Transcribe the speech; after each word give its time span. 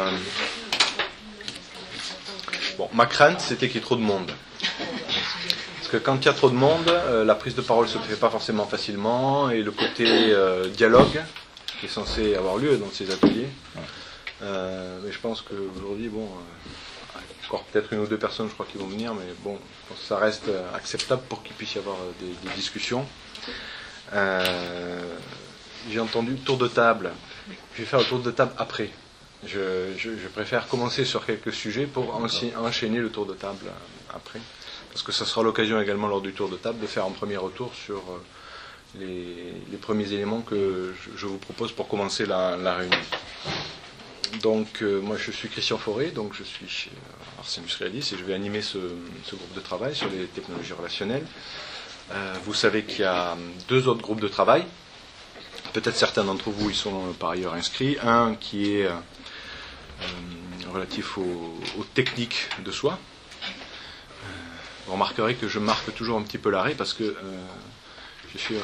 euh, 0.00 0.10
bon, 2.78 2.88
ma 2.92 3.06
crainte, 3.06 3.40
c'était 3.40 3.68
qu'il 3.68 3.76
y 3.76 3.78
ait 3.78 3.86
trop 3.86 3.96
de 3.96 4.02
monde. 4.02 4.30
Parce 5.78 5.88
que 5.88 5.96
quand 5.96 6.16
il 6.16 6.26
y 6.26 6.28
a 6.28 6.32
trop 6.32 6.50
de 6.50 6.54
monde, 6.54 6.88
euh, 6.88 7.24
la 7.24 7.34
prise 7.34 7.54
de 7.54 7.62
parole 7.62 7.88
se 7.88 7.98
fait 7.98 8.16
pas 8.16 8.30
forcément 8.30 8.66
facilement, 8.66 9.50
et 9.50 9.62
le 9.62 9.70
côté 9.70 10.06
euh, 10.06 10.68
dialogue, 10.68 11.20
qui 11.78 11.86
est 11.86 11.90
censé 11.90 12.34
avoir 12.34 12.56
lieu 12.56 12.76
dans 12.76 12.90
ces 12.90 13.10
ateliers, 13.10 13.48
mais 14.42 15.12
je 15.12 15.18
pense 15.18 15.42
qu'aujourd'hui, 15.42 16.08
bon, 16.08 16.28
encore 17.46 17.64
peut-être 17.64 17.92
une 17.92 18.00
ou 18.00 18.06
deux 18.06 18.18
personnes, 18.18 18.48
je 18.48 18.54
crois, 18.54 18.66
qui 18.70 18.78
vont 18.78 18.86
venir, 18.86 19.14
mais 19.14 19.26
bon, 19.42 19.58
je 19.58 19.88
pense 19.88 19.98
que 20.00 20.06
ça 20.06 20.18
reste 20.18 20.50
acceptable 20.74 21.22
pour 21.28 21.42
qu'il 21.42 21.54
puisse 21.54 21.74
y 21.74 21.78
avoir 21.78 21.96
des, 22.20 22.26
des 22.26 22.54
discussions. 22.54 23.06
J'ai 25.90 26.00
entendu 26.00 26.36
tour 26.36 26.58
de 26.58 26.68
table. 26.68 27.10
Je 27.74 27.82
vais 27.82 27.86
faire 27.86 28.00
le 28.00 28.04
tour 28.04 28.20
de 28.20 28.30
table 28.30 28.52
après. 28.58 28.90
Je, 29.46 29.92
je- 29.96 30.16
je 30.18 30.28
préfère 30.28 30.68
commencer 30.68 31.04
sur 31.04 31.24
quelques 31.24 31.52
sujets 31.52 31.86
pour 31.86 32.14
enchaîner 32.14 32.98
le 32.98 33.10
tour 33.10 33.24
de 33.26 33.34
table 33.34 33.66
euh, 33.66 34.14
après. 34.16 34.40
Parce 34.90 35.02
que 35.02 35.12
ça 35.12 35.24
sera 35.24 35.42
l'occasion 35.42 35.80
également 35.80 36.08
lors 36.08 36.20
du 36.20 36.32
tour 36.32 36.48
de 36.48 36.56
table 36.56 36.78
de 36.80 36.86
faire 36.86 37.04
un 37.06 37.10
premier 37.10 37.36
retour 37.38 37.72
sur 37.74 37.96
euh, 37.98 38.98
les, 38.98 39.54
les 39.70 39.76
premiers 39.78 40.12
éléments 40.12 40.42
que 40.42 40.92
je, 41.16 41.26
vous 41.26 41.38
propose 41.38 41.72
pour 41.72 41.88
commencer 41.88 42.26
la, 42.26 42.56
la 42.56 42.74
réunion. 42.74 42.98
Donc, 44.42 44.82
euh, 44.82 45.00
moi, 45.00 45.16
je 45.16 45.30
suis 45.30 45.48
Christian 45.48 45.78
Fauré, 45.78 46.08
donc 46.10 46.34
je 46.34 46.44
suis 46.44 46.68
chez 46.68 46.90
Ars 47.38 47.46
Industrialis 47.58 48.10
et 48.12 48.18
je 48.18 48.24
vais 48.24 48.34
animer 48.34 48.62
ce, 48.62 48.78
ce 49.24 49.34
groupe 49.36 49.54
de 49.54 49.60
travail 49.60 49.94
sur 49.94 50.08
les 50.10 50.26
technologies 50.26 50.72
relationnelles. 50.72 51.26
Euh, 52.12 52.34
vous 52.44 52.54
savez 52.54 52.84
qu'il 52.84 53.00
y 53.00 53.04
a 53.04 53.36
deux 53.68 53.88
autres 53.88 54.02
groupes 54.02 54.20
de 54.20 54.28
travail. 54.28 54.64
Peut-être 55.72 55.96
certains 55.96 56.24
d'entre 56.24 56.50
vous 56.50 56.70
y 56.70 56.74
sont 56.74 57.12
par 57.18 57.30
ailleurs 57.30 57.54
inscrits. 57.54 57.96
Un 58.02 58.34
qui 58.34 58.74
est 58.76 58.88
relatif 60.72 61.18
aux, 61.18 61.84
techniques 61.94 62.48
de 62.64 62.70
soi. 62.70 62.98
Euh, 63.42 63.46
vous 64.86 64.92
remarquerez 64.92 65.34
que 65.34 65.48
je 65.48 65.58
marque 65.58 65.94
toujours 65.94 66.18
un 66.18 66.22
petit 66.22 66.38
peu 66.38 66.50
l'arrêt 66.50 66.74
parce 66.74 66.92
que 66.92 67.04
euh, 67.04 67.14
je 68.32 68.38
suis 68.38 68.56
euh, 68.56 68.60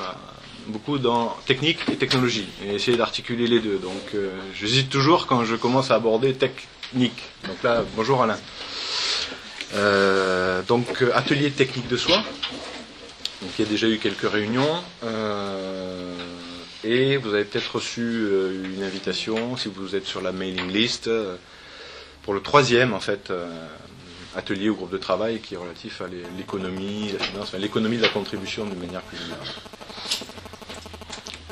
beaucoup 0.69 0.99
dans 0.99 1.37
technique 1.47 1.79
et 1.91 1.97
technologie 1.97 2.49
et 2.65 2.75
essayer 2.75 2.97
d'articuler 2.97 3.47
les 3.47 3.61
deux. 3.61 3.79
Donc 3.79 4.15
euh, 4.15 4.31
j'hésite 4.55 4.91
toujours 4.91 5.27
quand 5.27 5.45
je 5.45 5.57
commence 5.57 5.91
à 5.91 5.97
aborder 5.97 6.35
technique. 6.35 7.23
Donc 7.47 7.63
là, 7.63 7.85
bonjour 7.97 8.23
Alain. 8.23 8.39
Euh, 9.75 10.63
donc 10.63 11.03
euh, 11.03 11.11
atelier 11.15 11.51
technique 11.51 11.89
de 11.89 11.97
soi. 11.97 12.17
Donc 13.43 13.51
il 13.59 13.65
y 13.65 13.69
a 13.69 13.71
déjà 13.71 13.89
eu 13.89 13.99
quelques 13.99 14.31
réunions. 14.31 14.83
euh, 15.05 16.16
et 16.87 17.17
vous 17.17 17.35
avez 17.35 17.45
peut-être 17.45 17.75
reçu 17.77 18.01
euh, 18.03 18.65
une 18.77 18.83
invitation, 18.83 19.57
si 19.57 19.69
vous 19.69 19.95
êtes 19.97 20.07
sur 20.07 20.21
la 20.21 20.33
mailing 20.33 20.71
list, 20.71 21.09
euh, 21.09 21.37
pour 22.23 22.33
le 22.35 22.41
troisième 22.41 22.95
en 22.95 23.01
fait 23.01 23.31
euh, 23.31 23.47
atelier 24.37 24.69
ou 24.69 24.77
groupe 24.77 24.91
de 24.93 24.99
travail 24.99 25.41
qui 25.41 25.55
est 25.55 25.57
relatif 25.57 26.01
à 26.01 26.07
l'é- 26.09 26.23
l'économie, 26.37 27.11
la 27.13 27.19
finance, 27.25 27.49
enfin, 27.49 27.59
l'économie 27.59 27.97
de 27.97 28.03
la 28.03 28.09
contribution 28.09 28.65
de 28.67 28.75
manière 28.75 29.03
plus 29.03 29.17
générale. 29.19 29.47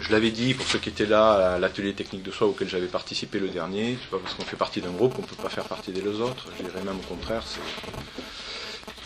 Je 0.00 0.12
l'avais 0.12 0.30
dit 0.30 0.52
pour 0.54 0.66
ceux 0.66 0.78
qui 0.78 0.90
étaient 0.90 1.06
là 1.06 1.54
à 1.54 1.58
l'atelier 1.58 1.94
technique 1.94 2.22
de 2.22 2.30
soi 2.30 2.46
auquel 2.46 2.68
j'avais 2.68 2.86
participé 2.88 3.38
le 3.38 3.48
dernier, 3.48 3.96
c'est 4.00 4.10
pas 4.10 4.18
parce 4.22 4.34
qu'on 4.34 4.44
fait 4.44 4.56
partie 4.56 4.80
d'un 4.82 4.90
groupe 4.90 5.14
qu'on 5.14 5.22
ne 5.22 5.26
peut 5.26 5.42
pas 5.42 5.48
faire 5.48 5.64
partie 5.64 5.92
des 5.92 6.06
autres. 6.06 6.46
Je 6.58 6.62
dirais 6.64 6.82
même 6.84 6.96
au 6.98 7.08
contraire, 7.14 7.42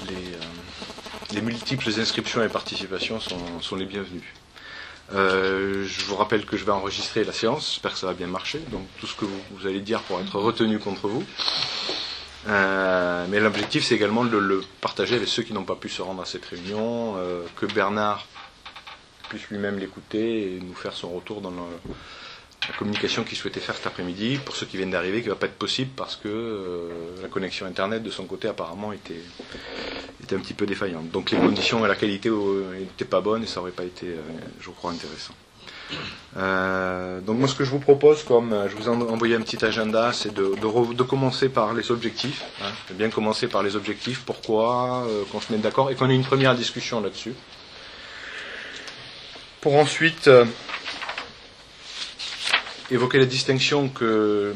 les, 0.09 1.35
les 1.37 1.41
multiples 1.41 1.89
inscriptions 2.01 2.43
et 2.43 2.49
participations 2.49 3.21
sont 3.61 3.77
les 3.77 3.85
bienvenues. 3.87 4.35
Euh, 5.15 5.85
je 5.87 6.05
vous 6.05 6.17
rappelle 6.17 6.45
que 6.45 6.57
je 6.57 6.65
vais 6.65 6.73
enregistrer 6.73 7.25
la 7.25 7.33
séance, 7.33 7.71
j'espère 7.73 7.93
que 7.93 7.99
ça 7.99 8.07
va 8.07 8.13
bien 8.13 8.27
marcher, 8.27 8.59
donc 8.71 8.87
tout 9.01 9.07
ce 9.07 9.17
que 9.17 9.25
vous, 9.25 9.67
allez 9.67 9.81
dire 9.81 10.03
pour 10.03 10.21
être 10.21 10.37
retenu 10.37 10.79
contre 10.79 11.09
vous. 11.09 11.25
Euh, 12.47 13.27
mais 13.29 13.41
l'objectif 13.41 13.85
c'est 13.85 13.95
également 13.95 14.25
de 14.25 14.37
le 14.37 14.63
partager 14.81 15.17
avec 15.17 15.29
ceux 15.29 15.43
qui 15.43 15.53
n'ont 15.53 15.65
pas 15.65 15.75
pu 15.75 15.89
se 15.89 16.03
rendre 16.03 16.23
à 16.23 16.27
cette 16.27 16.45
réunion, 16.45 17.15
euh, 17.17 17.43
que 17.57 17.67
Bernard 17.67 18.27
puisse 19.29 19.49
lui-même 19.49 19.79
l'écouter 19.79 20.57
et 20.57 20.61
nous 20.61 20.75
faire 20.75 20.93
son 20.93 21.09
retour 21.11 21.41
dans 21.41 21.51
la 21.51 22.75
communication 22.79 23.25
qu'il 23.25 23.37
souhaitait 23.37 23.61
faire 23.61 23.77
cet 23.77 23.87
après-midi. 23.87 24.39
Pour 24.43 24.57
ceux 24.57 24.65
qui 24.65 24.79
viennent 24.79 24.91
d'arriver, 24.91 25.21
qui 25.21 25.29
ne 25.29 25.33
va 25.35 25.39
pas 25.39 25.47
être 25.47 25.59
possible 25.59 25.91
parce 25.97 26.17
que 26.17 26.89
la 27.21 27.29
connexion 27.29 27.67
Internet 27.67 28.03
de 28.03 28.11
son 28.11 28.25
côté 28.25 28.49
apparemment 28.49 28.91
était, 28.91 29.21
était 30.29 30.37
un 30.37 30.41
petit 30.41 30.55
peu 30.55 30.67
défaillante. 30.67 31.11
Donc 31.11 31.31
les 31.31 31.39
conditions 31.39 31.85
et 31.85 31.89
la 31.89 31.97
qualité 31.97 32.31
n'étaient 32.31 33.07
pas 33.07 33.21
bonnes 33.23 33.45
et 33.45 33.47
ça 33.47 33.61
n'aurait 33.61 33.73
pas 33.73 33.85
été, 33.85 34.07
euh, 34.09 34.17
je 34.61 34.69
crois, 34.71 34.91
intéressant. 34.93 35.33
Euh, 36.37 37.21
donc 37.23 37.39
moi 37.39 37.49
ce 37.49 37.55
que 37.55 37.65
je 37.65 37.71
vous 37.71 37.79
propose, 37.79 38.23
comme 38.23 38.53
euh, 38.53 38.69
je 38.69 38.77
vous 38.77 38.85
ai 38.85 38.89
en- 38.91 39.01
envoyé 39.01 39.35
un 39.37 39.41
petit 39.41 39.65
agenda, 39.65 40.13
c'est 40.13 40.35
de, 40.35 41.03
commencer 41.05 41.49
par 41.49 41.73
les 41.73 41.91
objectifs. 41.91 42.45
Hein, 42.63 42.71
bien 42.95 43.09
commencer 43.09 43.49
par 43.49 43.63
les 43.63 43.75
objectifs, 43.75 44.21
pourquoi, 44.27 45.07
euh, 45.09 45.25
qu'on 45.33 45.41
se 45.41 45.51
mette 45.51 45.63
d'accord 45.63 45.91
et 45.91 45.95
qu'on 45.95 46.11
ait 46.11 46.15
une 46.15 46.25
première 46.27 46.55
discussion 46.55 47.01
là-dessus. 47.01 47.33
Pour 49.63 49.77
ensuite 49.77 50.29
euh, 50.29 50.45
évoquer 52.91 53.19
la 53.19 53.25
distinction 53.27 53.89
que, 53.89 54.55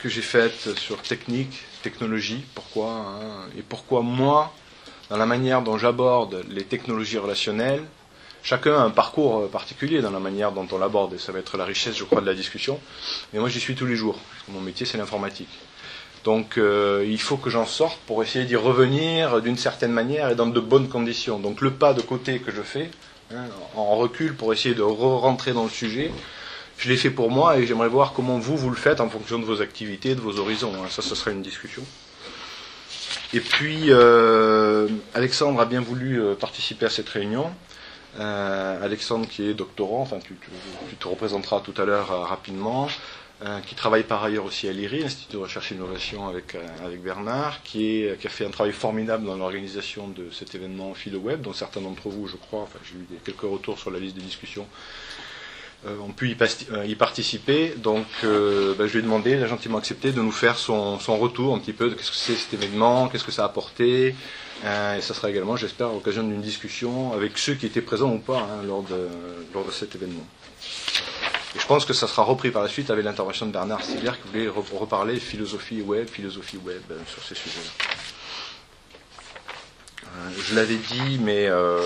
que 0.00 0.08
j'ai 0.08 0.22
faite 0.22 0.76
sur 0.76 1.00
technique, 1.02 1.62
technologie, 1.90 2.44
pourquoi, 2.56 2.90
hein, 2.90 3.46
et 3.56 3.62
pourquoi 3.62 4.00
moi, 4.02 4.52
dans 5.08 5.16
la 5.16 5.26
manière 5.26 5.62
dont 5.62 5.78
j'aborde 5.78 6.44
les 6.48 6.64
technologies 6.64 7.18
relationnelles, 7.18 7.84
chacun 8.42 8.74
a 8.74 8.80
un 8.80 8.90
parcours 8.90 9.34
euh, 9.38 9.46
particulier 9.46 10.00
dans 10.00 10.10
la 10.10 10.18
manière 10.18 10.50
dont 10.50 10.66
on 10.72 10.78
l'aborde, 10.78 11.14
et 11.14 11.18
ça 11.18 11.30
va 11.30 11.38
être 11.38 11.56
la 11.56 11.64
richesse, 11.64 11.96
je 11.96 12.02
crois, 12.02 12.20
de 12.20 12.26
la 12.26 12.34
discussion. 12.34 12.80
Mais 13.32 13.38
moi, 13.38 13.48
j'y 13.48 13.60
suis 13.60 13.76
tous 13.76 13.86
les 13.86 13.94
jours. 13.94 14.18
Mon 14.48 14.60
métier, 14.60 14.84
c'est 14.84 14.98
l'informatique. 14.98 15.54
Donc, 16.24 16.58
euh, 16.58 17.06
il 17.16 17.20
faut 17.20 17.36
que 17.36 17.50
j'en 17.50 17.66
sorte 17.66 18.00
pour 18.08 18.20
essayer 18.24 18.44
d'y 18.44 18.56
revenir 18.56 19.40
d'une 19.40 19.56
certaine 19.56 19.92
manière 19.92 20.28
et 20.30 20.34
dans 20.34 20.48
de 20.48 20.58
bonnes 20.58 20.88
conditions. 20.88 21.38
Donc, 21.38 21.60
le 21.60 21.70
pas 21.70 21.94
de 21.94 22.02
côté 22.02 22.40
que 22.40 22.50
je 22.50 22.62
fais, 22.62 22.90
hein, 23.32 23.44
en 23.76 23.94
recul 23.94 24.34
pour 24.34 24.52
essayer 24.52 24.74
de 24.74 24.82
re-rentrer 24.82 25.52
dans 25.52 25.62
le 25.62 25.70
sujet, 25.70 26.10
je 26.78 26.88
l'ai 26.88 26.96
fait 26.96 27.10
pour 27.10 27.30
moi 27.30 27.58
et 27.58 27.66
j'aimerais 27.66 27.88
voir 27.88 28.12
comment 28.12 28.38
vous, 28.38 28.56
vous 28.56 28.70
le 28.70 28.76
faites 28.76 29.00
en 29.00 29.08
fonction 29.08 29.38
de 29.38 29.44
vos 29.44 29.62
activités, 29.62 30.14
de 30.14 30.20
vos 30.20 30.38
horizons. 30.38 30.72
hein. 30.74 30.88
Ça, 30.90 31.02
ce 31.02 31.14
sera 31.14 31.30
une 31.30 31.42
discussion. 31.42 31.82
Et 33.34 33.40
puis, 33.40 33.86
euh, 33.88 34.88
Alexandre 35.14 35.60
a 35.60 35.64
bien 35.64 35.80
voulu 35.80 36.20
euh, 36.20 36.34
participer 36.34 36.86
à 36.86 36.90
cette 36.90 37.08
réunion. 37.08 37.50
Euh, 38.18 38.84
Alexandre 38.84 39.28
qui 39.28 39.48
est 39.48 39.54
doctorant, 39.54 40.00
enfin 40.00 40.18
tu, 40.20 40.36
te 40.98 41.08
représenteras 41.08 41.60
tout 41.60 41.74
à 41.76 41.84
l'heure 41.84 42.08
rapidement, 42.26 42.88
qui 43.66 43.74
travaille 43.74 44.04
par 44.04 44.24
ailleurs 44.24 44.46
aussi 44.46 44.66
à 44.66 44.72
l'IRI, 44.72 45.04
Institut 45.04 45.34
de 45.34 45.36
recherche 45.36 45.70
et 45.70 45.74
innovation 45.74 46.26
avec, 46.26 46.56
Bernard, 47.02 47.62
qui, 47.62 48.06
a 48.08 48.28
fait 48.30 48.46
un 48.46 48.50
travail 48.50 48.72
formidable 48.72 49.26
dans 49.26 49.36
l'organisation 49.36 50.08
de 50.08 50.30
cet 50.30 50.54
événement 50.54 50.94
PhiloWeb, 50.94 51.42
dont 51.42 51.52
certains 51.52 51.82
d'entre 51.82 52.08
vous, 52.08 52.26
je 52.26 52.36
crois, 52.36 52.62
enfin 52.62 52.78
j'ai 52.84 52.94
eu 52.94 53.18
quelques 53.22 53.42
retours 53.42 53.78
sur 53.78 53.90
la 53.90 53.98
liste 53.98 54.16
des 54.16 54.22
discussions, 54.22 54.66
ont 55.84 56.12
pu 56.12 56.36
euh, 56.72 56.84
y 56.86 56.94
participer. 56.94 57.74
Donc 57.76 58.06
euh, 58.24 58.74
ben, 58.74 58.86
je 58.86 58.92
lui 58.94 58.98
ai 59.00 59.02
demandé, 59.02 59.32
il 59.32 59.42
a 59.42 59.46
gentiment 59.46 59.78
accepté 59.78 60.12
de 60.12 60.20
nous 60.20 60.32
faire 60.32 60.58
son, 60.58 60.96
retour 60.96 61.54
un 61.54 61.58
petit 61.58 61.72
peu 61.72 61.90
de 61.90 61.94
qu'est-ce 61.94 62.10
que 62.10 62.16
c'est 62.16 62.34
cet 62.34 62.54
événement, 62.54 63.08
qu'est-ce 63.08 63.24
que 63.24 63.32
ça 63.32 63.42
a 63.42 63.46
apporté. 63.46 64.14
Euh, 64.64 64.96
et 64.96 65.00
ça 65.02 65.12
sera 65.14 65.28
également, 65.30 65.56
j'espère, 65.56 65.88
l'occasion 65.88 66.22
d'une 66.22 66.40
discussion 66.40 67.12
avec 67.12 67.36
ceux 67.38 67.54
qui 67.54 67.66
étaient 67.66 67.82
présents 67.82 68.12
ou 68.12 68.18
pas 68.18 68.38
hein, 68.40 68.62
lors, 68.66 68.82
de, 68.82 69.08
lors 69.52 69.64
de 69.66 69.70
cet 69.70 69.94
événement. 69.94 70.26
Et 71.54 71.58
je 71.58 71.66
pense 71.66 71.84
que 71.84 71.92
ça 71.92 72.06
sera 72.06 72.22
repris 72.22 72.50
par 72.50 72.62
la 72.62 72.68
suite 72.68 72.90
avec 72.90 73.04
l'intervention 73.04 73.46
de 73.46 73.52
Bernard 73.52 73.82
Stiglière 73.82 74.16
qui 74.20 74.28
voulait 74.28 74.46
re- 74.48 74.78
reparler 74.78 75.20
philosophie 75.20 75.82
web, 75.82 76.08
philosophie 76.08 76.58
web 76.58 76.82
euh, 76.90 76.98
sur 77.06 77.22
ces 77.22 77.34
sujets-là. 77.34 77.70
Euh, 80.06 80.30
je 80.48 80.54
l'avais 80.54 80.76
dit, 80.76 81.18
mais 81.20 81.46
euh, 81.46 81.80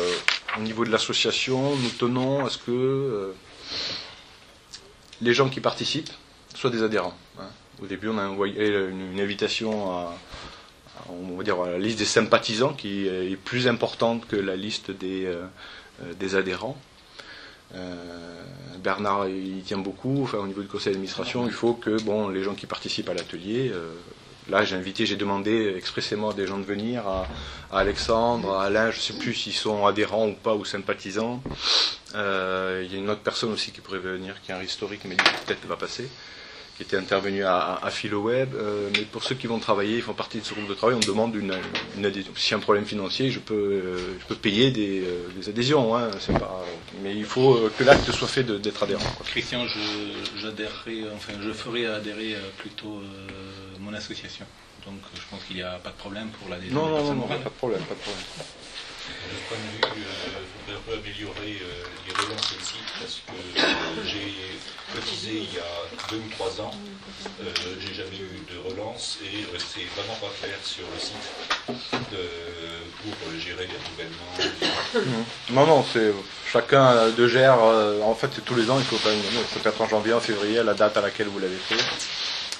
au 0.57 0.61
niveau 0.61 0.85
de 0.85 0.91
l'association, 0.91 1.75
nous 1.77 1.91
tenons 1.91 2.45
à 2.47 2.51
ce 2.51 2.59
que 2.59 2.71
euh, 2.71 3.33
les 5.21 5.35
gens 5.35 5.49
qui 5.49 5.61
participent 5.61 6.11
soient 6.55 6.71
des 6.71 6.83
adhérents. 6.83 7.17
hein. 7.39 7.49
Au 7.83 7.87
début, 7.87 8.09
on 8.09 8.19
a 8.19 8.27
envoyé 8.29 8.69
une, 8.69 9.13
une 9.13 9.21
invitation 9.21 9.91
à, 9.91 10.15
on 11.09 11.37
va 11.37 11.43
dire, 11.45 11.57
la 11.63 11.79
liste 11.79 11.99
des 11.99 12.05
sympathisants 12.05 12.75
qui 12.75 13.07
est 13.07 13.37
plus 13.37 13.69
importante 13.69 14.27
que 14.27 14.37
la 14.37 14.57
liste 14.57 14.91
des, 14.91 15.25
euh, 15.25 15.45
euh, 16.03 16.13
des 16.19 16.35
adhérents. 16.37 16.77
Euh, 17.75 17.95
Bernard 18.83 19.29
il 19.29 19.59
y 19.59 19.63
tient 19.63 19.79
beaucoup. 19.79 20.23
Enfin, 20.25 20.39
au 20.39 20.47
niveau 20.47 20.61
du 20.63 20.69
conseil 20.69 20.93
d'administration, 20.93 21.47
il 21.47 21.53
faut 21.53 21.75
que 21.75 22.01
bon, 22.03 22.29
les 22.29 22.43
gens 22.43 22.55
qui 22.55 22.67
participent 22.67 23.09
à 23.09 23.15
l'atelier, 23.15 23.71
euh, 23.73 23.93
là 24.49 24.65
j'ai 24.65 24.77
invité, 24.77 25.07
j'ai 25.07 25.17
demandé 25.17 25.75
expressément 25.77 26.31
à 26.31 26.35
des 26.35 26.47
gens 26.47 26.59
de 26.59 26.65
venir, 26.65 27.07
à, 27.07 27.29
Alexandre, 27.73 28.55
à 28.55 28.65
Alain, 28.65 28.91
je 28.91 28.97
ne 28.97 29.03
sais 29.03 29.13
plus 29.15 29.35
s'ils 29.35 29.53
sont 29.53 29.87
adhérents 29.87 30.27
ou 30.27 30.35
pas 30.35 30.55
ou 30.55 30.65
sympathisants. 30.65 31.41
Euh, 32.17 32.83
il 32.85 32.93
y 32.93 32.97
a 32.97 32.99
une 32.99 33.09
autre 33.09 33.21
personne 33.21 33.53
aussi 33.53 33.71
qui 33.71 33.81
pourrait 33.81 33.99
venir, 33.99 34.41
qui 34.43 34.51
est 34.51 34.55
un 34.55 34.63
historique, 34.63 35.03
mais 35.05 35.17
peut-être 35.47 35.65
va 35.67 35.77
passer, 35.77 36.09
qui 36.81 36.85
était 36.85 36.97
intervenu 36.97 37.45
à, 37.45 37.79
à 37.83 37.91
PhiloWeb. 37.91 38.55
Euh, 38.55 38.89
mais 38.95 39.03
pour 39.03 39.23
ceux 39.23 39.35
qui 39.35 39.47
vont 39.47 39.59
travailler, 39.59 39.97
ils 39.97 40.03
font 40.03 40.15
partie 40.15 40.39
de 40.39 40.47
ce 40.47 40.55
groupe 40.55 40.67
de 40.67 40.73
travail, 40.73 40.97
on 40.97 41.07
demande 41.07 41.35
une, 41.35 41.55
une 41.99 42.07
adhésion. 42.07 42.33
Si 42.37 42.53
y 42.53 42.55
a 42.55 42.57
un 42.57 42.61
problème 42.61 42.87
financier, 42.87 43.31
je 43.31 43.39
peux, 43.39 43.55
euh, 43.55 44.17
je 44.19 44.25
peux 44.25 44.35
payer 44.35 44.71
des, 44.71 45.03
euh, 45.03 45.29
des 45.37 45.51
adhésions. 45.51 45.95
Hein, 45.95 46.09
pas, 46.39 46.65
mais 47.03 47.15
il 47.15 47.27
faut 47.27 47.69
que 47.77 47.85
l'acte 47.85 48.11
soit 48.13 48.29
fait 48.29 48.45
d'être 48.45 48.83
adhérent. 48.83 49.05
quoi. 49.19 49.27
Christian, 49.27 49.67
je, 49.67 49.79
j'adhérerai, 50.41 51.05
enfin, 51.15 51.35
je 51.43 51.53
ferai 51.53 51.85
adhérer 51.85 52.37
plutôt 52.57 53.03
mon 53.79 53.93
association. 53.93 54.47
Donc, 54.87 55.01
je 55.15 55.21
pense 55.31 55.45
qu'il 55.45 55.57
n'y 55.57 55.63
a 55.63 55.73
pas 55.73 55.91
de 55.91 55.97
problème 55.97 56.29
pour 56.31 56.49
l'adhésion. 56.49 56.75
Non, 56.77 56.89
non, 56.89 57.05
non, 57.05 57.15
non, 57.15 57.27
pas 57.27 57.37
de 57.37 57.49
problème, 57.51 57.83
pas 57.83 57.95
de 57.95 58.01
problème. 58.01 58.25
De 59.31 59.39
point 59.49 59.59
de 59.59 59.71
vue, 59.77 60.05
euh, 60.05 60.41
il 60.43 60.49
faudrait 60.55 60.79
un 60.79 60.85
peu 60.87 60.95
améliorer 60.95 61.63
euh, 61.63 61.85
les 62.07 62.13
relances 62.15 62.55
site 62.63 62.91
parce 62.99 63.21
que 63.27 63.33
euh, 63.33 64.05
j'ai 64.05 64.35
cotisé 64.95 65.33
il 65.49 65.55
y 65.55 65.59
a 65.59 65.73
deux 66.11 66.17
ou 66.19 66.31
trois 66.31 66.61
ans, 66.61 66.75
euh, 67.41 67.45
j'ai 67.81 67.95
jamais 67.95 68.17
eu 68.17 68.43
de 68.51 68.59
relance 68.71 69.19
et 69.23 69.43
euh, 69.45 69.59
c'est 69.59 69.87
vraiment 69.95 70.19
pas 70.21 70.31
clair 70.41 70.57
sur 70.65 70.85
le 70.93 70.99
site 70.99 71.29
pour 71.67 71.77
euh, 72.15 73.39
gérer 73.39 73.67
les 73.67 73.79
renouvellements. 73.79 75.21
Non, 75.51 75.67
non, 75.67 75.85
c'est 75.93 76.13
chacun 76.51 76.87
euh, 76.93 77.11
de 77.13 77.27
gère. 77.29 77.63
euh, 77.63 78.03
en 78.03 78.15
fait, 78.15 78.29
c'est 78.35 78.45
tous 78.45 78.55
les 78.55 78.71
ans, 78.71 78.79
il 78.79 78.85
faut 78.85 78.97
non, 79.09 79.43
Ça 79.53 79.61
peut 79.61 79.69
être 79.69 79.81
en 79.81 79.89
janvier, 79.89 80.13
en 80.13 80.21
février, 80.21 80.63
la 80.63 80.75
date 80.75 80.97
à 80.97 81.01
laquelle 81.01 81.29
vous 81.29 81.39
l'avez 81.39 81.57
fait. 81.57 81.83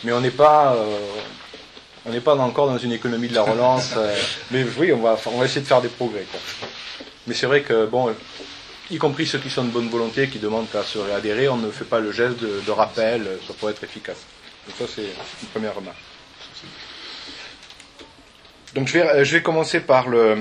Mais 0.05 0.13
on 0.13 0.21
n'est 0.21 0.31
pas, 0.31 0.75
euh, 0.75 0.99
on 2.07 2.11
n'est 2.11 2.21
pas 2.21 2.35
encore 2.37 2.67
dans 2.69 2.79
une 2.79 2.93
économie 2.93 3.29
de 3.29 3.35
la 3.35 3.43
relance. 3.43 3.95
euh, 3.97 4.17
mais 4.51 4.65
oui, 4.79 4.93
on 4.93 5.01
va, 5.01 5.19
on 5.27 5.39
va 5.39 5.45
essayer 5.45 5.61
de 5.61 5.67
faire 5.67 5.83
des 5.83 5.89
progrès. 5.89 6.27
Mais 7.27 7.35
c'est 7.35 7.47
vrai 7.47 7.63
que 7.63 7.87
bon, 7.87 8.15
y 8.91 8.99
compris 8.99 9.27
ceux 9.27 9.39
qui 9.39 9.51
sont 9.51 9.65
de 9.65 9.71
bonne 9.71 9.89
volonté, 9.89 10.29
qui 10.29 10.39
demandent 10.39 10.71
qu'à 10.71 10.83
se 10.83 10.99
réadhérer, 10.99 11.49
on 11.49 11.57
ne 11.57 11.71
fait 11.71 11.85
pas 11.85 12.01
le 12.01 12.13
geste 12.13 12.41
de, 12.41 12.71
rappel. 12.71 13.39
Ça 13.47 13.55
pourrait 13.55 13.73
être 13.73 13.85
efficace. 13.85 14.19
Donc 14.67 14.77
ça, 14.79 14.95
c'est 14.95 15.03
une 15.03 15.49
première 15.49 15.75
remarque. 15.75 15.97
Donc 18.75 18.87
je 18.87 18.93
vais, 18.95 19.03
euh, 19.03 19.25
je 19.25 19.33
vais 19.37 19.43
commencer 19.43 19.81
par 19.81 20.09
le 20.09 20.39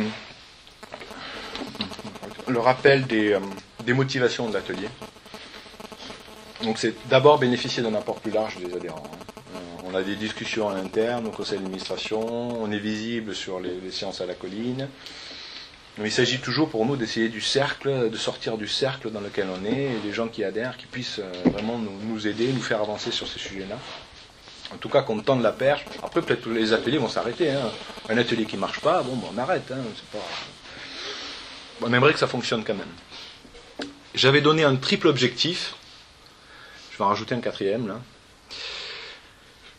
le 2.48 2.60
rappel 2.60 3.06
des, 3.06 3.34
euh, 3.34 3.40
des 3.84 3.94
motivations 3.94 4.50
de 4.50 4.54
l'atelier. 4.54 4.90
Donc 6.64 6.78
c'est 6.78 6.96
d'abord 7.08 7.38
bénéficier 7.38 7.82
d'un 7.84 7.94
apport 7.96 8.16
plus 8.16 8.32
large 8.32 8.58
des 8.58 8.76
adhérents. 8.76 9.10
hein. 9.14 9.29
On 9.92 9.96
a 9.96 10.04
des 10.04 10.16
discussions 10.16 10.68
en 10.68 10.76
interne 10.76 11.26
au 11.26 11.32
conseil 11.32 11.58
d'administration, 11.58 12.20
on 12.62 12.72
est 12.72 12.78
visible 12.78 13.34
sur 13.34 13.60
les, 13.60 13.92
séances 13.92 14.22
à 14.22 14.28
la 14.28 14.36
colline. 14.36 14.88
Mais 15.98 16.10
il 16.10 16.12
s'agit 16.12 16.38
toujours 16.38 16.70
pour 16.70 16.86
nous 16.86 16.96
d'essayer 16.96 17.28
du 17.28 17.42
cercle, 17.42 18.10
de 18.12 18.18
sortir 18.18 18.58
du 18.58 18.68
cercle 18.68 19.10
dans 19.10 19.20
lequel 19.20 19.48
on 19.50 19.66
est, 19.66 19.86
et 19.86 20.00
les 20.04 20.14
gens 20.14 20.28
qui 20.28 20.44
adhèrent, 20.44 20.78
qui 20.78 20.86
puissent 20.86 21.20
euh, 21.20 21.50
vraiment 21.52 21.80
nous, 21.80 22.28
aider, 22.28 22.54
nous 22.54 22.62
faire 22.62 22.82
avancer 22.82 23.12
sur 23.12 23.28
ces 23.28 23.40
sujets-là. 23.40 23.78
En 24.74 24.78
tout 24.78 24.90
cas, 24.90 25.02
qu'on 25.02 25.20
tende 25.22 25.42
la 25.42 25.52
perche. 25.52 25.86
Après, 26.04 26.22
peut-être 26.22 26.48
les 26.50 26.72
ateliers 26.72 27.00
vont 27.00 27.10
s'arrêter. 27.10 27.50
hein. 27.50 27.72
Un 28.10 28.18
atelier 28.20 28.46
qui 28.46 28.58
marche 28.58 28.82
pas, 28.82 29.02
bon, 29.02 29.20
on 29.34 29.38
arrête. 29.40 29.72
hein. 29.72 30.20
On 31.82 31.92
aimerait 31.92 32.14
que 32.14 32.20
ça 32.20 32.28
fonctionne 32.28 32.64
quand 32.64 32.76
même. 32.76 33.90
J'avais 34.14 34.42
donné 34.42 34.64
un 34.64 34.76
triple 34.76 35.08
objectif. 35.08 35.74
Je 36.92 36.98
vais 37.00 37.04
en 37.06 37.08
rajouter 37.08 37.34
un 37.34 37.42
quatrième 37.42 37.88
là. 37.88 38.00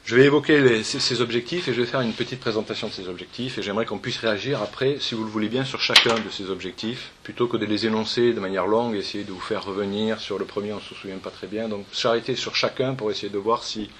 Je 0.05 0.17
vais 0.17 0.25
évoquer 0.25 0.83
ces, 0.83 1.21
objectifs 1.21 1.69
et 1.69 1.75
je 1.75 1.81
vais 1.81 1.87
faire 1.87 2.01
une 2.01 2.13
petite 2.13 2.41
présentation 2.41 2.89
de 2.89 2.93
ces 2.93 3.09
objectifs 3.09 3.59
et 3.59 3.63
j'aimerais 3.63 3.87
qu'on 3.87 3.99
puisse 3.99 4.19
réagir 4.19 4.63
après, 4.63 4.97
si 4.99 5.15
vous 5.15 5.25
le 5.25 5.31
voulez 5.31 5.49
bien, 5.49 5.65
sur 5.65 5.81
chacun 5.81 6.15
de 6.15 6.31
ces 6.31 6.51
objectifs, 6.51 7.13
plutôt 7.23 7.47
que 7.47 7.57
de 7.57 7.67
les 7.67 7.87
énoncer 7.87 8.33
de 8.33 8.41
manière 8.41 8.67
longue, 8.67 8.97
essayer 8.97 9.25
de 9.25 9.31
vous 9.31 9.41
faire 9.41 9.65
revenir 9.65 10.19
sur 10.21 10.39
le 10.39 10.47
premier, 10.47 10.73
on 10.73 10.77
ne 10.77 10.81
se 10.81 10.95
souvient 10.95 11.19
pas 11.19 11.31
très 11.31 11.47
bien. 11.47 11.69
Donc 11.69 11.85
s'arrêter 11.93 12.35
sur 12.35 12.57
chacun 12.57 12.95
pour 12.95 13.11
essayer 13.11 13.29
de 13.29 13.39
voir 13.39 13.63
si, 13.63 13.91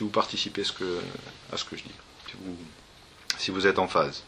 vous 0.00 0.08
participez 0.08 0.62
à 0.62 0.64
ce 1.56 1.64
que, 1.64 1.76
je 1.76 1.82
dis, 1.82 1.94
si 3.38 3.50
vous, 3.52 3.66
êtes 3.66 3.78
en 3.78 3.86
phase. 3.86 4.24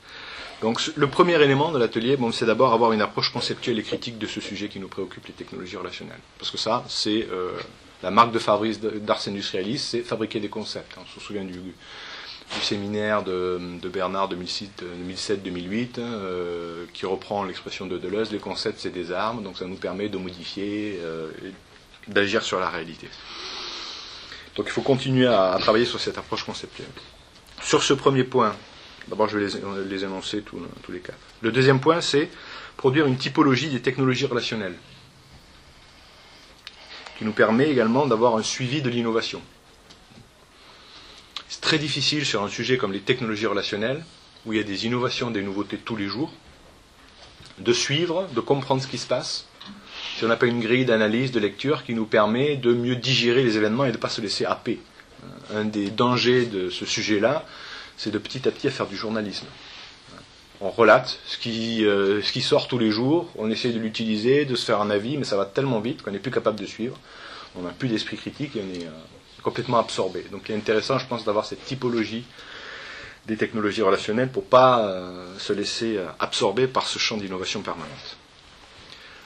Donc 0.63 0.81
le 0.95 1.09
premier 1.09 1.43
élément 1.43 1.73
de 1.73 1.79
l'atelier, 1.79 2.17
c'est 2.33 2.47
d'abord 2.47 2.73
avoir 2.73 2.93
une 2.93 3.03
approche 3.03 3.33
conceptuelle 3.33 3.79
et 3.79 3.83
critique 3.83 4.19
de 4.19 4.27
ce 4.27 4.41
sujet 4.41 4.69
qui 4.69 4.79
nous 4.79 4.89
préoccupe, 4.89 5.27
les 5.27 5.35
technologies 5.35 5.77
relationnelles. 5.77 6.21
Parce 6.39 6.53
que 6.53 6.59
ça, 6.59 6.85
c'est 6.89 7.29
euh, 7.31 7.59
la 8.05 8.11
marque 8.11 8.33
de 8.33 8.39
Fabrice 8.39 8.81
d'Ars 8.81 9.27
Industrialis, 9.27 9.79
c'est 9.79 10.03
fabriquer 10.03 10.39
des 10.39 10.51
concepts. 10.51 10.95
On 11.01 11.07
se 11.19 11.25
souvient 11.25 11.43
du, 11.43 11.59
séminaire 12.61 13.23
de, 13.23 13.59
de 13.81 13.89
Bernard 13.89 14.29
2007-2008, 14.31 15.95
euh, 15.99 16.85
qui 16.93 17.07
reprend 17.07 17.45
l'expression 17.45 17.87
de 17.87 17.97
Deleuze, 17.97 18.31
les 18.31 18.39
concepts 18.39 18.79
c'est 18.79 18.91
des 18.91 19.11
armes, 19.11 19.43
donc 19.43 19.57
ça 19.57 19.65
nous 19.65 19.77
permet 19.77 20.11
de 20.11 20.19
modifier 20.19 21.01
euh, 21.03 21.31
et 21.43 22.13
d'agir 22.13 22.43
sur 22.43 22.61
la 22.61 22.69
réalité. 22.69 23.09
Donc 24.57 24.67
il 24.67 24.73
faut 24.73 24.83
continuer 24.83 25.27
à, 25.27 25.57
travailler 25.59 25.87
sur 25.87 25.99
cette 25.99 26.19
approche 26.19 26.45
conceptuelle. 26.45 26.93
Sur 27.63 27.83
ce 27.83 27.95
premier 27.95 28.25
point, 28.25 28.55
D'abord, 29.07 29.29
je 29.29 29.37
vais 29.37 29.47
les, 29.47 29.85
les 29.87 30.05
énoncer 30.05 30.41
tous, 30.41 30.59
tous 30.83 30.91
les 30.91 31.01
quatre. 31.01 31.19
Le 31.43 31.53
deuxième 31.53 31.79
point, 31.79 32.01
c'est 32.01 32.31
produire 32.79 33.05
une 33.05 33.19
typologie 33.19 33.69
des 33.69 33.83
technologies 33.83 34.25
relationnelles, 34.25 34.77
qui 37.19 37.25
nous 37.25 37.33
permet 37.33 37.71
également 37.71 38.07
d'avoir 38.07 38.37
un 38.37 38.43
suivi 38.43 38.83
de 38.83 38.91
l'innovation. 38.91 39.41
C'est 41.49 41.61
très 41.61 41.79
difficile 41.79 42.25
sur 42.25 42.43
un 42.43 42.49
sujet 42.49 42.77
comme 42.77 42.93
les 42.93 43.01
technologies 43.01 43.47
relationnelles, 43.47 44.05
où 44.47 44.53
il 44.53 44.57
y 44.57 44.61
a 44.61 44.65
des 44.65 44.87
innovations, 44.87 45.31
des 45.31 45.43
nouveautés 45.43 45.79
tous 45.79 45.97
les 45.97 46.07
jours, 46.07 46.33
de 47.59 47.73
suivre, 47.73 48.29
de 48.35 48.41
comprendre 48.41 48.83
ce 48.83 48.89
qui 48.89 48.99
se 48.99 49.07
passe, 49.07 49.47
si 50.17 50.25
on 50.25 50.29
n'a 50.29 50.37
pas 50.37 50.47
une 50.47 50.61
grille 50.61 50.85
d'analyse, 50.85 51.33
de 51.33 51.41
lecture 51.41 51.85
qui 51.85 51.95
nous 51.95 52.07
permet 52.07 52.57
de 52.57 52.73
mieux 52.73 52.97
digérer 52.97 53.43
les 53.43 53.57
événements 53.57 53.85
et 53.85 53.91
de 53.91 53.97
ne 53.97 54.01
pas 54.01 54.09
se 54.09 54.21
laisser 54.21 54.45
happer. 54.45 54.81
Un 55.55 55.65
des 55.65 55.91
dangers 55.91 56.47
de 56.47 56.69
ce 56.69 56.85
sujet-là, 56.85 57.45
c'est 57.97 58.11
de 58.11 58.19
petit 58.19 58.47
à 58.49 58.51
petit 58.51 58.69
faire 58.71 58.87
du 58.87 58.97
journalisme. 58.97 59.47
On 60.67 60.71
relate 60.71 61.19
ce 61.27 61.37
qui, 61.37 61.85
euh, 61.85 62.23
ce 62.23 62.33
qui 62.33 62.41
sort 62.41 62.69
tous 62.69 62.79
les 62.79 62.91
jours, 62.91 63.29
on 63.37 63.51
essaie 63.51 63.69
de 63.69 63.79
l'utiliser, 63.79 64.47
de 64.47 64.57
se 64.57 64.65
faire 64.65 64.81
un 64.81 64.89
avis, 64.89 65.19
mais 65.19 65.25
ça 65.25 65.37
va 65.37 65.45
tellement 65.45 65.79
vite 65.79 66.01
qu'on 66.01 66.11
n'est 66.11 66.19
plus 66.19 66.31
capable 66.31 66.59
de 66.59 66.65
suivre. 66.65 66.99
On 67.55 67.61
n'a 67.61 67.71
plus 67.71 67.89
d'esprit 67.89 68.17
critique 68.17 68.57
et 68.57 68.63
on 68.63 68.81
est 68.81 68.87
euh, 68.87 68.91
complètement 69.43 69.79
absorbé. 69.79 70.25
Donc 70.33 70.49
il 70.49 70.55
est 70.55 70.57
intéressant, 70.57 70.99
je 70.99 71.07
pense, 71.07 71.23
d'avoir 71.27 71.45
cette 71.45 71.63
typologie 71.67 72.25
des 73.27 73.37
technologies 73.37 73.83
relationnelles 73.83 74.31
pour 74.31 74.47
pas 74.47 74.87
euh, 74.87 75.39
se 75.39 75.53
laisser 75.53 76.01
absorber 76.19 76.67
par 76.67 76.87
ce 76.87 76.99
champ 76.99 77.19
d'innovation 77.19 77.61
permanente. 77.61 78.17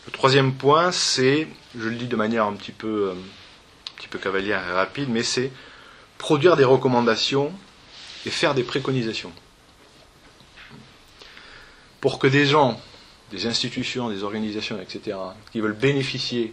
Le 0.06 0.10
troisième 0.10 0.54
point, 0.54 0.90
c'est, 0.90 1.46
je 1.78 1.88
le 1.88 1.94
dis 1.94 2.08
de 2.08 2.16
manière 2.16 2.46
un 2.46 2.48
un 2.48 2.54
petit 2.54 2.72
peu 2.72 3.14
cavalière 4.20 4.60
et 4.68 4.72
rapide, 4.72 5.08
mais 5.08 5.22
c'est 5.22 5.52
produire 6.18 6.56
des 6.56 6.64
recommandations 6.64 7.52
et 8.26 8.30
faire 8.30 8.54
des 8.56 8.64
préconisations. 8.64 9.32
Pour 12.00 12.18
que 12.18 12.26
des 12.26 12.46
gens, 12.46 12.80
des 13.30 13.46
institutions, 13.46 14.08
des 14.08 14.22
organisations, 14.22 14.80
etc., 14.80 15.16
qui 15.52 15.60
veulent 15.60 15.72
bénéficier 15.72 16.52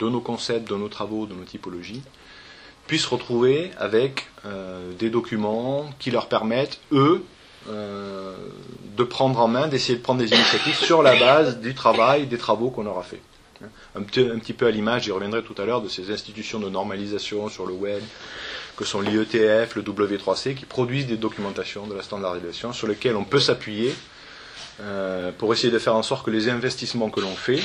de 0.00 0.08
nos 0.08 0.20
concepts, 0.20 0.68
de 0.68 0.76
nos 0.76 0.88
travaux, 0.88 1.26
de 1.26 1.34
nos 1.34 1.44
typologies, 1.44 2.02
puissent 2.86 3.06
retrouver 3.06 3.70
avec 3.78 4.26
euh, 4.46 4.92
des 4.98 5.10
documents 5.10 5.90
qui 5.98 6.10
leur 6.10 6.28
permettent, 6.28 6.80
eux, 6.92 7.24
euh, 7.68 8.34
de 8.96 9.04
prendre 9.04 9.40
en 9.40 9.48
main, 9.48 9.68
d'essayer 9.68 9.98
de 9.98 10.02
prendre 10.02 10.20
des 10.20 10.32
initiatives 10.32 10.74
sur 10.76 11.02
la 11.02 11.14
base 11.16 11.60
du 11.60 11.74
travail, 11.74 12.26
des 12.26 12.38
travaux 12.38 12.70
qu'on 12.70 12.86
aura 12.86 13.02
fait. 13.02 13.20
Un 13.96 14.02
petit, 14.02 14.20
un 14.20 14.38
petit 14.38 14.52
peu 14.52 14.66
à 14.66 14.70
l'image, 14.70 15.04
j'y 15.04 15.10
reviendrai 15.10 15.42
tout 15.42 15.54
à 15.58 15.64
l'heure, 15.64 15.82
de 15.82 15.88
ces 15.88 16.10
institutions 16.10 16.60
de 16.60 16.68
normalisation 16.68 17.48
sur 17.48 17.66
le 17.66 17.74
web, 17.74 18.02
que 18.76 18.84
sont 18.84 19.00
l'IETF, 19.00 19.74
le 19.74 19.82
W3C, 19.82 20.54
qui 20.54 20.64
produisent 20.64 21.08
des 21.08 21.16
documentations 21.16 21.86
de 21.86 21.94
la 21.94 22.02
standardisation 22.02 22.72
sur 22.72 22.86
lesquelles 22.86 23.16
on 23.16 23.24
peut 23.24 23.40
s'appuyer 23.40 23.92
euh, 24.80 25.32
pour 25.32 25.52
essayer 25.52 25.72
de 25.72 25.78
faire 25.78 25.94
en 25.94 26.02
sorte 26.02 26.24
que 26.24 26.30
les 26.30 26.48
investissements 26.48 27.10
que 27.10 27.20
l'on 27.20 27.34
fait, 27.34 27.60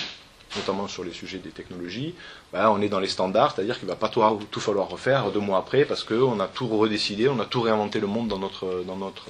notamment 0.55 0.87
sur 0.87 1.03
les 1.03 1.13
sujets 1.13 1.37
des 1.37 1.49
technologies, 1.49 2.15
bah, 2.51 2.71
on 2.71 2.81
est 2.81 2.89
dans 2.89 2.99
les 2.99 3.07
standards, 3.07 3.55
c'est-à-dire 3.55 3.77
qu'il 3.77 3.87
ne 3.87 3.91
va 3.91 3.97
pas 3.97 4.09
tout, 4.09 4.21
tout, 4.51 4.59
falloir 4.59 4.89
refaire 4.89 5.31
deux 5.31 5.39
mois 5.39 5.59
après 5.59 5.85
parce 5.85 6.03
qu'on 6.03 6.39
a 6.39 6.47
tout 6.47 6.67
redécidé, 6.67 7.27
on 7.27 7.39
a 7.39 7.45
tout 7.45 7.61
réinventé 7.61 7.99
le 7.99 8.07
monde 8.07 8.27
dans 8.27 8.39
notre, 8.39 8.83
dans 8.85 8.95
notre, 8.95 9.27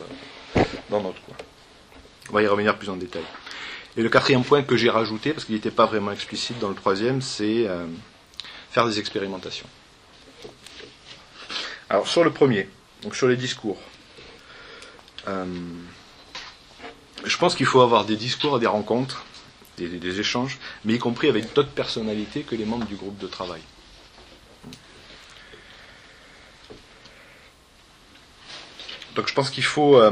dans 0.89 1.01
notre 1.01 1.21
coin. 1.21 1.35
On 2.29 2.33
va 2.33 2.41
y 2.41 2.47
revenir 2.47 2.77
plus 2.77 2.89
en 2.89 2.95
détail. 2.95 3.23
Et 3.95 4.01
le 4.01 4.09
quatrième 4.09 4.43
point 4.43 4.63
que 4.63 4.75
j'ai 4.75 4.89
rajouté, 4.89 5.33
parce 5.33 5.45
qu'il 5.45 5.55
n'était 5.55 5.71
pas 5.71 5.85
vraiment 5.85 6.11
explicite 6.11 6.57
dans 6.59 6.69
le 6.69 6.75
troisième, 6.75 7.21
c'est 7.21 7.67
euh, 7.67 7.85
faire 8.71 8.87
des 8.87 8.99
expérimentations. 8.99 9.67
Alors 11.89 12.07
sur 12.07 12.23
le 12.23 12.31
premier, 12.31 12.67
donc 13.03 13.15
sur 13.15 13.27
les 13.27 13.35
discours, 13.35 13.77
euh, 15.27 15.45
je 17.25 17.37
pense 17.37 17.55
qu'il 17.55 17.65
faut 17.65 17.81
avoir 17.81 18.05
des 18.05 18.15
discours, 18.15 18.59
des 18.59 18.67
rencontres, 18.67 19.25
des, 19.77 20.19
échanges, 20.19 20.59
mais 20.85 20.93
y 20.95 20.99
compris 20.99 21.27
avec 21.29 21.53
d'autres 21.53 21.71
personnalités 21.71 22.41
que 22.43 22.55
les 22.55 22.65
membres 22.65 22.85
du 22.85 22.95
groupe 22.95 23.17
de 23.17 23.27
travail. 23.27 23.61
Donc 29.15 29.27
je 29.27 29.33
pense 29.33 29.49
qu'il 29.49 29.63
faut, 29.63 29.97
euh, 29.97 30.11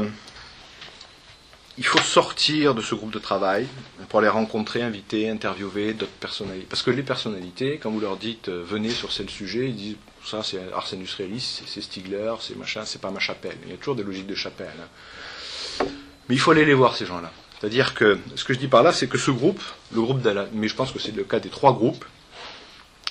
sortir 2.04 2.74
de 2.74 2.82
ce 2.82 2.94
groupe 2.94 3.10
de 3.12 3.18
travail 3.18 3.66
pour 4.08 4.20
aller 4.20 4.28
rencontrer, 4.28 4.82
inviter, 4.82 5.28
interviewer 5.28 5.92
d'autres 5.94 6.12
personnalités. 6.12 6.66
Parce 6.68 6.82
que 6.82 6.90
les 6.90 7.02
personnalités, 7.02 7.78
quand 7.78 7.90
vous 7.90 8.00
leur 8.00 8.16
dites 8.16 8.48
euh, 8.48 8.62
venez 8.64 8.90
sur 8.90 9.12
tel 9.12 9.28
sujet, 9.28 9.68
ils 9.68 9.76
disent 9.76 9.96
Ça, 10.24 10.42
c'est 10.42 10.60
Ars 10.72 10.88
Industrialis, 10.92 11.62
c'est 11.66 11.80
Stigler, 11.80 12.34
c'est 12.40 12.56
machin, 12.56 12.84
c'est 12.84 13.00
pas 13.00 13.10
ma 13.10 13.20
chapelle. 13.20 13.56
Il 13.64 13.70
y 13.70 13.74
a 13.74 13.76
toujours 13.76 13.96
des 13.96 14.04
logiques 14.04 14.26
de 14.28 14.34
chapelle. 14.36 14.68
hein. 14.80 14.88
Mais 16.32 16.36
il 16.36 16.40
faut 16.40 16.52
aller 16.52 16.64
les 16.64 16.72
voir, 16.72 16.96
ces 16.96 17.04
gens-là. 17.04 17.30
C'est-à-dire 17.60 17.92
que 17.92 18.18
ce 18.36 18.44
que 18.44 18.54
je 18.54 18.58
dis 18.58 18.66
par 18.66 18.82
là, 18.82 18.90
c'est 18.90 19.06
que 19.06 19.18
ce 19.18 19.30
groupe, 19.30 19.60
le 19.94 20.00
groupe 20.00 20.22
d'Alain, 20.22 20.46
mais 20.54 20.66
je 20.66 20.74
pense 20.74 20.90
que 20.90 20.98
c'est 20.98 21.14
le 21.14 21.24
cas 21.24 21.40
des 21.40 21.50
trois 21.50 21.74
groupes, 21.74 22.06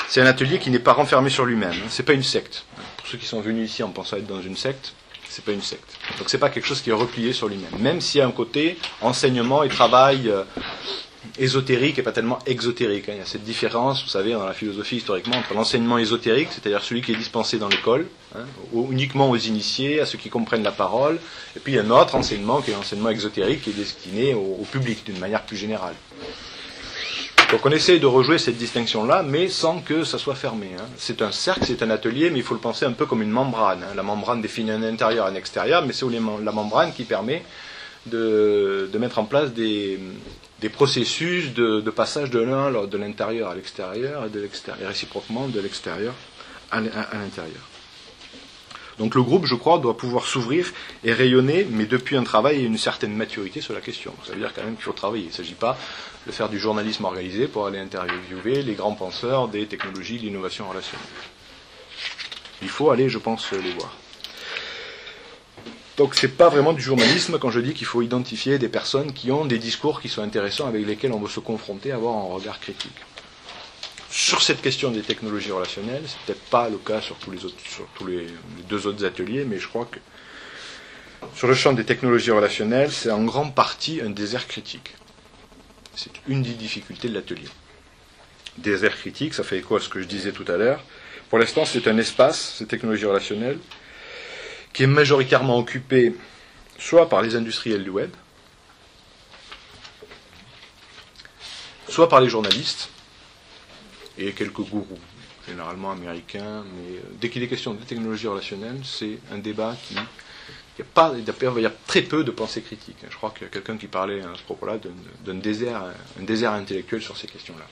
c'est 0.09 0.21
un 0.21 0.25
atelier 0.25 0.57
qui 0.57 0.71
n'est 0.71 0.79
pas 0.79 0.93
renfermé 0.93 1.29
sur 1.29 1.45
lui-même. 1.45 1.69
hein. 1.69 1.87
C'est 1.87 2.01
pas 2.01 2.13
une 2.13 2.23
secte. 2.23 2.65
Pour 2.97 3.05
ceux 3.05 3.19
qui 3.19 3.27
sont 3.27 3.39
venus 3.39 3.69
ici 3.69 3.83
en 3.83 3.89
pensant 3.89 4.17
être 4.17 4.25
dans 4.25 4.41
une 4.41 4.57
secte, 4.57 4.93
c'est 5.29 5.45
pas 5.45 5.51
une 5.51 5.61
secte. 5.61 5.99
Donc 6.17 6.31
c'est 6.31 6.39
pas 6.39 6.49
quelque 6.49 6.65
chose 6.65 6.81
qui 6.81 6.89
est 6.89 6.93
replié 6.93 7.31
sur 7.31 7.47
lui-même. 7.47 7.69
Même 7.77 8.01
s'il 8.01 8.17
y 8.17 8.21
a 8.23 8.25
un 8.25 8.31
côté 8.31 8.79
enseignement 9.01 9.61
et 9.61 9.69
travail 9.69 10.27
euh, 10.27 10.41
ésotérique 11.37 11.99
et 11.99 12.01
pas 12.01 12.11
tellement 12.11 12.39
exotérique. 12.45 13.09
hein. 13.09 13.13
Il 13.13 13.19
y 13.19 13.21
a 13.21 13.25
cette 13.25 13.43
différence, 13.43 14.03
vous 14.03 14.09
savez, 14.09 14.33
dans 14.33 14.45
la 14.45 14.53
philosophie 14.53 14.97
historiquement, 14.97 15.37
entre 15.37 15.53
l'enseignement 15.53 15.97
ésotérique, 15.97 16.49
c'est-à-dire 16.51 16.83
celui 16.83 17.01
qui 17.01 17.11
est 17.11 17.15
dispensé 17.15 17.57
dans 17.57 17.67
l'école, 17.67 18.07
hein, 18.35 18.43
uniquement 18.89 19.29
aux 19.29 19.37
initiés, 19.37 20.01
à 20.01 20.05
ceux 20.05 20.17
qui 20.17 20.29
comprennent 20.29 20.63
la 20.63 20.71
parole, 20.71 21.19
et 21.55 21.59
puis 21.59 21.77
un 21.77 21.89
autre 21.89 22.15
enseignement 22.15 22.61
qui 22.61 22.71
est 22.71 22.73
l'enseignement 22.73 23.09
exotérique, 23.09 23.61
qui 23.61 23.69
est 23.69 23.73
destiné 23.73 24.33
au, 24.33 24.65
public 24.71 25.03
d'une 25.05 25.19
manière 25.19 25.43
plus 25.43 25.57
générale. 25.57 25.93
Donc 27.51 27.65
on 27.65 27.71
essaie 27.71 27.99
de 27.99 28.05
rejouer 28.05 28.37
cette 28.37 28.57
distinction-là, 28.57 29.23
mais 29.23 29.49
sans 29.49 29.81
que 29.81 30.05
ça 30.05 30.17
soit 30.17 30.35
fermé. 30.35 30.69
hein. 30.79 30.85
C'est 30.97 31.21
un 31.21 31.31
cercle, 31.31 31.65
c'est 31.65 31.83
un 31.83 31.89
atelier, 31.89 32.29
mais 32.29 32.37
il 32.39 32.43
faut 32.43 32.53
le 32.53 32.61
penser 32.61 32.85
un 32.85 32.93
peu 32.93 33.05
comme 33.05 33.21
une 33.21 33.29
membrane. 33.29 33.83
La 33.95 34.03
membrane 34.03 34.41
définit 34.41 34.71
un 34.71 34.83
intérieur, 34.83 35.25
un 35.25 35.35
extérieur, 35.35 35.85
mais 35.85 35.91
c'est 35.91 36.05
la 36.09 36.51
membrane 36.51 36.93
qui 36.93 37.03
permet 37.03 37.43
de 38.05 38.89
mettre 38.97 39.19
en 39.19 39.25
place 39.25 39.51
des, 39.51 39.99
des 40.61 40.69
processus 40.69 41.53
de, 41.53 41.81
passage 41.89 42.29
de 42.29 42.39
l'un 42.39 42.71
de 42.71 42.97
l'intérieur 42.97 43.49
à 43.49 43.55
l'extérieur 43.55 44.25
et 44.25 44.29
de 44.29 44.39
l'extérieur, 44.39 44.83
et 44.83 44.87
réciproquement 44.87 45.47
de 45.47 45.59
l'extérieur 45.59 46.13
à 46.71 46.79
l'intérieur. 46.79 47.63
Donc 48.99 49.15
le 49.15 49.23
groupe, 49.23 49.45
je 49.45 49.55
crois, 49.55 49.79
doit 49.79 49.97
pouvoir 49.97 50.25
s'ouvrir 50.25 50.71
et 51.03 51.11
rayonner, 51.11 51.65
mais 51.69 51.85
depuis 51.85 52.15
un 52.15 52.23
travail 52.23 52.57
et 52.57 52.63
une 52.63 52.77
certaine 52.77 53.15
maturité 53.15 53.59
sur 53.59 53.73
la 53.73 53.81
question. 53.81 54.13
Ça 54.23 54.33
veut 54.33 54.39
dire 54.39 54.53
quand 54.53 54.63
même 54.63 54.75
qu'il 54.75 54.83
faut 54.83 54.91
travailler. 54.91 55.23
Il 55.23 55.29
ne 55.29 55.33
s'agit 55.33 55.55
pas 55.55 55.77
de 56.27 56.31
faire 56.31 56.49
du 56.49 56.59
journalisme 56.59 57.05
organisé 57.05 57.47
pour 57.47 57.65
aller 57.65 57.79
interviewer 57.79 58.61
les 58.61 58.73
grands 58.75 58.93
penseurs 58.93 59.47
des 59.47 59.65
technologies 59.65 60.19
de 60.19 60.23
l'innovation 60.23 60.69
relationnelle. 60.69 61.07
Il 62.61 62.69
faut 62.69 62.91
aller, 62.91 63.09
je 63.09 63.17
pense, 63.17 63.51
les 63.51 63.71
voir. 63.71 63.91
Donc 66.01 66.15
c'est 66.15 66.29
pas 66.35 66.49
vraiment 66.49 66.73
du 66.73 66.81
journalisme 66.81 67.37
quand 67.37 67.51
je 67.51 67.59
dis 67.59 67.75
qu'il 67.75 67.85
faut 67.85 68.01
identifier 68.01 68.57
des 68.57 68.69
personnes 68.69 69.13
qui 69.13 69.29
ont 69.29 69.45
des 69.45 69.59
discours 69.59 70.01
qui 70.01 70.09
sont 70.09 70.23
intéressants 70.23 70.65
avec 70.65 70.83
lesquels 70.83 71.11
on 71.11 71.19
veut 71.19 71.29
se 71.29 71.39
confronter, 71.39 71.91
avoir 71.91 72.15
un 72.15 72.23
regard 72.33 72.59
critique. 72.59 72.95
Sur 74.09 74.41
cette 74.41 74.63
question 74.63 74.89
des 74.89 75.03
technologies 75.03 75.51
relationnelles, 75.51 76.01
c'est 76.07 76.17
peut-être 76.25 76.41
pas 76.49 76.69
le 76.69 76.79
cas 76.79 77.01
sur 77.01 77.17
tous 77.17 77.29
les 77.29 77.37
les 78.07 78.27
deux 78.67 78.87
autres 78.87 79.05
ateliers, 79.05 79.45
mais 79.45 79.59
je 79.59 79.67
crois 79.67 79.85
que 79.91 79.99
sur 81.35 81.47
le 81.47 81.53
champ 81.53 81.71
des 81.71 81.83
technologies 81.85 82.31
relationnelles, 82.31 82.91
c'est 82.91 83.11
en 83.11 83.23
grande 83.23 83.53
partie 83.53 84.01
un 84.01 84.09
désert 84.09 84.47
critique. 84.47 84.95
C'est 85.95 86.13
une 86.27 86.41
des 86.41 86.55
difficultés 86.65 87.09
de 87.09 87.13
l'atelier. 87.13 87.49
Désert 88.57 88.97
critique, 88.97 89.35
ça 89.35 89.43
fait 89.43 89.59
écho 89.59 89.75
à 89.75 89.79
ce 89.79 89.87
que 89.87 90.01
je 90.01 90.07
disais 90.07 90.31
tout 90.31 90.45
à 90.51 90.57
l'heure. 90.57 90.83
Pour 91.29 91.37
l'instant, 91.37 91.63
c'est 91.63 91.87
un 91.87 91.97
espace, 91.99 92.55
ces 92.57 92.65
technologies 92.65 93.05
relationnelles, 93.05 93.59
qui 94.81 94.85
est 94.85 94.87
majoritairement 94.87 95.59
occupé 95.59 96.15
soit 96.79 97.07
par 97.07 97.21
les 97.21 97.35
industriels 97.35 97.83
du 97.83 97.91
web, 97.91 98.09
soit 101.87 102.09
par 102.09 102.19
les 102.19 102.29
journalistes 102.29 102.89
et 104.17 104.31
quelques 104.31 104.61
gourous, 104.61 104.97
généralement 105.47 105.91
américains. 105.91 106.63
Mais 106.75 106.97
euh, 106.97 107.01
dès 107.21 107.29
qu'il 107.29 107.43
est 107.43 107.47
question 107.47 107.75
de 107.75 107.83
technologies 107.83 108.25
relationnelles, 108.25 108.81
c'est 108.83 109.19
un 109.31 109.37
débat 109.37 109.77
qui. 109.87 109.93
Il 110.79 110.81
a 110.81 110.85
pas, 110.95 111.13
il 111.15 111.61
y 111.61 111.65
a 111.67 111.73
très 111.85 112.01
peu 112.01 112.23
de 112.23 112.31
pensée 112.31 112.63
critique. 112.63 112.97
Je 113.07 113.15
crois 113.15 113.29
qu'il 113.29 113.43
y 113.43 113.45
a 113.45 113.49
quelqu'un 113.49 113.77
qui 113.77 113.85
parlait 113.85 114.21
à 114.21 114.33
ce 114.35 114.41
propos-là 114.41 114.79
d'un 115.23 115.35
désert, 115.35 115.83
désert 116.19 116.53
intellectuel 116.53 117.03
sur 117.03 117.17
ces 117.17 117.27
questions-là. 117.27 117.67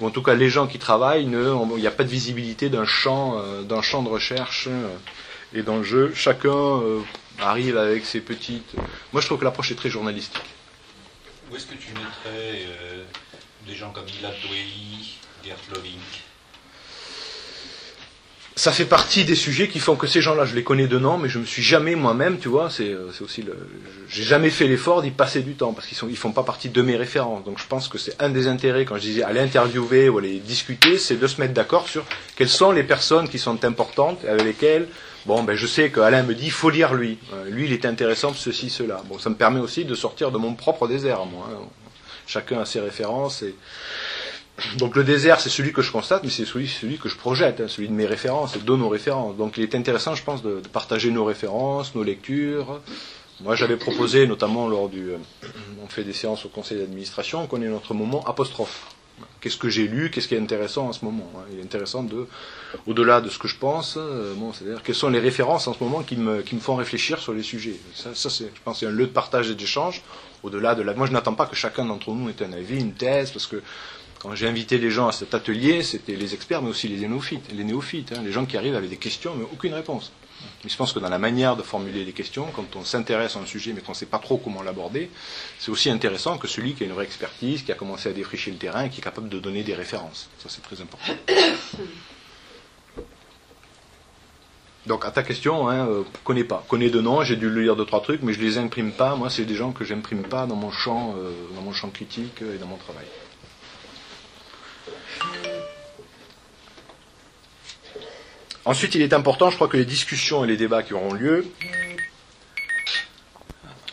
Ou 0.00 0.08
en 0.08 0.10
tout 0.10 0.22
cas, 0.22 0.34
les 0.34 0.50
gens 0.50 0.66
qui 0.66 0.78
travaillent, 0.78 1.22
il 1.22 1.78
n'y 1.80 1.86
a 1.86 1.90
pas 1.90 2.04
de 2.04 2.10
visibilité 2.10 2.68
d'un 2.68 2.84
champ, 2.84 3.38
euh, 3.38 3.62
d'un 3.62 3.80
champ 3.80 4.02
de 4.02 4.10
recherche. 4.10 4.68
Euh, 5.56 5.60
et 5.60 5.62
dans 5.62 5.76
le 5.76 5.82
jeu, 5.82 6.12
chacun 6.14 6.50
euh, 6.50 7.00
arrive 7.40 7.76
avec 7.76 8.04
ses 8.04 8.20
petites. 8.20 8.74
Moi, 9.12 9.20
je 9.20 9.26
trouve 9.26 9.38
que 9.38 9.44
l'approche 9.44 9.70
est 9.72 9.76
très 9.76 9.90
journalistique. 9.90 10.42
Où 11.50 11.56
est-ce 11.56 11.66
que 11.66 11.74
tu 11.74 11.88
mettrais 11.90 12.64
euh, 12.66 13.04
des 13.66 13.74
gens 13.74 13.90
comme 13.90 14.06
Ilan 14.18 14.32
Douei, 14.42 14.66
Gert 15.44 15.56
Loving 15.72 15.98
Ça 18.56 18.72
fait 18.72 18.84
partie 18.84 19.24
des 19.24 19.36
sujets 19.36 19.68
qui 19.68 19.78
font 19.78 19.94
que 19.94 20.08
ces 20.08 20.20
gens-là, 20.20 20.44
je 20.44 20.56
les 20.56 20.64
connais 20.64 20.88
de 20.88 20.98
nom, 20.98 21.18
mais 21.18 21.28
je 21.28 21.38
me 21.38 21.44
suis 21.44 21.62
jamais 21.62 21.94
moi-même, 21.94 22.38
tu 22.38 22.48
vois, 22.48 22.68
c'est 22.68 22.90
euh, 22.90 23.12
aussi 23.20 23.42
le. 23.42 23.54
J'ai 24.08 24.24
jamais 24.24 24.50
fait 24.50 24.66
l'effort 24.66 25.02
d'y 25.02 25.12
passer 25.12 25.42
du 25.42 25.54
temps 25.54 25.72
parce 25.72 25.86
qu'ils 25.86 25.96
sont, 25.96 26.08
ils 26.08 26.16
font 26.16 26.32
pas 26.32 26.42
partie 26.42 26.68
de 26.68 26.82
mes 26.82 26.96
références. 26.96 27.44
Donc, 27.44 27.58
je 27.60 27.66
pense 27.66 27.86
que 27.86 27.98
c'est 27.98 28.20
un 28.20 28.28
des 28.28 28.48
intérêts 28.48 28.84
quand 28.84 28.96
je 28.96 29.02
disais 29.02 29.22
aller 29.22 29.40
interviewer 29.40 30.08
ou 30.08 30.18
aller 30.18 30.40
discuter, 30.40 30.98
c'est 30.98 31.16
de 31.16 31.26
se 31.28 31.40
mettre 31.40 31.54
d'accord 31.54 31.88
sur 31.88 32.04
quelles 32.34 32.48
sont 32.48 32.72
les 32.72 32.82
personnes 32.82 33.28
qui 33.28 33.38
sont 33.38 33.64
importantes 33.64 34.24
et 34.24 34.28
avec 34.28 34.44
lesquelles. 34.44 34.88
Bon, 35.26 35.42
ben 35.42 35.56
je 35.56 35.66
sais 35.66 35.90
qu'Alain 35.90 36.22
me 36.22 36.34
dit, 36.34 36.46
il 36.46 36.50
faut 36.52 36.70
lire 36.70 36.94
lui. 36.94 37.18
Euh, 37.32 37.44
lui, 37.50 37.66
il 37.66 37.72
est 37.72 37.84
intéressant 37.84 38.32
ceci, 38.32 38.70
cela. 38.70 39.02
Bon, 39.08 39.18
ça 39.18 39.28
me 39.28 39.34
permet 39.34 39.60
aussi 39.60 39.84
de 39.84 39.94
sortir 39.94 40.30
de 40.30 40.38
mon 40.38 40.54
propre 40.54 40.86
désert, 40.86 41.26
moi. 41.26 41.48
hein. 41.52 41.58
Chacun 42.26 42.60
a 42.60 42.64
ses 42.64 42.80
références. 42.80 43.42
Donc 44.78 44.96
le 44.96 45.04
désert, 45.04 45.40
c'est 45.40 45.50
celui 45.50 45.72
que 45.72 45.82
je 45.82 45.90
constate, 45.92 46.22
mais 46.24 46.30
c'est 46.30 46.44
celui, 46.44 46.98
que 46.98 47.08
je 47.08 47.16
projette, 47.16 47.60
hein, 47.60 47.66
celui 47.68 47.88
de 47.88 47.92
mes 47.92 48.06
références 48.06 48.56
de 48.56 48.76
nos 48.76 48.88
références. 48.88 49.36
Donc 49.36 49.56
il 49.58 49.62
est 49.64 49.74
intéressant, 49.74 50.14
je 50.14 50.22
pense, 50.22 50.42
de, 50.42 50.60
de 50.60 50.68
partager 50.68 51.10
nos 51.10 51.24
références, 51.24 51.94
nos 51.94 52.02
lectures. 52.04 52.80
Moi, 53.42 53.54
j'avais 53.54 53.76
proposé, 53.76 54.26
notamment 54.26 54.66
lors 54.66 54.88
du, 54.88 55.10
euh, 55.10 55.18
on 55.84 55.88
fait 55.88 56.04
des 56.04 56.14
séances 56.14 56.46
au 56.46 56.48
conseil 56.48 56.78
d'administration, 56.78 57.46
qu'on 57.46 57.60
ait 57.60 57.68
notre 57.68 57.92
moment 57.92 58.24
apostrophe. 58.26 58.95
Qu'est-ce 59.40 59.56
que 59.56 59.68
j'ai 59.68 59.86
lu 59.88 60.10
Qu'est-ce 60.10 60.28
qui 60.28 60.34
est 60.34 60.40
intéressant 60.40 60.88
en 60.88 60.92
ce 60.92 61.04
moment 61.04 61.30
hein 61.36 61.44
Il 61.52 61.58
est 61.58 61.62
intéressant 61.62 62.02
de, 62.02 62.26
au-delà 62.86 63.20
de 63.20 63.28
ce 63.28 63.38
que 63.38 63.48
je 63.48 63.56
pense, 63.56 63.96
euh, 63.96 64.34
bon, 64.34 64.52
c'est-à-dire 64.52 64.82
quelles 64.82 64.94
sont 64.94 65.08
les 65.08 65.20
références 65.20 65.68
en 65.68 65.74
ce 65.74 65.82
moment 65.82 66.02
qui 66.02 66.16
me, 66.16 66.42
font 66.60 66.76
réfléchir 66.76 67.18
sur 67.18 67.32
les 67.32 67.42
sujets. 67.42 67.76
Ça 67.94 68.10
c'est, 68.14 68.50
je 68.54 68.60
pense, 68.64 68.80
c'est 68.80 68.86
un 68.86 68.90
lieu 68.90 69.06
de 69.06 69.12
partage 69.12 69.50
et 69.50 69.54
d'échange. 69.54 70.02
Au-delà 70.42 70.74
de 70.74 70.82
la, 70.82 70.94
moi, 70.94 71.06
je 71.06 71.12
n'attends 71.12 71.34
pas 71.34 71.46
que 71.46 71.56
chacun 71.56 71.84
d'entre 71.84 72.10
nous 72.10 72.28
ait 72.28 72.42
un 72.42 72.52
avis, 72.52 72.78
une 72.78 72.92
thèse, 72.92 73.30
parce 73.30 73.46
que 73.46 73.62
quand 74.18 74.34
j'ai 74.34 74.48
invité 74.48 74.78
les 74.78 74.90
gens 74.90 75.08
à 75.08 75.12
cet 75.12 75.34
atelier, 75.34 75.82
c'était 75.82 76.16
les 76.16 76.34
experts, 76.34 76.62
mais 76.62 76.70
aussi 76.70 76.88
les 76.88 77.06
néophytes, 77.06 77.50
les 77.52 77.64
néophytes, 77.64 78.12
hein, 78.12 78.22
les 78.24 78.32
gens 78.32 78.44
qui 78.44 78.56
arrivent 78.56 78.74
avec 78.74 78.90
des 78.90 78.96
questions, 78.96 79.34
mais 79.36 79.44
aucune 79.44 79.74
réponse. 79.74 80.12
Mais 80.64 80.70
je 80.70 80.76
pense 80.76 80.92
que 80.92 80.98
dans 80.98 81.08
la 81.08 81.18
manière 81.18 81.56
de 81.56 81.62
formuler 81.62 82.04
les 82.04 82.12
questions, 82.12 82.46
quand 82.54 82.76
on 82.76 82.84
s'intéresse 82.84 83.36
à 83.36 83.40
un 83.40 83.46
sujet 83.46 83.72
mais 83.72 83.80
qu'on 83.80 83.92
ne 83.92 83.96
sait 83.96 84.06
pas 84.06 84.18
trop 84.18 84.36
comment 84.36 84.62
l'aborder, 84.62 85.10
c'est 85.58 85.70
aussi 85.70 85.90
intéressant 85.90 86.38
que 86.38 86.48
celui 86.48 86.74
qui 86.74 86.82
a 86.82 86.86
une 86.86 86.92
vraie 86.92 87.04
expertise, 87.04 87.62
qui 87.62 87.72
a 87.72 87.74
commencé 87.74 88.08
à 88.08 88.12
défricher 88.12 88.50
le 88.50 88.56
terrain, 88.56 88.84
et 88.84 88.90
qui 88.90 89.00
est 89.00 89.04
capable 89.04 89.28
de 89.28 89.38
donner 89.38 89.62
des 89.62 89.74
références. 89.74 90.28
Ça, 90.38 90.48
c'est 90.48 90.62
très 90.62 90.80
important. 90.80 91.12
Donc, 94.86 95.04
à 95.04 95.10
ta 95.10 95.24
question, 95.24 95.68
hein, 95.68 95.88
euh, 95.88 96.04
connais 96.22 96.44
pas. 96.44 96.64
Connais 96.68 96.90
de 96.90 97.00
nom, 97.00 97.22
j'ai 97.24 97.34
dû 97.34 97.50
lire 97.50 97.74
deux, 97.74 97.84
trois 97.84 98.00
trucs, 98.00 98.22
mais 98.22 98.32
je 98.32 98.40
les 98.40 98.56
imprime 98.56 98.92
pas. 98.92 99.16
Moi, 99.16 99.30
c'est 99.30 99.44
des 99.44 99.56
gens 99.56 99.72
que 99.72 99.84
j'imprime 99.84 100.22
pas 100.22 100.46
dans 100.46 100.54
mon 100.54 100.70
champ, 100.70 101.14
euh, 101.18 101.32
dans 101.56 101.62
mon 101.62 101.72
champ 101.72 101.90
critique 101.90 102.40
et 102.42 102.58
dans 102.58 102.66
mon 102.66 102.76
travail. 102.76 103.06
Ensuite, 108.66 108.96
il 108.96 109.02
est 109.02 109.12
important, 109.12 109.48
je 109.48 109.54
crois 109.54 109.68
que 109.68 109.76
les 109.76 109.84
discussions 109.84 110.44
et 110.44 110.48
les 110.48 110.56
débats 110.56 110.82
qui 110.82 110.92
auront 110.92 111.14
lieu, 111.14 111.46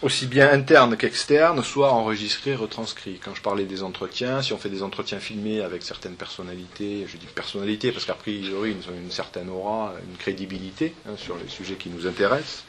aussi 0.02 0.26
bien 0.26 0.50
internes 0.52 0.98
qu'externes, 0.98 1.64
soient 1.64 1.94
enregistrés, 1.94 2.56
retranscrits. 2.56 3.20
Quand 3.24 3.36
je 3.36 3.44
parlais 3.44 3.66
des 3.66 3.84
entretiens, 3.84 4.42
si 4.42 4.52
on 4.52 4.58
fait 4.58 4.70
des 4.70 4.82
entretiens 4.82 5.20
filmés 5.20 5.62
avec 5.62 5.84
certaines 5.84 6.16
personnalités, 6.16 7.06
je 7.08 7.18
dis 7.18 7.28
personnalités 7.28 7.92
parce 7.92 8.06
qu'a 8.06 8.16
priori 8.16 8.76
ils 8.76 8.90
ont 8.90 8.96
une 8.96 9.12
certaine 9.12 9.48
aura, 9.52 9.94
une 10.10 10.18
crédibilité 10.18 10.96
hein, 11.08 11.14
sur 11.18 11.38
les 11.38 11.50
sujets 11.50 11.76
qui 11.76 11.92
nous 11.92 12.08
intéressent. 12.08 12.64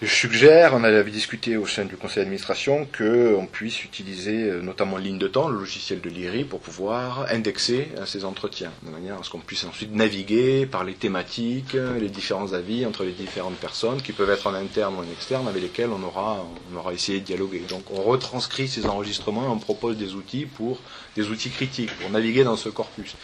Je 0.00 0.14
suggère, 0.14 0.74
on 0.74 0.84
avait 0.84 1.02
discuté 1.10 1.56
au 1.56 1.66
sein 1.66 1.84
du 1.84 1.96
conseil 1.96 2.22
d'administration, 2.22 2.86
qu'on 2.96 3.48
puisse 3.50 3.82
utiliser 3.82 4.44
euh, 4.44 4.62
notamment 4.62 4.96
ligne 4.96 5.18
de 5.18 5.26
temps, 5.26 5.48
le 5.48 5.58
logiciel 5.58 6.00
de 6.00 6.08
l'IRI, 6.08 6.44
pour 6.44 6.60
pouvoir 6.60 7.26
indexer 7.32 7.88
euh, 7.96 8.06
ces 8.06 8.24
entretiens, 8.24 8.70
de 8.84 8.90
manière 8.90 9.18
à 9.18 9.24
ce 9.24 9.30
qu'on 9.30 9.40
puisse 9.40 9.64
ensuite 9.64 9.92
naviguer 9.92 10.66
par 10.66 10.84
les 10.84 10.94
thématiques, 10.94 11.74
euh, 11.74 11.98
les 11.98 12.10
différents 12.10 12.52
avis 12.52 12.86
entre 12.86 13.02
les 13.02 13.10
différentes 13.10 13.56
personnes, 13.56 14.00
qui 14.00 14.12
peuvent 14.12 14.30
être 14.30 14.46
en 14.46 14.54
interne 14.54 14.94
ou 14.94 14.98
en 14.98 15.12
externe, 15.12 15.48
avec 15.48 15.62
lesquelles 15.62 15.90
on 15.90 16.04
aura, 16.04 16.46
on 16.72 16.76
aura 16.76 16.92
essayé 16.92 17.18
de 17.18 17.24
dialoguer. 17.24 17.64
Donc 17.68 17.90
on 17.90 18.00
retranscrit 18.00 18.68
ces 18.68 18.86
enregistrements 18.86 19.46
et 19.46 19.48
on 19.48 19.58
propose 19.58 19.96
des 19.96 20.14
outils 20.14 20.46
pour 20.46 20.80
des 21.16 21.28
outils 21.28 21.50
critiques, 21.50 21.90
pour 21.98 22.08
naviguer 22.10 22.44
dans 22.44 22.56
ce 22.56 22.68
corpus. 22.68 23.16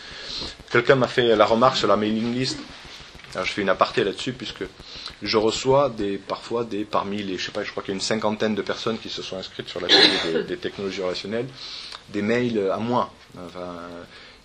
Quelqu'un 0.72 0.96
m'a 0.96 1.06
fait 1.06 1.36
la 1.36 1.46
remarque 1.46 1.76
sur 1.76 1.86
la 1.86 1.96
mailing 1.96 2.34
list. 2.34 2.58
Alors 3.34 3.46
je 3.46 3.52
fais 3.52 3.62
une 3.62 3.68
aparté 3.68 4.04
là-dessus 4.04 4.32
puisque 4.32 4.64
je 5.22 5.38
reçois 5.38 5.88
des, 5.88 6.18
parfois 6.18 6.64
des, 6.64 6.84
parmi 6.84 7.22
les, 7.22 7.38
je 7.38 7.46
sais 7.46 7.52
pas, 7.52 7.64
je 7.64 7.70
crois 7.70 7.82
qu'il 7.82 7.92
y 7.92 7.94
a 7.94 7.96
une 7.96 8.00
cinquantaine 8.00 8.54
de 8.54 8.62
personnes 8.62 8.98
qui 8.98 9.08
se 9.08 9.22
sont 9.22 9.36
inscrites 9.36 9.68
sur 9.68 9.80
la 9.80 9.88
des, 9.88 10.44
des 10.44 10.56
technologies 10.58 11.02
relationnelles, 11.02 11.46
des 12.10 12.22
mails 12.22 12.70
à 12.72 12.78
moi. 12.78 13.12
Enfin, 13.36 13.74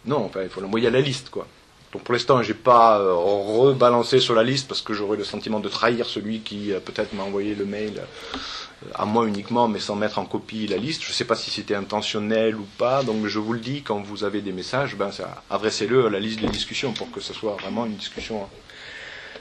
non, 0.05 0.25
enfin, 0.25 0.41
il 0.43 0.49
faut 0.49 0.61
l'envoyer 0.61 0.87
à 0.87 0.91
la 0.91 1.01
liste, 1.01 1.29
quoi. 1.29 1.47
Donc 1.91 2.03
pour 2.03 2.13
l'instant, 2.13 2.41
j'ai 2.43 2.53
pas 2.53 2.99
euh, 2.99 3.13
rebalancé 3.15 4.19
sur 4.19 4.35
la 4.35 4.43
liste 4.43 4.67
parce 4.67 4.81
que 4.81 4.93
j'aurais 4.93 5.17
le 5.17 5.23
sentiment 5.23 5.59
de 5.59 5.69
trahir 5.69 6.05
celui 6.05 6.41
qui 6.41 6.71
euh, 6.71 6.79
peut-être 6.79 7.13
m'a 7.13 7.23
envoyé 7.23 7.55
le 7.55 7.65
mail 7.65 7.93
euh, 7.97 8.89
à 8.93 9.05
moi 9.05 9.25
uniquement, 9.25 9.67
mais 9.67 9.79
sans 9.79 9.95
mettre 9.95 10.19
en 10.19 10.25
copie 10.25 10.67
la 10.67 10.77
liste. 10.77 11.01
Je 11.03 11.09
ne 11.09 11.13
sais 11.13 11.25
pas 11.25 11.35
si 11.35 11.49
c'était 11.49 11.73
intentionnel 11.73 12.55
ou 12.55 12.67
pas, 12.77 13.01
donc 13.01 13.25
je 13.25 13.39
vous 13.39 13.53
le 13.53 13.59
dis, 13.59 13.81
quand 13.81 14.01
vous 14.01 14.23
avez 14.23 14.41
des 14.41 14.51
messages, 14.51 14.95
ben, 14.95 15.09
adressez-le 15.49 16.05
à 16.05 16.09
la 16.11 16.19
liste 16.19 16.41
de 16.41 16.47
discussion 16.47 16.93
pour 16.93 17.09
que 17.11 17.21
ce 17.21 17.33
soit 17.33 17.53
vraiment 17.53 17.87
une 17.87 17.95
discussion, 17.95 18.41
euh, 18.43 18.45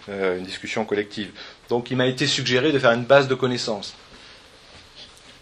une 0.08 0.44
discussion 0.44 0.84
collective. 0.84 1.30
Donc 1.68 1.90
il 1.90 1.96
m'a 1.96 2.06
été 2.06 2.26
suggéré 2.26 2.72
de 2.72 2.78
faire 2.78 2.92
une 2.92 3.04
base 3.04 3.28
de 3.28 3.34
connaissances. 3.34 3.94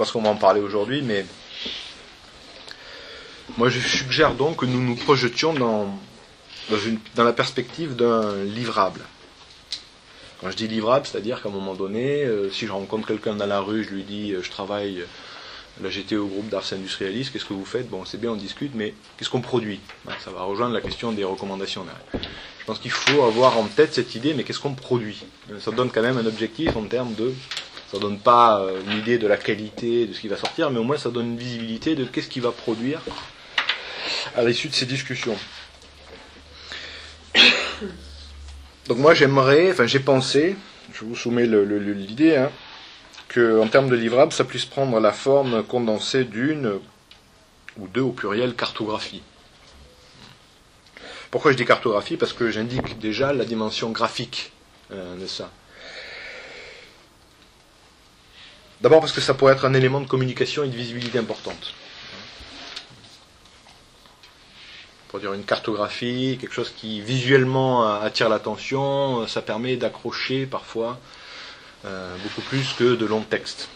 Pense 0.00 0.12
qu'on 0.12 0.22
va 0.22 0.30
en 0.30 0.36
parler 0.36 0.62
aujourd'hui, 0.62 1.02
mais 1.02 1.26
moi 3.58 3.68
je 3.68 3.78
suggère 3.80 4.32
donc 4.32 4.56
que 4.56 4.64
nous 4.64 4.80
nous 4.80 4.96
projetions 4.96 5.52
dans, 5.52 5.94
dans, 7.16 7.24
la 7.24 7.34
perspective 7.34 7.96
d'un 7.96 8.42
livrable. 8.44 9.02
Quand 10.40 10.50
je 10.50 10.56
dis 10.56 10.68
livrable, 10.68 11.06
c'est-à-dire 11.06 11.42
qu'à 11.42 11.50
un 11.50 11.52
moment 11.52 11.74
donné, 11.74 12.24
euh, 12.24 12.50
si 12.50 12.66
je 12.66 12.72
rencontre 12.72 13.06
quelqu'un 13.06 13.34
dans 13.34 13.44
la 13.44 13.60
rue, 13.60 13.84
je 13.84 13.90
lui 13.90 14.04
dis 14.04 14.32
euh, 14.32 14.42
je 14.42 14.50
travaille, 14.50 15.00
euh, 15.02 15.82
là 15.82 15.90
j'étais 15.90 16.16
au 16.16 16.24
groupe 16.24 16.48
d'Ars 16.48 16.72
Industrialis, 16.72 17.28
qu'est-ce 17.30 17.44
que 17.44 17.52
vous 17.52 17.66
faites? 17.66 17.90
Bon, 17.90 18.06
c'est 18.06 18.18
bien, 18.18 18.30
on 18.30 18.36
discute, 18.36 18.74
mais 18.74 18.94
qu'est-ce 19.18 19.28
qu'on 19.28 19.42
produit? 19.42 19.80
Hein, 20.08 20.14
Ça 20.24 20.30
va 20.30 20.44
rejoindre 20.44 20.72
la 20.72 20.80
question 20.80 21.12
des 21.12 21.24
recommandations. 21.24 21.84
derrière. 21.84 22.26
Je 22.60 22.64
pense 22.64 22.78
qu'il 22.78 22.90
faut 22.90 23.22
avoir 23.22 23.58
en 23.58 23.64
tête 23.64 23.92
cette 23.92 24.14
idée, 24.14 24.32
mais 24.32 24.44
qu'est-ce 24.44 24.60
qu'on 24.60 24.72
produit? 24.72 25.24
Ça 25.60 25.72
donne 25.72 25.90
quand 25.90 26.00
même 26.00 26.16
un 26.16 26.24
objectif 26.24 26.74
en 26.74 26.84
termes 26.84 27.12
de. 27.12 27.34
Ça 27.90 27.98
donne 27.98 28.18
pas 28.20 28.60
euh, 28.60 28.80
une 28.86 28.98
idée 28.98 29.18
de 29.18 29.26
la 29.26 29.36
qualité 29.36 30.06
de 30.06 30.12
ce 30.12 30.20
qui 30.20 30.28
va 30.28 30.36
sortir, 30.36 30.70
mais 30.70 30.78
au 30.78 30.84
moins 30.84 30.96
ça 30.96 31.10
donne 31.10 31.32
une 31.32 31.38
visibilité 31.38 31.96
de 31.96 32.04
qu'est-ce 32.04 32.28
qui 32.28 32.40
va 32.40 32.52
produire 32.52 33.00
à 34.36 34.44
l'issue 34.44 34.68
de 34.68 34.74
ces 34.74 34.86
discussions. 34.86 35.36
Donc 38.86 38.98
moi 38.98 39.14
j'aimerais, 39.14 39.72
enfin 39.72 39.86
j'ai 39.86 39.98
pensé, 39.98 40.56
je 40.92 41.04
vous 41.04 41.16
soumets 41.16 41.46
l'idée, 41.46 42.36
hein, 42.36 42.50
que 43.28 43.60
en 43.60 43.66
termes 43.66 43.88
de 43.88 43.96
livrable, 43.96 44.32
ça 44.32 44.44
puisse 44.44 44.66
prendre 44.66 45.00
la 45.00 45.12
forme 45.12 45.64
condensée 45.64 46.24
d'une 46.24 46.78
ou 47.76 47.88
deux 47.88 48.02
au 48.02 48.12
pluriel 48.12 48.54
cartographies. 48.54 49.22
Pourquoi 51.30 51.52
je 51.52 51.56
dis 51.56 51.64
cartographie? 51.64 52.16
Parce 52.16 52.32
que 52.32 52.50
j'indique 52.50 52.98
déjà 52.98 53.32
la 53.32 53.44
dimension 53.44 53.90
graphique 53.90 54.52
euh, 54.92 55.16
de 55.16 55.26
ça. 55.26 55.50
D'abord 58.80 59.00
parce 59.00 59.12
que 59.12 59.20
ça 59.20 59.34
pourrait 59.34 59.52
être 59.54 59.66
un 59.66 59.74
élément 59.74 60.00
de 60.00 60.06
communication 60.06 60.64
et 60.64 60.68
de 60.68 60.76
visibilité 60.76 61.18
importante. 61.18 61.74
Pour 65.08 65.18
dire 65.20 65.32
une 65.32 65.44
cartographie, 65.44 66.38
quelque 66.40 66.54
chose 66.54 66.72
qui 66.74 67.00
visuellement 67.00 68.00
attire 68.00 68.28
l'attention, 68.28 69.26
ça 69.26 69.42
permet 69.42 69.76
d'accrocher 69.76 70.46
parfois 70.46 70.98
euh, 71.84 72.16
beaucoup 72.22 72.42
plus 72.42 72.72
que 72.74 72.94
de 72.94 73.04
longs 73.06 73.22
textes. 73.22 73.68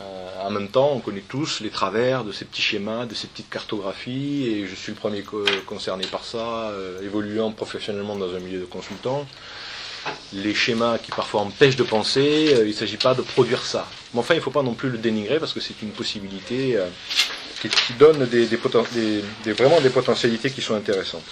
Euh, 0.00 0.28
en 0.42 0.50
même 0.50 0.68
temps, 0.68 0.90
on 0.92 1.00
connaît 1.00 1.20
tous 1.26 1.60
les 1.60 1.70
travers 1.70 2.24
de 2.24 2.32
ces 2.32 2.44
petits 2.44 2.62
schémas, 2.62 3.06
de 3.06 3.14
ces 3.14 3.26
petites 3.28 3.50
cartographies, 3.50 4.46
et 4.46 4.66
je 4.66 4.74
suis 4.74 4.92
le 4.92 4.98
premier 4.98 5.22
co- 5.22 5.44
concerné 5.66 6.06
par 6.06 6.24
ça, 6.24 6.70
euh, 6.70 7.02
évoluant 7.02 7.50
professionnellement 7.52 8.16
dans 8.16 8.34
un 8.34 8.40
milieu 8.40 8.60
de 8.60 8.64
consultant. 8.64 9.26
Les 10.32 10.54
schémas 10.54 10.98
qui 10.98 11.10
parfois 11.10 11.42
empêchent 11.42 11.76
de 11.76 11.82
penser, 11.82 12.54
euh, 12.54 12.64
il 12.64 12.68
ne 12.68 12.72
s'agit 12.72 12.96
pas 12.96 13.14
de 13.14 13.22
produire 13.22 13.64
ça. 13.64 13.86
Mais 14.14 14.20
enfin, 14.20 14.34
il 14.34 14.38
ne 14.38 14.42
faut 14.42 14.50
pas 14.50 14.62
non 14.62 14.74
plus 14.74 14.90
le 14.90 14.98
dénigrer 14.98 15.38
parce 15.38 15.52
que 15.52 15.60
c'est 15.60 15.82
une 15.82 15.90
possibilité 15.90 16.76
euh, 16.76 16.86
qui, 17.60 17.92
donne 17.94 18.24
vraiment 18.24 19.80
des 19.80 19.90
potentialités 19.90 20.50
qui 20.50 20.62
sont 20.62 20.74
intéressantes. 20.74 21.24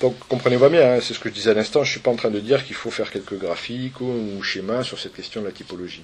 Donc 0.00 0.18
comprenez-moi 0.28 0.68
bien, 0.68 0.94
hein, 0.94 0.98
c'est 1.00 1.14
ce 1.14 1.20
que 1.20 1.28
je 1.28 1.34
disais 1.34 1.50
à 1.50 1.54
l'instant, 1.54 1.84
je 1.84 1.88
ne 1.88 1.92
suis 1.92 2.00
pas 2.00 2.10
en 2.10 2.16
train 2.16 2.30
de 2.30 2.40
dire 2.40 2.66
qu'il 2.66 2.74
faut 2.74 2.90
faire 2.90 3.10
quelques 3.10 3.38
graphiques 3.38 4.00
ou, 4.00 4.42
schémas 4.42 4.82
sur 4.82 4.98
cette 4.98 5.14
question 5.14 5.40
de 5.42 5.46
la 5.46 5.52
typologie. 5.52 6.02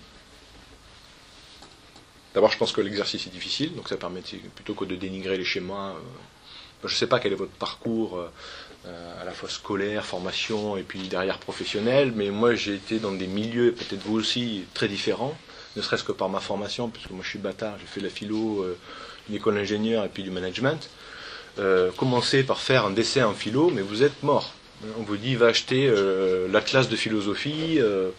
D'abord, 2.33 2.53
je 2.53 2.59
pense 2.59 2.71
que 2.71 2.81
l'exercice 2.81 3.27
est 3.27 3.31
difficile, 3.31 3.75
donc 3.75 3.89
ça 3.89 3.97
permet 3.97 4.21
plutôt 4.55 4.75
que 4.75 4.85
de 4.85 4.95
dénigrer 4.95 5.37
les 5.37 5.45
schémas. 5.45 5.91
euh, 5.91 5.95
je 6.85 6.95
ne 6.95 6.97
sais 6.97 7.09
pas 7.09 7.19
quel 7.19 7.33
est 7.33 7.37
votre 7.37 7.53
parcours 7.53 8.25
à 9.21 9.25
la 9.25 9.33
fois 9.33 9.49
scolaire, 9.49 10.05
formation 10.05 10.77
et 10.77 10.83
puis 10.83 11.01
derrière 11.09 11.39
professionnel, 11.39 12.13
mais 12.15 12.31
moi 12.31 12.55
j'ai 12.55 12.75
été 12.75 12.99
dans 12.99 13.13
des 13.13 13.27
milieux, 13.27 13.73
peut-être 13.73 14.03
vous 14.05 14.17
aussi, 14.19 14.65
très 14.75 14.89
différents, 14.89 15.37
ne 15.77 15.83
serait-ce 15.83 16.05
que 16.05 16.13
par 16.13 16.29
ma 16.29 16.41
formation, 16.41 16.89
puisque 16.89 17.11
moi 17.11 17.21
je 17.23 17.29
suis 17.31 17.39
bâtard, 17.39 17.77
j'ai 17.81 17.87
fait 17.87 18.01
la 18.01 18.09
philo, 18.11 18.63
euh, 18.63 18.77
une 19.29 19.37
école 19.37 19.55
d'ingénieur 19.57 20.05
et 20.05 20.09
puis 20.09 20.23
du 20.23 20.31
management. 20.31 20.89
Euh, 21.59 21.91
commencez 21.97 22.43
par 22.45 22.61
faire 22.61 22.87
un 22.87 22.91
dessin 22.91 23.27
en 23.27 23.35
philo, 23.35 23.71
mais 23.71 23.83
vous 23.83 24.03
êtes 24.03 24.23
mort. 24.23 24.55
On 24.99 25.03
vous 25.03 25.17
dit 25.17 25.35
va 25.35 25.47
acheter 25.47 25.89
euh, 25.89 26.47
l'atlas 26.51 26.89
de 26.89 26.97
philosophie. 26.97 27.79
euh, 27.79 28.11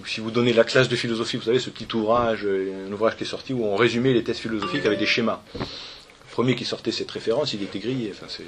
ou 0.00 0.06
si 0.06 0.20
vous 0.20 0.30
donnez 0.30 0.52
l'atlas 0.54 0.88
de 0.88 0.96
philosophie, 0.96 1.36
vous 1.36 1.42
savez 1.44 1.58
ce 1.58 1.68
petit 1.70 1.86
ouvrage, 1.94 2.40
euh, 2.44 2.88
un 2.88 2.92
ouvrage 2.92 3.14
qui 3.16 3.24
est 3.24 3.26
sorti 3.26 3.52
où 3.52 3.64
on 3.64 3.76
résumait 3.76 4.14
les 4.14 4.24
thèses 4.24 4.38
philosophiques 4.38 4.86
avec 4.86 4.98
des 4.98 5.06
schémas. 5.06 5.42
Le 5.54 5.66
premier 6.30 6.56
qui 6.56 6.64
sortait 6.64 6.92
cette 6.92 7.10
référence, 7.10 7.52
il 7.52 7.62
était 7.62 7.78
grillé. 7.78 8.10
Enfin, 8.14 8.26
c'est- 8.28 8.42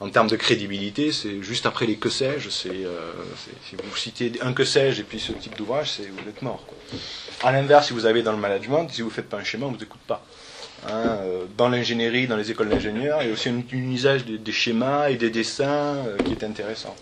En 0.00 0.08
termes 0.10 0.28
de 0.28 0.36
crédibilité, 0.36 1.12
c'est 1.12 1.42
juste 1.42 1.66
après 1.66 1.86
les 1.86 1.96
que 1.96 2.08
sais-je. 2.08 2.48
C'est, 2.48 2.68
euh, 2.70 3.12
si 3.68 3.76
vous 3.76 3.96
citez 3.96 4.32
un 4.42 4.52
que 4.52 4.64
sais-je 4.64 5.00
et 5.00 5.04
puis 5.04 5.20
ce 5.20 5.32
type 5.32 5.56
d'ouvrage, 5.56 5.92
c'est 5.92 6.06
vous 6.08 6.28
êtes 6.28 6.42
mort. 6.42 6.64
quoi. 6.66 6.76
À 7.48 7.52
l'inverse, 7.52 7.88
si 7.88 7.92
vous 7.92 8.06
avez 8.06 8.22
dans 8.22 8.32
le 8.32 8.38
management, 8.38 8.88
si 8.90 9.02
vous 9.02 9.10
faites 9.10 9.28
pas 9.28 9.38
un 9.38 9.44
schéma, 9.44 9.66
on 9.66 9.72
vous 9.72 9.82
écoute 9.82 10.00
pas. 10.06 10.24
Hein, 10.86 11.18
euh, 11.22 11.44
dans 11.56 11.68
l'ingénierie, 11.68 12.26
dans 12.26 12.36
les 12.36 12.50
écoles 12.50 12.68
d'ingénieurs, 12.68 13.22
il 13.22 13.28
y 13.28 13.30
a 13.30 13.32
aussi 13.32 13.48
un, 13.48 13.62
usage 13.72 14.24
des, 14.24 14.36
des 14.36 14.52
schémas 14.52 15.08
et 15.08 15.16
des 15.16 15.30
dessins 15.30 15.96
euh, 15.96 16.18
qui 16.24 16.32
est 16.32 16.44
intéressant. 16.44 16.94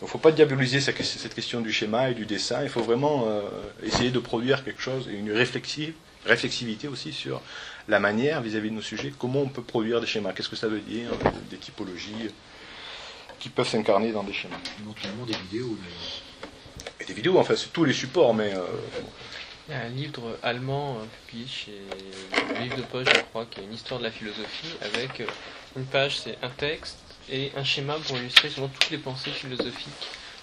Il 0.00 0.04
ne 0.04 0.08
faut 0.08 0.18
pas 0.18 0.32
diaboliser 0.32 0.80
cette 0.80 1.02
cette 1.02 1.34
question 1.34 1.60
du 1.60 1.72
schéma 1.72 2.10
et 2.10 2.14
du 2.14 2.24
dessin. 2.24 2.62
Il 2.62 2.68
faut 2.68 2.82
vraiment 2.82 3.26
euh, 3.26 3.42
essayer 3.84 4.10
de 4.10 4.18
produire 4.18 4.64
quelque 4.64 4.80
chose 4.80 5.08
et 5.12 5.16
une 5.16 5.32
réflexive, 5.32 5.94
réflexivité 6.24 6.88
aussi 6.88 7.12
sur 7.12 7.40
la 7.88 7.98
manière 7.98 8.42
vis-à-vis 8.42 8.70
de 8.70 8.74
nos 8.74 8.82
sujets, 8.82 9.12
comment 9.18 9.40
on 9.40 9.48
peut 9.48 9.62
produire 9.62 10.00
des 10.00 10.06
schémas, 10.06 10.32
qu'est-ce 10.32 10.48
que 10.48 10.56
ça 10.56 10.68
veut 10.68 10.80
dire, 10.80 11.10
euh, 11.10 11.28
des 11.50 11.56
typologies 11.56 12.28
qui 13.38 13.48
peuvent 13.48 13.68
s'incarner 13.68 14.12
dans 14.12 14.22
des 14.22 14.32
schémas? 14.32 14.56
Éventuellement 14.82 15.24
des 15.24 15.32
vidéos. 15.34 15.76
d'ailleurs. 15.80 16.92
Et 17.00 17.04
des 17.04 17.14
vidéos, 17.14 17.38
enfin, 17.38 17.56
c'est 17.56 17.72
tous 17.72 17.84
les 17.84 17.92
supports, 17.94 18.34
mais 18.34 18.52
euh, 18.54 18.60
Il 19.68 19.72
y 19.72 19.74
a 19.74 19.80
un 19.82 19.88
livre 19.88 20.38
allemand 20.42 20.98
euh, 20.98 21.04
publié 21.26 21.46
chez 21.46 21.72
le 22.58 22.62
livre 22.64 22.76
de 22.76 22.82
poche, 22.82 23.06
je 23.12 23.20
crois, 23.30 23.46
qui 23.46 23.60
est 23.60 23.64
une 23.64 23.74
histoire 23.74 24.00
de 24.00 24.04
la 24.04 24.10
philosophie, 24.10 24.68
avec 24.82 25.20
euh, 25.20 25.26
une 25.76 25.84
page, 25.86 26.18
c'est 26.18 26.36
un 26.42 26.48
texte 26.50 26.98
et 27.30 27.52
un 27.56 27.64
schéma 27.64 27.96
pour 28.06 28.16
illustrer 28.18 28.48
souvent 28.50 28.68
toutes 28.68 28.90
les 28.90 28.98
pensées 28.98 29.30
philosophiques 29.30 29.92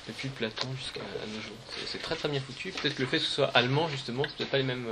depuis 0.08 0.30
Platon 0.30 0.68
jusqu'à 0.80 1.00
nos 1.02 1.42
jours. 1.42 1.58
C'est- 1.70 1.88
C'est 1.94 2.02
très 2.02 2.16
très 2.16 2.30
bien 2.30 2.40
foutu. 2.40 2.70
Peut-être 2.72 2.96
que 2.96 3.02
le 3.02 3.08
fait 3.08 3.18
que 3.18 3.24
ce 3.24 3.32
soit 3.32 3.52
allemand, 3.56 3.88
justement, 3.90 4.24
c'est 4.24 4.38
peut-être 4.38 4.52
pas 4.52 4.58
les 4.58 4.64
mêmes, 4.64 4.88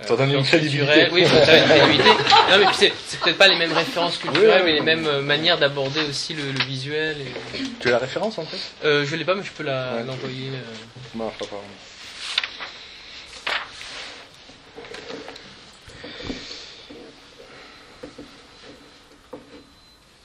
euh, 0.00 0.06
Ça 0.06 0.16
donne 0.16 0.30
une 0.32 0.42
crédibilité. 0.44 1.08
Oui, 1.12 1.22
une 1.22 1.28
crédibilité. 1.28 2.08
Non, 2.50 2.58
mais 2.58 2.66
puis 2.66 2.76
c'est, 2.76 2.92
peut-être 3.20 3.38
pas 3.38 3.48
les 3.48 3.56
mêmes 3.56 3.72
références 3.72 4.18
culturelles, 4.18 4.62
mais 4.64 4.72
les 4.72 4.80
mêmes 4.82 5.06
euh, 5.06 5.22
manières 5.22 5.58
d'aborder 5.58 6.00
aussi 6.08 6.34
le, 6.34 6.52
le 6.52 6.64
visuel. 6.64 7.16
Et... 7.20 7.62
Tu 7.80 7.88
as 7.88 7.92
la 7.92 7.98
référence 7.98 8.38
en 8.38 8.44
fait? 8.44 8.58
Euh, 8.84 9.04
je 9.06 9.16
l'ai 9.16 9.24
pas, 9.24 9.34
mais 9.34 9.42
je 9.44 9.52
peux 9.52 9.62
la, 9.64 9.94
Ouais. 9.96 10.04
l'envoyer. 10.04 10.48
euh. 10.50 11.18
Non, 11.18 11.30
pas. 11.38 11.46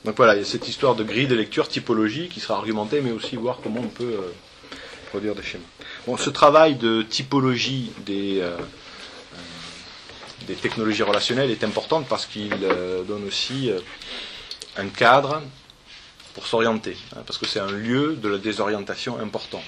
Donc 0.04 0.18
voilà, 0.18 0.36
il 0.36 0.40
y 0.40 0.42
a 0.42 0.46
cette 0.46 0.68
histoire 0.68 0.96
de 0.96 1.04
grille 1.04 1.28
de 1.28 1.36
lecture, 1.36 1.68
typologie, 1.68 2.28
qui 2.28 2.40
sera 2.40 2.56
argumentée, 2.58 3.02
mais 3.02 3.12
aussi 3.12 3.36
voir 3.36 3.60
comment 3.64 3.82
on 3.82 3.88
peut 3.88 4.04
euh, 4.04 4.32
produire 5.10 5.36
des 5.36 5.44
schémas. 5.44 5.64
Bon, 6.08 6.18
ce 6.18 6.32
travail 6.32 6.76
de 6.76 7.04
typologie 7.04 7.92
des, 8.06 8.40
euh, 8.40 8.58
euh, 8.58 8.58
des 10.48 10.56
technologies 10.56 11.04
relationnelles 11.04 11.52
est 11.52 11.64
important 11.64 12.04
parce 12.04 12.26
qu'il 12.26 12.54
euh, 12.64 13.04
donne 13.04 13.26
aussi 13.26 13.70
euh, 13.70 13.80
un 14.78 14.88
cadre 14.88 15.42
pour 16.34 16.48
s'orienter, 16.48 16.98
hein, 17.16 17.22
parce 17.26 17.38
que 17.38 17.46
c'est 17.46 17.60
un 17.60 17.72
lieu 17.72 18.16
de 18.16 18.30
la 18.30 18.38
désorientation 18.38 19.20
important 19.20 19.62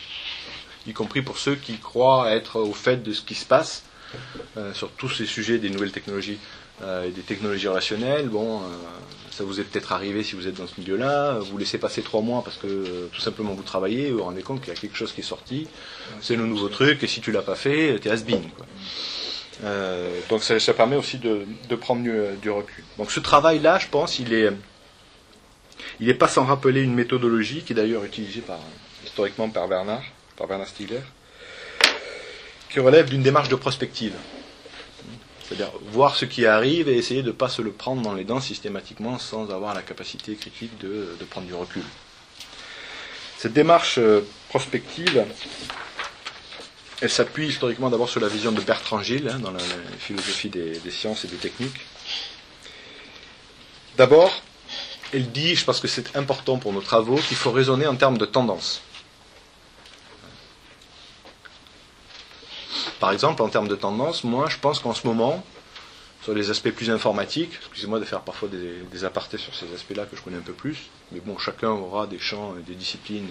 y 0.85 0.91
compris 0.91 1.21
pour 1.21 1.37
ceux 1.37 1.55
qui 1.55 1.77
croient 1.77 2.31
être 2.31 2.59
au 2.59 2.73
fait 2.73 3.01
de 3.01 3.13
ce 3.13 3.21
qui 3.21 3.35
se 3.35 3.45
passe 3.45 3.83
euh, 4.57 4.73
sur 4.73 4.91
tous 4.91 5.07
ces 5.07 5.25
sujets 5.25 5.57
des 5.57 5.69
nouvelles 5.69 5.93
technologies 5.93 6.37
et 7.05 7.11
des 7.11 7.21
technologies 7.21 7.69
relationnelles. 7.69 8.27
Bon, 8.27 8.59
ça 9.31 9.45
vous 9.45 9.61
est 9.61 9.63
peut-être 9.63 9.93
arrivé 9.93 10.21
si 10.21 10.35
vous 10.35 10.47
êtes 10.47 10.55
dans 10.55 10.67
ce 10.67 10.81
milieu-là. 10.81 11.39
Vous 11.39 11.57
laissez 11.57 11.77
passer 11.77 12.01
trois 12.01 12.21
mois 12.21 12.43
parce 12.43 12.57
que 12.57 13.07
tout 13.13 13.21
simplement 13.21 13.53
vous 13.53 13.63
travaillez, 13.63 14.11
vous 14.11 14.17
vous 14.17 14.23
rendez 14.25 14.41
compte 14.41 14.59
qu'il 14.59 14.73
y 14.73 14.75
a 14.75 14.79
quelque 14.79 14.97
chose 14.97 15.13
qui 15.13 15.21
est 15.21 15.23
sorti, 15.23 15.67
c'est 16.19 16.35
le 16.35 16.45
nouveau 16.45 16.67
truc, 16.67 17.01
et 17.01 17.07
si 17.07 17.21
tu 17.21 17.31
l'as 17.31 17.43
pas 17.43 17.55
fait, 17.55 17.99
t'es 17.99 18.09
has-been. 18.09 18.41
Euh, 19.63 20.19
donc 20.29 20.43
ça, 20.43 20.73
permet 20.73 20.95
aussi 20.95 21.19
de, 21.19 21.45
prendre 21.75 22.03
du, 22.03 22.11
du 22.41 22.49
recul. 22.49 22.83
Donc 22.97 23.11
ce 23.11 23.19
travail-là, 23.19 23.79
je 23.79 23.87
pense, 23.87 24.19
il 24.19 24.33
est, 24.33 24.49
il 25.99 26.07
n'est 26.07 26.13
pas 26.13 26.27
sans 26.27 26.45
rappeler 26.45 26.81
une 26.81 26.93
méthodologie 26.93 27.61
qui 27.61 27.73
est 27.73 27.75
d'ailleurs 27.75 28.03
utilisée 28.03 28.41
par, 28.41 28.59
historiquement 29.05 29.49
par 29.49 29.67
Bernard, 29.67 30.03
par 30.35 30.47
Bernard 30.47 30.67
Stiegler, 30.67 31.01
qui 32.69 32.79
relève 32.79 33.09
d'une 33.09 33.21
démarche 33.23 33.49
de 33.49 33.55
prospective. 33.55 34.15
C'est-à-dire 35.43 35.71
voir 35.91 36.15
ce 36.15 36.25
qui 36.25 36.45
arrive 36.45 36.89
et 36.89 36.97
essayer 36.97 37.21
de 37.21 37.27
ne 37.27 37.33
pas 37.33 37.49
se 37.49 37.61
le 37.61 37.71
prendre 37.71 38.01
dans 38.01 38.13
les 38.13 38.23
dents 38.23 38.39
systématiquement 38.39 39.19
sans 39.19 39.51
avoir 39.51 39.75
la 39.75 39.81
capacité 39.81 40.35
critique 40.35 40.77
de, 40.79 41.15
de 41.19 41.25
prendre 41.25 41.45
du 41.47 41.53
recul. 41.53 41.83
Cette 43.37 43.53
démarche 43.53 43.97
euh, 43.97 44.21
prospective, 44.49 45.25
elle 47.03 47.09
s'appuie 47.09 47.47
historiquement 47.47 47.89
d'abord 47.89 48.09
sur 48.09 48.21
la 48.21 48.29
vision 48.29 48.53
de 48.53 48.61
Bertrand 48.61 49.03
Gilles 49.03 49.27
hein, 49.27 49.37
dans 49.39 49.51
la, 49.51 49.59
philosophie 49.99 50.47
des, 50.47 50.79
des 50.79 50.89
sciences 50.89 51.25
et 51.25 51.27
des 51.27 51.35
techniques. 51.35 51.75
D'abord, 53.97 54.31
elle 55.11 55.29
dit, 55.29 55.53
je 55.53 55.65
pense 55.65 55.81
que 55.81 55.89
c'est 55.89 56.15
important 56.15 56.57
pour 56.57 56.71
nos 56.71 56.79
travaux, 56.79 57.17
qu'il 57.17 57.35
faut 57.35 57.51
raisonner 57.51 57.87
en 57.87 57.97
termes 57.97 58.17
de 58.17 58.25
tendance. 58.25 58.81
Par 63.01 63.11
exemple, 63.11 63.41
en 63.41 63.49
termes 63.49 63.67
de 63.67 63.75
tendance, 63.75 64.23
moi 64.23 64.47
je 64.47 64.57
pense 64.57 64.79
qu'en 64.79 64.93
ce 64.93 65.05
moment, 65.05 65.43
sur 66.23 66.33
les 66.33 66.51
aspects 66.51 66.71
plus 66.71 66.89
informatiques, 66.89 67.51
excusez-moi 67.59 67.99
de 67.99 68.05
faire 68.05 68.21
parfois 68.21 68.47
des, 68.47 68.79
des 68.89 69.03
apartés 69.03 69.37
sur 69.37 69.53
ces 69.53 69.65
aspects-là 69.73 70.05
que 70.05 70.15
je 70.15 70.21
connais 70.21 70.37
un 70.37 70.41
peu 70.41 70.53
plus, 70.53 70.77
mais 71.11 71.19
bon, 71.19 71.37
chacun 71.37 71.71
aura 71.71 72.07
des 72.07 72.19
champs 72.19 72.55
et 72.57 72.61
des 72.61 72.75
disciplines 72.75 73.27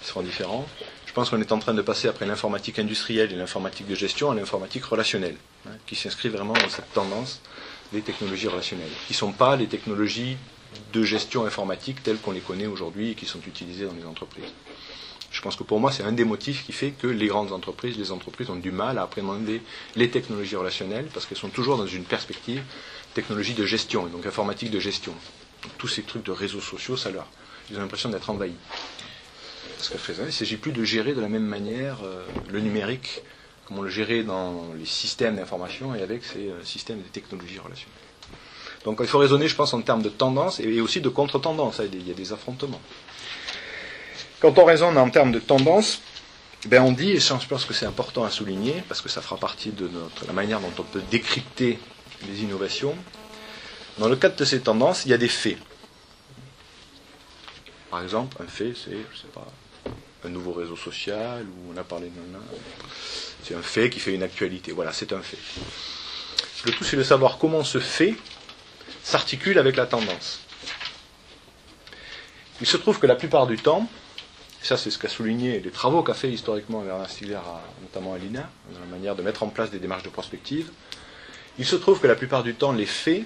qui 0.00 0.08
seront 0.08 0.22
différents. 0.22 0.66
Je 1.10 1.14
pense 1.16 1.28
qu'on 1.28 1.40
est 1.40 1.50
en 1.50 1.58
train 1.58 1.74
de 1.74 1.82
passer 1.82 2.06
après 2.06 2.24
l'informatique 2.24 2.78
industrielle 2.78 3.32
et 3.32 3.34
l'informatique 3.34 3.88
de 3.88 3.96
gestion 3.96 4.30
à 4.30 4.34
l'informatique 4.36 4.84
relationnelle, 4.84 5.34
hein, 5.66 5.72
qui 5.84 5.96
s'inscrit 5.96 6.28
vraiment 6.28 6.52
dans 6.52 6.68
cette 6.68 6.92
tendance 6.92 7.40
des 7.92 8.00
technologies 8.00 8.46
relationnelles, 8.46 8.92
qui 9.08 9.14
ne 9.14 9.16
sont 9.16 9.32
pas 9.32 9.56
les 9.56 9.66
technologies 9.66 10.36
de 10.92 11.02
gestion 11.02 11.44
informatique 11.44 12.00
telles 12.04 12.18
qu'on 12.18 12.30
les 12.30 12.38
connaît 12.38 12.68
aujourd'hui 12.68 13.10
et 13.10 13.14
qui 13.16 13.26
sont 13.26 13.40
utilisées 13.44 13.86
dans 13.86 13.92
les 13.94 14.06
entreprises. 14.06 14.52
Je 15.32 15.40
pense 15.40 15.56
que 15.56 15.64
pour 15.64 15.80
moi, 15.80 15.90
c'est 15.90 16.04
un 16.04 16.12
des 16.12 16.24
motifs 16.24 16.64
qui 16.64 16.70
fait 16.70 16.92
que 16.92 17.08
les 17.08 17.26
grandes 17.26 17.50
entreprises, 17.50 17.98
les 17.98 18.12
entreprises 18.12 18.48
ont 18.48 18.54
du 18.54 18.70
mal 18.70 18.96
à 18.96 19.02
appréhender 19.02 19.62
les 19.96 20.10
technologies 20.10 20.54
relationnelles 20.54 21.08
parce 21.12 21.26
qu'elles 21.26 21.38
sont 21.38 21.48
toujours 21.48 21.76
dans 21.76 21.88
une 21.88 22.04
perspective 22.04 22.62
technologie 23.14 23.54
de 23.54 23.66
gestion, 23.66 24.06
et 24.06 24.10
donc 24.10 24.26
informatique 24.26 24.70
de 24.70 24.78
gestion. 24.78 25.14
Tous 25.76 25.88
ces 25.88 26.02
trucs 26.02 26.22
de 26.22 26.30
réseaux 26.30 26.60
sociaux, 26.60 26.96
ça 26.96 27.10
leur. 27.10 27.26
Ils 27.68 27.76
ont 27.78 27.80
l'impression 27.80 28.10
d'être 28.10 28.30
envahis. 28.30 28.54
Parce 29.80 29.88
qu'à 29.88 30.12
il 30.12 30.26
ne 30.26 30.30
s'agit 30.30 30.58
plus 30.58 30.72
de 30.72 30.84
gérer 30.84 31.14
de 31.14 31.22
la 31.22 31.28
même 31.30 31.46
manière 31.46 32.00
euh, 32.04 32.22
le 32.50 32.60
numérique, 32.60 33.22
comme 33.64 33.78
on 33.78 33.82
le 33.82 33.88
gérait 33.88 34.22
dans 34.22 34.74
les 34.78 34.84
systèmes 34.84 35.36
d'information 35.36 35.94
et 35.94 36.02
avec 36.02 36.22
ces 36.22 36.50
euh, 36.50 36.62
systèmes 36.64 36.98
de 36.98 37.08
technologies 37.08 37.58
relationnelles. 37.58 37.96
Donc 38.84 38.98
il 39.00 39.06
faut 39.06 39.18
raisonner, 39.18 39.48
je 39.48 39.56
pense, 39.56 39.72
en 39.72 39.80
termes 39.80 40.02
de 40.02 40.10
tendance 40.10 40.60
et, 40.60 40.82
aussi 40.82 41.00
de 41.00 41.08
contre-tendance. 41.08 41.80
Il 41.90 42.06
y 42.06 42.10
a 42.10 42.14
des 42.14 42.30
affrontements. 42.30 42.80
Quand 44.40 44.58
on 44.58 44.66
raisonne 44.66 44.98
en 44.98 45.08
termes 45.08 45.32
de 45.32 45.38
tendance, 45.38 46.02
ben 46.66 46.82
on 46.82 46.92
dit, 46.92 47.12
et 47.12 47.20
je 47.20 47.46
pense 47.48 47.64
que 47.64 47.72
c'est 47.72 47.86
important 47.86 48.24
à 48.24 48.30
souligner, 48.30 48.82
parce 48.86 49.00
que 49.00 49.08
ça 49.08 49.22
fera 49.22 49.38
partie 49.38 49.70
de 49.70 49.88
la 50.26 50.34
manière 50.34 50.60
dont 50.60 50.72
on 50.78 50.82
peut 50.82 51.02
décrypter 51.10 51.78
les 52.28 52.42
innovations, 52.42 52.94
dans 53.96 54.10
le 54.10 54.16
cadre 54.16 54.36
de 54.36 54.44
ces 54.44 54.60
tendances, 54.60 55.06
il 55.06 55.10
y 55.10 55.14
a 55.14 55.18
des 55.18 55.28
faits. 55.28 55.56
Par 57.90 58.02
exemple, 58.02 58.36
un 58.42 58.46
fait, 58.46 58.74
c'est, 58.74 58.90
je 58.90 59.18
sais 59.18 59.28
pas, 59.32 59.46
un 60.24 60.28
nouveau 60.28 60.52
réseau 60.52 60.76
social, 60.76 61.44
ou 61.44 61.72
on 61.74 61.76
a 61.76 61.84
parlé 61.84 62.08
d'un... 62.08 62.38
C'est 63.42 63.54
un 63.54 63.62
fait 63.62 63.90
qui 63.90 64.00
fait 64.00 64.14
une 64.14 64.22
actualité. 64.22 64.72
Voilà, 64.72 64.92
c'est 64.92 65.12
un 65.12 65.20
fait. 65.20 65.38
Le 66.66 66.72
tout, 66.72 66.84
c'est 66.84 66.96
de 66.96 67.02
savoir 67.02 67.38
comment 67.38 67.64
ce 67.64 67.78
fait 67.78 68.14
s'articule 69.02 69.58
avec 69.58 69.76
la 69.76 69.86
tendance. 69.86 70.40
Il 72.60 72.66
se 72.66 72.76
trouve 72.76 72.98
que 72.98 73.06
la 73.06 73.16
plupart 73.16 73.46
du 73.46 73.56
temps, 73.56 73.88
ça 74.60 74.76
c'est 74.76 74.90
ce 74.90 74.98
qu'a 74.98 75.08
souligné 75.08 75.60
les 75.60 75.70
travaux 75.70 76.02
qu'a 76.02 76.12
fait 76.12 76.30
historiquement 76.30 76.82
Bernard 76.82 77.08
Stiegler, 77.08 77.40
notamment 77.80 78.12
à 78.12 78.18
l'INA, 78.18 78.50
dans 78.74 78.80
la 78.80 78.86
manière 78.86 79.16
de 79.16 79.22
mettre 79.22 79.42
en 79.42 79.48
place 79.48 79.70
des 79.70 79.78
démarches 79.78 80.02
de 80.02 80.10
prospective, 80.10 80.70
il 81.58 81.64
se 81.64 81.76
trouve 81.76 82.00
que 82.00 82.06
la 82.06 82.14
plupart 82.14 82.42
du 82.42 82.54
temps, 82.54 82.72
les 82.72 82.86
faits 82.86 83.24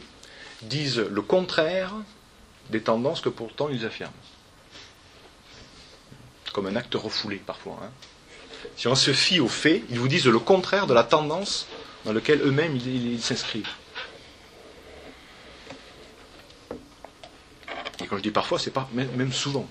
disent 0.63 0.99
le 0.99 1.23
contraire 1.23 1.93
des 2.71 2.81
tendances 2.81 3.21
que 3.21 3.29
pourtant 3.29 3.69
ils 3.69 3.85
affirment. 3.85 4.13
Comme 6.55 6.67
un 6.69 6.77
acte 6.77 6.95
refoulé 6.95 7.37
parfois. 7.37 7.79
hein. 7.83 7.91
Si 8.77 8.89
on 8.89 8.95
se 8.95 9.13
fie 9.13 9.41
aux 9.41 9.49
faits, 9.49 9.83
ils 9.91 9.99
vous 9.99 10.09
disent 10.09 10.27
le 10.27 10.39
contraire 10.39 10.87
de 10.87 10.95
la 10.95 11.03
tendance 11.05 11.67
dans 12.07 12.13
laquelle 12.15 12.41
eux-mêmes 12.43 12.77
ils- 12.77 13.21
s'inscrivent. 13.21 13.69
Et 18.03 18.07
quand 18.07 18.17
je 18.17 18.23
dis 18.23 18.31
parfois, 18.31 18.59
c'est 18.59 18.71
pas 18.71 18.89
même, 18.95 19.33
souvent. 19.33 19.67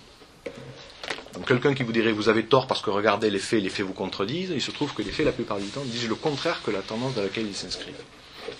Donc 1.33 1.47
quelqu'un 1.47 1.73
qui 1.73 1.83
vous 1.83 1.91
dirait 1.91 2.11
vous 2.11 2.29
avez 2.29 2.45
tort 2.45 2.67
parce 2.67 2.81
que 2.81 2.89
regardez 2.89 3.29
les 3.31 3.39
faits, 3.39 3.63
les 3.63 3.69
faits 3.69 3.85
vous 3.85 3.93
contredisent, 3.93 4.51
il 4.53 4.61
se 4.61 4.71
trouve 4.71 4.93
que 4.93 5.01
les 5.01 5.11
faits 5.11 5.25
la 5.25 5.31
plupart 5.31 5.57
du 5.57 5.67
temps 5.67 5.81
disent 5.85 6.07
le 6.09 6.15
contraire 6.15 6.61
que 6.63 6.69
la 6.71 6.81
tendance 6.81 7.15
dans 7.15 7.23
laquelle 7.23 7.47
ils 7.47 7.55
s'inscrivent. 7.55 7.95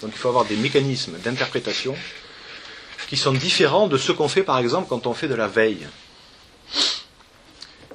Donc 0.02 0.12
il 0.14 0.18
faut 0.18 0.30
avoir 0.30 0.46
des 0.46 0.56
mécanismes 0.56 1.18
d'interprétation 1.20 1.96
qui 3.10 3.18
sont 3.18 3.34
différents 3.34 3.88
de 3.88 3.98
ceux 3.98 4.14
qu'on 4.14 4.28
fait 4.30 4.44
par 4.44 4.58
exemple 4.58 4.88
quand 4.90 5.06
on 5.08 5.14
fait 5.14 5.28
de 5.28 5.36
la 5.36 5.48
veille. 5.48 5.88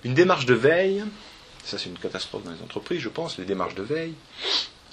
Une 0.04 0.14
démarche 0.14 0.46
de 0.46 0.54
veille, 0.54 1.04
ça 1.64 1.78
c'est 1.78 1.88
une 1.88 1.98
catastrophe 1.98 2.44
dans 2.44 2.52
les 2.52 2.62
entreprises, 2.62 3.00
je 3.00 3.08
pense, 3.08 3.38
les 3.38 3.44
démarches 3.44 3.74
de 3.74 3.82
veille. 3.82 4.14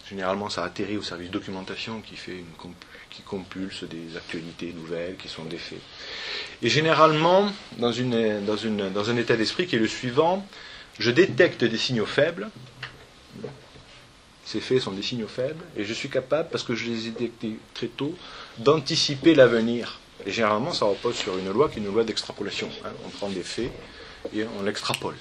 Généralement, 0.09 0.49
ça 0.49 0.63
atterrit 0.63 0.97
au 0.97 1.01
service 1.01 1.31
documentation 1.31 2.01
qui, 2.01 2.15
fait 2.15 2.33
une 2.37 2.73
qui 3.09 3.23
compulse 3.23 3.83
des 3.85 4.15
actualités 4.15 4.71
nouvelles 4.73 5.15
qui 5.17 5.27
sont 5.27 5.45
des 5.45 5.57
faits. 5.57 5.79
Et 6.61 6.69
généralement, 6.69 7.51
dans, 7.77 7.91
une, 7.91 8.45
dans, 8.45 8.57
une, 8.57 8.91
dans 8.91 9.09
un 9.09 9.17
état 9.17 9.35
d'esprit 9.35 9.65
qui 9.65 9.77
est 9.77 9.79
le 9.79 9.87
suivant, 9.87 10.45
je 10.99 11.09
détecte 11.09 11.63
des 11.63 11.77
signaux 11.77 12.05
faibles. 12.05 12.49
Ces 14.45 14.61
faits 14.61 14.79
sont 14.81 14.91
des 14.91 15.01
signaux 15.01 15.27
faibles, 15.27 15.63
et 15.75 15.85
je 15.85 15.93
suis 15.93 16.09
capable, 16.09 16.49
parce 16.51 16.63
que 16.63 16.75
je 16.75 16.85
les 16.85 17.07
ai 17.07 17.11
détectés 17.11 17.57
très 17.73 17.87
tôt, 17.87 18.15
d'anticiper 18.59 19.33
l'avenir. 19.33 19.99
Et 20.27 20.31
généralement, 20.31 20.71
ça 20.71 20.85
repose 20.85 21.15
sur 21.15 21.35
une 21.37 21.51
loi 21.51 21.67
qui 21.67 21.79
est 21.79 21.81
une 21.81 21.91
loi 21.91 22.03
d'extrapolation. 22.03 22.69
hein. 22.85 22.89
On 23.05 23.09
prend 23.09 23.29
des 23.29 23.41
faits 23.43 23.71
et 24.33 24.45
on 24.59 24.63
l'extrapole. 24.63 25.15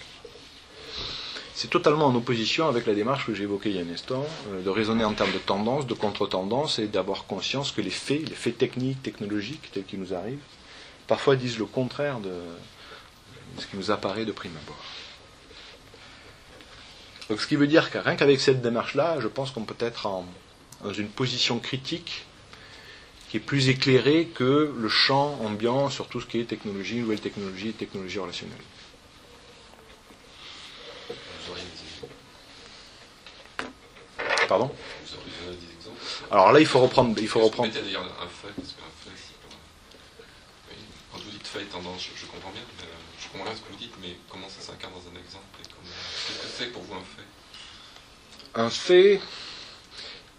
C'est 1.55 1.71
totalement 1.71 2.07
en 2.07 2.15
opposition 2.15 2.69
avec 2.69 2.87
la 2.87 2.95
démarche 2.95 3.27
que 3.27 3.35
j'ai 3.35 3.45
évoquée 3.45 3.71
il 3.71 3.77
y 3.77 3.79
a 3.79 3.83
un 3.83 3.93
instant, 3.93 4.27
euh, 4.51 4.63
de 4.63 4.71
raisonner 4.71 5.05
en 5.05 5.13
termes 5.13 5.33
de 5.33 5.39
tendance, 5.39 5.87
de 5.87 5.95
contre-tendance, 5.95 6.79
et 6.79 6.89
d'avoir 6.89 7.27
conscience 7.27 7.71
que 7.71 7.81
les 7.81 7.91
faits, 7.91 8.29
les 8.29 8.35
faits 8.35 8.59
techniques, 8.59 9.03
technologiques, 9.03 9.71
tels 9.73 9.85
qu'ils 9.85 10.01
nous 10.01 10.15
arrivent, 10.15 10.43
parfois 11.07 11.37
disent 11.37 11.59
le 11.59 11.67
contraire 11.67 12.19
de, 12.19 12.33
ce 13.59 13.67
qui 13.67 13.77
nous 13.77 13.91
apparaît 13.91 14.25
de 14.25 14.33
prime 14.33 14.57
abord. 14.65 14.83
Donc 17.29 17.41
ce 17.41 17.47
qui 17.47 17.57
veut 17.57 17.67
dire 17.67 17.91
que 17.91 17.99
rien 17.99 18.17
qu'avec 18.17 18.41
cette 18.41 18.61
démarche-là, 18.61 19.21
je 19.21 19.29
pense 19.29 19.51
qu'on 19.51 19.65
peut 19.65 19.77
être 19.79 20.09
dans 20.83 20.93
une 20.93 21.09
position 21.09 21.59
critique 21.59 22.27
qui 23.31 23.39
est 23.39 23.41
plus 23.41 23.69
éclairée 23.69 24.27
que 24.27 24.75
le 24.77 24.89
champ 24.89 25.39
ambiant 25.43 25.89
sur 25.89 26.07
tout 26.09 26.21
ce 26.21 26.27
qui 26.27 26.39
est 26.39 26.45
technologie, 26.45 26.97
nouvelle 27.01 27.21
technologie 27.21 27.73
technologie 27.73 28.19
relationnelle. 28.19 28.59
Vous 31.09 31.51
auriez 31.51 31.65
des 31.65 31.71
exemples 31.97 32.15
Pardon 34.49 34.71
Alors 36.31 36.53
là, 36.53 36.61
il 36.61 36.67
faut 36.67 36.81
reprendre. 36.81 37.15
Il 37.21 37.29
faut 37.29 37.41
reprendre. 37.41 37.73
D'ailleurs 37.73 38.03
un 38.03 38.27
fait, 38.29 38.53
parce 38.57 38.73
qu'un 38.73 38.93
fait, 39.05 39.17
c'est 39.17 39.39
pas... 39.49 39.55
Oui. 40.71 40.77
Quand 41.13 41.19
vous 41.19 41.31
dites 41.31 41.47
fait 41.47 41.63
et 41.63 41.67
tendance, 41.67 42.03
je, 42.03 42.21
je 42.21 42.27
comprends 42.27 42.51
bien, 42.51 42.63
mais, 42.79 42.85
euh, 42.85 42.93
je 43.21 43.29
comprends 43.29 43.45
bien 43.45 43.55
ce 43.55 43.61
que 43.61 43.71
vous 43.73 43.79
dites, 43.79 43.95
mais 44.03 44.17
comment 44.31 44.49
ça 44.49 44.61
s'incarne 44.61 44.93
dans 44.93 45.01
un 45.11 45.21
exemple. 45.23 45.45
Qu'est-ce 45.59 46.39
que 46.39 46.49
c'est 46.59 46.73
pour 46.73 46.83
vous 46.83 46.95
un 46.95 46.99
fait 47.17 48.61
Un 48.61 48.71
fait. 48.71 49.21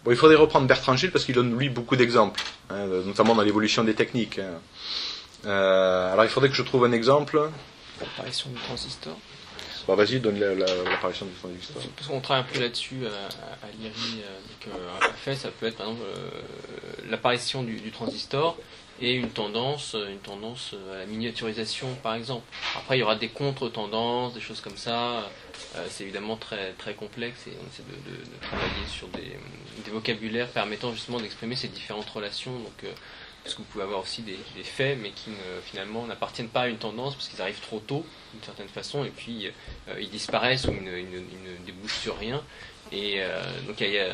Bon, 0.04 0.12
il 0.12 0.18
faudrait 0.18 0.36
reprendre 0.36 0.68
Bertrand 0.68 0.96
Gilles 0.96 1.12
parce 1.12 1.26
qu'il 1.26 1.34
donne 1.36 1.58
lui 1.58 1.70
beaucoup 1.70 1.96
d'exemples, 1.96 2.44
hein, 2.70 2.86
notamment 3.06 3.34
dans 3.36 3.42
l'évolution 3.42 3.84
des 3.84 3.96
techniques. 3.96 4.40
hein. 4.40 4.60
Euh, 5.46 6.12
alors 6.14 6.26
il 6.26 6.30
faudrait 6.30 6.50
que 6.50 6.56
je 6.56 6.62
trouve 6.64 6.86
un 6.86 6.92
exemple. 6.92 7.50
L'apparition 8.02 8.50
du 8.50 8.60
transistor. 8.62 9.16
Bon, 9.88 9.96
vas-y, 9.96 10.20
donne 10.20 10.40
la- 10.40 10.56
la- 10.56 10.84
l'apparition 10.84 11.26
du 11.28 11.34
transistor. 11.34 11.82
Parce 11.96 12.08
qu'on 12.08 12.20
travaille 12.20 12.44
un 12.44 12.54
peu 12.54 12.60
là-dessus 12.60 13.06
à, 13.06 13.10
à, 13.10 13.68
à 13.68 13.72
l'IRI. 13.80 14.22
euh, 14.24 14.40
donc, 14.40 14.74
euh, 14.76 15.08
un 15.10 15.14
fait, 15.14 15.36
ça 15.36 15.50
peut 15.50 15.68
être 15.68 15.78
par 15.78 15.88
exemple 15.88 16.04
euh, 16.08 16.30
l'apparition 17.10 17.62
du, 17.64 17.92
transistor 17.92 18.58
et 19.00 19.14
une 19.14 19.30
tendance, 19.30 19.94
euh, 19.94 20.10
une 20.10 20.20
tendance 20.20 20.72
euh, 20.74 20.96
à 20.96 21.00
la 21.00 21.06
miniaturisation, 21.06 21.94
par 22.02 22.16
exemple. 22.16 22.46
Après, 22.76 22.98
il 22.98 23.02
y 23.02 23.04
aura 23.04 23.16
des 23.16 23.28
contre-tendances, 23.30 24.34
des 24.34 24.42
choses 24.42 24.62
comme 24.62 24.78
ça. 24.78 25.30
Euh, 25.76 25.86
c'est 25.90 26.04
évidemment 26.04 26.38
très, 26.38 26.72
très 26.74 26.94
complexe 26.96 27.46
et 27.48 27.52
on 27.62 27.68
essaie 27.72 27.84
de, 27.84 28.46
travailler 28.48 28.88
sur 28.90 29.08
des, 29.10 29.38
des 29.84 29.92
vocabulaires 29.92 30.48
permettant 30.48 30.92
justement 30.94 31.20
d'exprimer 31.20 31.56
ces 31.56 31.68
différentes 31.68 32.10
relations. 32.10 32.54
Donc, 32.54 32.84
euh, 32.86 32.92
parce 33.46 33.54
que 33.54 33.62
vous 33.62 33.68
pouvez 33.68 33.84
avoir 33.84 34.02
aussi 34.02 34.24
des, 34.24 34.38
faits, 34.64 34.98
mais 35.00 35.12
qui 35.12 35.30
finalement 35.64 36.08
n'appartiennent 36.08 36.50
pas 36.50 36.62
à 36.62 36.68
une 36.68 36.78
tendance 36.78 37.14
parce 37.14 37.28
qu'ils 37.28 37.44
arrivent 37.44 37.60
trop 37.60 37.78
tôt, 37.78 38.04
d'une 38.34 38.44
certaine 38.44 38.68
façon, 38.68 39.06
et 39.06 39.12
puis 39.12 39.52
euh, 39.88 40.02
ils 40.02 40.10
disparaissent 40.10 40.66
ou 40.66 40.72
ils 40.72 40.84
ne, 40.84 41.66
débouchent 41.66 42.00
sur 42.00 42.18
rien. 42.18 42.42
Et 42.92 43.18
euh, 43.18 43.40
donc 43.68 43.82
il 43.82 43.92
y, 43.92 44.00
a 44.00 44.10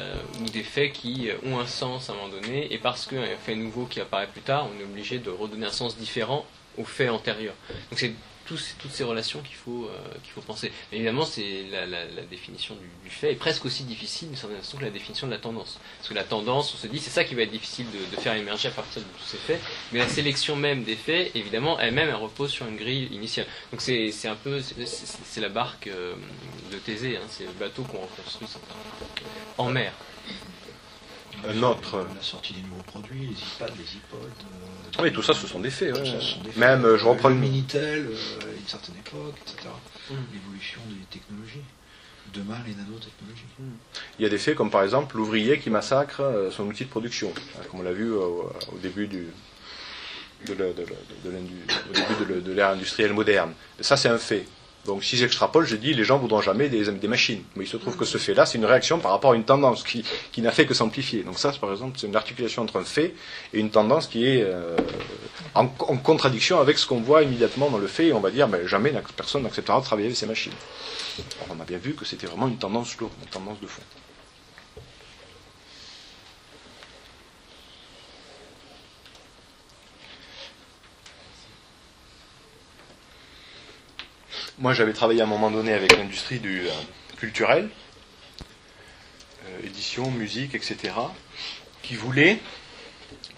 des 0.52 0.64
faits 0.64 0.92
qui 0.92 1.30
euh, 1.30 1.36
ont 1.46 1.60
un 1.60 1.66
sens 1.66 2.10
à 2.10 2.14
un 2.14 2.18
moment 2.18 2.28
donné, 2.28 2.74
et 2.74 2.78
parce 2.78 3.06
qu'un 3.06 3.24
fait 3.42 3.56
nouveau 3.56 3.86
qui 3.86 4.02
apparaît 4.02 4.28
plus 4.28 4.42
tard, 4.42 4.68
on 4.68 4.82
est 4.82 4.84
obligé 4.84 5.18
de 5.20 5.30
redonner 5.30 5.68
un 5.68 5.72
sens 5.72 5.98
différent 5.98 6.46
au 6.78 6.84
fait 6.84 7.08
antérieur. 7.08 7.54
Donc 7.90 8.00
c'est 8.00 8.14
tous- 8.52 8.76
toutes 8.80 8.92
ces 8.92 9.04
relations 9.06 9.40
qu'il 9.42 9.56
faut, 9.56 9.86
euh, 9.86 10.14
qu'il 10.24 10.34
faut 10.34 10.42
penser. 10.42 10.72
Mais 10.92 10.98
évidemment, 10.98 11.24
c'est 11.24 11.64
la, 11.72 11.86
la- 11.86 12.06
la 12.06 12.22
définition 12.24 12.76
du, 12.76 12.88
du 13.04 13.10
fait 13.10 13.32
est 13.32 13.36
presque 13.36 13.64
aussi 13.66 13.84
difficile 13.84 14.28
d'une 14.28 14.38
certaine 14.38 14.58
façon 14.60 14.78
que 14.78 14.84
la 14.84 14.90
définition 14.90 15.26
de 15.28 15.32
la 15.32 15.38
tendance. 15.38 15.80
Parce 15.98 16.10
que 16.10 16.14
la 16.14 16.24
tendance, 16.26 16.74
on 16.74 16.78
se 16.78 16.88
dit, 16.88 17.00
c'est 17.00 17.10
ça 17.12 17.24
qui 17.24 17.34
va 17.36 17.44
être 17.44 17.52
difficile 17.52 17.86
de, 17.92 18.16
de 18.16 18.22
faire 18.22 18.34
émerger 18.36 18.68
à 18.68 18.72
partir 18.72 19.02
de 19.02 19.08
tous 19.18 19.26
ces 19.26 19.38
faits. 19.38 19.62
Mais 19.94 20.00
la 20.00 20.10
sélection 20.10 20.56
même 20.58 20.84
des 20.84 20.96
faits, 20.98 21.34
évidemment, 21.36 21.80
elle-même, 21.80 22.10
elle 22.10 22.16
repose 22.16 22.52
sur 22.52 22.66
une 22.68 22.76
grille 22.78 23.06
initiale. 23.12 23.48
Donc 23.72 23.82
c'est 23.82 24.12
c'est 24.12 24.28
un 24.28 24.36
peu, 24.36 24.62
c'est- 24.62 25.40
la 25.42 25.50
barque 25.50 25.88
euh, 25.88 26.14
de 26.72 26.78
Thésée, 26.78 27.18
hein, 27.18 27.26
c'est 27.30 27.46
le 27.46 27.52
bateau 27.54 27.84
qu'on 27.84 28.00
reconstruit 28.02 28.48
sans- 28.48 28.60
en 29.58 29.70
mer. 29.70 29.94
Un 31.48 31.64
autre. 31.64 32.06
La 32.16 32.22
sortie 32.22 32.54
des 32.54 32.62
nouveaux 32.62 32.84
produits, 32.84 33.22
les 33.28 33.34
iPads, 33.34 33.74
les 33.78 33.96
iPods. 33.96 34.18
euh, 34.18 34.81
Oui, 35.00 35.12
tout 35.12 35.22
ça, 35.22 35.34
ce 35.34 35.48
sont 35.48 35.60
des 35.60 35.70
faits. 35.70 35.94
tout 35.94 36.00
ouais. 36.02 36.06
ça, 36.06 36.20
ce 36.20 36.34
sont 36.34 36.42
des 36.42 36.52
faits. 36.52 36.58
Même, 36.58 36.86
euh, 36.86 36.98
je 36.98 37.06
reprends 37.06 37.30
le 37.30 37.36
Minitel 37.36 38.08
euh, 38.08 38.42
à 38.42 38.60
une 38.60 38.68
certaine 38.68 38.96
époque, 38.96 39.36
etc. 39.42 39.70
Mm. 40.10 40.14
L'évolution 40.34 40.82
des 40.88 41.20
technologies. 41.20 41.62
Demain, 42.34 42.58
les 42.66 42.74
nanotechnologies. 42.76 43.44
Il 44.20 44.24
y 44.24 44.26
a 44.26 44.30
des 44.30 44.38
faits 44.38 44.56
comme 44.56 44.72
par 44.72 44.84
exemple 44.84 45.18
l'ouvrier 45.18 45.60
qui 45.60 45.70
massacre 45.70 46.22
euh, 46.22 46.50
son 46.50 46.66
outil 46.66 46.86
de 46.86 46.90
production, 46.90 47.34
comme 47.70 47.82
on 47.82 47.84
l'a 47.84 47.92
vu 47.92 48.12
euh, 48.12 48.20
au, 48.20 48.54
au 48.74 48.78
début 48.82 49.08
du, 49.08 49.28
de 50.48 52.52
l'ère 52.54 52.70
industrielle 52.70 53.14
moderne. 53.14 53.54
Ça, 53.80 53.98
c'est 53.98 54.10
un 54.10 54.18
fait. 54.18 54.46
Donc 54.86 55.04
si 55.04 55.16
j'extrapole, 55.16 55.66
je 55.66 55.76
dis 55.76 55.94
les 55.94 56.04
gens 56.04 56.18
voudront 56.18 56.42
jamais 56.42 56.70
des, 56.70 57.08
machines. 57.08 57.44
Mais 57.56 57.66
il 57.66 57.68
se 57.68 57.78
trouve 57.78 57.96
que 57.98 58.06
ce 58.06 58.18
fait-là, 58.18 58.46
c'est 58.46 58.58
une 58.58 58.66
réaction 58.66 59.00
par 59.00 59.12
rapport 59.12 59.34
à 59.34 59.36
une 59.36 59.44
tendance 59.44 59.84
qui, 59.84 60.04
qui 60.32 60.42
n'a 60.42 60.52
fait 60.52 60.66
que 60.66 60.74
s'amplifier. 60.74 61.24
Donc 61.24 61.38
ça, 61.38 61.52
par 61.52 61.72
exemple, 61.72 61.98
c'est 62.00 62.08
une 62.08 62.16
articulation 62.16 62.64
entre 62.64 62.80
un 62.80 62.84
fait 62.84 63.14
et 63.54 63.60
une 63.60 63.70
tendance 63.70 64.08
qui 64.08 64.26
est 64.26 64.42
euh, 64.44 64.76
en, 65.54 65.68
contradiction 65.68 66.60
avec 66.60 66.78
ce 66.78 66.88
qu'on 66.88 67.02
voit 67.02 67.24
immédiatement 67.24 67.70
dans 67.70 67.78
le 67.78 67.88
fait. 67.88 68.08
Et 68.08 68.14
on 68.14 68.20
va 68.20 68.32
dire, 68.32 68.48
mais 68.48 68.68
jamais 68.68 68.92
n'ac- 68.92 69.12
personne 69.16 69.44
n'acceptera 69.44 69.80
de 69.80 69.86
travailler 69.86 70.08
avec 70.08 70.18
ces 70.18 70.26
machines. 70.26 70.54
Alors, 71.44 71.56
on 71.58 71.62
a 71.62 71.66
bien 71.66 71.78
vu 71.78 71.94
que 71.94 72.06
c'était 72.06 72.28
vraiment 72.28 72.48
une 72.48 72.58
tendance 72.58 72.98
lourde, 72.98 73.14
une 73.22 73.30
tendance 73.30 73.60
de 73.62 73.68
fond. 73.68 73.82
Moi, 84.62 84.76
j'avais 84.76 84.94
travaillé 84.94 85.22
à 85.22 85.24
un 85.24 85.28
moment 85.28 85.50
donné 85.50 85.74
avec 85.74 85.98
l'industrie 85.98 86.38
du 86.38 86.68
euh, 86.68 86.72
culturel, 87.18 87.68
euh, 89.48 89.66
édition, 89.66 90.12
musique, 90.12 90.54
etc., 90.54 90.94
qui 91.82 91.96
voulait, 91.96 92.38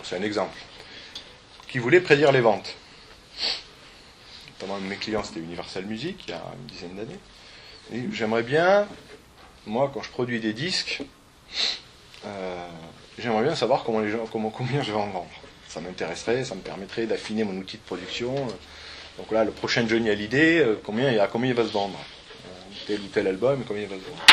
c'est 0.04 0.18
un 0.18 0.22
exemple, 0.22 0.58
qui 1.70 1.80
voulait 1.80 2.02
prédire 2.02 2.34
les 2.34 2.42
ventes. 2.42 2.76
Notamment, 4.50 4.82
mes 4.82 4.98
clients, 4.98 5.24
c'était 5.24 5.40
Universal 5.40 5.86
Music, 5.86 6.26
il 6.28 6.32
y 6.32 6.34
a 6.34 6.44
une 6.60 6.66
dizaine 6.66 6.96
d'années. 6.98 8.10
J'aimerais 8.12 8.44
bien, 8.44 8.86
moi, 9.66 9.90
quand 9.94 10.02
je 10.02 10.10
produis 10.10 10.42
des 10.42 10.52
disques, 10.52 11.04
euh, 12.26 12.68
j'aimerais 13.18 13.44
bien 13.44 13.56
savoir 13.56 13.86
comment 13.86 14.02
les 14.02 14.12
gens, 14.12 14.28
comment, 14.30 14.50
combien 14.50 14.84
je 14.84 14.92
vais 14.92 15.00
en 15.00 15.08
vendre. 15.08 15.32
Ça 15.70 15.80
m'intéresserait, 15.80 16.44
ça 16.44 16.54
me 16.54 16.60
permettrait 16.60 17.06
d'affiner 17.06 17.46
mon 17.46 17.56
outil 17.56 17.78
de 17.78 17.84
production. 17.84 18.46
Donc 19.18 19.32
là, 19.32 19.44
le 19.44 19.52
prochain 19.52 19.88
Johnny 19.88 20.10
Hallyday, 20.10 20.60
euh, 20.60 20.76
combien, 20.84 21.14
combien 21.28 21.50
il 21.52 21.56
va 21.56 21.64
se 21.64 21.72
vendre 21.72 21.98
Euh, 22.46 22.50
Tel 22.88 23.00
ou 23.00 23.08
tel 23.14 23.28
album, 23.28 23.64
combien 23.68 23.84
il 23.84 23.90
va 23.90 23.96
se 23.96 24.02
vendre 24.02 24.24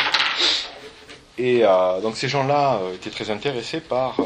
Et 1.38 1.60
euh, 1.64 2.00
donc 2.00 2.16
ces 2.16 2.28
gens-là 2.28 2.80
euh, 2.82 2.94
étaient 2.94 3.10
très 3.10 3.30
intéressés 3.30 3.80
par 3.80 4.16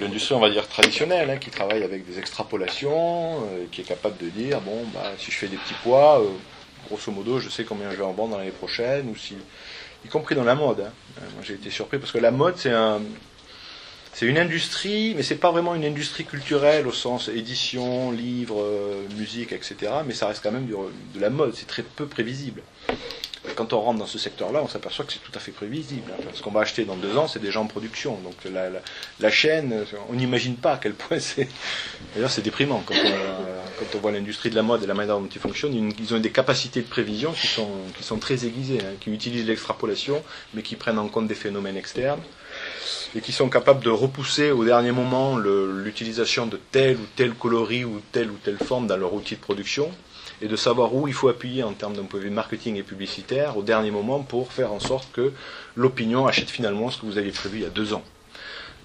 l'industrie, 0.00 0.34
on 0.34 0.40
va 0.40 0.50
dire, 0.50 0.66
traditionnelle, 0.68 1.30
hein, 1.30 1.36
qui 1.36 1.50
travaille 1.50 1.82
avec 1.84 2.06
des 2.06 2.18
extrapolations, 2.18 3.46
qui 3.70 3.82
est 3.82 3.84
capable 3.84 4.16
de 4.18 4.28
dire, 4.28 4.60
bon, 4.60 4.84
bah, 4.92 5.12
si 5.18 5.30
je 5.30 5.36
fais 5.36 5.46
des 5.48 5.56
petits 5.56 5.74
poids, 5.82 6.20
euh, 6.20 6.28
grosso 6.88 7.10
modo, 7.12 7.38
je 7.40 7.48
sais 7.48 7.64
combien 7.64 7.90
je 7.90 7.96
vais 7.96 8.04
en 8.04 8.12
vendre 8.12 8.36
l'année 8.36 8.50
prochaine, 8.50 9.08
ou 9.10 9.16
si, 9.16 9.36
y 10.04 10.08
compris 10.08 10.34
dans 10.34 10.44
la 10.44 10.54
mode. 10.54 10.80
hein. 10.80 10.92
Moi, 11.34 11.42
j'ai 11.44 11.54
été 11.54 11.70
surpris 11.70 11.98
parce 11.98 12.10
que 12.12 12.18
la 12.18 12.30
mode, 12.32 12.56
c'est 12.56 12.72
un, 12.72 13.00
c'est 14.14 14.26
une 14.26 14.38
industrie, 14.38 15.12
mais 15.16 15.24
c'est 15.24 15.34
pas 15.34 15.50
vraiment 15.50 15.74
une 15.74 15.84
industrie 15.84 16.24
culturelle 16.24 16.86
au 16.86 16.92
sens 16.92 17.28
édition, 17.28 18.12
livre, 18.12 18.60
euh, 18.62 19.02
musique, 19.18 19.50
etc. 19.52 19.74
Mais 20.06 20.14
ça 20.14 20.28
reste 20.28 20.40
quand 20.40 20.52
même 20.52 20.66
du- 20.66 20.72
de 20.72 21.20
la 21.20 21.30
mode. 21.30 21.52
C'est 21.56 21.66
très 21.66 21.82
peu 21.82 22.06
prévisible. 22.06 22.62
Quand 23.56 23.72
on 23.72 23.80
rentre 23.80 23.98
dans 23.98 24.06
ce 24.06 24.18
secteur-là, 24.18 24.62
on 24.62 24.68
s'aperçoit 24.68 25.04
que 25.04 25.12
c'est 25.12 25.18
tout 25.22 25.32
à 25.34 25.40
fait 25.40 25.50
prévisible. 25.50 26.12
hein. 26.12 26.22
Ce 26.32 26.42
qu'on 26.42 26.52
va 26.52 26.60
acheter 26.60 26.84
dans 26.84 26.96
deux 26.96 27.16
ans, 27.18 27.26
c'est 27.26 27.40
déjà 27.42 27.60
en 27.60 27.66
production. 27.66 28.16
Donc 28.18 28.34
la, 28.50 28.70
la, 29.20 29.30
chaîne, 29.30 29.84
on 30.08 30.14
n'imagine 30.14 30.56
pas 30.56 30.74
à 30.74 30.78
quel 30.78 30.94
point 30.94 31.18
c'est. 31.18 31.48
D'ailleurs, 32.14 32.30
c'est 32.30 32.42
déprimant 32.42 32.82
quand 32.86 32.94
on, 32.94 33.98
voit 33.98 34.12
l'industrie 34.12 34.50
de 34.50 34.54
la 34.54 34.62
mode 34.62 34.82
et 34.84 34.86
la 34.86 34.94
manière 34.94 35.18
dont 35.18 35.28
ils 35.32 35.40
fonctionnent. 35.40 35.92
Ils 35.98 36.14
ont 36.14 36.20
des 36.20 36.30
capacités 36.30 36.82
de 36.82 36.86
prévision 36.86 37.32
qui 37.32 37.48
sont, 37.48 37.68
qui 37.96 38.04
sont 38.04 38.18
très 38.18 38.46
aiguisées, 38.46 38.78
hein, 38.80 38.94
qui 39.00 39.10
utilisent 39.10 39.46
l'extrapolation, 39.46 40.22
mais 40.54 40.62
qui 40.62 40.76
prennent 40.76 40.98
en 40.98 41.08
compte 41.08 41.26
des 41.26 41.34
phénomènes 41.34 41.76
externes 41.76 42.20
et 43.14 43.20
qui 43.20 43.32
sont 43.32 43.48
capables 43.48 43.84
de 43.84 43.90
repousser 43.90 44.50
au 44.50 44.64
dernier 44.64 44.92
moment 44.92 45.36
l'utilisation 45.36 46.46
de 46.46 46.58
tel 46.72 46.96
ou 46.96 47.06
tel 47.16 47.34
coloris 47.34 47.84
ou 47.84 48.00
telle 48.12 48.30
ou 48.30 48.36
telle 48.42 48.58
forme 48.58 48.86
dans 48.86 48.96
leur 48.96 49.14
outil 49.14 49.36
de 49.36 49.40
production 49.40 49.90
et 50.42 50.48
de 50.48 50.56
savoir 50.56 50.94
où 50.94 51.06
il 51.08 51.14
faut 51.14 51.28
appuyer 51.28 51.62
en 51.62 51.72
termes 51.72 51.94
d'un 51.94 52.04
point 52.04 52.18
de 52.20 52.24
vue 52.24 52.30
marketing 52.30 52.76
et 52.76 52.82
publicitaire 52.82 53.56
au 53.56 53.62
dernier 53.62 53.90
moment 53.90 54.20
pour 54.20 54.52
faire 54.52 54.72
en 54.72 54.80
sorte 54.80 55.10
que 55.12 55.32
l'opinion 55.76 56.26
achète 56.26 56.50
finalement 56.50 56.90
ce 56.90 56.98
que 56.98 57.06
vous 57.06 57.18
aviez 57.18 57.32
prévu 57.32 57.58
il 57.58 57.62
y 57.62 57.66
a 57.66 57.70
deux 57.70 57.94
ans. 57.94 58.02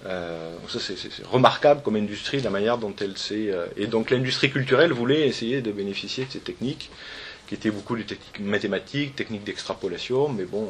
Euh, 0.06 0.54
ça 0.68 0.78
c'est 0.80 0.96
remarquable 1.26 1.82
comme 1.82 1.96
industrie 1.96 2.40
la 2.40 2.48
manière 2.48 2.78
dont 2.78 2.94
elle 3.00 3.18
s'est 3.18 3.50
euh, 3.50 3.66
et 3.76 3.86
donc 3.86 4.10
l'industrie 4.10 4.50
culturelle 4.50 4.92
voulait 4.92 5.28
essayer 5.28 5.60
de 5.60 5.72
bénéficier 5.72 6.24
de 6.24 6.30
ces 6.30 6.38
techniques 6.38 6.90
qui 7.50 7.54
étaient 7.56 7.72
beaucoup 7.72 7.96
des 7.96 8.04
techniques 8.04 8.40
mathématiques, 8.40 9.16
techniques 9.16 9.42
d'extrapolation, 9.42 10.28
mais 10.28 10.44
bon, 10.44 10.68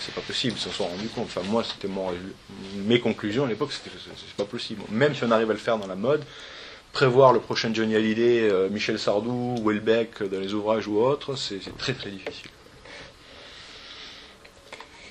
c'est 0.00 0.14
pas 0.14 0.20
possible, 0.20 0.54
ils 0.56 0.60
s'en 0.60 0.70
sont 0.70 0.86
rendus 0.86 1.08
compte. 1.08 1.26
Enfin, 1.26 1.42
moi, 1.46 1.64
c'était 1.64 1.88
mon, 1.88 2.12
mes 2.76 3.00
conclusions 3.00 3.44
à 3.44 3.48
l'époque, 3.48 3.72
c'était 3.72 3.90
c'est 3.96 4.36
pas 4.36 4.44
possible. 4.44 4.82
Même 4.90 5.14
si 5.14 5.24
on 5.24 5.30
arrive 5.30 5.50
à 5.50 5.54
le 5.54 5.58
faire 5.58 5.78
dans 5.78 5.86
la 5.86 5.94
mode, 5.94 6.24
prévoir 6.92 7.32
le 7.32 7.40
prochain 7.40 7.72
Johnny 7.72 7.96
Hallyday, 7.96 8.48
euh, 8.50 8.68
Michel 8.68 8.98
Sardou, 8.98 9.56
Welbeck 9.64 10.22
dans 10.22 10.40
les 10.40 10.54
ouvrages 10.54 10.86
ou 10.86 10.98
autres, 10.98 11.36
c'est 11.36 11.60
très 11.76 11.94
très 11.94 12.10
difficile. 12.10 12.50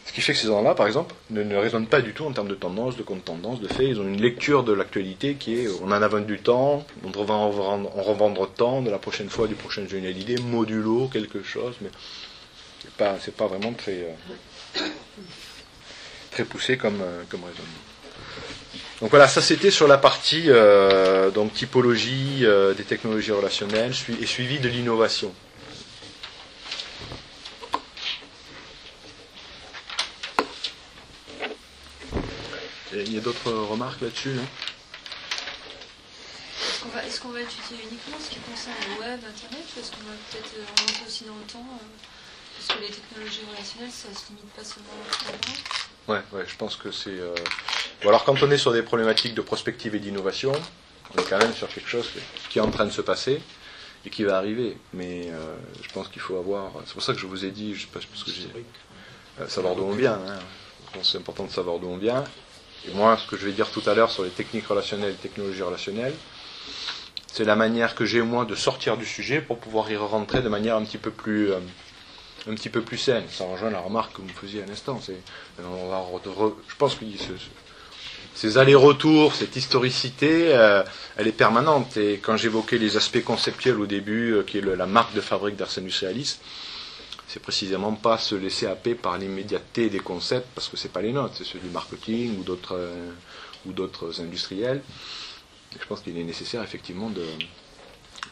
Ce 0.05 0.13
qui 0.13 0.21
fait 0.21 0.33
que 0.33 0.39
ces 0.39 0.47
gens-là, 0.47 0.73
par 0.73 0.87
exemple, 0.87 1.13
ne, 1.29 1.43
ne 1.43 1.55
raisonnent 1.55 1.85
pas 1.85 2.01
du 2.01 2.13
tout 2.13 2.25
en 2.25 2.31
termes 2.31 2.47
de 2.47 2.55
tendance, 2.55 2.97
de 2.97 3.03
contre-tendance, 3.03 3.61
de 3.61 3.67
fait. 3.67 3.87
Ils 3.87 3.99
ont 3.99 4.03
une 4.03 4.19
lecture 4.19 4.63
de 4.63 4.73
l'actualité 4.73 5.35
qui 5.35 5.59
est 5.59 5.67
on 5.81 5.87
en 5.87 5.91
a 5.91 6.07
vendu 6.07 6.39
tant, 6.39 6.83
on 7.05 7.11
devrait 7.11 7.33
en 7.33 7.49
revendre, 7.51 7.95
en 7.95 8.01
revendre 8.01 8.49
tant 8.49 8.81
de 8.81 8.89
la 8.89 8.97
prochaine 8.97 9.29
fois, 9.29 9.47
du 9.47 9.53
prochain 9.53 9.83
Johnny 9.87 10.07
Hallyday, 10.07 10.41
modulo, 10.41 11.07
quelque 11.07 11.43
chose, 11.43 11.75
mais 11.81 11.89
c'est 13.19 13.35
pas 13.35 13.47
vraiment 13.47 13.73
très, 13.73 13.91
euh, 13.91 14.13
très 16.31 16.45
poussé 16.45 16.77
comme, 16.77 17.01
euh, 17.01 17.23
comme 17.29 17.43
raisonnement. 17.43 17.65
Donc 19.01 19.09
voilà, 19.09 19.27
ça 19.27 19.41
c'était 19.41 19.71
sur 19.71 19.87
la 19.87 19.97
partie 19.97 20.45
euh, 20.47 21.31
donc 21.31 21.53
typologie 21.53 22.39
euh, 22.43 22.73
des 22.75 22.83
technologies 22.83 23.31
relationnelles 23.31 23.93
et 24.21 24.25
suivi 24.25 24.59
de 24.59 24.67
l'innovation. 24.69 25.33
il 32.93 33.13
y 33.13 33.17
a 33.17 33.21
d'autres 33.21 33.51
remarques 33.51 34.01
là-dessus 34.01 34.33
là 34.33 34.41
Est-ce 36.59 36.81
qu'on 36.81 36.89
va, 36.89 37.05
est-ce 37.05 37.19
qu'on 37.21 37.29
va 37.29 37.41
étudier 37.41 37.77
uniquement 37.83 38.17
ce 38.19 38.29
qui 38.29 38.39
concerne 38.39 38.75
le 38.89 39.01
web, 39.01 39.19
Internet, 39.19 39.65
ou 39.75 39.79
est-ce 39.79 39.91
qu'on 39.91 40.05
va 40.05 40.17
peut-être 40.31 40.53
remonter 40.53 41.03
aussi 41.07 41.25
dans 41.25 41.35
le 41.35 41.43
temps 41.43 41.65
Parce 42.57 42.79
que 42.79 42.83
les 42.85 42.89
technologies 42.91 43.41
relationnelles, 43.49 43.91
ça 43.91 44.07
se 44.13 44.27
limite 44.29 44.49
pas 44.55 44.63
seulement 44.63 44.89
au 45.01 45.31
temps. 45.31 46.13
Ouais, 46.13 46.21
ouais, 46.33 46.45
je 46.47 46.55
pense 46.55 46.75
que 46.75 46.91
c'est. 46.91 47.09
euh, 47.09 47.33
Bon, 48.03 48.09
alors 48.09 48.23
quand 48.23 48.41
on 48.43 48.51
est 48.51 48.57
sur 48.57 48.71
des 48.73 48.83
problématiques 48.83 49.33
de 49.33 49.41
prospective 49.41 49.95
et 49.95 49.99
d'innovation, 49.99 50.51
on 51.15 51.21
est 51.21 51.25
quand 51.29 51.37
même 51.39 51.53
sur 51.53 51.67
quelque 51.67 51.89
chose 51.89 52.07
qui 52.49 52.59
est 52.59 52.61
en 52.61 52.69
train 52.71 52.85
de 52.85 52.91
se 52.91 53.01
passer 53.01 53.41
et 54.05 54.09
qui 54.09 54.23
va 54.23 54.37
arriver. 54.37 54.77
Mais 54.93 55.29
euh, 55.31 55.55
je 55.81 55.89
pense 55.91 56.07
qu'il 56.07 56.21
faut 56.21 56.37
avoir. 56.37 56.71
C'est 56.85 56.93
pour 56.93 57.03
ça 57.03 57.13
que 57.13 57.19
je 57.19 57.25
vous 57.27 57.43
ai 57.45 57.51
dit, 57.51 57.75
je 57.75 57.81
sais 57.81 57.87
pas 57.87 57.99
parce 58.11 58.23
que 58.23 58.31
j'ai 58.31 58.47
euh, 59.41 59.47
savoir 59.47 59.75
d'où 59.75 59.83
on 59.83 59.91
vient. 59.91 60.13
hein. 60.13 60.39
Je 60.87 60.93
pense 60.93 61.01
que 61.07 61.11
C'est 61.11 61.17
important 61.17 61.43
de 61.45 61.51
savoir 61.51 61.79
d'où 61.79 61.87
on 61.87 61.97
vient. 61.97 62.23
Et 62.87 62.91
moi, 62.93 63.17
ce 63.17 63.27
que 63.29 63.35
je 63.37 63.45
vais 63.45 63.51
dire 63.51 63.69
tout 63.71 63.83
à 63.87 63.93
l'heure 63.93 64.11
sur 64.11 64.23
les 64.23 64.29
techniques 64.29 64.67
relationnelles, 64.67 65.09
les 65.09 65.15
technologies 65.15 65.61
relationnelles, 65.63 66.13
c'est 67.33 67.43
la 67.43 67.55
manière 67.55 67.95
que 67.95 68.05
j'ai 68.05 68.21
moi 68.21 68.45
de 68.45 68.55
sortir 68.55 68.95
du 68.97 69.05
sujet 69.05 69.41
pour 69.41 69.57
pouvoir 69.59 69.91
y 69.91 69.97
rentrer 69.97 70.41
de 70.41 70.49
manière 70.49 70.75
un 70.77 70.85
petit 70.85 70.97
peu 70.97 71.11
plus, 71.11 71.51
euh, 71.51 71.59
un 72.49 72.53
petit 72.55 72.69
peu 72.69 72.81
plus 72.81 72.97
saine. 72.97 73.23
Ça 73.29 73.45
rejoint 73.45 73.69
la 73.69 73.79
remarque 73.79 74.13
que 74.15 74.21
vous 74.21 74.29
faisiez 74.29 74.63
à 74.63 74.65
l'instant. 74.65 74.99
Je 75.07 75.13
pense 76.77 76.95
que 76.95 77.05
ce- 77.17 77.33
ces 78.35 78.57
allers-retours, 78.57 79.33
cette 79.33 79.55
historicité, 79.55 80.53
euh, 80.55 80.83
elle 81.17 81.27
est 81.27 81.31
permanente. 81.31 81.97
Et 81.97 82.19
quand 82.19 82.37
j'évoquais 82.37 82.77
les 82.77 82.95
aspects 82.97 83.23
conceptuels 83.23 83.79
au 83.79 83.85
début, 83.87 84.33
euh, 84.33 84.43
qui 84.43 84.59
est 84.59 84.61
la 84.61 84.85
marque 84.85 85.13
de 85.13 85.21
fabrique 85.21 85.55
d'Ars 85.55 85.75
Industrialis, 85.77 86.37
c'est 87.27 87.41
précisément 87.41 87.93
pas 87.93 88.17
se 88.17 88.35
laisser 88.35 88.67
happer 88.67 88.95
par 88.95 89.17
l'immédiateté 89.17 89.89
des 89.89 89.99
concepts, 89.99 90.47
parce 90.55 90.69
que 90.69 90.77
c'est 90.77 90.91
pas 90.91 91.01
les 91.01 91.11
nôtres, 91.11 91.35
c'est 91.37 91.43
ceux 91.43 91.59
du 91.59 91.69
marketing 91.69 92.39
ou 92.39 92.43
d'autres 92.43 92.75
euh, 92.77 93.09
ou 93.65 93.73
d'autres 93.73 94.21
industriels. 94.21 94.81
Je 95.79 95.85
pense 95.85 95.99
qu'il 96.01 96.17
est 96.17 96.23
nécessaire 96.23 96.63
effectivement 96.63 97.09
de, 97.09 97.25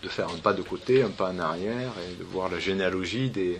de 0.01 0.09
faire 0.09 0.29
un 0.29 0.37
pas 0.37 0.53
de 0.53 0.61
côté, 0.61 1.03
un 1.03 1.09
pas 1.09 1.29
en 1.29 1.39
arrière, 1.39 1.91
et 2.09 2.15
de 2.17 2.23
voir 2.23 2.49
la 2.49 2.59
généalogie 2.59 3.29
des, 3.29 3.59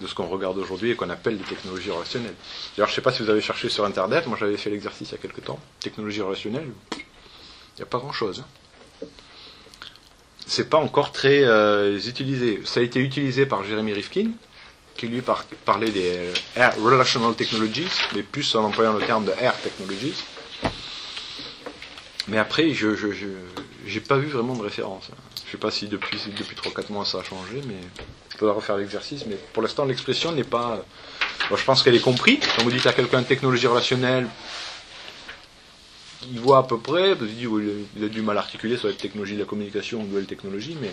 de 0.00 0.06
ce 0.06 0.14
qu'on 0.14 0.26
regarde 0.28 0.58
aujourd'hui 0.58 0.90
et 0.90 0.96
qu'on 0.96 1.10
appelle 1.10 1.36
les 1.36 1.44
technologies 1.44 1.90
relationnelles. 1.90 2.34
D'ailleurs, 2.76 2.88
je 2.88 2.92
ne 2.92 2.96
sais 2.96 3.02
pas 3.02 3.12
si 3.12 3.22
vous 3.22 3.30
avez 3.30 3.40
cherché 3.40 3.68
sur 3.68 3.84
Internet, 3.84 4.26
moi 4.26 4.36
j'avais 4.40 4.56
fait 4.56 4.70
l'exercice 4.70 5.10
il 5.10 5.12
y 5.12 5.14
a 5.14 5.18
quelque 5.18 5.40
temps, 5.40 5.58
technologie 5.80 6.22
relationnelle, 6.22 6.68
il 6.92 7.76
n'y 7.78 7.82
a 7.82 7.86
pas 7.86 7.98
grand-chose. 7.98 8.42
hein. 8.44 9.06
C'est 10.46 10.68
pas 10.68 10.78
encore 10.78 11.12
très 11.12 11.44
euh, 11.44 11.98
utilisé. 11.98 12.60
Ça 12.64 12.80
a 12.80 12.82
été 12.82 12.98
utilisé 12.98 13.46
par 13.46 13.62
Jeremy 13.62 13.92
Rifkin, 13.92 14.30
qui 14.96 15.06
lui 15.06 15.20
par- 15.22 15.44
parlait 15.64 15.90
des 15.92 16.10
euh, 16.16 16.32
Air 16.56 16.74
Relational 16.82 17.34
Technologies, 17.34 17.88
mais 18.14 18.22
plus 18.22 18.54
en 18.56 18.64
employant 18.64 18.92
le 18.94 19.00
terme 19.04 19.24
de 19.26 19.32
Air 19.40 19.54
Technologies. 19.60 20.14
Mais 22.28 22.38
après, 22.38 22.72
je 22.74 22.88
j'ai 23.86 24.00
pas 24.00 24.16
vu 24.18 24.26
vraiment 24.28 24.54
de 24.56 24.62
référence. 24.62 25.08
hein. 25.12 25.16
Je 25.46 25.52
sais 25.52 25.58
pas 25.58 25.70
si 25.70 25.88
depuis, 25.88 26.18
depuis 26.38 26.56
3-4 26.56 26.92
mois 26.92 27.04
ça 27.04 27.18
a 27.18 27.22
changé, 27.24 27.60
mais 27.66 27.80
peux 28.40 28.50
refaire 28.50 28.76
l'exercice. 28.78 29.24
Mais 29.26 29.36
pour 29.52 29.62
l'instant, 29.62 29.84
l'expression 29.84 30.32
n'est 30.32 30.44
pas. 30.44 30.82
Bon, 31.48 31.56
je 31.56 31.64
pense 31.64 31.82
qu'elle 31.82 31.94
est 31.94 32.00
comprise. 32.00 32.40
Quand 32.56 32.62
vous 32.64 32.70
dites 32.70 32.86
à 32.86 32.92
quelqu'un 32.92 33.22
technologie 33.22 33.66
relationnelle, 33.66 34.26
il 36.32 36.40
voit 36.40 36.58
à 36.58 36.62
peu 36.64 36.78
près, 36.78 37.16
qu'il 37.16 37.34
dit, 37.34 37.46
il 37.96 38.04
a 38.04 38.08
du 38.08 38.22
mal 38.22 38.36
à 38.36 38.40
articuler 38.40 38.76
sur 38.76 38.88
la 38.88 38.94
technologie 38.94 39.34
de 39.34 39.40
la 39.40 39.46
communication 39.46 40.00
ou 40.00 40.06
nouvelle 40.06 40.26
technologie, 40.26 40.76
mais 40.80 40.92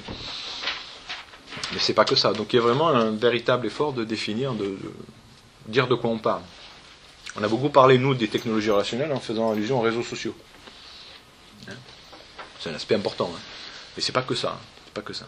mais 1.74 1.80
c'est 1.80 1.94
pas 1.94 2.06
que 2.06 2.16
ça. 2.16 2.34
Donc 2.34 2.54
il 2.54 2.58
y 2.58 2.60
a 2.60 2.62
vraiment 2.62 2.90
un 2.90 3.12
véritable 3.12 3.66
effort 3.68 3.92
de 3.94 4.04
définir, 4.04 4.54
de, 4.54 4.66
de 4.66 4.92
dire 5.68 5.88
de 5.88 5.96
quoi 5.96 6.10
on 6.12 6.20
parle. 6.20 6.44
On 7.36 7.44
a 7.44 7.48
beaucoup 7.48 7.70
parlé, 7.70 7.98
nous, 7.98 8.14
des 8.16 8.28
technologies 8.30 8.70
relationnelles 8.72 9.12
en 9.12 9.20
faisant 9.20 9.52
allusion 9.52 9.80
aux 9.80 9.82
réseaux 9.82 10.04
sociaux. 10.04 10.36
Hein 11.70 11.74
c'est 12.60 12.70
un 12.70 12.76
aspect 12.76 12.96
important. 12.96 13.30
hein. 13.36 13.40
Mais 13.96 14.02
c'est 14.04 14.12
pas 14.12 14.22
que 14.24 14.36
ça. 14.36 14.50
hein. 14.50 14.60
C'est 14.86 14.94
pas 14.94 15.02
que 15.02 15.14
ça. 15.14 15.28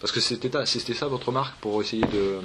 Parce 0.00 0.12
que 0.12 0.20
c'était 0.20 0.94
ça- 0.94 1.06
votre 1.08 1.28
remarque 1.28 1.56
pour 1.60 1.80
essayer 1.82 2.04
de. 2.06 2.40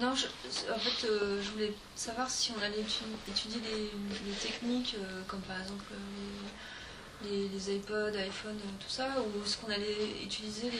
Non, 0.00 0.14
je- 0.14 0.26
en 0.72 0.78
fait, 0.78 1.06
euh, 1.06 1.40
je 1.42 1.50
voulais 1.50 1.72
savoir 1.94 2.28
si 2.28 2.52
on 2.52 2.62
allait 2.62 2.82
étu- 2.82 3.30
étudier 3.30 3.60
les, 3.64 4.32
techniques, 4.34 4.94
euh, 4.98 5.22
comme 5.26 5.40
par 5.40 5.58
exemple 5.60 5.84
euh, 5.92 7.48
les, 7.54 7.76
iPods, 7.76 8.14
iPhone, 8.18 8.56
euh, 8.56 8.70
tout 8.78 8.90
ça, 8.90 9.08
ou 9.20 9.42
est-ce 9.42 9.56
qu'on 9.56 9.72
allait 9.72 10.22
utiliser 10.22 10.70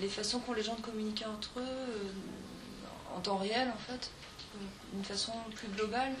les, 0.00 0.08
façons 0.08 0.40
qu'ont 0.40 0.52
les 0.52 0.64
gens 0.64 0.74
de 0.74 0.80
communiquer 0.80 1.26
entre 1.26 1.60
eux 1.60 1.62
euh, 1.62 3.16
en 3.16 3.20
temps 3.20 3.36
réel, 3.36 3.68
en 3.72 3.78
fait, 3.92 4.10
euh, 4.56 4.58
d'une 4.94 5.04
façon 5.04 5.32
plus 5.54 5.68
globale, 5.68 6.12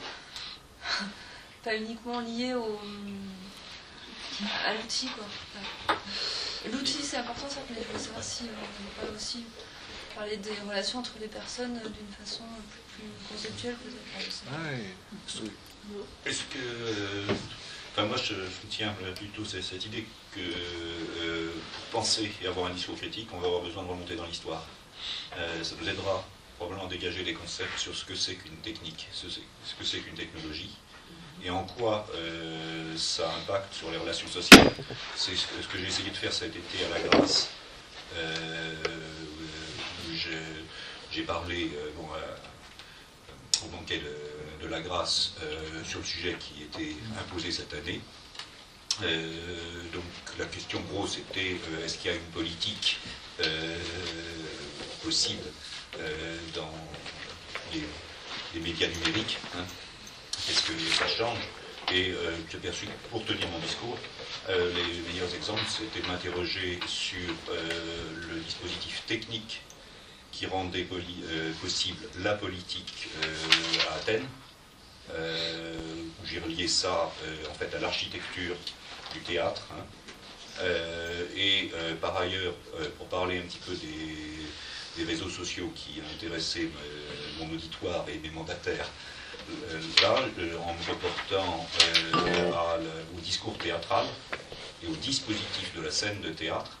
pas 1.64 1.74
uniquement 1.74 2.20
liée 2.20 2.54
au, 2.54 2.78
à 4.66 4.74
l'outil, 4.74 5.08
quoi. 5.08 5.24
Ouais. 5.88 6.70
L'outil, 6.72 7.02
c'est 7.02 7.16
important, 7.18 7.48
ça, 7.48 7.60
mais 7.70 7.76
je 7.80 7.86
voulais 7.86 7.98
savoir 7.98 8.22
si 8.22 8.42
on 8.44 8.46
n'allait 8.46 9.10
pas 9.10 9.16
aussi 9.16 9.44
parler 10.14 10.36
des 10.36 10.52
relations 10.66 10.98
entre 10.98 11.12
les 11.20 11.28
personnes 11.28 11.76
euh, 11.84 11.88
d'une 11.88 12.12
façon 12.24 12.42
euh, 12.44 12.60
plus, 12.70 13.02
plus 13.06 13.28
conceptuelle 13.34 13.76
peut-être. 13.76 14.32
Sais 14.32 15.42
pas. 15.44 16.28
Est-ce 16.28 16.42
que. 16.44 16.58
euh, 16.58 17.24
Enfin, 17.92 18.04
moi, 18.06 18.16
je 18.16 18.34
soutiens 18.60 18.94
plutôt 19.16 19.44
cette 19.44 19.64
cette 19.64 19.84
idée 19.84 20.06
que 20.32 20.38
euh, 20.38 21.50
pour 21.90 22.00
penser 22.00 22.30
et 22.40 22.46
avoir 22.46 22.66
un 22.66 22.70
discours 22.74 22.96
critique, 22.96 23.28
on 23.32 23.40
va 23.40 23.48
avoir 23.48 23.62
besoin 23.62 23.82
de 23.82 23.88
remonter 23.88 24.14
dans 24.14 24.26
l'histoire. 24.26 24.64
Euh, 25.36 25.64
ça 25.64 25.74
nous 25.80 25.88
aidera 25.88 26.24
probablement 26.56 26.86
à 26.86 26.88
dégager 26.88 27.24
des 27.24 27.34
concepts 27.34 27.76
sur 27.78 27.92
ce 27.96 28.04
que 28.04 28.14
c'est 28.14 28.36
qu'une 28.36 28.56
technique, 28.58 29.08
ce 29.12 29.26
que 29.26 29.84
c'est 29.84 29.98
qu'une 29.98 30.14
technologie, 30.14 30.70
et 31.44 31.50
en 31.50 31.64
quoi 31.64 32.06
euh, 32.14 32.96
ça 32.96 33.30
impacte 33.42 33.74
sur 33.74 33.90
les 33.90 33.96
relations 33.96 34.28
sociales. 34.28 34.70
C'est 35.16 35.34
ce 35.36 35.46
que, 35.68 35.78
j'ai 35.78 35.86
essayé 35.86 36.10
de 36.10 36.16
faire 36.16 36.32
cet 36.32 36.54
été 36.54 36.84
à 36.84 36.98
la 36.98 37.08
grâce. 37.08 37.50
Euh, 38.16 38.74
où 40.08 40.12
j'ai- 41.12 41.22
parlé 41.22 41.70
euh, 41.76 41.90
au 43.64 43.68
banquet 43.68 44.00
de, 44.62 44.66
la 44.68 44.80
grâce 44.80 45.34
euh, 45.42 45.84
sur 45.84 45.98
le 46.00 46.04
sujet 46.04 46.36
qui 46.38 46.62
était 46.62 46.96
imposé 47.18 47.50
cette 47.50 47.72
année. 47.74 48.00
Euh, 49.02 49.34
donc 49.92 50.02
la 50.38 50.46
question 50.46 50.80
grosse 50.92 51.18
était 51.18 51.56
euh, 51.72 51.84
est-ce 51.84 51.98
qu'il 51.98 52.10
y 52.10 52.14
a 52.14 52.16
une 52.16 52.32
politique 52.32 52.98
euh, 53.40 53.78
possible 55.02 55.42
euh, 55.98 56.36
dans 56.54 56.72
les, 57.72 57.82
les 58.54 58.60
médias 58.60 58.88
numériques 58.88 59.38
hein 59.56 59.64
Est-ce 60.48 60.62
que 60.62 60.94
ça 60.94 61.06
change 61.06 61.38
Et 61.92 62.10
euh, 62.10 62.32
j'ai 62.50 62.58
perçu 62.58 62.86
pour 63.10 63.24
tenir 63.24 63.46
mon 63.48 63.58
discours, 63.58 63.98
euh, 64.48 64.72
les 64.74 65.12
meilleurs 65.12 65.32
exemples, 65.34 65.62
c'était 65.68 66.00
de 66.00 66.06
m'interroger 66.06 66.78
sur 66.86 67.30
euh, 67.50 67.68
le 68.32 68.40
dispositif 68.40 69.02
technique 69.06 69.60
qui 70.32 70.46
rendait 70.46 70.86
possible 71.60 71.98
la 72.20 72.34
politique 72.34 73.08
à 73.90 73.94
Athènes. 73.96 74.26
Où 75.12 76.24
j'ai 76.26 76.38
relié 76.38 76.68
ça 76.68 77.12
en 77.50 77.54
fait 77.54 77.74
à 77.74 77.80
l'architecture 77.80 78.54
du 79.12 79.18
théâtre. 79.20 79.66
hein. 79.72 80.64
Et 81.36 81.70
par 82.00 82.16
ailleurs, 82.16 82.54
pour 82.96 83.08
parler 83.08 83.38
un 83.38 83.42
petit 83.42 83.58
peu 83.58 83.74
des, 83.74 85.02
des 85.02 85.10
réseaux 85.10 85.28
sociaux 85.28 85.72
qui 85.74 86.00
intéressaient 86.14 86.68
mon 87.40 87.52
auditoire 87.52 88.06
et 88.08 88.18
mes 88.18 88.30
mandataires, 88.30 88.88
là, 90.02 90.14
euh, 90.38 90.56
en 90.58 90.74
me 90.74 90.90
reportant 90.90 91.66
euh, 91.82 92.78
au 93.16 93.20
discours 93.20 93.56
théâtral 93.58 94.06
et 94.82 94.88
au 94.88 94.96
dispositif 94.96 95.74
de 95.76 95.82
la 95.82 95.90
scène 95.90 96.20
de 96.20 96.30
théâtre, 96.30 96.78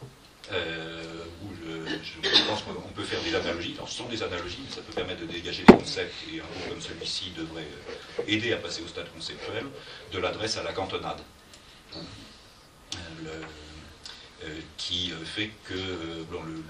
euh, 0.52 1.02
où 1.44 1.48
je, 1.62 2.46
pense 2.48 2.62
qu'on 2.62 2.88
peut 2.94 3.04
faire 3.04 3.20
des 3.22 3.34
analogies. 3.34 3.74
Alors, 3.76 3.88
ce 3.88 3.98
sont 3.98 4.08
des 4.08 4.22
analogies, 4.22 4.58
mais 4.64 4.74
ça 4.74 4.80
peut 4.80 4.92
permettre 4.92 5.20
de 5.20 5.26
dégager 5.26 5.62
des 5.64 5.74
concepts, 5.74 6.14
et 6.32 6.40
un 6.40 6.42
cours 6.42 6.68
comme 6.70 6.80
celui-ci 6.80 7.32
devrait 7.36 7.62
euh, 7.62 8.22
aider 8.26 8.52
à 8.52 8.56
passer 8.56 8.82
au 8.82 8.88
stade 8.88 9.12
conceptuel, 9.12 9.66
de 10.12 10.18
l'adresse 10.18 10.56
à 10.56 10.62
la 10.62 10.72
cantonade. 10.72 11.20
Euh, 13.26 13.42
euh, 14.44 14.58
qui 14.78 15.12
euh, 15.12 15.22
fait 15.22 15.50
que 15.64 15.74
euh, 15.74 16.24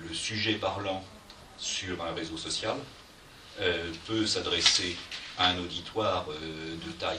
le, 0.09 0.12
sujet 0.12 0.55
parlant 0.55 1.05
sur 1.57 2.03
un 2.03 2.12
réseau 2.14 2.37
social 2.37 2.77
euh, 3.61 3.93
peut 4.09 4.27
s'adresser 4.27 4.97
à 5.41 5.49
un 5.49 5.59
auditoire 5.59 6.26
euh, 6.30 6.76
de 6.86 6.93
taille 6.93 7.18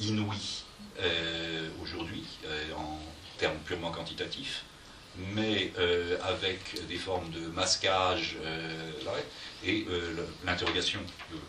inouïe 0.00 0.62
euh, 1.00 1.68
aujourd'hui, 1.82 2.22
euh, 2.46 2.72
en 2.78 2.98
termes 3.38 3.58
purement 3.66 3.90
quantitatifs, 3.90 4.62
mais 5.34 5.72
avec 6.22 6.86
des 6.88 6.96
formes 6.96 7.28
de 7.30 7.40
masquage. 7.48 8.36
et 9.64 9.86
l'interrogation 10.44 11.00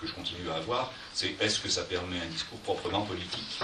que, 0.01 0.07
je 0.07 0.13
continue 0.13 0.49
à 0.49 0.55
avoir, 0.55 0.91
c'est 1.13 1.35
est-ce 1.39 1.59
que 1.59 1.69
ça 1.69 1.83
permet 1.83 2.17
un 2.19 2.25
discours 2.31 2.59
proprement 2.59 3.01
politique? 3.03 3.59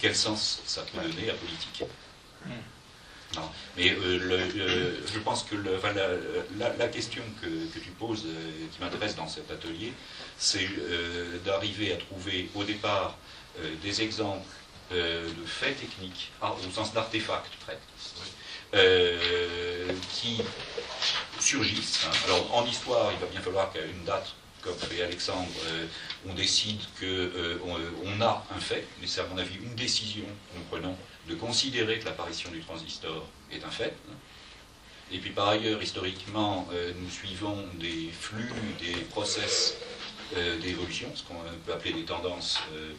Quel 0.00 0.14
sens 0.16 0.60
ça 0.66 0.82
peut 0.82 1.00
donner 1.00 1.30
à 1.30 1.34
politique? 1.34 1.82
Non, 3.36 3.42
mais 3.76 3.90
euh, 3.90 4.18
le- 4.18 5.06
je 5.12 5.18
pense 5.18 5.42
que 5.42 5.54
le- 5.54 5.76
enfin, 5.76 5.92
la, 5.92 6.08
la- 6.56 6.74
la 6.76 6.88
question 6.88 7.22
que, 7.42 7.46
que 7.46 7.78
tu 7.84 7.90
poses, 7.90 8.24
euh, 8.26 8.66
qui 8.72 8.80
m'intéresse 8.80 9.16
dans 9.16 9.28
cet 9.28 9.50
atelier, 9.50 9.92
c'est 10.38 10.68
euh, 10.78 11.38
d'arriver 11.44 11.92
à 11.92 11.96
trouver 11.96 12.48
au 12.54 12.62
départ 12.64 13.16
euh, 13.58 13.74
des 13.82 14.02
exemples 14.02 14.46
euh, 14.92 15.26
de 15.28 15.44
faits 15.46 15.78
techniques, 15.80 16.30
ah, 16.40 16.54
au 16.66 16.70
sens 16.70 16.94
d'artefacts 16.94 17.52
presque, 17.60 17.80
qui 20.12 20.40
surgissent. 21.40 22.06
hein. 22.06 22.10
Alors 22.26 22.54
en 22.54 22.66
histoire, 22.66 23.10
il 23.12 23.18
va 23.18 23.26
bien 23.26 23.40
falloir 23.40 23.72
qu'à 23.72 23.84
une 23.84 24.04
date, 24.04 24.28
comme 24.62 24.76
fait 24.76 25.02
Alexandre, 25.02 25.48
on 26.28 26.34
décide 26.34 26.80
qu'on 27.00 27.76
on 28.04 28.20
a 28.20 28.44
un 28.54 28.60
fait, 28.60 28.86
mais 29.00 29.06
c'est 29.06 29.20
à 29.20 29.26
mon 29.26 29.38
avis 29.38 29.56
une 29.56 29.74
décision 29.74 30.24
que 30.24 30.58
nous 30.58 30.64
prenons 30.70 30.96
de 31.28 31.34
considérer 31.34 31.98
que 31.98 32.04
l'apparition 32.06 32.50
du 32.50 32.60
transistor 32.60 33.26
est 33.52 33.64
un 33.64 33.70
fait. 33.70 33.94
hein. 34.10 34.14
Et 35.10 35.18
puis 35.18 35.30
par 35.30 35.48
ailleurs, 35.48 35.82
historiquement, 35.82 36.68
nous 37.00 37.10
suivons 37.10 37.64
des 37.74 38.10
flux, 38.12 38.52
des 38.80 39.00
process 39.04 39.76
d'évolution, 40.34 41.08
ce 41.14 41.22
qu'on 41.22 41.34
peut 41.66 41.72
appeler 41.72 41.94
des 41.94 42.04
tendances. 42.04 42.60
euh, 42.74 42.92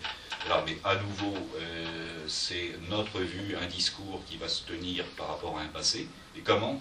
là, 0.48 0.64
mais 0.66 0.78
à 0.84 0.96
nouveau, 0.96 1.36
euh, 1.36 2.26
c'est 2.28 2.72
notre 2.90 3.20
vue, 3.20 3.56
un 3.62 3.68
discours 3.68 4.22
qui 4.30 4.38
va 4.38 4.48
se 4.48 4.64
tenir 4.64 5.04
par 5.18 5.28
rapport 5.30 5.58
à 5.58 5.62
un 5.62 5.68
passé. 5.68 6.08
Et 6.38 6.42
comment? 6.42 6.80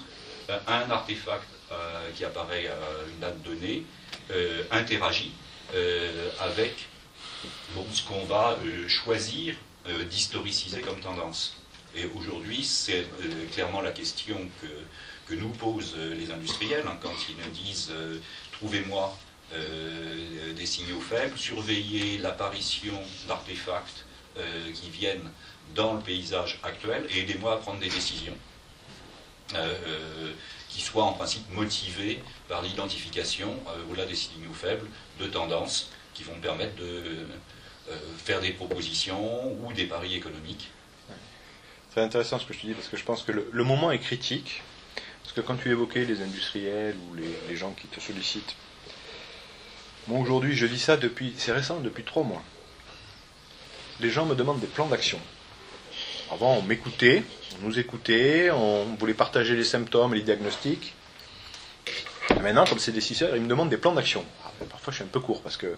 Euh, 0.50 0.58
un 0.66 0.90
artefact 0.90 1.46
euh, 1.72 2.10
qui 2.14 2.24
apparaît 2.24 2.68
à 2.68 2.78
une 3.12 3.20
date 3.20 3.42
donnée 3.42 3.84
euh, 4.30 4.62
interagit 4.70 5.32
euh, 5.74 6.30
avec 6.40 6.86
ce 7.92 8.02
qu'on 8.02 8.24
va 8.24 8.56
euh, 8.64 8.88
choisir 8.88 9.54
euh, 9.88 10.04
d'historiciser 10.04 10.80
comme 10.80 11.00
tendance. 11.00 11.56
Et 11.94 12.06
aujourd'hui, 12.16 12.64
c'est 12.64 13.00
euh, 13.00 13.46
clairement 13.52 13.80
la 13.80 13.92
question 13.92 14.38
que, 14.62 14.66
nous 15.34 15.50
posent 15.50 15.94
euh, 15.98 16.14
les 16.14 16.30
industriels 16.30 16.84
hein, 16.86 16.96
quand 17.02 17.12
ils 17.28 17.36
nous 17.36 17.50
disent 17.50 17.90
euh, 17.92 18.16
trouvez-moi 18.52 19.14
euh, 19.14 19.27
des 19.52 20.66
signaux 20.66 21.00
faibles, 21.00 21.38
surveillez 21.38 22.18
l'apparition 22.18 22.94
d'artefacts 23.26 24.04
euh, 24.38 24.72
qui 24.72 24.90
viennent 24.90 25.30
dans 25.74 25.94
le 25.94 26.00
paysage 26.00 26.60
actuel 26.62 27.06
et 27.10 27.20
aidez-moi 27.20 27.54
à 27.54 27.56
prendre 27.56 27.80
des 27.80 27.88
décisions 27.88 28.36
euh, 29.54 29.74
euh, 29.86 30.32
qui 30.68 30.80
soient 30.80 31.04
en 31.04 31.12
principe 31.12 31.50
motivées 31.52 32.22
par 32.46 32.62
l'identification, 32.62 33.48
euh, 33.68 33.90
au-delà 33.90 34.06
des 34.06 34.14
signaux 34.14 34.52
faibles, 34.52 34.86
de 35.18 35.26
tendances 35.26 35.90
qui 36.14 36.22
vont 36.22 36.38
permettre 36.40 36.76
de 36.76 37.26
euh, 37.90 37.96
faire 38.18 38.40
des 38.40 38.52
propositions 38.52 39.52
ou 39.60 39.72
des 39.72 39.86
paris 39.86 40.14
économiques. 40.14 40.70
C'est 41.92 42.00
intéressant 42.00 42.38
ce 42.38 42.46
que 42.46 42.54
je 42.54 42.60
te 42.60 42.66
dis 42.66 42.74
parce 42.74 42.88
que 42.88 42.96
je 42.96 43.04
pense 43.04 43.22
que 43.22 43.32
le, 43.32 43.64
moment 43.64 43.90
est 43.90 43.98
critique. 43.98 44.62
Parce 45.24 45.34
que 45.34 45.40
quand 45.40 45.56
tu 45.56 45.70
évoquais 45.70 46.04
les 46.04 46.22
industriels 46.22 46.96
ou 47.10 47.14
les 47.14 47.56
gens 47.56 47.72
qui 47.72 47.86
te 47.88 48.00
sollicitent, 48.00 48.54
aujourd'hui 50.16 50.56
je 50.56 50.66
lis 50.66 50.78
ça 50.78 50.96
depuis, 50.96 51.34
c'est 51.36 51.52
récent, 51.52 51.80
depuis 51.80 52.04
trois 52.04 52.22
mois. 52.22 52.42
Les 54.00 54.10
gens 54.10 54.26
me 54.26 54.34
demandent 54.34 54.60
des 54.60 54.66
plans 54.66 54.86
d'action. 54.86 55.18
Avant 56.30 56.54
on 56.54 56.62
m'écoutait, 56.62 57.22
on 57.60 57.66
nous 57.66 57.78
écoutait, 57.78 58.50
on 58.50 58.84
voulait 58.98 59.14
partager 59.14 59.56
les 59.56 59.64
symptômes, 59.64 60.14
les 60.14 60.22
diagnostics. 60.22 60.94
Maintenant, 62.42 62.64
comme 62.66 62.78
c'est 62.78 62.92
déciseur, 62.92 63.34
ils 63.34 63.42
me 63.42 63.48
demandent 63.48 63.70
des 63.70 63.78
plans 63.78 63.94
d'action. 63.94 64.24
Ah, 64.44 64.52
ben, 64.60 64.66
Parfois 64.66 64.92
je 64.92 64.96
suis 64.96 65.04
un 65.04 65.08
peu 65.08 65.20
court 65.20 65.42
parce 65.42 65.56
que 65.56 65.76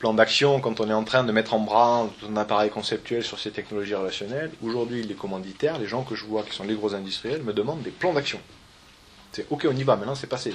plan 0.00 0.14
d'action 0.14 0.60
quand 0.60 0.80
on 0.80 0.88
est 0.88 0.94
en 0.94 1.04
train 1.04 1.22
de 1.24 1.30
mettre 1.30 1.52
en 1.54 1.60
branle 1.60 2.08
un 2.28 2.36
appareil 2.38 2.70
conceptuel 2.70 3.22
sur 3.22 3.38
ces 3.38 3.50
technologies 3.50 3.94
relationnelles. 3.94 4.50
Aujourd'hui, 4.62 5.02
les 5.02 5.14
commanditaires, 5.14 5.78
les 5.78 5.86
gens 5.86 6.02
que 6.02 6.14
je 6.14 6.24
vois 6.24 6.42
qui 6.42 6.56
sont 6.56 6.64
les 6.64 6.74
gros 6.74 6.94
industriels, 6.94 7.42
me 7.42 7.52
demandent 7.52 7.82
des 7.82 7.90
plans 7.90 8.14
d'action. 8.14 8.40
C'est 9.32 9.46
ok, 9.50 9.66
on 9.70 9.76
y 9.76 9.84
va, 9.84 9.94
maintenant 9.94 10.16
c'est 10.16 10.26
passé, 10.26 10.52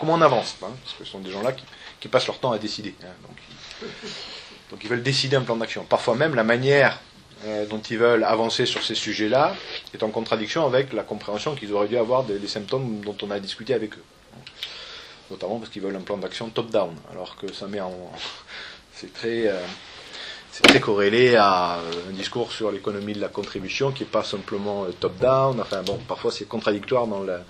comment 0.00 0.14
on 0.14 0.22
avance 0.22 0.56
hein 0.62 0.70
Parce 0.82 0.94
que 0.98 1.04
ce 1.04 1.12
sont 1.12 1.20
des 1.20 1.30
gens-là 1.30 1.52
qui, 1.52 1.64
qui 2.00 2.08
passent 2.08 2.26
leur 2.26 2.38
temps 2.38 2.52
à 2.52 2.58
décider. 2.58 2.94
hein. 3.02 3.86
donc, 4.70 4.82
ils, 4.82 4.88
veulent 4.88 5.02
décider 5.02 5.36
un 5.36 5.42
plan 5.42 5.56
d'action. 5.56 5.84
Parfois 5.84 6.14
même 6.14 6.34
la 6.34 6.44
manière 6.44 7.00
euh, 7.44 7.66
dont 7.66 7.80
ils 7.80 7.98
veulent 7.98 8.24
avancer 8.24 8.64
sur 8.64 8.82
ces 8.82 8.94
sujets-là 8.94 9.54
est 9.92 10.02
en 10.02 10.08
contradiction 10.08 10.64
avec 10.66 10.92
la 10.94 11.02
compréhension 11.02 11.54
qu'ils 11.54 11.72
auraient 11.72 11.88
dû 11.88 11.98
avoir 11.98 12.24
des, 12.24 12.46
symptômes 12.48 13.02
dont 13.04 13.16
on 13.22 13.30
a 13.30 13.38
discuté 13.38 13.74
avec 13.74 13.94
eux. 13.94 14.04
Notamment 15.30 15.58
parce 15.58 15.70
qu'ils 15.70 15.82
veulent 15.82 15.96
un 15.96 16.00
plan 16.00 16.16
d'action 16.16 16.48
top-down, 16.48 16.94
alors 17.12 17.36
que 17.36 17.52
ça 17.52 17.66
met 17.66 17.80
en, 17.80 17.92
c'est 18.94 19.12
très, 19.12 19.48
euh, 19.48 19.60
c'est 20.50 20.62
très 20.62 20.80
corrélé 20.80 21.36
à 21.36 21.76
euh, 21.76 22.10
un 22.10 22.12
discours 22.12 22.52
sur 22.52 22.72
l'économie 22.72 23.12
de 23.12 23.20
la 23.20 23.28
contribution 23.28 23.92
qui 23.92 24.04
n'est 24.04 24.08
pas 24.08 24.24
simplement 24.24 24.86
top-down. 24.98 25.60
Enfin 25.60 25.82
bon, 25.82 25.98
parfois 26.08 26.32
c'est 26.32 26.46
contradictoire 26.46 27.06
dans 27.06 27.22
la. 27.22 27.40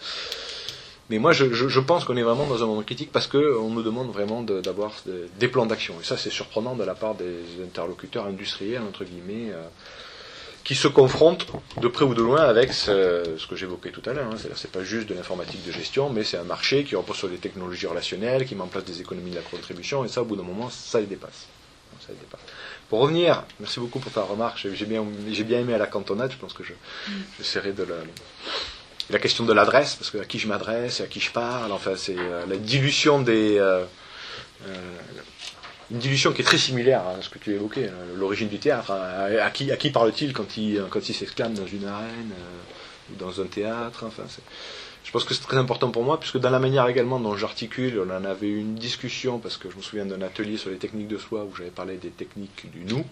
Mais 1.11 1.19
moi, 1.19 1.33
je, 1.33 1.53
je, 1.53 1.69
je 1.69 1.81
pense 1.81 2.05
qu'on 2.05 2.17
est 2.17 2.23
vraiment 2.23 2.47
dans 2.47 2.63
un 2.63 2.67
moment 2.67 2.83
critique 2.83 3.13
parce 3.13 3.29
qu'on 3.29 3.69
nous 3.71 3.83
demande 3.83 4.11
vraiment 4.13 4.43
d'avoir 4.43 4.93
de- 5.07 5.29
des 5.39 5.47
plans 5.49 5.67
d'action. 5.67 5.95
Et 6.01 6.05
ça, 6.05 6.17
c'est 6.17 6.31
surprenant 6.31 6.75
de 6.75 6.83
la 6.85 6.95
part 6.97 7.15
des 7.15 7.37
interlocuteurs 7.65 8.27
industriels, 8.27 8.83
entre 8.83 9.05
guillemets, 9.05 9.53
euh, 9.53 9.63
qui 10.65 10.75
se 10.75 10.89
confrontent 10.89 11.47
de 11.81 11.87
près 11.87 12.05
ou 12.05 12.13
de 12.13 12.23
loin 12.23 12.41
avec 12.41 12.73
ce, 12.73 13.37
que 13.49 13.55
j'évoquais 13.55 13.91
tout 13.91 14.03
à 14.05 14.13
l'heure. 14.15 14.27
Hein. 14.27 14.35
C'est-à-dire, 14.37 14.59
c'est 14.59 14.73
pas 14.73 14.83
juste 14.83 15.09
de 15.09 15.15
l'informatique 15.15 15.65
de 15.65 15.71
gestion, 15.71 16.11
mais 16.11 16.25
c'est 16.25 16.39
un 16.39 16.43
marché 16.45 16.83
qui 16.83 16.97
repose 16.97 17.17
sur 17.17 17.29
des 17.29 17.37
technologies 17.37 17.87
relationnelles, 17.87 18.45
qui 18.45 18.57
met 18.57 18.63
en 18.63 18.67
place 18.67 18.85
des 18.85 19.01
économies 19.01 19.31
de 19.31 19.37
la 19.37 19.43
contribution, 19.43 20.05
et 20.05 20.09
ça, 20.09 20.23
au 20.23 20.25
bout 20.25 20.35
d'un 20.35 20.43
moment, 20.43 20.69
ça 20.71 20.99
les 20.99 21.07
dépasse. 21.07 21.47
Ça 22.01 22.09
les 22.09 22.19
dépasse. 22.19 22.41
Pour 22.89 22.99
revenir, 22.99 23.45
merci 23.61 23.79
beaucoup 23.79 24.01
pour 24.01 24.11
ta 24.11 24.23
remarque. 24.23 24.59
J'ai 24.59 24.75
j'ai 24.75 24.87
bien, 24.87 25.05
j'ai 25.31 25.45
bien 25.45 25.61
aimé 25.61 25.73
à 25.75 25.79
la 25.79 25.87
cantonade. 25.87 26.33
Je 26.33 26.37
pense 26.37 26.53
que 26.53 26.65
je, 26.65 26.73
j'essaierai 27.39 27.73
de 27.73 27.85
la, 27.85 27.95
la 29.11 29.19
question 29.19 29.45
de 29.45 29.53
l'adresse, 29.53 29.95
parce 29.95 30.11
que 30.11 30.19
à 30.19 30.25
qui 30.25 30.39
je 30.39 30.49
m'adresse, 30.49 31.01
à 31.01 31.07
qui 31.07 31.21
je 31.21 31.31
parle. 31.31 31.73
Enfin, 31.73 31.93
c'est 31.97 32.19
euh, 32.19 32.45
la 32.47 32.57
dilution 32.57 33.21
des, 33.21 33.59
euh, 33.59 33.85
euh, 34.67 34.75
une 35.91 35.99
dilution 35.99 36.33
qui 36.33 36.43
est 36.43 36.45
très 36.45 36.59
similaire 36.59 37.03
à 37.07 37.23
ce 37.23 37.29
que 37.29 37.39
tu 37.39 37.53
évoquais, 37.53 37.89
hein, 37.89 38.15
l'origine 38.17 38.49
du 38.49 38.59
théâtre. 38.59 38.91
À, 38.91 39.51
qui, 39.51 39.91
parle-t-il 39.91 40.33
quand 40.33 40.57
il, 40.57 40.83
s'exclame 41.03 41.55
dans 41.55 41.67
une 41.67 41.85
arène 41.85 42.33
ou 43.13 43.17
dans 43.17 43.41
un 43.41 43.47
théâtre 43.47 44.05
Enfin, 44.07 44.25
je 45.05 45.13
pense 45.13 45.23
que 45.25 45.35
c'est 45.35 45.45
très 45.45 45.57
important 45.57 45.91
pour 45.91 46.03
moi, 46.03 46.19
puisque 46.19 46.39
dans 46.39 46.51
la 46.51 46.59
manière 46.59 46.89
également 46.89 47.21
dont 47.21 47.37
j'articule, 47.37 48.01
on 48.01 48.11
en 48.11 48.25
avait 48.25 48.49
eu 48.49 48.59
une 48.59 48.75
discussion, 48.75 49.39
parce 49.39 49.57
que 49.57 49.71
je 49.71 49.77
me 49.77 49.83
souviens 49.83 50.05
d'un 50.05 50.21
atelier 50.23 50.57
sur 50.57 50.71
les 50.71 50.79
techniques 50.79 51.09
de 51.09 51.19
soi 51.19 51.45
où 51.45 51.55
j'avais 51.57 51.71
parlé 51.71 51.97
des 51.97 52.11
techniques 52.11 52.69
du 52.73 52.85
nous. 52.93 53.05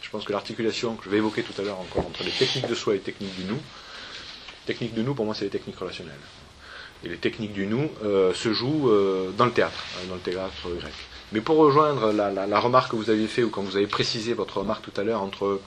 Je 0.00 0.10
pense 0.10 0.24
que 0.24 0.32
l'articulation 0.32 0.94
que 0.94 1.04
je 1.04 1.10
vais 1.10 1.18
évoquer 1.18 1.42
tout 1.42 1.60
à 1.60 1.64
l'heure 1.64 1.80
encore 1.80 2.06
entre 2.06 2.22
les 2.22 2.30
techniques 2.30 2.68
de 2.68 2.74
soi 2.74 2.94
et 2.94 2.98
les 2.98 3.02
techniques 3.02 3.34
du 3.34 3.44
nous, 3.44 3.60
techniques 4.68 4.94
de 4.94 5.02
nous, 5.02 5.14
pour 5.14 5.24
moi, 5.24 5.34
c'est 5.34 5.44
les 5.44 5.50
techniques 5.50 5.78
relationnelles. 5.78 6.24
Et 7.04 7.08
les 7.08 7.16
techniques 7.16 7.52
du 7.52 7.66
nous 7.66 7.90
euh, 8.04 8.34
se 8.34 8.52
jouent 8.52 8.90
euh, 8.90 9.30
dans 9.36 9.46
le 9.46 9.52
théâtre, 9.52 9.82
hein, 9.96 10.06
dans 10.08 10.16
le 10.16 10.20
théâtre 10.20 10.68
grec. 10.78 10.92
Mais 11.32 11.40
pour 11.40 11.56
rejoindre 11.56 12.12
la, 12.12 12.60
remarque 12.60 12.90
que 12.90 12.96
vous 12.96 13.10
aviez 13.10 13.28
fait 13.28 13.42
ou 13.42 13.50
quand 13.50 13.62
vous 13.62 13.76
avez 13.76 13.86
précisé 13.86 14.34
votre 14.34 14.58
remarque 14.58 14.84
tout 14.84 15.00
à 15.00 15.04
l'heure 15.04 15.22
entre 15.22 15.60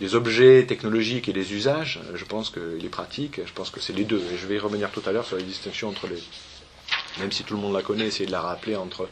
les 0.00 0.14
objets 0.14 0.66
technologiques 0.66 1.28
et 1.28 1.32
les 1.32 1.54
usages, 1.54 2.00
je 2.14 2.24
pense 2.24 2.50
que 2.50 2.60
les 2.80 2.88
pratiques, 2.88 3.40
je 3.44 3.52
pense 3.52 3.70
que 3.70 3.80
c'est 3.80 3.92
les 3.94 4.04
deux. 4.04 4.22
Et 4.32 4.36
je 4.36 4.46
vais 4.46 4.56
y 4.56 4.58
revenir 4.58 4.90
tout 4.90 5.02
à 5.06 5.12
l'heure 5.12 5.24
sur 5.24 5.36
la 5.36 5.42
distinction 5.42 5.88
entre 5.88 6.06
les, 6.06 6.22
même 7.18 7.32
si 7.32 7.42
tout 7.44 7.54
le 7.54 7.60
monde 7.60 7.74
la 7.74 7.82
connaît, 7.82 8.06
essayer 8.06 8.26
de 8.26 8.32
la 8.32 8.40
rappeler 8.40 8.76
entre 8.76 9.08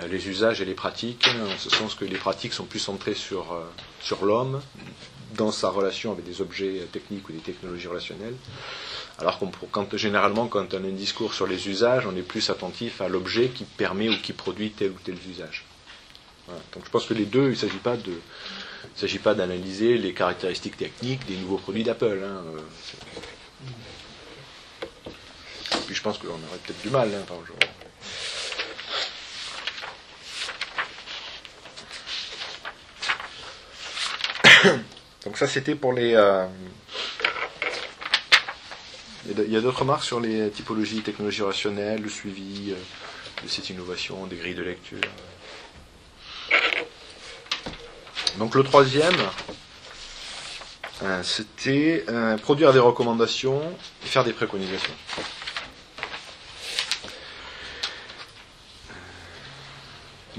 euh, 0.00 0.08
les 0.08 0.28
usages 0.28 0.60
et 0.60 0.64
les 0.64 0.74
pratiques, 0.74 1.26
en 1.28 1.58
ce 1.58 1.70
sens 1.70 1.94
que 1.94 2.04
les 2.04 2.16
pratiques 2.18 2.52
sont 2.52 2.64
plus 2.64 2.80
centrées 2.80 3.14
sur, 3.14 3.52
euh, 3.52 3.64
sur 4.00 4.24
l'homme, 4.24 4.60
dans 5.34 5.52
sa 5.52 5.68
relation 5.70 6.12
avec 6.12 6.24
des 6.24 6.40
objets 6.40 6.86
techniques 6.92 7.28
ou 7.28 7.32
des 7.32 7.38
technologies 7.38 7.86
relationnelles. 7.86 8.34
Alors 9.18 9.38
qu'on 9.38 9.50
généralement, 9.94 10.46
quand 10.46 10.72
on 10.74 10.84
a 10.84 10.86
un 10.86 10.90
discours 10.90 11.34
sur 11.34 11.46
les 11.46 11.68
usages, 11.68 12.06
on 12.06 12.16
est 12.16 12.22
plus 12.22 12.50
attentif 12.50 13.00
à 13.00 13.08
l'objet 13.08 13.48
qui 13.48 13.64
permet 13.64 14.08
ou 14.08 14.16
qui 14.16 14.32
produit 14.32 14.70
tel 14.70 14.90
ou 14.90 14.98
tel 15.04 15.16
usage. 15.28 15.64
Donc 16.72 16.84
je 16.84 16.90
pense 16.90 17.04
que 17.04 17.14
les 17.14 17.26
deux, 17.26 17.44
il 17.46 17.50
ne 17.50 17.54
s'agit 17.54 17.76
pas 17.78 17.96
de, 17.96 18.12
il 18.12 19.00
s'agit 19.00 19.18
pas 19.18 19.34
d'analyser 19.34 19.98
les 19.98 20.14
caractéristiques 20.14 20.76
techniques 20.78 21.26
des 21.26 21.36
nouveaux 21.36 21.58
produits 21.58 21.84
d'Apple. 21.84 22.20
hein, 22.24 22.42
c'est- 22.84 22.96
Puis 25.86 25.94
je 25.94 26.02
pense 26.02 26.18
qu'on 26.18 26.28
aurait 26.28 26.58
peut-être 26.64 26.80
du 26.82 26.90
mal. 26.90 27.10
hein. 27.14 27.24
Donc 35.28 35.36
ça 35.36 35.46
c'était 35.46 35.74
pour 35.74 35.92
les... 35.92 36.14
euh, 36.14 36.46
Il 39.28 39.52
y 39.52 39.56
a 39.58 39.60
d'autres 39.60 39.80
remarques 39.80 40.04
sur 40.04 40.20
les 40.20 40.48
typologies, 40.48 41.02
technologies 41.02 41.42
rationnelles, 41.42 42.00
le 42.00 42.08
suivi 42.08 42.72
euh, 42.72 43.42
de 43.44 43.48
cette 43.48 43.68
innovation, 43.68 44.24
des 44.24 44.36
grilles 44.36 44.54
de 44.54 44.62
lecture? 44.62 45.02
Donc 48.38 48.54
le 48.54 48.62
troisième, 48.62 49.14
euh, 51.02 51.22
c'était 51.22 52.06
produire 52.40 52.72
des 52.72 52.78
recommandations 52.78 53.60
et 54.04 54.06
faire 54.06 54.24
des 54.24 54.32
préconisations. 54.32 54.94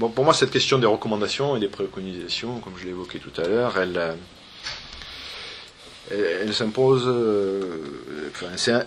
Bon, 0.00 0.08
pour 0.08 0.24
moi, 0.24 0.34
cette 0.34 0.50
question 0.50 0.80
des 0.80 0.86
recommandations 0.88 1.56
et 1.56 1.60
des 1.60 1.68
préconisations, 1.68 2.58
comme 2.58 2.76
je 2.76 2.86
l'ai 2.86 2.90
évoqué 2.90 3.20
tout 3.20 3.40
à 3.40 3.46
l'heure, 3.46 3.78
elle, 3.78 4.16
elle, 6.10 6.38
elle 6.42 6.54
s'impose, 6.54 7.04
euh, 7.06 8.30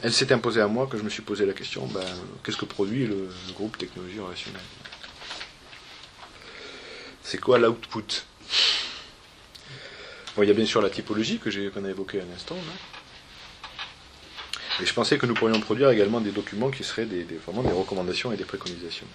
elle 0.04 0.14
s'est 0.14 0.34
imposée 0.34 0.62
à 0.62 0.68
moi 0.68 0.88
que 0.88 0.98
je 0.98 1.04
me 1.04 1.10
suis 1.10 1.22
posé 1.22 1.46
la 1.46 1.54
question, 1.54 1.86
ben, 1.88 2.02
qu'est-ce 2.44 2.58
que 2.58 2.66
produit 2.66 3.08
le, 3.08 3.30
groupe 3.54 3.78
technologie 3.78 4.20
relationnelle? 4.20 4.62
C'est 7.24 7.40
quoi 7.40 7.58
l'output? 7.58 8.26
Bon, 10.36 10.44
il 10.44 10.48
y 10.48 10.52
a 10.52 10.54
bien 10.54 10.66
sûr 10.66 10.82
la 10.82 10.90
typologie 10.90 11.40
que 11.40 11.50
j'ai 11.50 11.70
qu'on 11.70 11.86
a 11.86 11.90
évoquée 11.90 12.20
à 12.20 12.26
l'instant. 12.26 12.58
Et 14.82 14.86
je 14.86 14.94
pensais 14.94 15.18
que 15.18 15.26
nous 15.26 15.36
pourrions 15.36 15.60
produire 15.60 15.90
également 15.92 16.20
des 16.20 16.32
documents 16.32 16.72
qui 16.72 16.84
seraient 16.84 17.06
des, 17.06 17.24
vraiment 17.46 17.62
des 17.62 17.72
recommandations 17.72 18.32
et 18.32 18.38
des 18.38 18.44
préconisations. 18.44 19.06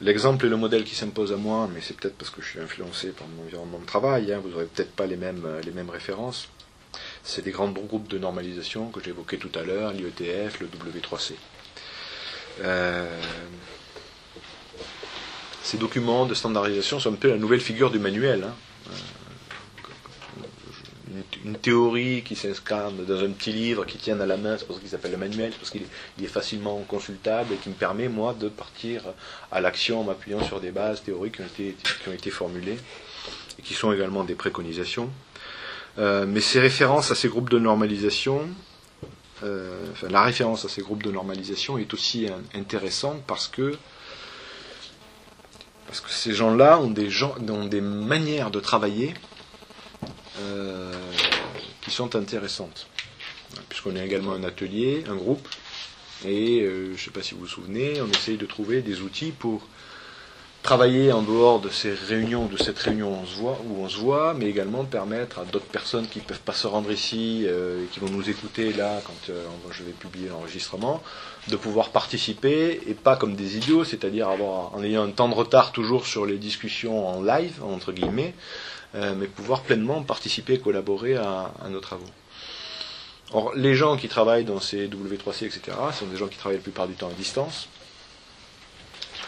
L'exemple 0.00 0.46
et 0.46 0.48
le 0.48 0.56
modèle 0.56 0.84
qui 0.84 0.94
s'impose 0.94 1.30
à 1.32 1.36
moi, 1.36 1.68
mais 1.72 1.82
c'est 1.82 1.94
peut-être 1.94 2.16
parce 2.16 2.30
que 2.30 2.40
je 2.40 2.48
suis 2.48 2.60
influencé 2.60 3.10
par 3.10 3.28
mon 3.28 3.42
environnement 3.42 3.78
de 3.78 3.84
travail, 3.84 4.32
hein, 4.32 4.40
vous 4.42 4.48
n'aurez 4.48 4.64
peut-être 4.64 4.92
pas 4.92 5.04
euh, 5.04 5.60
les 5.62 5.72
mêmes 5.72 5.90
références. 5.90 6.48
C'est 7.22 7.42
des 7.42 7.50
grands 7.50 7.68
groupes 7.68 8.08
de 8.08 8.18
normalisation 8.18 8.90
que 8.90 9.02
j'évoquais 9.02 9.36
tout 9.36 9.50
à 9.54 9.62
l'heure, 9.62 9.92
l'IETF, 9.92 10.60
le 10.60 10.66
W3C. 10.66 11.34
Euh, 12.62 13.06
ces 15.62 15.78
documents 15.78 16.26
de 16.26 16.34
standardisation 16.34 16.98
sont 16.98 17.12
un 17.12 17.16
peu 17.16 17.28
la 17.28 17.36
nouvelle 17.36 17.60
figure 17.60 17.90
du 17.90 17.98
manuel. 17.98 18.44
hein. 18.44 18.54
Euh, 18.88 18.92
une, 21.44 21.56
théorie 21.56 22.22
qui 22.22 22.36
s'incarne 22.36 23.04
dans 23.04 23.24
un 23.24 23.30
petit 23.30 23.52
livre 23.52 23.84
qui 23.84 23.98
tient 23.98 24.20
à 24.20 24.26
la 24.26 24.36
main, 24.36 24.56
c'est 24.58 24.66
pour 24.66 24.76
ça 24.76 24.80
qu'il 24.80 24.90
s'appelle 24.90 25.12
le 25.12 25.16
manuel, 25.16 25.52
parce 25.52 25.70
qu'il 25.70 25.82
est, 25.82 25.88
il 26.18 26.24
est 26.24 26.28
facilement 26.28 26.78
consultable 26.88 27.54
et 27.54 27.56
qui 27.56 27.68
me 27.68 27.74
permet, 27.74 28.08
moi, 28.08 28.34
de 28.38 28.48
partir 28.48 29.02
à 29.50 29.60
l'action 29.60 30.00
en 30.00 30.04
m'appuyant 30.04 30.42
sur 30.44 30.60
des 30.60 30.70
bases 30.70 31.02
théoriques 31.02 31.38
qui 31.56 31.74
ont 32.08 32.12
été 32.12 32.30
formulées 32.30 32.78
et 33.58 33.62
qui 33.62 33.74
sont 33.74 33.92
également 33.92 34.24
des 34.24 34.34
préconisations. 34.34 35.10
Euh, 36.00 36.24
mais 36.26 36.40
ces 36.40 36.60
références 36.60 37.10
à 37.10 37.14
ces 37.14 37.28
groupes 37.28 37.50
de 37.50 37.58
normalisation, 37.58 38.48
euh, 39.42 39.78
enfin, 39.92 40.08
la 40.08 40.22
référence 40.22 40.64
à 40.64 40.68
ces 40.68 40.80
groupes 40.80 41.02
de 41.02 41.10
normalisation 41.10 41.76
est 41.76 41.92
aussi 41.92 42.26
intéressante 42.54 43.22
parce 43.26 43.48
que 43.48 43.76
parce 45.86 46.00
que 46.00 46.10
ces 46.10 46.32
gens-là 46.32 46.78
ont 46.78 46.90
des 46.90 47.10
gens 47.10 47.34
ont 47.48 47.66
des 47.66 47.80
manières 47.80 48.50
de 48.50 48.60
travailler 48.60 49.12
euh, 50.38 50.92
qui 51.82 51.90
sont 51.90 52.16
intéressantes. 52.16 52.86
Puisqu'on 53.68 53.96
est 53.96 54.06
également 54.06 54.32
un 54.32 54.44
atelier, 54.44 55.04
un 55.08 55.16
groupe, 55.16 55.48
et 56.24 56.60
je 56.64 56.92
ne 56.92 56.96
sais 56.96 57.10
pas 57.10 57.22
si 57.22 57.34
vous 57.34 57.40
vous 57.40 57.48
souvenez, 57.48 58.00
on 58.00 58.08
essaye 58.08 58.36
de 58.36 58.46
trouver 58.46 58.82
des 58.82 59.00
outils 59.00 59.32
pour 59.32 59.66
travailler 60.62 61.10
en 61.10 61.22
dehors 61.22 61.60
de 61.60 61.70
ces 61.70 61.92
réunions, 61.92 62.46
de 62.46 62.58
cette 62.58 62.78
réunion 62.78 63.12
où 63.12 63.82
on 63.82 63.88
se 63.88 63.98
voit, 63.98 64.34
mais 64.34 64.46
également 64.46 64.84
permettre 64.84 65.38
à 65.38 65.44
d'autres 65.44 65.66
personnes 65.66 66.06
qui 66.06 66.18
ne 66.18 66.24
peuvent 66.24 66.40
pas 66.40 66.52
se 66.52 66.66
rendre 66.66 66.90
ici 66.92 67.44
euh, 67.46 67.82
et 67.82 67.86
qui 67.86 68.00
vont 68.00 68.10
nous 68.10 68.28
écouter 68.28 68.72
là 68.72 69.00
quand 69.04 69.30
euh, 69.30 69.44
je 69.70 69.82
vais 69.82 69.92
publier 69.92 70.28
l'enregistrement, 70.28 71.02
de 71.48 71.56
pouvoir 71.56 71.90
participer 71.90 72.82
et 72.86 72.94
pas 72.94 73.16
comme 73.16 73.34
des 73.36 73.56
idiots, 73.56 73.84
c'est-à-dire 73.84 74.28
avoir 74.28 74.74
en 74.74 74.82
ayant 74.82 75.04
un 75.04 75.10
temps 75.10 75.28
de 75.28 75.34
retard 75.34 75.72
toujours 75.72 76.06
sur 76.06 76.26
les 76.26 76.36
discussions 76.36 77.08
en 77.08 77.22
live 77.22 77.62
entre 77.64 77.92
guillemets, 77.92 78.34
euh, 78.94 79.14
mais 79.16 79.26
pouvoir 79.26 79.62
pleinement 79.62 80.02
participer 80.02 80.54
et 80.54 80.60
collaborer 80.60 81.16
à, 81.16 81.52
à 81.64 81.68
nos 81.70 81.80
travaux. 81.80 82.04
Or, 83.32 83.52
les 83.54 83.74
gens 83.74 83.96
qui 83.96 84.08
travaillent 84.08 84.44
dans 84.44 84.60
ces 84.60 84.88
W3C, 84.88 85.46
etc., 85.46 85.60
sont 85.98 86.06
des 86.06 86.16
gens 86.16 86.26
qui 86.26 86.36
travaillent 86.36 86.58
la 86.58 86.62
plupart 86.62 86.88
du 86.88 86.94
temps 86.94 87.08
à 87.08 87.12
distance, 87.12 87.68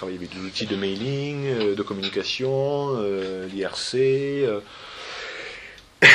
qui 0.03 0.09
travaillent 0.09 0.17
avec 0.17 0.37
des 0.37 0.45
outils 0.45 0.67
de 0.67 0.75
mailing, 0.75 1.47
euh, 1.47 1.75
de 1.77 1.83
communication, 1.83 2.97
euh, 2.97 3.47
l'IRC. 3.47 3.95
euh. 3.95 4.61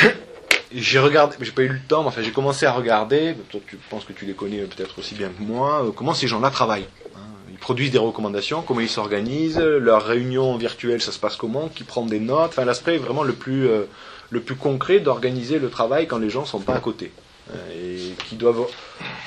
J'ai 0.75 0.99
regardé, 0.99 1.37
j'ai 1.39 1.53
pas 1.53 1.61
eu 1.61 1.69
le 1.69 1.79
temps, 1.79 2.05
enfin 2.05 2.21
j'ai 2.21 2.31
commencé 2.31 2.65
à 2.65 2.73
regarder, 2.73 3.37
toi 3.49 3.61
tu 3.65 3.77
penses 3.89 4.03
que 4.03 4.11
tu 4.11 4.25
les 4.25 4.33
connais 4.33 4.57
peut-être 4.63 4.99
aussi 4.99 5.15
bien 5.15 5.29
que 5.29 5.41
moi, 5.41 5.93
comment 5.95 6.13
ces 6.13 6.27
gens-là 6.27 6.49
travaillent. 6.49 6.89
hein. 7.15 7.19
Ils 7.49 7.57
produisent 7.57 7.91
des 7.91 7.97
recommandations, 7.97 8.61
comment 8.63 8.81
ils 8.81 8.89
s'organisent, 8.89 9.59
leurs 9.59 10.03
réunions 10.05 10.57
virtuelles, 10.57 11.01
ça 11.01 11.13
se 11.13 11.19
passe 11.19 11.37
comment, 11.37 11.69
qui 11.69 11.85
prend 11.85 12.05
des 12.05 12.19
notes, 12.19 12.49
enfin 12.49 12.65
l'aspect 12.65 12.97
vraiment 12.97 13.23
le 13.23 13.31
plus, 13.31 13.69
le 14.29 14.41
plus 14.41 14.55
concret 14.55 14.99
d'organiser 14.99 15.57
le 15.57 15.69
travail 15.69 16.05
quand 16.05 16.17
les 16.17 16.29
gens 16.29 16.43
sont 16.43 16.59
pas 16.59 16.75
à 16.75 16.79
côté. 16.81 17.13
Et 17.73 18.11
qui 18.27 18.35
doivent 18.35 18.65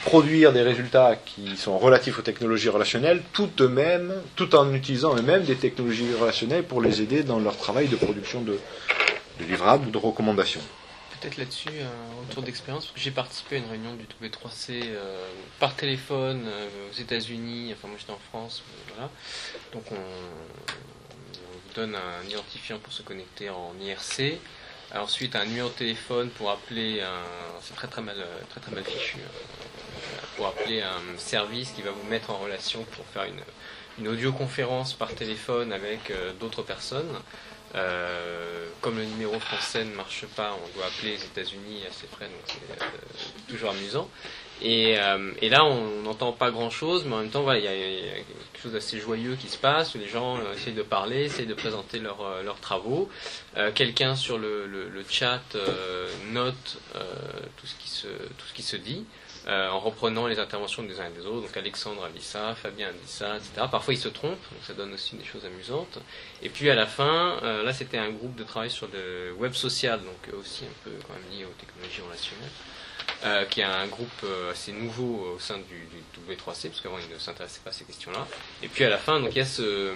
produire 0.04 0.52
des 0.52 0.62
résultats 0.62 1.16
qui 1.16 1.56
sont 1.56 1.78
relatifs 1.78 2.18
aux 2.18 2.22
technologies 2.22 2.68
relationnelles, 2.68 3.22
tout 3.32 3.50
eux-mêmes, 3.60 4.14
tout 4.36 4.54
en 4.54 4.72
utilisant 4.74 5.16
eux-mêmes 5.16 5.44
des 5.44 5.56
technologies 5.56 6.14
relationnelles 6.18 6.64
pour 6.64 6.80
les 6.80 7.02
aider 7.02 7.22
dans 7.22 7.38
leur 7.38 7.56
travail 7.56 7.88
de 7.88 7.96
production 7.96 8.40
de, 8.40 8.58
livrables 9.40 9.88
ou 9.88 9.90
de 9.90 9.98
recommandations. 9.98 10.60
Peut-être 11.20 11.36
là-dessus 11.36 11.68
un 11.68 12.26
retour 12.26 12.42
d'expérience, 12.42 12.86
parce 12.86 12.94
que 12.94 13.00
j'ai 13.00 13.10
participé 13.10 13.56
à 13.56 13.58
une 13.58 13.70
réunion 13.70 13.94
du 13.94 14.04
W3C 14.04 14.84
euh, 14.84 15.28
par 15.58 15.76
téléphone 15.76 16.44
euh, 16.46 16.68
aux 16.90 16.98
États-Unis, 16.98 17.74
enfin 17.76 17.88
moi 17.88 17.98
j'étais 17.98 18.12
en 18.12 18.18
France, 18.30 18.62
euh, 18.62 18.92
voilà. 18.94 19.10
Donc 19.74 19.82
on, 19.90 19.96
on 19.96 21.52
vous 21.52 21.74
donne 21.74 21.94
un 21.94 22.26
identifiant 22.26 22.78
pour 22.78 22.92
se 22.92 23.02
connecter 23.02 23.50
en 23.50 23.74
IRC. 23.82 24.38
Ensuite, 24.94 25.36
un 25.36 25.44
numéro 25.44 25.68
de 25.68 25.74
téléphone 25.74 26.30
pour 26.30 26.50
appeler 26.50 27.00
un. 27.00 27.22
C'est 27.62 27.74
très 27.76 27.86
très 27.86 28.02
mal, 28.02 28.16
très 28.50 28.60
très 28.60 28.72
mal 28.72 28.84
fichu. 28.84 29.18
hein. 29.18 29.66
Pour 30.36 30.46
appeler 30.48 30.82
un 30.82 31.18
service 31.18 31.70
qui 31.72 31.82
va 31.82 31.90
vous 31.90 32.08
mettre 32.08 32.30
en 32.30 32.38
relation 32.38 32.82
pour 32.84 33.04
faire 33.06 33.24
une, 33.24 33.40
une 33.98 34.08
audioconférence 34.08 34.94
par 34.94 35.14
téléphone 35.14 35.72
avec 35.72 36.10
euh, 36.10 36.32
d'autres 36.40 36.62
personnes. 36.62 37.20
Euh, 37.76 38.66
comme 38.80 38.96
le 38.96 39.04
numéro 39.04 39.38
français 39.38 39.84
ne 39.84 39.94
marche 39.94 40.24
pas, 40.34 40.54
on 40.54 40.76
doit 40.76 40.86
appeler 40.86 41.12
les 41.12 41.24
États-Unis 41.24 41.84
à 41.88 41.92
ses 41.92 42.08
frais, 42.08 42.24
donc 42.26 42.42
c'est 42.46 42.82
euh, 42.82 42.86
toujours 43.48 43.70
amusant. 43.70 44.08
Et, 44.62 44.98
euh, 45.00 45.32
et 45.40 45.48
là, 45.48 45.64
on 45.64 46.02
n'entend 46.02 46.32
pas 46.32 46.50
grand-chose, 46.50 47.04
mais 47.06 47.14
en 47.14 47.18
même 47.20 47.30
temps, 47.30 47.42
voilà, 47.42 47.58
il 47.58 47.64
y, 47.64 47.68
a- 47.68 47.74
il 47.76 48.04
y 48.06 48.08
a 48.10 48.14
quelque 48.14 48.62
chose 48.62 48.72
d'assez 48.72 48.98
joyeux 49.00 49.36
qui 49.36 49.48
se 49.48 49.56
passe, 49.56 49.94
les 49.94 50.08
gens 50.08 50.36
euh, 50.38 50.52
essayent 50.54 50.74
de 50.74 50.82
parler, 50.82 51.24
essayent 51.24 51.46
de 51.46 51.54
présenter 51.54 51.98
leurs 51.98 52.20
euh, 52.22 52.42
leurs 52.42 52.60
travaux. 52.60 53.08
Euh, 53.56 53.70
Quelqu'un 53.74 54.14
sur 54.16 54.38
le, 54.38 54.66
le- 54.66 54.88
le 54.88 55.04
chat 55.08 55.40
euh, 55.54 56.08
note 56.32 56.78
tout, 57.56 57.66
ce 57.66 57.74
qui 57.76 57.88
se, 57.88 58.06
tout 58.08 58.46
ce 58.48 58.52
qui 58.54 58.62
se 58.62 58.76
dit. 58.76 59.04
en 59.48 59.80
reprenant 59.80 60.26
les 60.26 60.38
interventions 60.38 60.82
des 60.82 61.00
uns 61.00 61.06
et 61.08 61.18
des 61.18 61.24
autres. 61.26 61.46
Donc 61.46 61.56
Alexandre 61.56 62.04
a 62.04 62.10
dit 62.10 62.22
ça, 62.22 62.54
Fabien 62.54 62.88
a 62.88 62.92
dit 62.92 62.98
ça, 63.20 63.36
etc. 63.36 63.66
Parfois 63.70 63.94
ils 63.94 63.98
se 64.00 64.08
trompent, 64.10 64.46
donc 64.52 64.62
ça 64.62 64.74
donne 64.74 64.92
aussi 64.92 65.16
des 65.16 65.24
choses 65.24 65.44
amusantes. 65.46 65.98
Et 66.42 66.50
puis 66.50 66.68
à 66.68 66.74
la 66.74 66.86
fin, 66.86 67.40
là 67.64 67.72
c'était 67.72 67.96
un 67.98 68.10
groupe 68.10 68.36
de 68.36 68.44
travail 68.44 68.70
sur 68.70 68.88
le 68.92 69.32
web 69.32 69.54
social, 69.54 69.98
donc 70.00 70.22
aussi 70.38 70.64
un 70.66 70.76
peu 70.84 70.90
quand 71.06 71.14
même 71.14 71.28
lié 71.38 71.46
aux 71.46 71.56
technologies 71.58 72.02
relationnelles, 72.06 72.50
euh, 73.24 73.44
qui 73.44 73.60
est 73.60 73.64
un 73.64 73.86
groupe 73.86 74.08
euh, 74.24 74.52
assez 74.52 74.72
nouveau 74.72 75.34
au 75.34 75.38
sein 75.38 75.58
du, 75.58 75.64
du 75.64 76.34
W3C, 76.34 76.68
parce 76.68 76.80
qu'avant 76.80 76.98
il 76.98 77.12
ne 77.12 77.18
s'intéressait 77.18 77.60
pas 77.62 77.70
à 77.70 77.72
ces 77.72 77.84
questions-là. 77.84 78.26
Et 78.62 78.68
puis 78.68 78.82
à 78.84 78.88
la 78.88 78.96
fin, 78.96 79.20
donc 79.20 79.30
il 79.32 79.38
y 79.38 79.42
a 79.42 79.46
ce, 79.46 79.62
euh, 79.62 79.94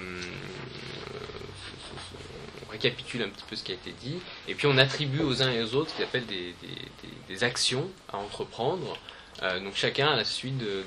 on 2.66 2.70
récapitule 2.70 3.22
un 3.22 3.28
petit 3.28 3.44
peu 3.48 3.56
ce 3.56 3.62
qui 3.62 3.72
a 3.72 3.76
été 3.76 3.92
dit, 3.92 4.18
et 4.46 4.54
puis 4.54 4.66
on 4.66 4.76
attribue 4.76 5.22
aux 5.22 5.42
uns 5.42 5.50
et 5.50 5.62
aux 5.62 5.74
autres 5.74 5.90
ce 5.92 5.96
qu'on 5.96 6.02
appelle 6.02 6.26
des 6.26 7.44
actions 7.44 7.88
à 8.12 8.18
entreprendre. 8.18 8.98
Euh, 9.42 9.60
donc 9.60 9.74
chacun, 9.74 10.08
à 10.08 10.16
la 10.16 10.24
suite 10.24 10.56
de, 10.58 10.84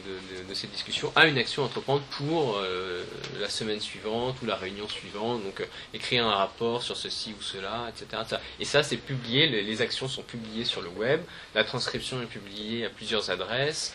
ces 0.54 0.68
discussions, 0.68 1.12
a 1.16 1.28
une 1.28 1.38
action 1.38 1.64
à 1.64 1.66
entreprendre 1.66 2.02
pour 2.12 2.58
euh, 2.58 3.04
la 3.40 3.50
semaine 3.50 3.80
suivante 3.80 4.38
ou 4.42 4.46
la 4.46 4.56
réunion 4.56 4.88
suivante. 4.88 5.44
Donc 5.44 5.62
euh, 5.62 5.66
écrire 5.94 6.26
un 6.26 6.36
rapport 6.36 6.82
sur 6.82 6.96
ceci 6.96 7.36
ou 7.38 7.42
cela, 7.42 7.90
etc. 7.90 8.40
Et 8.60 8.66
ça, 8.66 8.84
c'est 8.84 8.98
publié, 8.98 9.48
les, 9.48 9.82
actions 9.82 10.08
sont 10.08 10.24
publiées 10.24 10.66
sur 10.66 10.82
le 10.82 10.90
web, 10.90 11.22
la 11.54 11.64
transcription 11.64 12.22
est 12.22 12.26
publiée 12.26 12.86
à 12.86 12.90
plusieurs 12.90 13.30
adresses, 13.30 13.94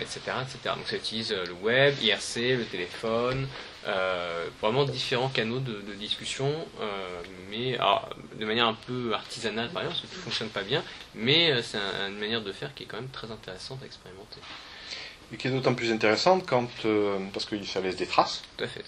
etc., 0.00 0.20
etc. 0.42 0.74
Donc 0.74 0.88
ça 0.88 0.96
utilise 0.96 1.32
le 1.32 1.52
web, 1.52 1.94
IRC, 2.02 2.56
le 2.56 2.64
téléphone, 2.64 3.46
euh, 3.88 4.46
vraiment 4.62 4.84
différents 4.84 5.28
canaux 5.30 5.58
de, 5.60 5.80
de 5.80 5.94
discussion, 5.94 6.52
euh, 6.80 7.20
mais 7.50 7.74
alors, 7.76 8.08
de 8.38 8.44
manière 8.44 8.66
un 8.66 8.74
peu 8.86 9.12
artisanale 9.14 9.70
par 9.70 9.82
exemple, 9.82 9.98
parce 10.00 10.10
que 10.12 10.14
tout 10.16 10.20
fonctionne 10.22 10.48
pas 10.50 10.62
bien, 10.62 10.84
mais 11.14 11.50
euh, 11.50 11.62
c'est 11.62 11.78
un- 11.78 12.08
une 12.08 12.18
manière 12.18 12.42
de 12.42 12.52
faire 12.52 12.74
qui 12.74 12.82
est 12.84 12.86
quand 12.86 12.98
même 13.00 13.08
très 13.10 13.30
intéressante 13.30 13.80
à 13.82 13.86
expérimenter. 13.86 14.40
Et 15.32 15.36
qui 15.36 15.48
est 15.48 15.50
d'autant 15.50 15.74
plus 15.74 15.90
intéressante 15.92 16.44
quand, 16.46 16.68
parce 17.32 17.44
que 17.46 17.62
ça 17.64 17.80
laisse 17.80 17.96
des 17.96 18.06
traces. 18.06 18.42
Tout 18.56 18.64
à 18.64 18.68
fait. 18.68 18.84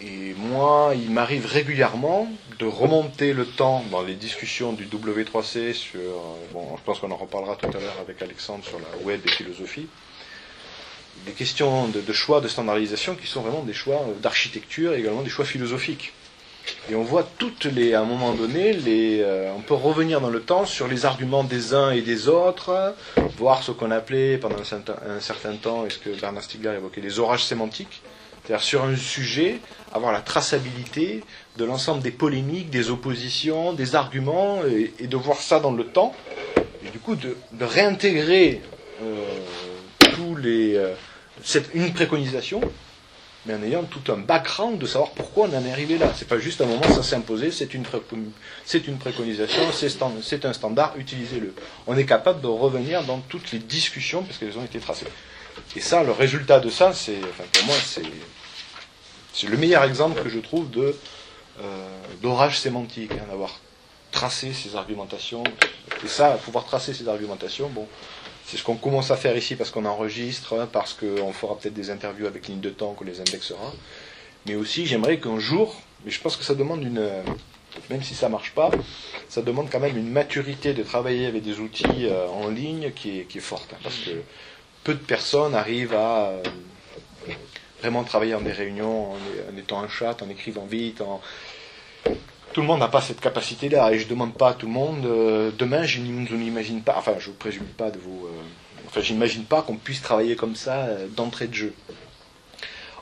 Et 0.00 0.34
moi, 0.34 0.92
il 0.96 1.10
m'arrive 1.10 1.46
régulièrement 1.46 2.28
de 2.58 2.66
remonter 2.66 3.32
le 3.32 3.46
temps 3.46 3.84
dans 3.90 4.02
les 4.02 4.14
discussions 4.14 4.72
du 4.72 4.86
W3C 4.86 5.72
sur, 5.74 6.00
bon, 6.52 6.76
je 6.76 6.82
pense 6.82 6.98
qu'on 6.98 7.10
en 7.12 7.16
reparlera 7.16 7.54
tout 7.54 7.68
à 7.68 7.80
l'heure 7.80 7.98
avec 8.00 8.20
Alexandre 8.20 8.64
sur 8.64 8.78
la 8.80 8.96
web 9.04 9.20
et 9.24 9.30
philosophie, 9.30 9.86
des 11.26 11.32
questions 11.32 11.88
de, 11.88 12.12
choix 12.12 12.40
de 12.40 12.48
standardisation 12.48 13.14
qui 13.14 13.26
sont 13.26 13.42
vraiment 13.42 13.62
des 13.62 13.72
choix 13.72 14.04
d'architecture 14.20 14.94
et 14.94 15.00
également 15.00 15.22
des 15.22 15.30
choix 15.30 15.44
philosophiques. 15.44 16.12
Et 16.90 16.94
on 16.94 17.02
voit 17.02 17.28
toutes 17.38 17.64
les, 17.64 17.94
à 17.94 18.00
un 18.00 18.04
moment 18.04 18.32
donné, 18.32 18.72
les, 18.72 19.20
euh, 19.20 19.52
on 19.56 19.60
peut 19.60 19.74
revenir 19.74 20.20
dans 20.20 20.30
le 20.30 20.40
temps 20.40 20.64
sur 20.64 20.86
les 20.88 21.04
arguments 21.04 21.44
des 21.44 21.74
uns 21.74 21.90
et 21.90 22.02
des 22.02 22.28
autres, 22.28 22.94
voir 23.36 23.62
ce 23.62 23.72
qu'on 23.72 23.90
appelait 23.90 24.38
pendant 24.38 24.56
un 24.60 25.20
certain, 25.20 25.56
temps, 25.56 25.86
et 25.86 25.90
ce 25.90 25.98
que 25.98 26.10
Bernard 26.10 26.42
Stiegler 26.42 26.74
évoquait, 26.76 27.00
les 27.00 27.18
orages 27.18 27.44
sémantiques. 27.44 28.02
C'est-à-dire 28.44 28.64
sur 28.64 28.84
un 28.84 28.96
sujet, 28.96 29.60
avoir 29.92 30.12
la 30.12 30.20
traçabilité 30.20 31.22
de 31.56 31.64
l'ensemble 31.64 32.02
des 32.02 32.10
polémiques, 32.10 32.70
des 32.70 32.90
oppositions, 32.90 33.72
des 33.72 33.94
arguments, 33.94 34.60
et, 34.64 35.06
de 35.06 35.16
voir 35.16 35.38
ça 35.38 35.60
dans 35.60 35.72
le 35.72 35.84
temps, 35.84 36.14
et 36.84 36.90
du 36.90 36.98
coup 36.98 37.14
de, 37.14 37.36
de 37.52 37.64
réintégrer 37.64 38.60
euh, 39.02 39.24
euh, 40.22 40.94
cette, 41.42 41.70
une 41.74 41.92
préconisation, 41.92 42.60
mais 43.46 43.54
en 43.54 43.62
ayant 43.62 43.82
tout 43.84 44.12
un 44.12 44.18
background 44.18 44.78
de 44.78 44.86
savoir 44.86 45.10
pourquoi 45.10 45.48
on 45.48 45.56
en 45.56 45.64
est 45.64 45.72
arrivé 45.72 45.98
là. 45.98 46.12
C'est 46.16 46.28
pas 46.28 46.38
juste 46.38 46.60
un 46.60 46.66
moment, 46.66 46.82
ça 46.82 47.02
s'est 47.02 47.16
imposé, 47.16 47.50
c'est 47.50 47.74
une, 47.74 47.84
c'est 48.64 48.86
une 48.86 48.98
préconisation, 48.98 49.62
c'est, 49.72 49.88
c'est 50.22 50.44
un 50.44 50.52
standard, 50.52 50.94
utilisez-le. 50.96 51.54
On 51.86 51.96
est 51.96 52.06
capable 52.06 52.40
de 52.40 52.46
revenir 52.46 53.02
dans 53.04 53.18
toutes 53.20 53.50
les 53.52 53.58
discussions 53.58 54.22
parce 54.22 54.38
qu'elles 54.38 54.58
ont 54.58 54.64
été 54.64 54.78
tracées. 54.78 55.06
Et 55.76 55.80
ça, 55.80 56.02
le 56.02 56.12
résultat 56.12 56.60
de 56.60 56.70
ça, 56.70 56.92
c'est, 56.92 57.20
pour 57.20 57.66
moi, 57.66 57.76
c'est, 57.84 58.02
c'est 59.32 59.48
le 59.48 59.56
meilleur 59.56 59.84
exemple 59.84 60.22
que 60.22 60.28
je 60.28 60.38
trouve 60.38 60.70
de, 60.70 60.96
euh, 61.60 61.88
d'orage 62.22 62.58
sémantique, 62.60 63.12
hein, 63.12 63.24
d'avoir 63.28 63.60
tracé 64.10 64.52
ces 64.52 64.76
argumentations. 64.76 65.42
Et 66.04 66.08
ça, 66.08 66.38
pouvoir 66.44 66.64
tracer 66.64 66.94
ces 66.94 67.08
argumentations, 67.08 67.68
bon, 67.68 67.86
c'est 68.46 68.56
ce 68.56 68.64
qu'on 68.64 68.76
commence 68.76 69.10
à 69.10 69.16
faire 69.16 69.36
ici 69.36 69.56
parce 69.56 69.70
qu'on 69.70 69.84
enregistre, 69.84 70.66
parce 70.72 70.94
qu'on 70.94 71.32
fera 71.32 71.56
peut-être 71.58 71.74
des 71.74 71.90
interviews 71.90 72.26
avec 72.26 72.48
ligne 72.48 72.60
de 72.60 72.70
temps 72.70 72.92
qu'on 72.94 73.04
les 73.04 73.20
indexera. 73.20 73.72
Mais 74.46 74.56
aussi, 74.56 74.86
j'aimerais 74.86 75.18
qu'un 75.18 75.38
jour, 75.38 75.80
mais 76.04 76.10
je 76.10 76.20
pense 76.20 76.36
que 76.36 76.44
ça 76.44 76.54
demande 76.54 76.82
une, 76.82 77.08
même 77.90 78.02
si 78.02 78.14
ça 78.14 78.28
marche 78.28 78.52
pas, 78.52 78.70
ça 79.28 79.42
demande 79.42 79.70
quand 79.70 79.80
même 79.80 79.96
une 79.96 80.10
maturité 80.10 80.74
de 80.74 80.82
travailler 80.82 81.26
avec 81.26 81.42
des 81.42 81.60
outils 81.60 82.06
euh, 82.06 82.26
en 82.28 82.48
ligne 82.48 82.90
qui 82.92 83.20
est, 83.20 83.24
qui 83.24 83.38
est 83.38 83.42
forte. 83.42 83.72
hein, 83.72 83.78
parce 83.82 83.98
que 83.98 84.10
peu 84.84 84.94
de 84.94 84.98
personnes 84.98 85.54
arrivent 85.54 85.94
à 85.94 86.28
euh, 86.28 86.42
vraiment 87.80 88.04
travailler 88.04 88.34
en 88.34 88.40
des 88.40 88.52
réunions, 88.52 89.12
en, 89.12 89.14
en 89.16 89.56
étant 89.56 89.80
un 89.80 89.88
chat, 89.88 90.22
en 90.22 90.28
écrivant 90.28 90.66
vite, 90.66 91.00
en, 91.00 91.20
tout 92.52 92.60
le 92.60 92.66
monde 92.66 92.80
n'a 92.80 92.88
pas 92.88 93.00
cette 93.00 93.20
capacité-là 93.20 93.92
et 93.92 93.98
je 93.98 94.04
ne 94.04 94.10
demande 94.10 94.34
pas 94.34 94.50
à 94.50 94.54
tout 94.54 94.66
le 94.66 94.72
monde. 94.72 95.04
euh, 95.06 95.50
demain, 95.58 95.84
je 95.84 96.00
n'im- 96.00 96.26
je 96.28 96.34
n'imagine 96.36 96.82
pas, 96.82 96.94
enfin, 96.98 97.14
je 97.18 97.30
ne 97.30 97.34
présume 97.34 97.64
pas 97.66 97.90
de 97.90 97.98
vous. 97.98 98.26
euh, 98.26 98.30
enfin, 98.86 99.00
j'imagine 99.00 99.44
pas 99.44 99.62
qu'on 99.62 99.76
puisse 99.76 100.02
travailler 100.02 100.36
comme 100.36 100.54
ça 100.56 100.84
euh, 100.84 101.06
d'entrée 101.08 101.46
de 101.48 101.54
jeu. 101.54 101.74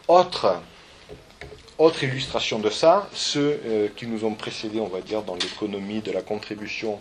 Autre, 0.09 0.63
illustration 2.03 2.59
de 2.59 2.69
ça, 2.71 3.09
ceux 3.15 3.61
euh, 3.65 3.89
qui 3.97 4.07
nous 4.07 4.25
ont 4.25 4.35
précédés, 4.35 4.81
on 4.81 4.89
va 4.89 5.01
dire, 5.01 5.23
dans 5.23 5.37
l'économie 5.37 6.01
de 6.01 6.13
la 6.13 6.21
contribution, 6.23 7.01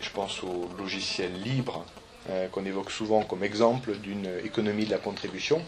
je 0.00 0.10
pense 0.10 0.42
au 0.42 0.68
logiciel 0.78 1.30
libre, 1.42 1.84
qu'on 2.52 2.64
évoque 2.64 2.90
souvent 2.90 3.22
comme 3.22 3.44
exemple 3.44 3.92
d'une 3.98 4.26
économie 4.44 4.86
de 4.86 4.90
la 4.92 4.96
contribution, 4.98 5.62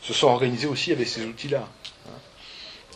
se 0.00 0.14
sont 0.14 0.28
organisés 0.28 0.66
aussi 0.66 0.92
avec 0.92 1.08
ces 1.08 1.26
outils-là 1.26 1.68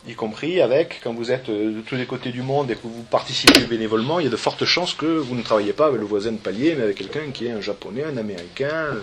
y 0.06 0.14
compris 0.14 0.60
avec, 0.60 1.00
quand 1.02 1.14
vous 1.14 1.30
êtes 1.30 1.48
euh, 1.48 1.76
de 1.76 1.80
tous 1.80 1.94
les 1.96 2.06
côtés 2.06 2.30
du 2.30 2.42
monde 2.42 2.70
et 2.70 2.74
que 2.74 2.82
vous 2.82 3.02
participez 3.04 3.60
bénévolement, 3.60 4.20
il 4.20 4.24
y 4.24 4.26
a 4.26 4.30
de 4.30 4.36
fortes 4.36 4.64
chances 4.64 4.94
que 4.94 5.06
vous 5.06 5.34
ne 5.34 5.42
travaillez 5.42 5.72
pas 5.72 5.86
avec 5.86 6.00
le 6.00 6.06
voisin 6.06 6.32
de 6.32 6.38
palier, 6.38 6.74
mais 6.76 6.82
avec 6.82 6.98
quelqu'un 6.98 7.30
qui 7.32 7.46
est 7.46 7.52
un 7.52 7.60
japonais, 7.60 8.04
un 8.04 8.16
américain. 8.16 8.66
euh. 8.94 9.00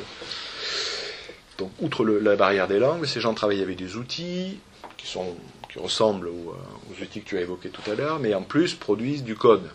Donc, 1.58 1.72
outre 1.80 2.06
la 2.06 2.36
barrière 2.36 2.68
des 2.68 2.80
langues, 2.80 3.06
ces 3.06 3.20
gens 3.20 3.34
travaillent 3.34 3.62
avec 3.62 3.78
des 3.78 3.96
outils 3.96 4.58
qui, 4.98 5.08
sont, 5.08 5.36
qui 5.72 5.80
ressemblent 5.80 6.28
aux, 6.28 6.56
euh, 6.56 6.92
aux 6.92 7.04
outils 7.04 7.22
que 7.22 7.30
tu 7.30 7.38
as 7.38 7.42
évoqués 7.42 7.70
tout 7.70 7.90
à 7.90 7.96
l'heure, 7.96 8.20
mais 8.20 8.34
en 8.34 8.44
plus 8.44 8.74
produisent 8.74 9.24
du 9.24 9.36
code. 9.36 9.70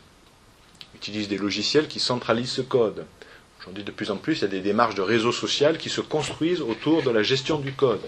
Utilisent 0.94 1.28
des 1.28 1.38
logiciels 1.38 1.88
qui 1.88 2.00
centralisent 2.00 2.50
ce 2.50 2.62
code. 2.62 3.04
Aujourd'hui, 3.60 3.84
de 3.84 3.90
plus 3.90 4.10
en 4.10 4.16
plus, 4.16 4.38
il 4.38 4.42
y 4.42 4.44
a 4.44 4.48
des 4.48 4.60
démarches 4.60 4.94
de 4.94 5.02
réseau 5.02 5.32
social 5.32 5.76
qui 5.76 5.90
se 5.90 6.00
construisent 6.00 6.60
autour 6.60 7.02
de 7.02 7.10
la 7.10 7.22
gestion 7.22 7.58
du 7.58 7.72
code. 7.72 8.00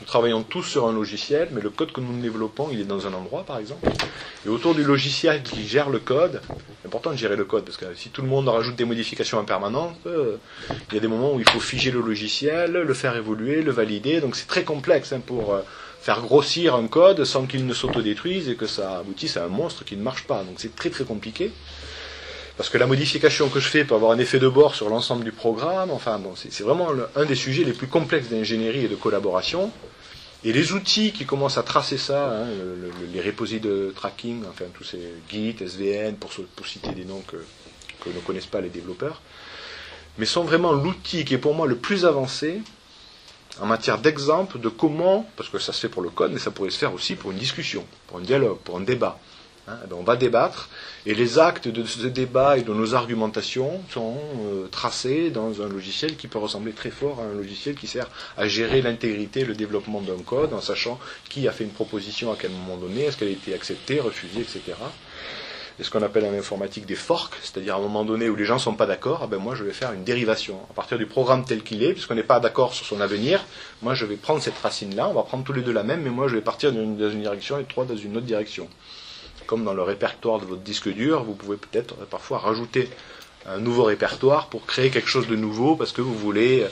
Nous 0.00 0.06
travaillons 0.06 0.42
tous 0.42 0.62
sur 0.62 0.86
un 0.86 0.92
logiciel, 0.92 1.48
mais 1.52 1.62
le 1.62 1.70
code 1.70 1.90
que 1.90 2.02
nous 2.02 2.20
développons, 2.20 2.68
il 2.70 2.80
est 2.80 2.84
dans 2.84 3.06
un 3.06 3.14
endroit, 3.14 3.44
par 3.44 3.58
exemple. 3.58 3.88
Et 4.44 4.48
autour 4.50 4.74
du 4.74 4.84
logiciel 4.84 5.42
qui 5.42 5.66
gère 5.66 5.88
le 5.88 5.98
code, 5.98 6.42
c'est 6.80 6.86
important 6.86 7.12
de 7.12 7.16
gérer 7.16 7.34
le 7.34 7.46
code, 7.46 7.64
parce 7.64 7.78
que 7.78 7.86
si 7.94 8.10
tout 8.10 8.20
le 8.20 8.28
monde 8.28 8.46
rajoute 8.48 8.76
des 8.76 8.84
modifications 8.84 9.38
en 9.38 9.44
permanence, 9.44 9.96
euh, 10.06 10.36
il 10.90 10.94
y 10.94 10.98
a 10.98 11.00
des 11.00 11.08
moments 11.08 11.32
où 11.32 11.40
il 11.40 11.48
faut 11.48 11.60
figer 11.60 11.90
le 11.90 12.02
logiciel, 12.02 12.72
le 12.72 12.94
faire 12.94 13.16
évoluer, 13.16 13.62
le 13.62 13.72
valider. 13.72 14.20
Donc 14.20 14.36
c'est 14.36 14.46
très 14.46 14.64
complexe 14.64 15.14
hein, 15.14 15.22
pour 15.24 15.54
euh, 15.54 15.62
faire 16.02 16.20
grossir 16.20 16.74
un 16.74 16.88
code 16.88 17.24
sans 17.24 17.46
qu'il 17.46 17.66
ne 17.66 17.72
s'autodétruise 17.72 18.50
et 18.50 18.54
que 18.54 18.66
ça 18.66 18.98
aboutisse 18.98 19.38
à 19.38 19.44
un 19.44 19.48
monstre 19.48 19.82
qui 19.84 19.96
ne 19.96 20.02
marche 20.02 20.24
pas. 20.24 20.44
Donc 20.44 20.56
c'est 20.58 20.76
très 20.76 20.90
très 20.90 21.04
compliqué. 21.04 21.52
Parce 22.56 22.70
que 22.70 22.78
la 22.78 22.86
modification 22.86 23.48
que 23.50 23.60
je 23.60 23.68
fais 23.68 23.84
peut 23.84 23.94
avoir 23.94 24.12
un 24.12 24.18
effet 24.18 24.38
de 24.38 24.48
bord 24.48 24.74
sur 24.74 24.88
l'ensemble 24.88 25.24
du 25.24 25.32
programme. 25.32 25.90
Enfin, 25.90 26.18
bon, 26.18 26.34
c'est 26.36 26.62
vraiment 26.62 26.88
un 27.14 27.24
des 27.26 27.34
sujets 27.34 27.64
les 27.64 27.72
plus 27.72 27.86
complexes 27.86 28.28
d'ingénierie 28.28 28.84
et 28.86 28.88
de 28.88 28.94
collaboration. 28.96 29.70
Et 30.44 30.52
les 30.52 30.72
outils 30.72 31.12
qui 31.12 31.26
commencent 31.26 31.58
à 31.58 31.62
tracer 31.62 31.98
ça, 31.98 32.30
hein, 32.30 32.46
le- 32.46 32.76
le- 32.76 33.06
les 33.12 33.20
repositories 33.20 33.60
de 33.60 33.92
tracking, 33.94 34.44
enfin 34.48 34.66
tous 34.72 34.84
ces 34.84 35.00
Git, 35.30 35.56
SVN, 35.60 36.14
pour 36.16 36.30
citer 36.66 36.92
des 36.92 37.04
noms 37.04 37.22
que, 37.26 37.36
que 38.00 38.10
ne 38.10 38.20
connaissent 38.20 38.46
pas 38.46 38.60
les 38.60 38.68
développeurs, 38.68 39.20
mais 40.18 40.24
sont 40.26 40.44
vraiment 40.44 40.72
l'outil 40.72 41.24
qui 41.24 41.34
est 41.34 41.38
pour 41.38 41.54
moi 41.54 41.66
le 41.66 41.76
plus 41.76 42.04
avancé 42.06 42.60
en 43.60 43.66
matière 43.66 43.98
d'exemple 43.98 44.58
de 44.60 44.68
comment, 44.68 45.28
parce 45.36 45.48
que 45.48 45.58
ça 45.58 45.72
se 45.72 45.80
fait 45.80 45.88
pour 45.88 46.02
le 46.02 46.10
code, 46.10 46.32
mais 46.32 46.38
ça 46.38 46.50
pourrait 46.50 46.70
se 46.70 46.78
faire 46.78 46.92
aussi 46.94 47.16
pour 47.16 47.32
une 47.32 47.38
discussion, 47.38 47.84
pour 48.06 48.18
un 48.18 48.22
dialogue, 48.22 48.58
pour 48.58 48.76
un 48.76 48.82
débat. 48.82 49.18
Hein, 49.68 49.78
on 49.90 50.04
va 50.04 50.14
débattre 50.14 50.68
et 51.06 51.14
les 51.14 51.40
actes 51.40 51.66
de 51.66 51.84
ce 51.84 52.06
débat 52.06 52.56
et 52.56 52.62
de 52.62 52.72
nos 52.72 52.94
argumentations 52.94 53.80
sont 53.90 54.16
euh, 54.44 54.68
tracés 54.68 55.30
dans 55.30 55.60
un 55.60 55.68
logiciel 55.68 56.16
qui 56.16 56.28
peut 56.28 56.38
ressembler 56.38 56.70
très 56.70 56.90
fort 56.90 57.18
à 57.20 57.24
un 57.24 57.34
logiciel 57.34 57.74
qui 57.74 57.88
sert 57.88 58.08
à 58.36 58.46
gérer 58.46 58.80
l'intégrité, 58.80 59.44
le 59.44 59.54
développement 59.54 60.00
d'un 60.00 60.22
code 60.24 60.52
en 60.52 60.60
sachant 60.60 61.00
qui 61.28 61.48
a 61.48 61.52
fait 61.52 61.64
une 61.64 61.70
proposition 61.70 62.30
à 62.30 62.36
quel 62.38 62.52
moment 62.52 62.76
donné, 62.76 63.02
est-ce 63.02 63.16
qu'elle 63.16 63.28
a 63.28 63.32
été 63.32 63.54
acceptée, 63.54 63.98
refusée, 63.98 64.40
etc. 64.40 64.60
Et 65.80 65.82
ce 65.82 65.90
qu'on 65.90 66.02
appelle 66.02 66.24
en 66.26 66.32
informatique 66.32 66.86
des 66.86 66.94
forks, 66.94 67.34
c'est-à-dire 67.42 67.74
à 67.74 67.78
un 67.78 67.82
moment 67.82 68.04
donné 68.04 68.28
où 68.28 68.36
les 68.36 68.44
gens 68.44 68.54
ne 68.54 68.60
sont 68.60 68.74
pas 68.74 68.86
d'accord, 68.86 69.22
ah 69.24 69.26
ben 69.26 69.38
moi 69.38 69.56
je 69.56 69.64
vais 69.64 69.72
faire 69.72 69.92
une 69.92 70.04
dérivation. 70.04 70.60
À 70.70 70.74
partir 70.74 70.96
du 70.96 71.06
programme 71.06 71.44
tel 71.44 71.64
qu'il 71.64 71.82
est, 71.82 71.92
puisqu'on 71.92 72.14
n'est 72.14 72.22
pas 72.22 72.38
d'accord 72.38 72.72
sur 72.72 72.86
son 72.86 73.00
avenir, 73.00 73.44
moi 73.82 73.94
je 73.94 74.06
vais 74.06 74.16
prendre 74.16 74.40
cette 74.40 74.58
racine-là, 74.58 75.08
on 75.08 75.12
va 75.14 75.24
prendre 75.24 75.42
tous 75.42 75.52
les 75.52 75.62
deux 75.62 75.72
la 75.72 75.82
même, 75.82 76.02
mais 76.02 76.10
moi 76.10 76.28
je 76.28 76.36
vais 76.36 76.40
partir 76.40 76.72
dans 76.72 77.10
une 77.10 77.22
direction 77.22 77.58
et 77.58 77.64
trois 77.64 77.84
dans 77.84 77.96
une 77.96 78.16
autre 78.16 78.26
direction 78.26 78.68
comme 79.46 79.64
dans 79.64 79.74
le 79.74 79.82
répertoire 79.82 80.40
de 80.40 80.44
votre 80.44 80.62
disque 80.62 80.88
dur, 80.88 81.24
vous 81.24 81.34
pouvez 81.34 81.56
peut-être 81.56 81.94
euh, 82.00 82.04
parfois 82.04 82.38
rajouter 82.38 82.90
un 83.46 83.58
nouveau 83.58 83.84
répertoire 83.84 84.48
pour 84.48 84.66
créer 84.66 84.90
quelque 84.90 85.08
chose 85.08 85.28
de 85.28 85.36
nouveau 85.36 85.76
parce 85.76 85.92
que 85.92 86.02
vous 86.02 86.14
voulez, 86.14 86.62
euh, 86.62 86.68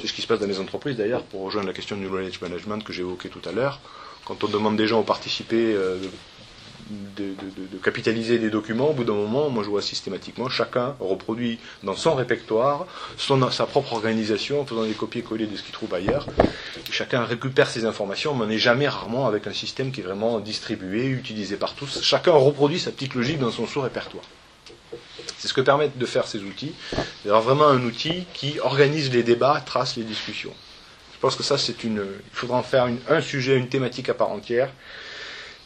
c'est 0.00 0.08
ce 0.08 0.12
qui 0.12 0.22
se 0.22 0.26
passe 0.26 0.40
dans 0.40 0.46
les 0.46 0.60
entreprises 0.60 0.96
d'ailleurs, 0.96 1.22
pour 1.22 1.42
rejoindre 1.42 1.68
la 1.68 1.72
question 1.72 1.96
du 1.96 2.06
knowledge 2.06 2.40
management 2.40 2.82
que 2.82 2.92
j'évoquais 2.92 3.28
tout 3.28 3.42
à 3.48 3.52
l'heure, 3.52 3.80
quand 4.24 4.42
on 4.42 4.48
demande 4.48 4.76
des 4.76 4.88
gens 4.88 5.00
à 5.00 5.04
participer, 5.04 5.72
euh, 5.74 5.98
de, 6.90 7.34
capitaliser 7.82 8.38
des 8.38 8.50
documents, 8.50 8.90
au 8.90 8.92
bout 8.92 9.04
d'un 9.04 9.14
moment, 9.14 9.48
moi 9.50 9.64
je 9.64 9.68
vois 9.68 9.82
systématiquement, 9.82 10.48
chacun 10.48 10.94
reproduit 11.00 11.58
dans 11.82 11.94
son 11.94 12.14
répertoire 12.14 12.86
son, 13.16 13.50
sa 13.50 13.66
propre 13.66 13.94
organisation 13.94 14.60
en 14.60 14.66
faisant 14.66 14.84
des 14.84 14.92
copier-coller 14.92 15.46
de 15.46 15.56
ce 15.56 15.62
qu'il 15.62 15.72
trouve 15.72 15.92
ailleurs. 15.94 16.26
Chacun 16.90 17.24
récupère 17.24 17.68
ces 17.68 17.84
informations, 17.84 18.34
mais 18.34 18.44
on 18.44 18.48
n'est 18.48 18.58
jamais 18.58 18.88
rarement 18.88 19.26
avec 19.26 19.46
un 19.46 19.52
système 19.52 19.92
qui 19.92 20.00
est 20.00 20.04
vraiment 20.04 20.40
distribué, 20.40 21.06
utilisé 21.06 21.56
par 21.56 21.74
tous. 21.74 22.00
Chacun 22.02 22.32
reproduit 22.32 22.78
sa 22.78 22.90
petite 22.90 23.14
logique 23.14 23.38
dans 23.38 23.50
son 23.50 23.66
sous-répertoire. 23.66 24.24
C'est 25.38 25.48
ce 25.48 25.54
que 25.54 25.60
permettent 25.60 25.98
de 25.98 26.06
faire 26.06 26.26
ces 26.26 26.40
outils, 26.40 26.72
d'avoir 27.24 27.42
vraiment 27.42 27.66
un 27.66 27.82
outil 27.82 28.26
qui 28.32 28.58
organise 28.60 29.12
les 29.12 29.22
débats, 29.22 29.62
trace 29.64 29.96
les 29.96 30.04
discussions. 30.04 30.54
Je 31.12 31.18
pense 31.20 31.36
que 31.36 31.42
ça, 31.42 31.58
c'est 31.58 31.82
une. 31.84 32.04
Il 32.30 32.36
faudra 32.36 32.58
en 32.58 32.62
faire 32.62 32.88
un 33.08 33.20
sujet, 33.20 33.56
une 33.56 33.68
thématique 33.68 34.08
à 34.08 34.14
part 34.14 34.30
entière. 34.30 34.70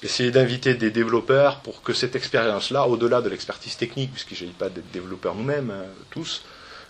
Essayer 0.03 0.31
d'inviter 0.31 0.75
des 0.75 0.91
développeurs 0.91 1.61
pour 1.61 1.83
que 1.83 1.93
cette 1.93 2.17
expérience-là, 2.17 2.87
au-delà 2.87 3.21
de 3.21 3.29
l'expertise 3.29 3.77
technique, 3.77 4.13
puisqu'il 4.13 4.35
ne 4.35 4.39
s'agit 4.39 4.53
pas 4.53 4.71
d'être 4.71 4.91
développeurs 4.93 5.35
nous-mêmes, 5.35 5.71
hein, 5.71 5.85
tous, 6.11 6.43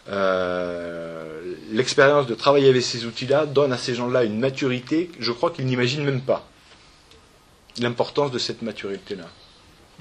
euh, 0.09 1.55
l'expérience 1.71 2.27
de 2.27 2.35
travailler 2.35 2.69
avec 2.69 2.83
ces 2.83 3.05
outils-là 3.05 3.47
donne 3.47 3.73
à 3.73 3.79
ces 3.79 3.95
gens-là 3.95 4.25
une 4.25 4.39
maturité, 4.39 5.11
je 5.19 5.33
crois 5.33 5.51
qu'ils 5.51 5.67
n'imaginent 5.67 6.05
même 6.05 6.23
pas 6.23 6.49
l'importance 7.79 8.31
de 8.31 8.39
cette 8.39 8.63
maturité-là. 8.63 9.27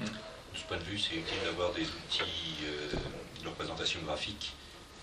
De 0.00 0.06
ce 0.54 0.64
point 0.64 0.76
de 0.76 0.82
vue, 0.84 0.98
c'est 0.98 1.16
utile 1.16 1.38
d'avoir 1.44 1.72
des 1.72 1.82
outils 1.82 2.22
euh, 2.64 3.42
de 3.42 3.48
représentation 3.48 4.00
graphique 4.06 4.52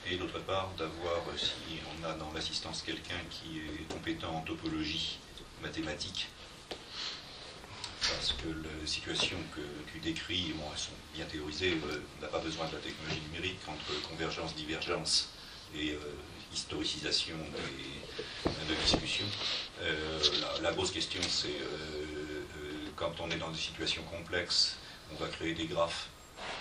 et 0.09 0.15
d'autre 0.15 0.39
part 0.39 0.69
d'avoir, 0.77 1.17
euh, 1.27 1.37
si 1.37 1.79
on 1.91 2.05
a 2.05 2.13
dans 2.13 2.31
l'assistance 2.33 2.81
quelqu'un 2.81 3.19
qui 3.29 3.59
est 3.59 3.93
compétent 3.93 4.35
en 4.35 4.41
topologie 4.41 5.19
mathématique, 5.61 6.29
parce 8.09 8.33
que 8.33 8.47
les 8.47 8.87
situations 8.87 9.37
que 9.55 9.61
tu 9.91 9.99
décris, 9.99 10.53
elles 10.53 10.77
sont 10.77 10.91
bien 11.13 11.25
théorisées, 11.25 11.77
euh, 11.85 12.01
on 12.17 12.21
n'a 12.21 12.27
pas 12.27 12.39
besoin 12.39 12.67
de 12.67 12.75
la 12.75 12.79
technologie 12.79 13.21
numérique 13.31 13.59
entre 13.67 14.01
convergence, 14.07 14.55
divergence 14.55 15.29
et 15.75 15.91
euh, 15.91 15.99
historicisation 16.53 17.35
de 18.45 18.75
discussions. 18.83 19.25
Euh, 19.81 20.19
la, 20.61 20.71
grosse 20.71 20.91
question, 20.91 21.21
c'est 21.27 21.59
quand 22.95 23.19
on 23.19 23.29
est 23.29 23.37
dans 23.37 23.51
des 23.51 23.59
situations 23.59 24.03
complexes, 24.03 24.77
on 25.11 25.15
va 25.15 25.27
créer 25.27 25.53
des 25.53 25.65
graphes 25.65 26.07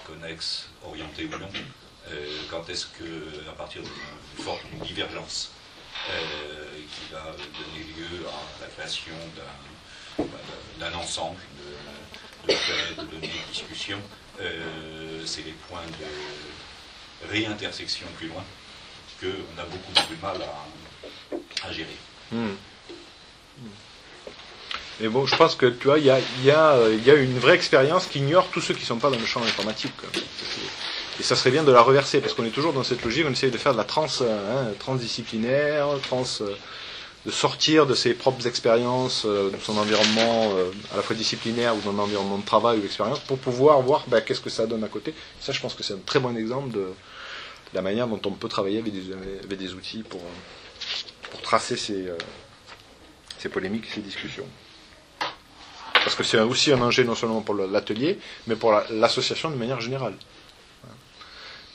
connexes, 0.06 0.68
orientés 0.84 1.26
ou 1.26 1.38
non. 1.38 1.48
Quand 2.50 2.68
est-ce 2.68 2.86
que, 2.86 3.48
à 3.48 3.52
partir 3.52 3.82
d'une 3.82 4.44
forte 4.44 4.62
d'une 4.70 4.80
divergence, 4.80 5.52
qui 6.06 7.12
va 7.12 7.24
donner 7.24 7.84
lieu 7.96 8.26
à 8.28 8.60
la 8.60 8.66
création 8.68 9.14
d'un 9.36 9.75
d'un 10.78 10.94
ensemble 10.94 11.38
de, 12.46 12.54
de 13.02 13.06
données, 13.10 13.28
de 13.28 13.52
discussions. 13.52 14.00
Euh, 14.40 15.22
c'est 15.24 15.44
les 15.44 15.54
points 15.68 15.80
de 15.86 17.28
réintersection 17.30 18.06
plus 18.18 18.28
loin 18.28 18.44
qu'on 19.20 19.60
a 19.60 19.64
beaucoup 19.64 20.06
plus 20.06 20.16
mal 20.22 20.36
à, 21.66 21.72
gérer. 21.72 21.96
Hmm. 22.30 22.54
Mais 25.00 25.08
bon, 25.08 25.26
je 25.26 25.36
pense 25.36 25.54
que 25.54 25.66
tu 25.66 25.86
vois, 25.86 25.98
il 25.98 26.04
y 26.04 26.10
a, 26.50 27.16
une 27.16 27.38
vraie 27.38 27.54
expérience 27.54 28.06
qui 28.06 28.18
ignore 28.18 28.48
tous 28.50 28.60
ceux 28.60 28.74
qui 28.74 28.82
ne 28.82 28.86
sont 28.86 28.98
pas 28.98 29.10
dans 29.10 29.18
le 29.18 29.26
champ 29.26 29.42
informatique. 29.42 29.92
Et 31.18 31.22
ça 31.22 31.34
serait 31.34 31.50
bien 31.50 31.64
de 31.64 31.72
la 31.72 31.80
reverser, 31.80 32.20
parce 32.20 32.34
qu'on 32.34 32.44
est 32.44 32.50
toujours 32.50 32.74
dans 32.74 32.82
cette 32.82 33.02
logique, 33.02 33.24
on 33.26 33.32
essaye 33.32 33.50
de 33.50 33.58
faire 33.58 33.72
de 33.72 33.78
la 33.78 33.84
trans, 33.84 34.06
euh, 34.20 34.68
hein, 34.68 34.74
transdisciplinaire, 34.78 35.86
trans, 36.02 36.24
euh, 36.42 36.54
de 37.26 37.30
sortir 37.32 37.86
de 37.86 37.94
ses 37.94 38.14
propres 38.14 38.46
expériences, 38.46 39.24
euh, 39.26 39.50
de 39.50 39.56
son 39.58 39.76
environnement 39.76 40.52
euh, 40.54 40.70
à 40.92 40.96
la 40.96 41.02
fois 41.02 41.16
disciplinaire 41.16 41.74
ou 41.76 41.80
dans 41.80 41.90
un 41.90 41.98
environnement 41.98 42.38
de 42.38 42.44
travail 42.44 42.78
ou 42.78 42.80
d'expérience, 42.80 43.18
pour 43.18 43.36
pouvoir 43.38 43.82
voir 43.82 44.04
ben, 44.06 44.20
qu'est-ce 44.20 44.40
que 44.40 44.48
ça 44.48 44.66
donne 44.66 44.84
à 44.84 44.88
côté. 44.88 45.12
Ça, 45.40 45.50
je 45.52 45.60
pense 45.60 45.74
que 45.74 45.82
c'est 45.82 45.94
un 45.94 45.98
très 46.06 46.20
bon 46.20 46.36
exemple 46.36 46.70
de, 46.70 46.86
la 47.74 47.82
manière 47.82 48.06
dont 48.06 48.20
on 48.24 48.30
peut 48.30 48.48
travailler 48.48 48.78
avec 48.78 48.92
des, 48.92 49.74
outils 49.74 50.04
pour, 50.04 50.20
euh, 50.20 51.38
tracer 51.42 51.76
ces, 51.76 52.06
polémiques, 53.48 53.86
ces 53.92 54.00
discussions. 54.00 54.46
Parce 55.92 56.14
que 56.14 56.22
c'est 56.22 56.38
aussi 56.38 56.72
un 56.72 56.80
enjeu 56.80 57.02
non 57.02 57.16
seulement 57.16 57.40
pour 57.40 57.54
l'atelier, 57.56 58.20
mais 58.46 58.54
pour 58.54 58.70
la- 58.70 58.86
l'association 58.90 59.50
de 59.50 59.56
manière 59.56 59.80
générale. 59.80 60.14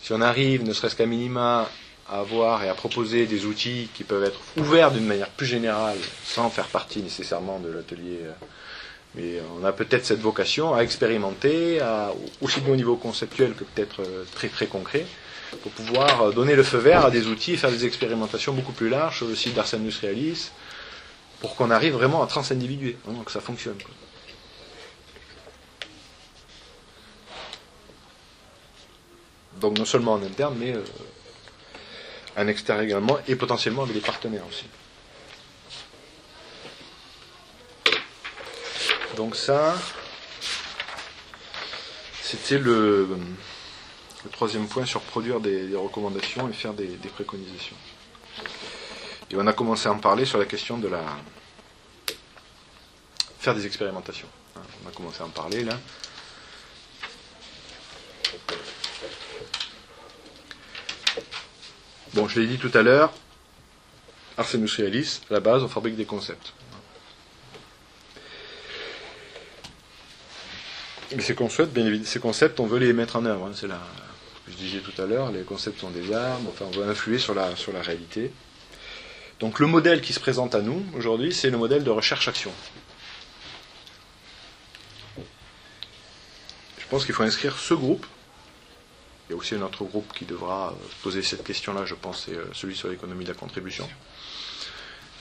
Si 0.01 0.13
on 0.13 0.21
arrive, 0.21 0.63
ne 0.63 0.71
serait-ce 0.73 0.95
qu'à 0.95 1.05
minima, 1.05 1.69
à 2.11 2.19
avoir 2.19 2.63
et 2.63 2.69
à 2.69 2.73
proposer 2.73 3.25
des 3.25 3.45
outils 3.45 3.89
qui 3.93 4.03
peuvent 4.03 4.23
être 4.23 4.39
ouverts 4.57 4.91
d'une 4.91 5.05
manière 5.05 5.29
plus 5.29 5.45
générale, 5.45 5.97
sans 6.25 6.49
faire 6.49 6.67
partie 6.67 7.01
nécessairement 7.01 7.59
de 7.59 7.71
l'atelier, 7.71 8.19
euh, 8.23 8.31
mais 9.15 9.41
on 9.59 9.65
a 9.65 9.71
peut-être 9.71 10.05
cette 10.05 10.19
vocation 10.19 10.73
à 10.73 10.81
expérimenter, 10.81 11.79
aussi 12.41 12.59
bien 12.61 12.73
au 12.73 12.75
niveau 12.75 12.95
conceptuel 12.95 13.53
que 13.53 13.63
peut-être 13.63 14.01
euh, 14.01 14.23
très 14.33 14.49
très 14.49 14.67
concret, 14.67 15.05
pour 15.63 15.71
pouvoir 15.71 16.21
euh, 16.21 16.31
donner 16.31 16.55
le 16.55 16.63
feu 16.63 16.77
vert 16.77 17.05
à 17.05 17.11
des 17.11 17.27
outils 17.27 17.57
faire 17.57 17.71
des 17.71 17.85
expérimentations 17.85 18.53
beaucoup 18.53 18.71
plus 18.73 18.89
larges 18.89 19.17
sur 19.17 19.27
le 19.27 19.35
site 19.35 19.53
d'Ars 19.53 19.73
Industrialis, 19.73 20.51
pour 21.39 21.55
qu'on 21.55 21.71
arrive 21.71 21.93
vraiment 21.93 22.23
à 22.23 22.27
trans-individuer, 22.27 22.97
hein, 23.09 23.13
que 23.25 23.31
ça 23.31 23.41
fonctionne. 23.41 23.77
Donc 29.59 29.77
non 29.77 29.85
seulement 29.85 30.13
en 30.13 30.23
interne, 30.23 30.55
mais 30.59 30.73
en 32.37 32.47
extérieur 32.47 32.83
également, 32.85 33.17
et 33.27 33.35
potentiellement 33.35 33.83
avec 33.83 33.93
des 33.95 34.01
partenaires 34.01 34.45
aussi. 34.47 34.65
Donc 39.17 39.35
ça, 39.35 39.75
c'était 42.21 42.57
le, 42.59 43.09
troisième 44.31 44.67
point 44.67 44.85
sur 44.85 45.01
produire 45.01 45.39
des, 45.39 45.67
des 45.67 45.75
recommandations 45.75 46.47
et 46.49 46.53
faire 46.53 46.73
des, 46.73 46.87
des 46.87 47.09
préconisations. 47.09 47.75
Et 49.29 49.35
on 49.35 49.45
a 49.47 49.53
commencé 49.53 49.87
à 49.87 49.91
en 49.91 49.99
parler 49.99 50.25
sur 50.25 50.37
la 50.37 50.45
question 50.45 50.77
de 50.77 50.87
la 50.87 51.01
faire 53.39 53.55
des 53.55 53.65
expérimentations. 53.65 54.27
hein. 54.55 54.61
On 54.85 54.89
a 54.89 54.91
commencé 54.91 55.21
à 55.21 55.25
en 55.25 55.29
parler 55.29 55.63
là. 55.63 55.77
Bon, 62.13 62.27
je 62.27 62.41
l'ai 62.41 62.47
dit 62.47 62.57
tout 62.57 62.71
à 62.73 62.81
l'heure, 62.81 63.13
Ars 64.37 64.47
Industrialis, 64.53 65.21
à 65.29 65.33
la 65.33 65.39
base, 65.39 65.63
on 65.63 65.69
fabrique 65.69 65.95
des 65.95 66.05
concepts. 66.05 66.53
Mais 71.15 71.21
ces 71.21 71.35
concepts, 71.35 71.73
bien 71.73 71.85
évidemment, 71.85 72.09
ces 72.09 72.19
concepts, 72.19 72.59
on 72.59 72.65
veut 72.65 72.79
les 72.79 72.91
mettre 72.91 73.15
en 73.15 73.25
œuvre. 73.25 73.45
hein, 73.47 73.51
c'est 73.55 73.67
la, 73.67 73.79
je 74.47 74.53
disais 74.53 74.79
tout 74.79 74.99
à 75.01 75.05
l'heure, 75.05 75.31
les 75.31 75.43
concepts 75.43 75.79
sont 75.79 75.89
des 75.89 76.13
armes, 76.13 76.47
enfin, 76.49 76.65
on 76.67 76.71
veut 76.71 76.89
influer 76.89 77.17
sur 77.17 77.33
la, 77.33 77.55
sur 77.55 77.71
la 77.71 77.81
réalité. 77.81 78.31
Donc 79.39 79.59
le 79.59 79.67
modèle 79.67 80.01
qui 80.01 80.13
se 80.13 80.19
présente 80.19 80.53
à 80.53 80.61
nous 80.61 80.85
aujourd'hui, 80.95 81.33
c'est 81.33 81.49
le 81.49 81.57
modèle 81.57 81.83
de 81.83 81.89
recherche-action. 81.89 82.51
Je 86.77 86.87
pense 86.89 87.05
qu'il 87.05 87.15
faut 87.15 87.23
inscrire 87.23 87.57
ce 87.57 87.73
groupe. 87.73 88.05
Il 89.31 89.35
y 89.35 89.37
a 89.37 89.39
aussi 89.39 89.55
un 89.55 89.61
autre 89.61 89.85
groupe 89.85 90.11
qui 90.13 90.25
devra 90.25 90.71
euh, 90.71 90.87
poser 91.03 91.23
cette 91.23 91.45
question-là, 91.45 91.85
je 91.85 91.95
pense, 91.95 92.25
c'est 92.25 92.35
euh, 92.35 92.43
celui 92.51 92.75
sur 92.75 92.89
l'économie 92.89 93.23
de 93.23 93.29
la 93.29 93.35
contribution. 93.35 93.87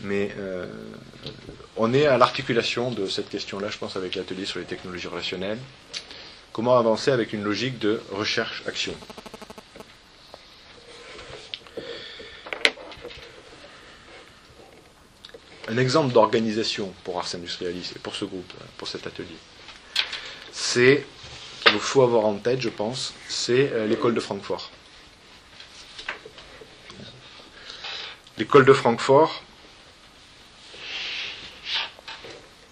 Mais 0.00 0.34
euh, 0.36 0.66
on 1.76 1.94
est 1.94 2.06
à 2.06 2.18
l'articulation 2.18 2.90
de 2.90 3.06
cette 3.06 3.28
question-là, 3.28 3.68
je 3.70 3.78
pense, 3.78 3.94
avec 3.94 4.16
l'atelier 4.16 4.46
sur 4.46 4.58
les 4.58 4.64
technologies 4.64 5.06
relationnelles. 5.06 5.60
Comment 6.52 6.76
avancer 6.76 7.12
avec 7.12 7.32
une 7.32 7.44
logique 7.44 7.78
de 7.78 8.02
recherche-action? 8.10 8.94
Un 15.68 15.76
exemple 15.76 16.12
d'organisation 16.12 16.92
pour 17.04 17.16
Ars 17.20 17.32
Industrialis 17.32 17.92
et 17.94 18.00
pour 18.00 18.16
ce 18.16 18.24
groupe, 18.24 18.52
pour 18.76 18.88
cet 18.88 19.06
atelier, 19.06 19.38
c'est 20.50 21.06
qu'il 21.64 21.78
faut 21.78 22.02
avoir 22.02 22.24
en 22.24 22.34
tête, 22.34 22.60
je 22.60 22.68
pense, 22.68 23.14
c'est 23.28 23.70
euh, 23.72 23.86
l'école 23.86 24.14
de 24.14 24.20
Francfort. 24.20 24.70
L'école 28.38 28.64
de 28.64 28.72
Francfort, 28.72 29.42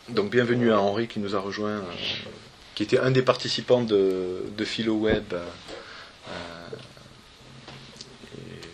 donc 0.08 0.30
bienvenue 0.30 0.72
à 0.72 0.80
Henri 0.80 1.06
qui 1.06 1.20
nous 1.20 1.36
a 1.36 1.38
rejoint, 1.38 1.68
euh, 1.68 1.82
qui 2.74 2.82
était 2.82 2.98
un 2.98 3.10
des 3.10 3.20
participants 3.20 3.82
de, 3.82 4.44
de 4.56 4.64
PhiloWeb, 4.64 5.34
euh, 5.34 5.44
euh, 6.28 6.32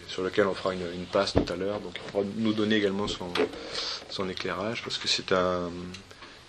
sur 0.06 0.22
lequel 0.22 0.46
on 0.46 0.54
fera 0.54 0.74
une, 0.74 1.06
passe 1.10 1.32
tout 1.32 1.52
à 1.52 1.56
l'heure, 1.56 1.80
donc 1.80 1.94
il 1.96 2.12
pourra 2.12 2.24
nous 2.36 2.52
donner 2.52 2.76
également 2.76 3.06
son, 3.08 4.28
éclairage, 4.28 4.82
parce 4.84 4.96
que 4.96 5.08
c'est 5.08 5.32
un, 5.32 5.72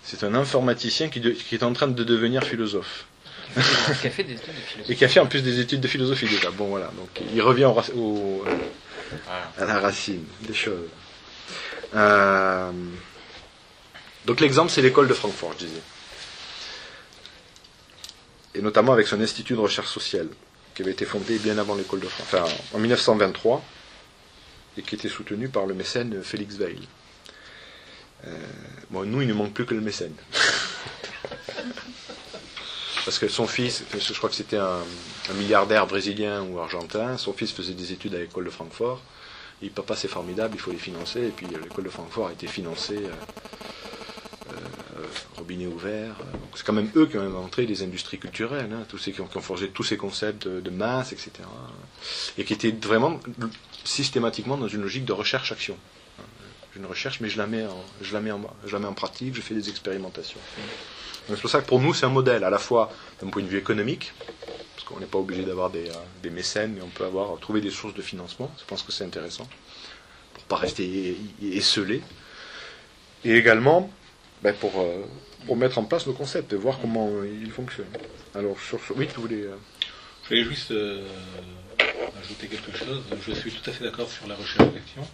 c'est 0.04 0.22
un 0.22 0.34
informaticien 0.36 1.08
qui, 1.08 1.20
qui 1.20 1.54
est 1.56 1.64
en 1.64 1.72
train 1.72 1.88
de 1.88 2.04
devenir 2.04 2.44
philosophe. 2.44 3.05
Qui 4.00 4.06
a 4.06 4.10
fait 4.10 4.24
des 4.24 4.34
études 4.34 4.54
de 4.54 4.60
philosophie. 4.60 4.92
Et 4.92 4.96
qui 4.96 5.04
a 5.04 5.08
fait 5.08 5.20
en 5.20 5.26
plus 5.26 5.42
des 5.42 5.60
études 5.60 5.80
de 5.80 5.88
philosophie 5.88 6.26
déjà. 6.28 6.50
Bon 6.50 6.66
voilà, 6.66 6.86
donc 6.96 7.08
il 7.34 7.40
revient 7.42 7.70
au- 7.96 8.44
à 9.58 9.64
la 9.64 9.78
racine 9.80 10.24
des 10.42 10.54
choses. 10.54 10.88
Euh, 11.94 12.70
donc 14.26 14.40
l'exemple 14.40 14.70
c'est 14.70 14.82
l'école 14.82 15.08
de 15.08 15.14
Francfort, 15.14 15.52
je 15.58 15.66
disais. 15.66 15.80
Et 18.54 18.62
notamment 18.62 18.92
avec 18.92 19.06
son 19.06 19.20
institut 19.20 19.54
de 19.54 19.60
recherche 19.60 19.88
sociale, 19.88 20.28
qui 20.74 20.82
avait 20.82 20.92
été 20.92 21.04
fondé 21.04 21.38
bien 21.38 21.58
avant 21.58 21.74
l'école 21.74 22.00
de 22.00 22.08
Francfort, 22.08 22.44
enfin 22.44 22.54
en 22.74 22.78
1923, 22.78 23.62
et 24.78 24.82
qui 24.82 24.94
était 24.94 25.08
soutenu 25.08 25.48
par 25.48 25.66
le 25.66 25.74
mécène 25.74 26.22
Félix 26.22 26.56
Weil. 26.58 26.78
Euh, 28.26 28.30
bon, 28.90 29.04
nous, 29.04 29.22
il 29.22 29.28
ne 29.28 29.34
manque 29.34 29.52
plus 29.52 29.66
que 29.66 29.74
le 29.74 29.80
mécène. 29.82 30.14
Parce 33.06 33.20
que 33.20 33.28
son 33.28 33.46
fils, 33.46 33.84
je 33.96 34.12
crois 34.14 34.28
que 34.28 34.34
c'était 34.34 34.56
un, 34.56 34.82
milliardaire 35.36 35.86
brésilien 35.86 36.42
ou 36.42 36.58
argentin, 36.58 37.16
son 37.16 37.32
fils 37.32 37.52
faisait 37.52 37.72
des 37.72 37.92
études 37.92 38.16
à 38.16 38.18
l'école 38.18 38.44
de 38.44 38.50
Francfort. 38.50 39.00
Il 39.62 39.68
dit, 39.68 39.70
papa, 39.74 39.94
c'est 39.94 40.08
formidable, 40.08 40.56
il 40.56 40.60
faut 40.60 40.72
les 40.72 40.76
financer. 40.76 41.20
Et 41.20 41.30
puis 41.30 41.46
euh, 41.46 41.58
l'école 41.62 41.84
de 41.84 41.88
Francfort 41.88 42.26
a 42.26 42.32
été 42.32 42.48
financée, 42.48 42.98
euh, 42.98 44.50
euh, 44.50 45.06
robinet 45.36 45.68
ouvert. 45.68 46.16
C'est 46.56 46.66
quand 46.66 46.72
même 46.72 46.90
eux 46.96 47.06
qui 47.06 47.16
ont 47.16 47.20
inventé 47.20 47.64
les 47.64 47.84
industries 47.84 48.18
culturelles, 48.18 48.72
hein, 48.72 48.84
tous 48.88 48.98
qui 48.98 49.20
ont, 49.20 49.28
forgé 49.40 49.68
tous 49.68 49.84
ces 49.84 49.96
concepts 49.96 50.48
de, 50.48 50.70
masse, 50.70 51.12
etc. 51.12 51.30
Et 52.38 52.44
qui 52.44 52.54
étaient 52.54 52.72
vraiment 52.72 53.20
systématiquement 53.84 54.56
dans 54.56 54.66
une 54.66 54.82
logique 54.82 55.04
de 55.04 55.12
recherche-action. 55.12 55.76
Je 56.74 56.80
ne 56.80 56.86
recherche, 56.88 57.20
mais 57.20 57.28
je 57.28 57.38
la 57.38 57.46
mets 57.46 58.32
en 58.32 58.92
pratique, 58.94 59.36
je 59.36 59.40
fais 59.42 59.54
des 59.54 59.68
expérimentations. 59.68 60.40
C'est 61.28 61.40
pour 61.40 61.50
ça 61.50 61.60
que 61.60 61.66
pour 61.66 61.80
nous, 61.80 61.92
c'est 61.92 62.06
un 62.06 62.10
modèle, 62.10 62.44
à 62.44 62.50
la 62.50 62.58
fois 62.58 62.92
d'un 63.20 63.28
point 63.28 63.42
de 63.42 63.48
vue 63.48 63.58
économique, 63.58 64.12
parce 64.74 64.86
qu'on 64.86 65.00
n'est 65.00 65.06
pas 65.06 65.18
obligé 65.18 65.42
d'avoir 65.42 65.70
des, 65.70 65.88
euh, 65.90 66.30
mécènes, 66.30 66.74
mais 66.74 66.82
on 66.82 66.88
peut 66.88 67.04
avoir 67.04 67.38
trouver 67.40 67.60
des 67.60 67.70
sources 67.70 67.94
de 67.94 68.02
financement. 68.02 68.50
Je 68.58 68.64
pense 68.64 68.82
que 68.82 68.92
c'est 68.92 69.04
intéressant, 69.04 69.48
pour 70.34 70.44
pas 70.44 70.56
rester 70.56 71.16
esselé. 71.42 72.02
Et 73.24 73.36
également, 73.36 73.90
ben, 74.42 74.54
pour, 74.54 74.80
euh, 74.80 75.04
pour 75.46 75.56
mettre 75.56 75.78
en 75.78 75.84
place 75.84 76.06
nos 76.06 76.12
concepts 76.12 76.52
et 76.52 76.56
voir 76.56 76.78
comment 76.80 77.08
euh, 77.08 77.28
ils 77.42 77.50
fonctionnent. 77.50 77.86
Alors, 78.34 78.56
sur 78.60 78.78
ce... 78.84 78.92
Oui, 78.92 79.08
tu 79.12 79.20
voulais... 79.20 79.46
Je 80.24 80.28
voulais 80.28 80.44
juste 80.44 80.72
ajouter 82.20 82.48
quelque 82.48 82.76
chose. 82.76 83.02
Je 83.24 83.32
suis 83.32 83.52
tout 83.52 83.70
à 83.70 83.72
fait 83.72 83.84
d'accord 83.84 84.10
sur 84.10 84.26
la 84.26 84.34
recherche 84.34 84.72
d'action. 84.72 85.06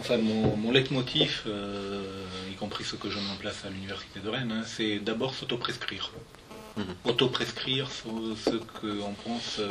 Enfin, 0.00 0.16
mon, 0.16 0.56
mon 0.56 0.70
leitmotiv, 0.72 1.42
euh, 1.46 2.24
y 2.50 2.54
compris 2.54 2.84
ce 2.84 2.96
que 2.96 3.10
je 3.10 3.18
mets 3.18 3.30
en 3.30 3.36
place 3.36 3.66
à 3.66 3.68
l'université 3.68 4.18
de 4.20 4.28
Rennes, 4.30 4.50
hein, 4.50 4.62
c'est 4.66 4.98
d'abord 4.98 5.34
s'autoprescrire. 5.34 6.10
Mhm. 6.78 6.84
Autoprescrire 7.04 7.86
ce, 7.90 8.08
ce 8.50 8.56
qu'on 8.56 9.12
pense 9.12 9.58
euh, 9.58 9.68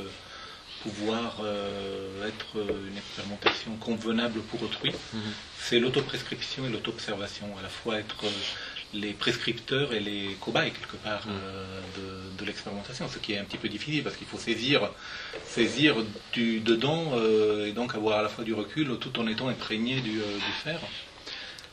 pouvoir 0.83 1.37
euh, 1.43 2.27
être 2.27 2.57
une 2.91 2.95
expérimentation 2.97 3.75
convenable 3.77 4.41
pour 4.41 4.61
autrui, 4.61 4.91
Mhm. 5.13 5.19
c'est 5.59 5.79
l'autoprescription 5.79 6.67
et 6.67 6.69
l'auto-observation, 6.69 7.47
à 7.57 7.63
la 7.63 7.69
fois 7.69 7.97
être 7.97 8.23
les 8.93 9.13
prescripteurs 9.13 9.93
et 9.93 9.99
les 9.99 10.35
cobayes 10.41 10.71
quelque 10.71 10.97
part 10.97 11.25
Mhm. 11.27 11.33
euh, 11.33 11.81
de, 11.97 12.39
de 12.39 12.45
l'expérimentation, 12.45 13.07
ce 13.07 13.19
qui 13.19 13.33
est 13.33 13.37
un 13.37 13.43
petit 13.43 13.57
peu 13.57 13.69
difficile 13.69 14.03
parce 14.03 14.15
qu'il 14.15 14.27
faut 14.27 14.37
saisir, 14.39 14.89
saisir 15.45 15.95
du 16.33 16.59
dedans 16.59 17.11
euh, 17.15 17.67
et 17.67 17.71
donc 17.73 17.93
avoir 17.95 18.19
à 18.19 18.23
la 18.23 18.29
fois 18.29 18.43
du 18.43 18.53
recul 18.53 18.97
tout 18.99 19.19
en 19.19 19.27
étant 19.27 19.47
imprégné 19.49 20.01
du, 20.01 20.19
euh, 20.19 20.35
du 20.35 20.51
faire. 20.63 20.79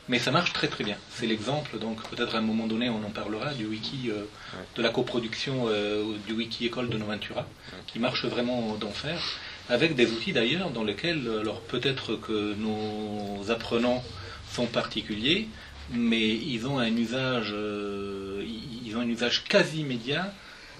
Mais 0.09 0.19
ça 0.19 0.31
marche 0.31 0.53
très 0.53 0.67
très 0.69 0.85
bien. 0.85 0.95
C'est 1.09 1.27
l'exemple, 1.27 1.79
donc 1.79 2.01
peut-être 2.09 2.35
à 2.35 2.37
un 2.37 2.41
moment 2.41 2.65
donné 2.65 2.87
on 2.89 3.03
en 3.03 3.09
parlera, 3.09 3.53
du 3.53 3.65
wiki, 3.65 4.09
euh, 4.09 4.23
de 4.77 4.81
la 4.81 4.89
coproduction 4.89 5.67
du 6.25 6.33
wiki 6.33 6.65
école 6.67 6.87
de 6.89 6.97
Noventura, 6.97 7.45
qui 7.87 7.99
marche 7.99 8.23
vraiment 8.25 8.75
d'enfer, 8.75 9.19
avec 9.69 9.95
des 9.95 10.09
outils 10.11 10.31
d'ailleurs 10.31 10.69
dans 10.69 10.85
lesquels, 10.85 11.29
alors 11.41 11.59
peut-être 11.61 12.15
que 12.15 12.53
nos 12.53 13.51
apprenants 13.51 14.01
sont 14.49 14.65
particuliers, 14.65 15.49
mais 15.91 16.27
ils 16.27 16.67
ont 16.67 16.79
un 16.79 16.95
usage, 16.95 17.51
euh, 17.53 18.43
ils 18.85 18.95
ont 18.95 19.01
un 19.01 19.07
usage 19.07 19.43
quasi 19.45 19.81
immédiat 19.81 20.33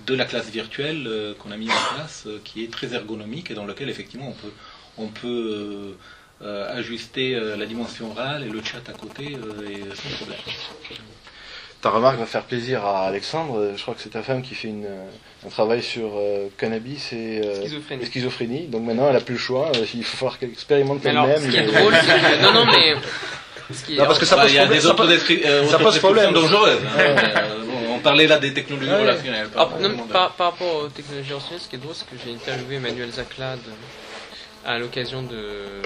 de 0.06 0.14
la 0.14 0.26
classe 0.26 0.50
virtuelle 0.50 1.06
euh, 1.08 1.34
qu'on 1.34 1.52
a 1.52 1.58
mis 1.58 1.70
en 1.70 1.96
place, 1.96 2.26
euh, 2.28 2.40
qui 2.44 2.64
est 2.64 2.72
très 2.72 2.94
ergonomique 2.94 3.52
et 3.52 3.54
dans 3.54 3.66
lequel 3.66 3.90
effectivement 3.90 4.30
on 4.30 4.34
peut, 4.34 4.54
on 4.98 5.08
peut 5.08 5.96
ajuster 6.40 7.34
la 7.58 7.66
dimension 7.66 8.12
orale 8.12 8.44
et 8.44 8.50
le 8.50 8.62
chat 8.64 8.88
à 8.90 8.94
côté 8.94 9.32
et 9.34 9.96
sans 9.96 10.16
problème. 10.18 10.38
Ta 11.82 11.90
remarque 11.92 12.18
va 12.18 12.26
faire 12.26 12.44
plaisir 12.44 12.84
à 12.86 13.06
Alexandre. 13.08 13.74
Je 13.76 13.82
crois 13.82 13.94
que 13.94 14.02
c'est 14.02 14.10
ta 14.10 14.24
femme 14.24 14.42
qui 14.42 14.56
fait 14.56 14.68
une, 14.70 14.88
un 15.46 15.50
travail 15.50 15.84
sur 15.84 16.12
euh, 16.16 16.48
cannabis 16.58 17.14
et, 17.14 17.42
euh, 17.46 17.62
Schizophrénie. 17.62 18.04
et 18.04 18.06
schizophrénie. 18.08 18.68
Donc 18.68 18.84
maintenant, 18.84 19.08
elle 19.10 19.16
a 19.16 19.22
plus 19.22 19.34
le 19.36 19.40
choix. 19.40 19.72
Euh, 19.76 19.86
Il 19.94 20.04
faut 20.04 20.18
falloir 20.18 20.40
qu'elle 20.40 20.50
expérimente 20.50 21.06
elle-même. 21.06 21.40
ce 21.40 21.48
qui 21.50 21.56
est 21.58 21.66
mais- 21.68 21.80
drôle, 21.80 21.94
c'est 21.94 22.38
que... 22.38 22.42
Non, 22.44 22.54
non, 22.54 22.66
mais... 22.66 22.96
Ce 23.70 23.84
qui 23.84 23.96
est... 23.96 23.98
Non, 23.98 24.06
parce 24.06 24.18
que 24.18 24.26
ça 24.26 24.38
Bah, 24.38 24.44
pose 24.44 24.54
problème, 24.56 24.80
ça 24.80 25.48
euh, 25.50 25.68
ça 25.68 25.78
pose 25.78 26.00
problème. 26.00 26.34
hein. 26.36 26.40
Euh, 27.00 27.64
on 27.96 28.00
parlait 28.00 28.26
là 28.26 28.40
des 28.40 28.54
technologies 28.54 28.90
Ouais. 28.90 29.02
relationnelles. 29.02 29.50
Ah, 29.58 29.68
non, 29.82 29.90
de- 29.90 30.12
par, 30.12 30.32
par 30.36 30.52
rapport 30.54 30.74
aux 30.84 30.88
technologies 30.88 31.34
anciennes, 31.34 31.60
ce 31.60 31.68
qui 31.68 31.76
est 31.76 31.80
drôle, 31.80 31.94
c'est 31.94 32.06
que 32.10 32.16
j'ai 32.26 32.34
interviewé 32.34 32.78
Emmanuel 32.78 33.12
Zaclade 33.12 33.60
à 34.66 34.80
l'occasion 34.80 35.22
de 35.22 35.82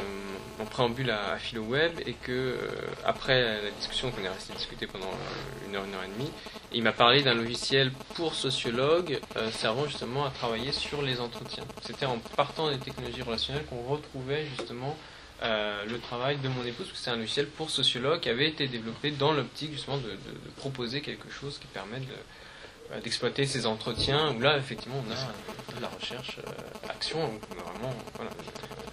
mon 0.62 0.68
préambule 0.68 1.10
à, 1.10 1.32
à 1.32 1.38
PhiloWeb 1.38 2.00
et 2.06 2.14
que 2.14 2.32
euh, 2.32 2.58
après 3.04 3.42
la 3.42 3.72
discussion 3.72 4.12
qu'on 4.12 4.24
est 4.24 4.30
resté 4.30 4.54
discuter 4.54 4.86
pendant 4.86 5.08
euh, 5.08 5.68
une 5.68 5.76
heure, 5.76 5.86
une 5.86 5.94
heure 5.96 6.04
et 6.04 6.20
demie, 6.20 6.32
il 6.72 6.84
m'a 6.84 6.92
parlé 6.92 7.24
d'un 7.24 7.34
logiciel 7.34 7.92
pour 8.16 8.36
sociologues 8.36 9.20
euh, 9.38 9.50
servant 9.52 9.86
justement 9.86 10.26
à 10.26 10.30
travailler 10.30 10.72
sur 10.72 11.02
les 11.02 11.20
entretiens. 11.20 11.64
C'était 11.82 12.06
en 12.06 12.20
partant 12.38 12.70
des 12.70 12.78
technologies 12.78 13.24
relationnelles 13.24 13.66
qu'on 13.66 13.84
retrouvait 13.84 14.46
justement 14.58 14.96
le 15.44 15.98
travail 15.98 16.38
de 16.38 16.48
mon 16.50 16.64
épouse, 16.64 16.86
parce 16.86 16.92
que 16.92 17.04
c'est 17.04 17.10
un 17.10 17.16
logiciel 17.16 17.48
pour 17.48 17.72
sociologues 17.72 18.20
qui 18.20 18.30
avait 18.30 18.48
été 18.48 18.68
développé 18.68 19.10
dans 19.10 19.34
l'optique 19.34 19.72
justement 19.72 19.98
de, 19.98 20.16
proposer 20.58 21.02
quelque 21.02 21.32
chose 21.32 21.58
qui 21.58 21.66
permet 21.66 22.00
de, 22.00 23.00
d'exploiter 23.00 23.48
ces 23.48 23.66
entretiens 23.66 24.36
où 24.36 24.40
là 24.40 24.58
effectivement 24.58 25.04
on 25.08 25.12
a 25.12 25.76
de 25.76 25.82
la 25.82 25.88
recherche 25.88 26.38
euh, 26.40 26.90
action 26.90 27.20
on 27.24 27.60
a 27.60 27.72
vraiment 27.72 27.94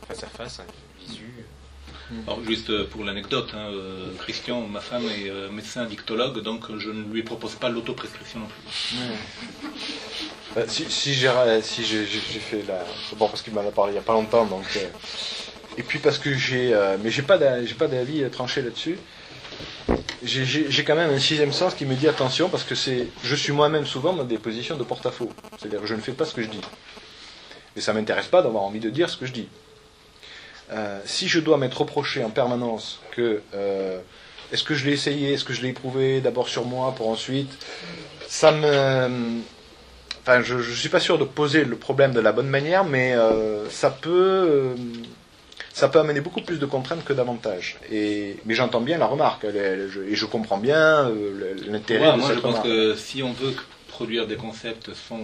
face 0.06 0.22
à 0.22 0.28
face 0.28 0.60
un 0.60 0.66
visu 1.00 1.44
Alors, 2.26 2.42
juste 2.44 2.70
euh, 2.70 2.86
pour 2.90 3.04
l'anecdote, 3.04 3.50
hein, 3.54 3.68
euh, 3.72 4.10
Christian, 4.18 4.62
ma 4.62 4.80
femme 4.80 5.04
est 5.04 5.28
euh, 5.28 5.50
médecin 5.50 5.84
dictologue, 5.84 6.42
donc 6.42 6.64
je 6.78 6.90
ne 6.90 7.02
lui 7.12 7.22
propose 7.22 7.54
pas 7.54 7.68
l'autoprescription 7.68 8.40
non 8.40 8.46
plus. 8.46 8.98
Bah, 10.54 10.62
si 10.66 10.90
si 10.90 11.12
j'ai 11.14 11.28
si 11.60 11.82
fait 12.40 12.62
la 12.66 12.82
c'est 13.08 13.18
bon 13.18 13.28
parce 13.28 13.42
qu'il 13.42 13.52
m'en 13.52 13.60
a 13.60 13.70
parlé 13.70 13.92
il 13.92 13.96
y 13.96 13.98
a 13.98 14.02
pas 14.02 14.14
longtemps 14.14 14.46
donc 14.46 14.64
euh, 14.76 14.88
et 15.76 15.82
puis 15.82 15.98
parce 15.98 16.18
que 16.18 16.32
j'ai 16.34 16.72
euh, 16.72 16.96
mais 17.02 17.10
j'ai 17.10 17.20
pas 17.22 17.36
d'a- 17.36 17.64
j'ai 17.66 17.74
pas 17.74 17.86
d'avis 17.86 18.28
tranché 18.30 18.62
là-dessus. 18.62 18.98
J'ai- 20.22 20.84
quand 20.84 20.96
même 20.96 21.10
un 21.10 21.18
sixième 21.18 21.52
sens 21.52 21.74
qui 21.74 21.84
me 21.84 21.94
dit 21.94 22.08
attention 22.08 22.48
parce 22.48 22.64
que 22.64 22.74
c'est 22.74 23.08
je 23.22 23.34
suis 23.36 23.52
moi-même 23.52 23.84
souvent 23.86 24.14
dans 24.14 24.24
des 24.24 24.38
positions 24.38 24.76
de 24.76 24.84
porte-à-faux. 24.84 25.30
C'est-à-dire 25.58 25.80
que 25.82 25.86
je 25.86 25.94
ne 25.94 26.00
fais 26.00 26.12
pas 26.12 26.24
ce 26.24 26.34
que 26.34 26.42
je 26.42 26.48
dis. 26.48 26.60
Et 27.76 27.80
ça 27.80 27.92
m'intéresse 27.92 28.26
pas 28.26 28.42
d'avoir 28.42 28.64
envie 28.64 28.80
de 28.80 28.90
dire 28.90 29.08
ce 29.10 29.16
que 29.18 29.26
je 29.26 29.32
dis 29.32 29.48
Euh, 30.70 31.00
si 31.06 31.28
je 31.28 31.40
dois 31.40 31.56
m'être 31.56 31.78
reproché 31.80 32.22
en 32.24 32.30
permanence 32.30 33.00
que 33.12 33.40
euh, 33.54 33.98
est-ce 34.52 34.64
que 34.64 34.74
je 34.74 34.84
l'ai 34.84 34.92
essayé 34.92 35.32
est-ce 35.32 35.44
que 35.44 35.54
je 35.54 35.62
l'ai 35.62 35.68
éprouvé 35.68 36.20
d'abord 36.20 36.48
sur 36.48 36.64
moi 36.66 36.92
pour 36.96 37.08
ensuite 37.08 37.50
ça 38.26 38.52
me 38.52 39.40
Enfin, 40.20 40.42
je 40.42 40.56
ne 40.56 40.62
suis 40.62 40.90
pas 40.90 41.00
sûr 41.00 41.16
de 41.16 41.24
poser 41.24 41.64
le 41.64 41.76
problème 41.76 42.12
de 42.12 42.20
la 42.20 42.32
bonne 42.32 42.48
manière, 42.50 42.84
mais 42.84 43.14
euh, 43.14 43.66
ça 43.70 43.88
peut 43.88 44.74
ça 45.72 45.88
peut 45.88 46.00
amener 46.00 46.20
beaucoup 46.20 46.42
plus 46.42 46.58
de 46.58 46.66
contraintes 46.66 47.02
que 47.02 47.14
d'avantages. 47.14 47.78
Et 47.90 48.36
mais 48.44 48.52
j'entends 48.54 48.82
bien 48.82 48.98
la 48.98 49.06
remarque, 49.06 49.44
elle- 49.44 49.56
elle- 49.56 49.88
je- 49.90 50.02
et 50.02 50.14
je 50.16 50.26
comprends 50.26 50.58
bien 50.58 51.10
l'intérêt 51.66 52.08
Ouais, 52.08 52.12
de 52.12 52.18
moi, 52.18 52.28
cette 52.28 52.36
je 52.36 52.40
pense 52.42 52.60
que 52.60 52.94
si 52.94 53.22
on 53.22 53.32
veut 53.32 53.54
produire 53.88 54.26
des 54.26 54.36
concepts 54.36 54.90
sans, 54.92 55.20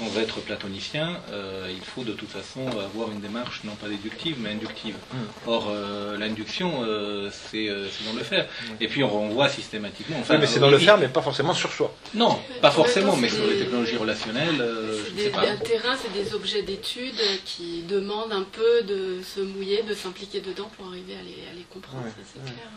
sans 0.00 0.18
être 0.20 0.40
platonicien, 0.40 1.20
euh, 1.32 1.68
il 1.70 1.84
faut 1.84 2.04
de 2.04 2.12
toute 2.12 2.30
façon 2.30 2.66
avoir 2.78 3.10
une 3.12 3.20
démarche 3.20 3.60
non 3.64 3.74
pas 3.74 3.88
déductive 3.88 4.36
mais 4.40 4.50
inductive. 4.50 4.94
Mm. 5.12 5.16
Or, 5.46 5.68
euh, 5.70 6.16
l'induction, 6.16 6.82
euh, 6.84 7.30
c'est 7.30 7.68
euh, 7.68 7.86
dans 8.06 8.14
le 8.16 8.22
faire. 8.24 8.46
Et 8.80 8.88
puis 8.88 9.04
on 9.04 9.08
renvoie 9.08 9.48
systématiquement. 9.48 10.16
Enfin, 10.20 10.34
Oui, 10.34 10.40
mais 10.40 10.46
c'est 10.46 10.60
dans 10.60 10.70
le 10.70 10.78
faire, 10.78 10.96
mais 10.98 11.08
pas 11.08 11.22
forcément 11.22 11.54
sur 11.54 11.70
soi. 11.72 11.94
Non, 12.14 12.38
pas 12.62 12.70
forcément, 12.70 13.16
mais 13.16 13.28
sur 13.28 13.46
les 13.46 13.58
technologies 13.58 13.96
relationnelles, 13.96 14.60
euh, 14.60 14.96
C'est 14.96 15.04
je 15.06 15.10
ne 15.10 15.16
des- 15.16 15.22
sais 15.24 15.30
pas. 15.30 15.48
un 15.50 15.56
terrain, 15.56 15.96
c'est 16.00 16.12
des 16.12 16.34
objets 16.34 16.62
d'étude 16.62 17.20
qui 17.44 17.82
demandent 17.82 18.32
un 18.32 18.44
peu 18.44 18.82
de 18.82 19.20
se 19.22 19.40
mouiller, 19.40 19.82
de 19.82 19.94
s'impliquer 19.94 20.40
dedans 20.40 20.70
pour 20.76 20.86
arriver 20.86 21.14
à 21.14 21.22
les, 21.22 21.48
à 21.50 21.54
les 21.54 21.64
comprendre, 21.70 22.04
Ouais, 22.04 22.10
ça, 22.10 22.16
c'est 22.32 22.38
ouais. 22.40 22.44
clair. 22.46 22.70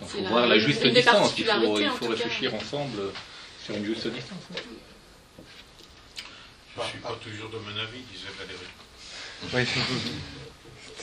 Il 0.00 0.06
c'est 0.08 0.16
faut 0.18 0.24
la- 0.24 0.30
voir 0.30 0.46
la 0.46 0.58
juste 0.58 0.84
distance, 0.86 1.34
il 1.38 1.44
faut, 1.44 1.78
il 1.78 1.84
cas. 1.86 1.92
réfléchir 2.08 2.54
ensemble 2.54 2.98
sur 3.64 3.74
une 3.76 3.84
juste 3.84 4.06
distance. 4.08 4.38
Je 6.76 6.80
ne 6.82 6.86
suis 6.88 6.98
pas 6.98 7.14
toujours 7.22 7.50
de 7.50 7.58
mon 7.58 7.76
avis, 7.78 8.00
disait 8.12 8.28
Valérie. 8.38 8.72
Oui. 9.52 9.82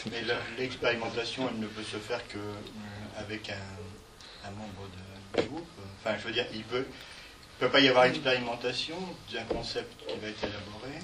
Mais 0.11 0.24
l'expérimentation, 0.57 1.47
elle 1.49 1.59
ne 1.59 1.67
peut 1.67 1.84
se 1.84 1.97
faire 1.97 2.26
que 2.28 2.38
euh, 2.38 3.19
un, 3.19 4.47
un 4.47 4.51
membre 4.51 4.89
de, 5.36 5.41
du 5.41 5.47
groupe. 5.47 5.67
Enfin, 6.03 6.17
je 6.19 6.28
veux 6.28 6.34
dire, 6.34 6.45
il 6.53 6.63
peut, 6.63 6.86
il 6.88 7.59
peut 7.59 7.69
pas 7.69 7.80
y 7.80 7.88
avoir 7.88 8.05
expérimentation 8.05 8.95
d'un 9.32 9.43
concept 9.43 9.93
qui 10.07 10.17
va 10.19 10.28
être 10.28 10.43
élaboré, 10.43 10.99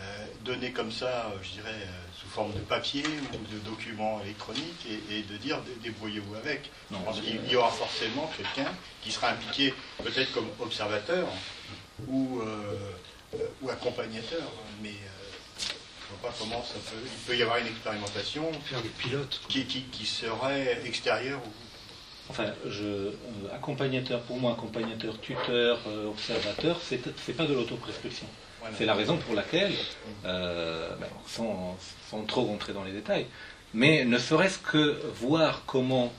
euh, 0.00 0.26
donné 0.44 0.72
comme 0.72 0.90
ça, 0.90 1.26
euh, 1.26 1.38
je 1.42 1.50
dirais, 1.50 1.86
sous 2.20 2.26
forme 2.28 2.52
de 2.52 2.58
papier 2.60 3.04
ou 3.06 3.54
de 3.54 3.58
documents 3.60 4.20
électroniques, 4.22 4.86
et, 4.88 5.18
et 5.18 5.22
de 5.22 5.36
dire 5.36 5.60
dé- 5.62 5.76
débrouillez-vous 5.84 6.34
avec. 6.34 6.70
Non, 6.90 6.98
Je 7.00 7.04
pense 7.04 7.20
qu'il 7.20 7.50
y 7.50 7.56
aura 7.56 7.70
forcément 7.70 8.30
quelqu'un 8.36 8.70
qui 9.02 9.12
sera 9.12 9.30
impliqué, 9.30 9.72
peut-être 10.02 10.32
comme 10.32 10.48
observateur 10.58 11.28
ou, 12.08 12.40
euh, 12.40 12.74
ou 13.62 13.70
accompagnateur, 13.70 14.50
mais 14.82 14.90
euh, 14.90 14.92
je 15.58 16.14
ne 16.14 16.20
vois 16.20 16.30
pas 16.30 16.36
comment 16.38 16.62
ça 16.62 16.74
peut. 16.74 16.96
Il 17.04 17.26
peut 17.26 17.36
y 17.36 17.42
avoir 17.42 17.58
une 17.58 17.68
expérimentation 17.68 18.50
Faire 18.64 18.82
des 18.82 18.88
pilotes. 18.88 19.40
qui, 19.48 19.64
qui, 19.64 19.82
qui 19.84 20.06
serait 20.06 20.80
extérieure 20.84 21.40
ou 21.46 21.50
Enfin, 22.30 22.52
je, 22.64 22.84
euh, 22.84 23.12
accompagnateur, 23.52 24.20
pour 24.20 24.38
moi, 24.38 24.52
accompagnateur, 24.52 25.20
tuteur, 25.20 25.80
euh, 25.88 26.10
observateur, 26.10 26.80
c'est 26.80 27.00
c'est 27.26 27.32
pas 27.32 27.44
de 27.44 27.54
l'autoprescription. 27.54 28.26
Voilà. 28.60 28.76
C'est 28.78 28.84
la 28.86 28.94
raison 28.94 29.16
pour 29.16 29.34
laquelle, 29.34 29.74
euh, 30.24 30.94
ben, 31.00 31.08
sans, 31.26 31.76
sans 32.08 32.22
trop 32.26 32.42
rentrer 32.44 32.72
dans 32.72 32.84
les 32.84 32.92
détails, 32.92 33.26
mais 33.74 34.04
ne 34.04 34.16
serait-ce 34.16 34.58
que 34.58 35.00
voir 35.14 35.62
comment 35.66 36.12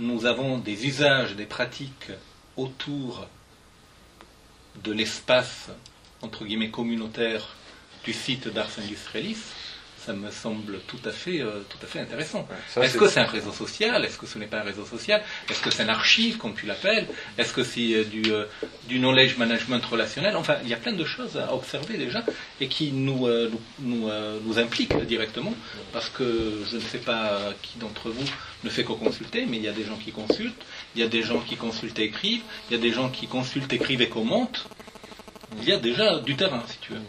nous 0.00 0.26
avons 0.26 0.58
des 0.58 0.86
usages, 0.86 1.36
des 1.36 1.46
pratiques 1.46 2.10
autour 2.56 3.28
de 4.82 4.92
l'espace, 4.92 5.68
entre 6.22 6.44
guillemets, 6.44 6.70
communautaire 6.70 7.56
du 8.04 8.12
site 8.12 8.48
d'Ars 8.48 8.70
Industrialis, 8.78 9.38
ça 10.04 10.12
me 10.12 10.30
semble 10.32 10.80
tout 10.88 10.98
à 11.04 11.12
fait, 11.12 11.40
euh, 11.40 11.60
tout 11.68 11.78
à 11.80 11.86
fait 11.86 12.00
intéressant. 12.00 12.46
Est-ce 12.80 12.98
que 12.98 13.06
c'est 13.08 13.20
un 13.20 13.26
réseau 13.26 13.52
social? 13.52 14.04
Est-ce 14.04 14.18
que 14.18 14.26
ce 14.26 14.36
n'est 14.38 14.46
pas 14.46 14.58
un 14.58 14.64
réseau 14.64 14.84
social? 14.84 15.22
Est-ce 15.48 15.60
que 15.60 15.70
c'est 15.70 15.84
un 15.84 15.88
archive, 15.88 16.38
comme 16.38 16.54
tu 16.54 16.66
l'appelles? 16.66 17.06
Est-ce 17.38 17.52
que 17.52 17.62
c'est 17.62 17.94
euh, 17.94 18.04
du, 18.04 18.22
euh, 18.32 18.46
du 18.88 18.98
knowledge 18.98 19.36
management 19.36 19.84
relationnel? 19.84 20.34
Enfin, 20.36 20.56
il 20.64 20.68
y 20.68 20.74
a 20.74 20.76
plein 20.76 20.92
de 20.92 21.04
choses 21.04 21.36
à 21.36 21.54
observer 21.54 21.98
déjà 21.98 22.24
et 22.60 22.66
qui 22.66 22.90
nous, 22.90 23.28
nous, 23.28 23.60
nous, 23.80 24.10
nous 24.44 24.58
impliquent 24.58 24.96
directement 25.04 25.54
parce 25.92 26.08
que 26.08 26.62
je 26.68 26.76
ne 26.76 26.80
sais 26.80 26.98
pas 26.98 27.52
qui 27.62 27.78
d'entre 27.78 28.10
vous 28.10 28.24
ne 28.64 28.70
fait 28.70 28.84
que 28.84 28.92
consulter, 28.92 29.46
mais 29.46 29.58
il 29.58 29.62
y 29.62 29.68
a 29.68 29.72
des 29.72 29.84
gens 29.84 29.96
qui 29.96 30.12
consultent, 30.12 30.62
il 30.94 31.00
y 31.00 31.04
a 31.04 31.08
des 31.08 31.22
gens 31.22 31.40
qui 31.40 31.56
consultent 31.56 31.98
et 31.98 32.04
écrivent, 32.04 32.42
il 32.70 32.76
y 32.76 32.78
a 32.78 32.82
des 32.82 32.92
gens 32.92 33.08
qui 33.08 33.26
consultent, 33.26 33.72
écrivent 33.72 34.02
et 34.02 34.08
commentent. 34.08 34.66
Il 35.58 35.68
y 35.68 35.72
a 35.72 35.78
déjà 35.78 36.18
du 36.18 36.36
terrain, 36.36 36.62
si 36.68 36.78
tu 36.78 36.92
veux. 36.92 37.00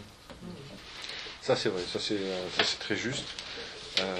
Ça 1.40 1.56
c'est 1.56 1.68
vrai, 1.68 1.82
ça 1.92 1.98
c'est 2.00 2.16
euh, 2.16 2.64
très 2.80 2.96
juste. 2.96 3.24
Euh, 4.00 4.16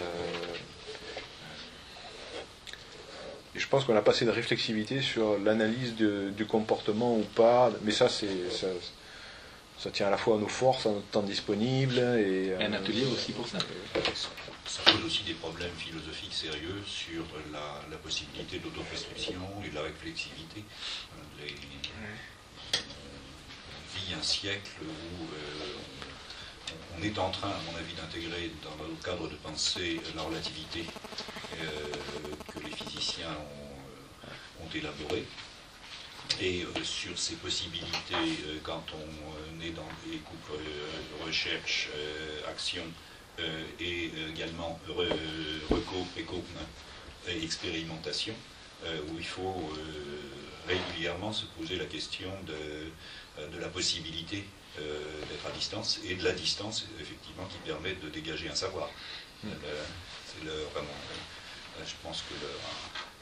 et 3.54 3.58
je 3.58 3.68
pense 3.68 3.84
qu'on 3.84 3.96
a 3.96 4.02
pas 4.02 4.10
assez 4.10 4.24
de 4.24 4.30
réflexivité 4.30 5.00
sur 5.00 5.38
l'analyse 5.38 5.94
du 5.94 6.46
comportement 6.46 7.16
ou 7.16 7.22
pas, 7.22 7.70
mais 7.82 7.92
ça 7.92 8.08
c'est 8.08 8.50
ça, 8.50 8.66
Ça 9.78 9.90
tient 9.90 10.08
à 10.08 10.10
la 10.10 10.18
fois 10.18 10.36
à 10.36 10.38
nos 10.38 10.48
forces, 10.48 10.86
à 10.86 10.90
notre 10.90 11.06
temps 11.06 11.22
disponible 11.22 11.98
et 11.98 12.54
Un 12.60 12.72
euh, 12.72 12.76
atelier 12.76 13.06
aussi 13.12 13.32
pour 13.32 13.48
ça. 13.48 13.58
Ça 14.66 14.82
pose 14.82 15.04
aussi 15.04 15.22
des 15.24 15.34
problèmes 15.34 15.74
philosophiques 15.76 16.32
sérieux 16.32 16.82
sur 16.86 17.24
la, 17.52 17.96
possibilité 17.98 18.58
d'autoprescription 18.58 19.40
et 19.64 19.68
de 19.68 19.74
la 19.74 19.82
réflexivité. 19.82 20.64
Euh, 21.40 21.48
on 22.74 23.98
vit 23.98 24.14
un 24.14 24.22
siècle 24.22 24.72
où 24.82 25.24
euh, 25.24 26.74
on, 26.98 27.02
est 27.02 27.18
en 27.18 27.30
train, 27.30 27.50
à 27.50 27.60
mon 27.70 27.78
avis, 27.78 27.94
d'intégrer 27.94 28.50
dans 28.62 28.84
le 28.84 28.94
cadre 29.02 29.28
de 29.28 29.36
pensée 29.36 30.00
la 30.16 30.22
relativité 30.22 30.84
euh, 31.60 31.92
que 32.52 32.60
les 32.64 32.74
physiciens 32.74 33.30
ont, 33.30 34.68
élaborée. 34.74 35.24
Et 36.40 36.66
sur 36.82 37.16
ces 37.16 37.36
possibilités, 37.36 38.42
quand 38.64 38.82
on 38.92 39.60
est 39.62 39.70
dans 39.70 39.86
des 40.04 40.16
couples 40.16 40.58
euh, 40.58 42.48
euh, 43.40 43.64
et 43.80 44.10
euh, 44.16 44.30
également 44.30 44.78
re- 44.88 45.08
reco, 45.70 46.06
éco 46.16 46.42
hein, 46.58 46.64
et 47.28 47.42
expérimentation, 47.42 48.34
euh, 48.84 48.98
où 49.08 49.18
il 49.18 49.24
faut 49.26 49.72
régulièrement 50.68 51.32
se 51.32 51.44
poser 51.46 51.76
la 51.76 51.84
question 51.86 52.30
de, 52.46 53.46
de 53.46 53.58
la 53.60 53.68
possibilité 53.68 54.44
d'être 54.76 55.46
à 55.46 55.50
distance 55.50 56.00
et 56.04 56.14
de 56.16 56.24
la 56.24 56.32
distance, 56.32 56.86
effectivement, 57.00 57.44
qui 57.46 57.58
permet 57.58 57.94
de 57.94 58.08
dégager 58.08 58.48
un 58.48 58.54
savoir. 58.54 58.88
C'est 59.42 60.44
le, 60.44 60.50
vraiment, 60.72 60.88
je 61.86 61.92
pense 62.02 62.22
que 62.22 62.34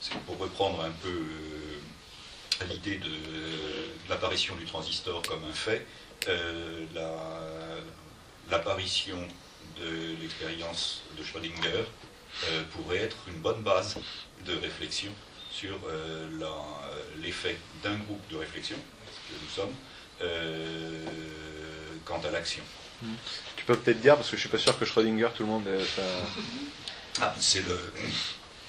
c'est 0.01 0.17
pour 0.21 0.39
reprendre 0.39 0.83
un 0.83 0.91
peu 0.91 1.23
l'idée 2.69 2.97
de, 2.99 3.09
de 3.09 4.09
l'apparition 4.09 4.55
du 4.57 4.65
transistor 4.67 5.21
comme 5.23 5.45
un 5.45 5.53
fait, 5.53 5.87
euh, 6.29 6.85
la- 6.95 7.81
l'apparition 8.51 9.19
de 9.81 10.17
l'expérience 10.21 11.03
de 11.19 11.25
Schrödinger 11.25 11.85
euh, 12.49 12.63
pourrait 12.73 12.99
être 12.99 13.17
une 13.29 13.41
bonne 13.41 13.63
base 13.63 13.97
de 14.47 14.55
réflexion 14.57 15.13
sur 15.51 15.79
euh, 15.89 16.29
la- 16.41 17.21
l'effet 17.23 17.57
d'un 17.83 17.97
groupe 17.97 18.27
de 18.31 18.37
réflexion, 18.37 18.77
que 18.77 19.35
nous 19.43 19.51
sommes, 19.55 19.75
euh, 20.23 21.05
quant 22.05 22.21
à 22.27 22.31
l'action. 22.31 22.63
Tu 23.57 23.65
peux 23.65 23.77
peut-être 23.77 24.01
dire, 24.01 24.17
parce 24.17 24.31
que 24.31 24.37
je 24.37 24.41
suis 24.43 24.49
pas 24.49 24.59
sûr 24.59 24.79
que 24.79 24.85
Schrödinger, 24.85 25.29
tout 25.37 25.43
le 25.43 25.49
monde. 25.49 25.67
euh, 25.67 25.85
ça- 25.85 27.21
Ah, 27.21 27.35
c'est 27.39 27.67
le, 27.67 27.79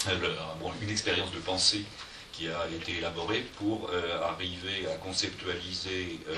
le- 0.07 0.35
bon, 0.59 0.71
une 0.81 0.89
expérience 0.89 1.31
de 1.31 1.39
pensée 1.39 1.85
qui 2.33 2.47
a 2.49 2.67
été 2.67 2.97
élaborée 2.97 3.41
pour 3.57 3.89
euh, 3.91 4.21
arriver 4.23 4.87
à 4.91 4.95
conceptualiser 4.95 6.19
euh, 6.27 6.35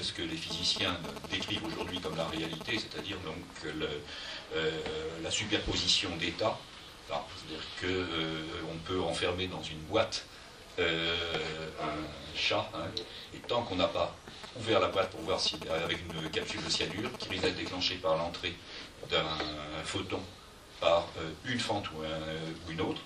ce 0.00 0.12
que 0.12 0.22
les 0.22 0.36
physiciens 0.36 0.96
décrivent 1.30 1.66
aujourd'hui 1.66 2.00
comme 2.00 2.16
la 2.16 2.26
réalité, 2.26 2.78
c'est-à-dire 2.78 3.18
donc 3.26 3.44
euh, 3.66 4.70
la 5.22 5.30
superposition 5.30 6.16
d'états. 6.16 6.56
C'est-à-dire 7.08 7.66
qu'on 7.80 8.78
peut 8.86 9.00
enfermer 9.02 9.46
dans 9.46 9.62
une 9.62 9.80
boîte 9.80 10.24
un 10.78 12.34
chat, 12.34 12.70
hein, 12.74 12.86
et 13.34 13.38
tant 13.40 13.62
qu'on 13.62 13.76
n'a 13.76 13.88
pas 13.88 14.16
ouvert 14.58 14.80
la 14.80 14.88
boîte 14.88 15.10
pour 15.10 15.20
voir 15.20 15.38
si, 15.38 15.56
avec 15.84 15.98
une 16.06 16.30
capsule 16.30 16.64
de 16.64 16.70
cyanure 16.70 17.10
qui 17.18 17.28
risque 17.28 17.42
d'être 17.42 17.56
déclenchée 17.56 17.96
par 17.96 18.16
l'entrée 18.16 18.54
d'un 19.10 19.26
photon 19.84 20.20
par 20.80 21.06
une 21.44 21.60
fente 21.60 21.90
ou 21.90 22.70
une 22.70 22.80
autre. 22.80 23.02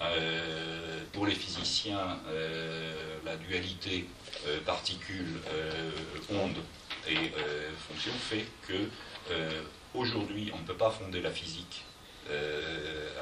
Euh, 0.00 1.02
pour 1.12 1.26
les 1.26 1.34
physiciens, 1.34 2.18
euh, 2.28 3.18
la 3.24 3.36
dualité 3.36 4.06
euh, 4.46 4.60
particule-onde 4.60 6.56
et 7.08 7.16
euh, 7.16 7.70
fonction 7.88 8.12
fait 8.12 8.46
que 8.66 8.88
aujourd'hui 9.94 10.50
on 10.54 10.58
ne 10.58 10.62
peut 10.62 10.76
pas 10.76 10.90
fonder 10.90 11.20
la 11.20 11.30
physique 11.30 11.84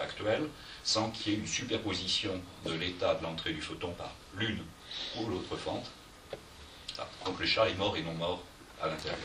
actuelle 0.00 0.48
sans 0.84 1.10
qu'il 1.10 1.32
y 1.32 1.34
ait 1.34 1.38
une 1.38 1.46
superposition 1.46 2.40
de 2.64 2.72
l'état 2.74 3.14
de 3.14 3.24
l'entrée 3.24 3.52
du 3.52 3.60
photon 3.60 3.90
par 3.92 4.12
l'une 4.36 4.62
ou 5.16 5.26
l'autre 5.26 5.56
fente. 5.56 5.90
Ah, 6.98 7.08
donc 7.24 7.40
le 7.40 7.46
chat 7.46 7.68
est 7.68 7.74
mort 7.74 7.96
et 7.96 8.02
non 8.02 8.14
mort 8.14 8.42
à 8.80 8.86
l'intérieur. 8.86 9.18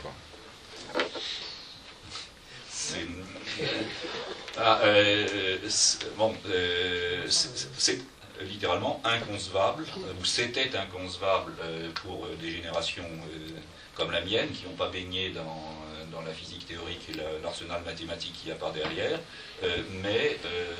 Ah, 4.58 4.80
euh, 4.84 5.58
c'est- 5.68 6.14
bon, 6.16 6.34
euh, 6.48 7.24
c'est 7.28 8.00
littéralement 8.42 9.00
inconcevable, 9.04 9.84
euh, 9.98 10.12
ou 10.20 10.24
c'était 10.24 10.70
inconcevable 10.76 11.52
euh, 11.62 11.90
pour 12.02 12.26
euh, 12.26 12.36
des 12.40 12.50
générations 12.50 13.04
euh, 13.04 13.48
comme 13.94 14.10
la 14.10 14.20
mienne, 14.20 14.50
qui 14.50 14.64
n'ont 14.66 14.76
pas 14.76 14.88
baigné 14.88 15.30
dans, 15.30 15.40
euh, 15.42 16.04
dans 16.12 16.22
la 16.22 16.32
physique 16.32 16.66
théorique 16.66 17.08
et 17.10 17.14
la- 17.14 17.38
l'arsenal 17.42 17.82
mathématique 17.84 18.34
qu'il 18.34 18.48
y 18.48 18.52
a 18.52 18.56
par 18.56 18.72
derrière, 18.72 19.18
Euh, 19.64 19.76
mais 20.02 20.38
euh, 20.44 20.74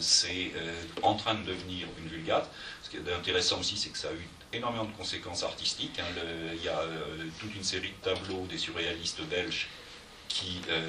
c'est 0.00 0.52
euh, 0.56 0.72
en 1.02 1.14
train 1.14 1.34
de 1.34 1.44
devenir 1.44 1.86
une 1.98 2.08
vulgate. 2.08 2.48
Ce 2.82 2.88
qui 2.90 2.96
est 2.96 3.12
intéressant 3.12 3.60
aussi, 3.60 3.76
c'est 3.76 3.90
que 3.90 3.98
ça 3.98 4.08
a 4.08 4.12
eu 4.12 4.26
énormément 4.52 4.84
de 4.86 4.96
conséquences 4.96 5.42
artistiques. 5.42 5.98
hein. 5.98 6.04
Il 6.54 6.62
y 6.64 6.68
a 6.68 6.78
euh, 6.80 7.24
toute 7.38 7.54
une 7.54 7.62
série 7.64 7.90
de 7.90 8.02
tableaux 8.10 8.46
des 8.48 8.56
surréalistes 8.56 9.20
belges 9.22 9.68
qui 10.28 10.60
euh, 10.68 10.82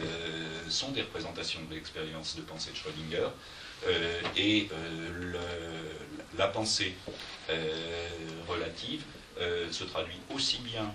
sont 0.70 0.92
des 0.92 1.02
représentations 1.02 1.62
de 1.70 1.76
l'expérience 1.76 2.36
de 2.36 2.42
pensée 2.42 2.72
de 2.72 2.76
Schrödinger. 2.76 3.28
Euh, 3.88 4.22
et 4.36 4.68
euh, 4.74 5.34
la 6.38 6.48
pensée 6.48 6.94
relative 8.48 9.04
se 9.72 9.84
traduit 9.86 10.20
aussi 10.34 10.60
bien 10.60 10.94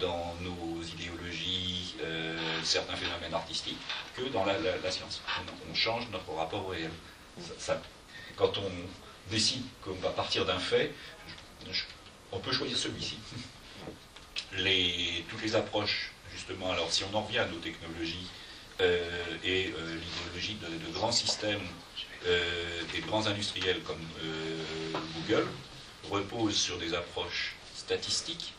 dans 0.00 0.34
nos 0.40 0.82
idéologies, 0.82 1.94
certains 2.62 2.96
phénomènes 2.96 3.34
artistiques, 3.34 3.78
que 4.16 4.22
dans 4.30 4.44
la, 4.44 4.54
science. 4.90 5.22
On, 5.38 5.70
on 5.70 5.74
change 5.74 6.08
notre 6.10 6.32
rapport 6.32 6.66
au 6.66 6.70
réel. 6.70 6.90
Quand 8.36 8.58
on 8.58 9.30
décide 9.30 9.62
qu'on 9.82 9.94
va 9.94 10.10
partir 10.10 10.44
d'un 10.44 10.58
fait, 10.58 10.92
on 12.32 12.38
peut 12.38 12.52
choisir 12.52 12.76
celui-ci. 12.76 13.18
Toutes 15.28 15.42
les 15.42 15.54
approches, 15.54 16.13
justement, 16.46 16.72
alors 16.72 16.92
si 16.92 17.04
on 17.04 17.16
en 17.16 17.22
revient 17.22 17.38
à 17.38 17.46
nos 17.46 17.56
technologies 17.58 18.26
euh, 18.80 19.08
et 19.44 19.72
euh, 19.76 19.96
l'idéologie 19.96 20.56
de, 20.56 20.86
de 20.86 20.92
grands 20.92 21.12
systèmes 21.12 21.62
euh, 22.26 22.82
et 22.96 23.00
de 23.00 23.06
grands 23.06 23.26
industriels 23.26 23.80
comme 23.82 24.00
euh, 24.24 24.62
Google, 25.14 25.46
repose 26.10 26.54
sur 26.54 26.76
des 26.78 26.92
approches 26.92 27.54
statistiques 27.74 28.52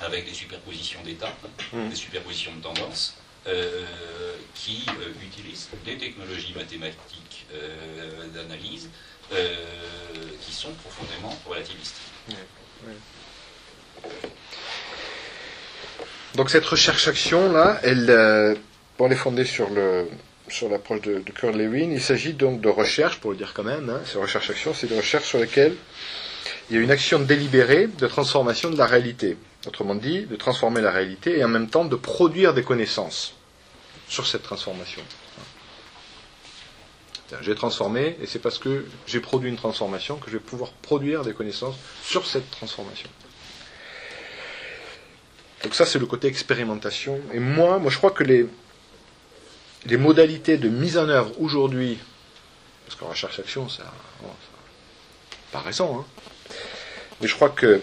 avec 0.00 0.26
des 0.26 0.34
superpositions 0.34 1.00
d'états, 1.04 1.32
Mm. 1.72 1.88
des 1.88 1.96
superpositions 1.96 2.54
de 2.56 2.62
tendances, 2.62 3.14
qui 4.54 4.82
utilisent 5.22 5.68
des 5.84 5.98
technologies 5.98 6.54
mathématiques 6.54 7.46
d'analyse 8.32 8.88
qui 10.40 10.52
sont 10.52 10.72
profondément 10.72 11.36
relativistes. 11.46 12.00
Donc 16.34 16.50
cette 16.50 16.64
recherche-action 16.66 17.52
là, 17.52 17.78
elle, 17.84 18.10
euh, 18.10 18.54
est 18.98 19.14
fondée 19.14 19.44
sur 19.44 19.68
l'approche 20.68 21.00
de, 21.02 21.20
de 21.20 21.30
Kurt 21.30 21.54
Lewin. 21.54 21.90
Il 21.92 22.02
s'agit 22.02 22.32
donc 22.32 22.60
de 22.60 22.68
recherche, 22.68 23.20
pour 23.20 23.30
le 23.30 23.36
dire 23.36 23.52
quand 23.54 23.62
même. 23.62 23.88
Hein, 23.88 24.00
ces 24.04 24.18
recherches-action, 24.18 24.74
c'est 24.74 24.88
des 24.88 24.96
recherches 24.96 25.28
sur 25.28 25.38
lesquelles 25.38 25.76
il 26.70 26.76
y 26.76 26.78
a 26.78 26.82
une 26.82 26.90
action 26.90 27.20
délibérée 27.20 27.86
de 27.86 28.06
transformation 28.08 28.70
de 28.70 28.76
la 28.76 28.86
réalité. 28.86 29.36
Autrement 29.66 29.94
dit, 29.94 30.22
de 30.26 30.36
transformer 30.36 30.80
la 30.80 30.90
réalité 30.90 31.38
et 31.38 31.44
en 31.44 31.48
même 31.48 31.68
temps 31.68 31.84
de 31.84 31.96
produire 31.96 32.52
des 32.52 32.62
connaissances 32.62 33.34
sur 34.08 34.26
cette 34.26 34.42
transformation. 34.42 35.02
J'ai 37.40 37.54
transformé 37.54 38.16
et 38.22 38.26
c'est 38.26 38.38
parce 38.38 38.58
que 38.58 38.86
j'ai 39.06 39.20
produit 39.20 39.48
une 39.48 39.56
transformation 39.56 40.16
que 40.16 40.30
je 40.30 40.36
vais 40.36 40.42
pouvoir 40.42 40.70
produire 40.82 41.22
des 41.24 41.32
connaissances 41.32 41.74
sur 42.02 42.26
cette 42.26 42.48
transformation. 42.50 43.08
Donc 45.64 45.74
ça, 45.74 45.86
c'est 45.86 45.98
le 45.98 46.06
côté 46.06 46.28
expérimentation. 46.28 47.18
Et 47.32 47.40
moi, 47.40 47.78
moi, 47.78 47.90
je 47.90 47.96
crois 47.96 48.10
que 48.10 48.22
les, 48.22 48.46
les 49.86 49.96
modalités 49.96 50.58
de 50.58 50.68
mise 50.68 50.98
en 50.98 51.08
œuvre 51.08 51.32
aujourd'hui, 51.40 51.98
parce 52.86 53.00
qu'en 53.00 53.08
recherche-action, 53.08 53.70
ça, 53.70 53.90
pas 55.50 55.60
raison, 55.60 56.00
hein, 56.00 56.04
mais 57.20 57.28
je 57.28 57.34
crois 57.34 57.48
que 57.48 57.80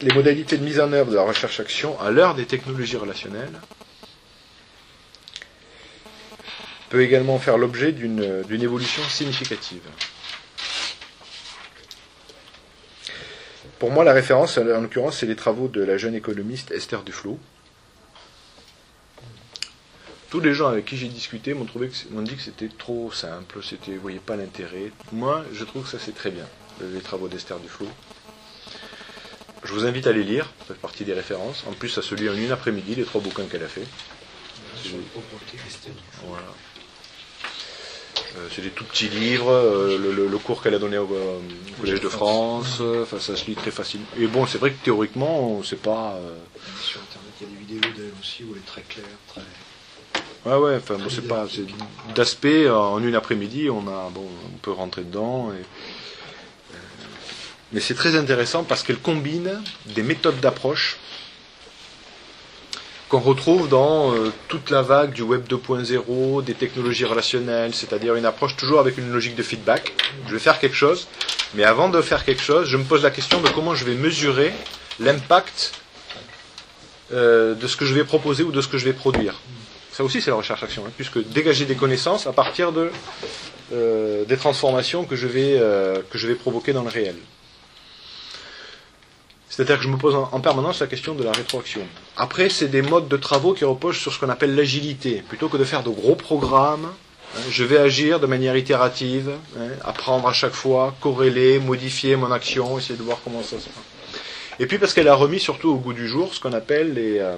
les 0.00 0.14
modalités 0.14 0.56
de 0.56 0.64
mise 0.64 0.78
en 0.78 0.92
œuvre 0.92 1.10
de 1.10 1.16
la 1.16 1.22
recherche-action 1.22 2.00
à 2.00 2.10
l'heure 2.10 2.36
des 2.36 2.46
technologies 2.46 2.96
relationnelles 2.96 3.60
peut 6.88 7.02
également 7.02 7.38
faire 7.38 7.58
l'objet 7.58 7.92
d'une 7.92 8.62
évolution 8.62 9.02
significative. 9.08 9.82
Pour 13.80 13.90
moi, 13.90 14.04
la 14.04 14.12
référence, 14.12 14.58
en 14.58 14.82
l'occurrence, 14.82 15.16
c'est 15.16 15.26
les 15.26 15.36
travaux 15.36 15.66
de 15.66 15.82
la 15.82 15.96
jeune 15.96 16.14
économiste 16.14 16.70
Esther 16.70 17.02
Duflo. 17.02 17.38
Tous 20.28 20.38
les 20.38 20.52
gens 20.52 20.68
avec 20.68 20.84
qui 20.84 20.98
j'ai 20.98 21.08
discuté 21.08 21.54
m'ont 21.54 21.64
dit 21.64 22.36
que 22.36 22.42
c'était 22.42 22.68
trop 22.68 23.10
simple, 23.10 23.60
c'était, 23.62 23.92
vous 23.92 24.02
voyez 24.02 24.18
pas 24.18 24.36
l'intérêt. 24.36 24.92
Moi, 25.12 25.42
je 25.54 25.64
trouve 25.64 25.84
que 25.84 25.88
ça 25.88 25.98
c'est 25.98 26.14
très 26.14 26.30
bien, 26.30 26.44
les 26.92 27.00
travaux 27.00 27.26
d'Esther 27.26 27.58
Duflo. 27.58 27.88
Je 29.64 29.72
vous 29.72 29.86
invite 29.86 30.06
à 30.06 30.12
les 30.12 30.24
lire, 30.24 30.52
ça 30.68 30.74
fait 30.74 30.80
partie 30.80 31.06
des 31.06 31.14
références. 31.14 31.64
En 31.66 31.72
plus, 31.72 31.88
ça 31.88 32.02
se 32.02 32.14
lit 32.14 32.28
en 32.28 32.34
une 32.34 32.52
après-midi, 32.52 32.94
les 32.96 33.04
trois 33.04 33.22
bouquins 33.22 33.46
qu'elle 33.46 33.64
a 33.64 33.68
fait. 33.68 33.86
Voilà. 36.26 36.44
Euh, 38.36 38.46
c'est 38.54 38.62
des 38.62 38.70
tout 38.70 38.84
petits 38.84 39.08
livres, 39.08 39.50
euh, 39.50 39.98
le, 39.98 40.12
le- 40.12 40.28
le 40.28 40.38
cours 40.38 40.62
qu'elle 40.62 40.74
a 40.74 40.78
donné 40.78 40.98
au, 40.98 41.04
euh, 41.12 41.38
au 41.38 41.80
Collège 41.80 42.00
de 42.00 42.08
France, 42.08 42.80
enfin, 43.02 43.18
ça 43.18 43.34
se 43.36 43.44
lit 43.46 43.56
très 43.56 43.70
facilement. 43.72 44.06
Et 44.18 44.26
bon, 44.28 44.46
c'est 44.46 44.58
vrai 44.58 44.70
que 44.70 44.84
théoriquement, 44.84 45.60
c'est 45.64 45.80
pas. 45.82 46.16
Sur 46.82 47.00
Internet, 47.00 47.32
il 47.40 47.44
y 47.44 47.50
a 47.50 47.52
des 47.52 47.58
vidéos 47.74 47.92
d'elle 47.96 48.12
aussi 48.20 48.44
où 48.44 48.52
elle 48.52 48.58
est 48.58 48.66
très 48.66 48.82
claire, 48.82 49.04
très. 49.28 49.40
Ouais, 50.46 50.56
ouais, 50.56 50.76
enfin, 50.76 50.94
bon, 50.96 51.10
c'est 51.10 51.26
pas. 51.26 51.46
c'est 51.52 51.64
D'aspect, 52.14 52.70
en 52.70 53.02
une 53.02 53.14
après-midi, 53.16 53.68
on, 53.68 53.80
a, 53.88 54.08
bon, 54.10 54.24
on 54.54 54.58
peut 54.58 54.70
rentrer 54.72 55.02
dedans. 55.02 55.50
Et, 55.52 55.62
mais 57.72 57.80
c'est 57.80 57.94
très 57.94 58.16
intéressant 58.16 58.64
parce 58.64 58.82
qu'elle 58.82 58.98
combine 58.98 59.60
des 59.86 60.02
méthodes 60.02 60.40
d'approche 60.40 60.98
qu'on 63.10 63.18
retrouve 63.18 63.68
dans 63.68 64.14
euh, 64.14 64.32
toute 64.46 64.70
la 64.70 64.82
vague 64.82 65.12
du 65.12 65.22
web 65.22 65.44
2.0, 65.48 66.44
des 66.44 66.54
technologies 66.54 67.04
relationnelles, 67.04 67.74
c'est-à-dire 67.74 68.14
une 68.14 68.24
approche 68.24 68.56
toujours 68.56 68.78
avec 68.78 68.98
une 68.98 69.12
logique 69.12 69.34
de 69.34 69.42
feedback. 69.42 69.92
Je 70.28 70.32
vais 70.32 70.38
faire 70.38 70.60
quelque 70.60 70.76
chose, 70.76 71.08
mais 71.54 71.64
avant 71.64 71.88
de 71.88 72.00
faire 72.02 72.24
quelque 72.24 72.40
chose, 72.40 72.68
je 72.68 72.76
me 72.76 72.84
pose 72.84 73.02
la 73.02 73.10
question 73.10 73.40
de 73.40 73.48
comment 73.48 73.74
je 73.74 73.84
vais 73.84 73.96
mesurer 73.96 74.52
l'impact 75.00 75.72
euh, 77.12 77.56
de 77.56 77.66
ce 77.66 77.76
que 77.76 77.84
je 77.84 77.94
vais 77.94 78.04
proposer 78.04 78.44
ou 78.44 78.52
de 78.52 78.60
ce 78.60 78.68
que 78.68 78.78
je 78.78 78.84
vais 78.84 78.92
produire. 78.92 79.40
Ça 79.90 80.04
aussi, 80.04 80.22
c'est 80.22 80.30
la 80.30 80.36
recherche-action, 80.36 80.84
hein, 80.86 80.92
puisque 80.94 81.18
dégager 81.30 81.64
des 81.64 81.74
connaissances 81.74 82.28
à 82.28 82.32
partir 82.32 82.70
euh, 83.72 84.24
des 84.24 84.36
transformations 84.36 85.04
que 85.04 85.16
je 85.16 85.26
vais 85.26 86.34
provoquer 86.36 86.72
dans 86.72 86.84
le 86.84 86.90
réel. 86.90 87.16
C'est-à-dire 89.50 89.78
que 89.78 89.82
je 89.82 89.88
me 89.88 89.96
pose 89.98 90.14
en, 90.14 90.28
en 90.32 90.40
permanence 90.40 90.78
la 90.80 90.86
question 90.86 91.14
de 91.14 91.24
la 91.24 91.32
rétroaction. 91.32 91.82
Après, 92.16 92.48
c'est 92.48 92.68
des 92.68 92.82
modes 92.82 93.08
de 93.08 93.16
travaux 93.16 93.52
qui 93.52 93.64
reposent 93.64 93.96
sur 93.98 94.12
ce 94.12 94.18
qu'on 94.20 94.28
appelle 94.28 94.54
l'agilité. 94.54 95.22
Plutôt 95.28 95.48
que 95.48 95.56
de 95.56 95.64
faire 95.64 95.82
de 95.82 95.90
gros 95.90 96.14
programmes, 96.14 96.86
hein, 97.36 97.40
je 97.50 97.64
vais 97.64 97.78
agir 97.78 98.20
de 98.20 98.26
manière 98.26 98.56
itérative, 98.56 99.30
hein, 99.58 99.68
apprendre 99.84 100.28
à 100.28 100.32
chaque 100.32 100.52
fois, 100.54 100.94
corréler, 101.00 101.58
modifier 101.58 102.14
mon 102.14 102.30
action, 102.30 102.78
essayer 102.78 102.96
de 102.96 103.02
voir 103.02 103.18
comment 103.24 103.42
ça 103.42 103.58
se 103.58 103.66
passe. 103.66 103.84
Et 104.60 104.66
puis 104.66 104.78
parce 104.78 104.94
qu'elle 104.94 105.08
a 105.08 105.14
remis 105.14 105.40
surtout 105.40 105.70
au 105.70 105.76
goût 105.76 105.94
du 105.94 106.06
jour 106.06 106.32
ce 106.32 106.38
qu'on 106.38 106.52
appelle 106.52 106.94
les... 106.94 107.18
euh, 107.18 107.36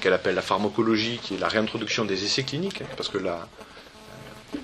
qu'elle 0.00 0.12
appelle 0.14 0.34
la 0.34 0.42
pharmacologie, 0.42 1.20
qui 1.22 1.34
est 1.34 1.38
la 1.38 1.48
réintroduction 1.48 2.04
des 2.04 2.24
essais 2.24 2.42
cliniques, 2.42 2.82
hein, 2.82 2.86
parce 2.96 3.08
que 3.08 3.18
la, 3.18 3.46
euh, 4.54 4.58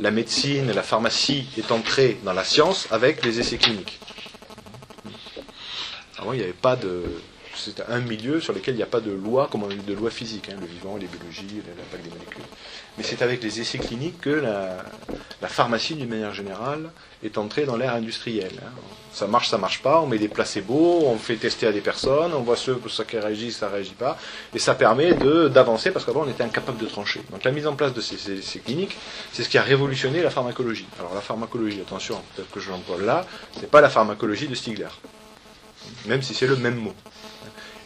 la 0.00 0.10
médecine, 0.10 0.70
la 0.72 0.82
pharmacie 0.82 1.46
est 1.58 1.72
entrée 1.72 2.18
dans 2.24 2.32
la 2.32 2.44
science 2.44 2.86
avec 2.90 3.24
les 3.24 3.40
essais 3.40 3.56
cliniques. 3.58 3.98
Avant, 6.18 6.32
il 6.32 6.38
n'y 6.38 6.42
avait 6.44 6.52
pas 6.52 6.76
de. 6.76 7.02
C'est 7.56 7.80
un 7.88 8.00
milieu 8.00 8.40
sur 8.40 8.52
lequel 8.52 8.74
il 8.74 8.78
n'y 8.78 8.82
a 8.82 8.86
pas 8.86 9.00
de 9.00 9.12
loi, 9.12 9.48
comme 9.50 9.62
on 9.62 9.70
a 9.70 9.74
de 9.74 9.92
loi 9.94 10.10
physique, 10.10 10.48
hein, 10.48 10.56
le 10.60 10.66
vivant, 10.66 10.96
les 10.96 11.06
biologies, 11.06 11.62
l'impact 11.68 12.02
des 12.02 12.10
molécules. 12.10 12.44
Mais 12.98 13.04
c'est 13.04 13.22
avec 13.22 13.42
les 13.44 13.60
essais 13.60 13.78
cliniques 13.78 14.20
que 14.20 14.30
la, 14.30 14.84
la 15.40 15.48
pharmacie, 15.48 15.94
d'une 15.94 16.08
manière 16.08 16.34
générale, 16.34 16.90
est 17.22 17.38
entrée 17.38 17.64
dans 17.64 17.76
l'ère 17.76 17.94
industrielle. 17.94 18.60
hein. 18.60 18.70
Ça 19.12 19.28
marche, 19.28 19.48
ça 19.48 19.58
marche 19.58 19.80
pas, 19.80 20.00
on 20.00 20.08
met 20.08 20.18
des 20.18 20.26
placebos, 20.26 21.04
on 21.06 21.16
fait 21.16 21.36
tester 21.36 21.68
à 21.68 21.72
des 21.72 21.80
personnes, 21.80 22.34
on 22.34 22.40
voit 22.40 22.56
ceux 22.56 22.80
ça 22.88 23.04
qui 23.04 23.16
réagit, 23.16 23.52
ça 23.52 23.68
réagit 23.68 23.94
pas, 23.94 24.18
et 24.52 24.58
ça 24.58 24.74
permet 24.74 25.14
de- 25.14 25.46
d'avancer 25.46 25.92
parce 25.92 26.04
qu'avant 26.04 26.24
on 26.24 26.28
était 26.28 26.42
incapable 26.42 26.78
de 26.78 26.86
trancher. 26.86 27.22
Donc 27.30 27.44
la 27.44 27.52
mise 27.52 27.68
en 27.68 27.76
place 27.76 27.94
de 27.94 28.00
ces, 28.00 28.16
ces- 28.18 28.42
ces 28.42 28.58
cliniques, 28.58 28.96
c'est 29.32 29.44
ce 29.44 29.48
qui 29.48 29.56
a 29.56 29.62
révolutionné 29.62 30.20
la 30.20 30.30
pharmacologie. 30.30 30.88
Alors 30.98 31.14
la 31.14 31.20
pharmacologie, 31.20 31.80
attention, 31.80 32.20
peut-être 32.34 32.50
que 32.50 32.58
je 32.58 32.70
l'emploie 32.72 32.98
là, 32.98 33.24
c'est 33.52 33.70
pas 33.70 33.80
la 33.80 33.88
pharmacologie 33.88 34.48
de 34.48 34.56
Stigler, 34.56 34.88
même 36.06 36.22
si 36.22 36.34
c'est 36.34 36.46
le 36.46 36.56
même 36.56 36.76
mot. 36.76 36.94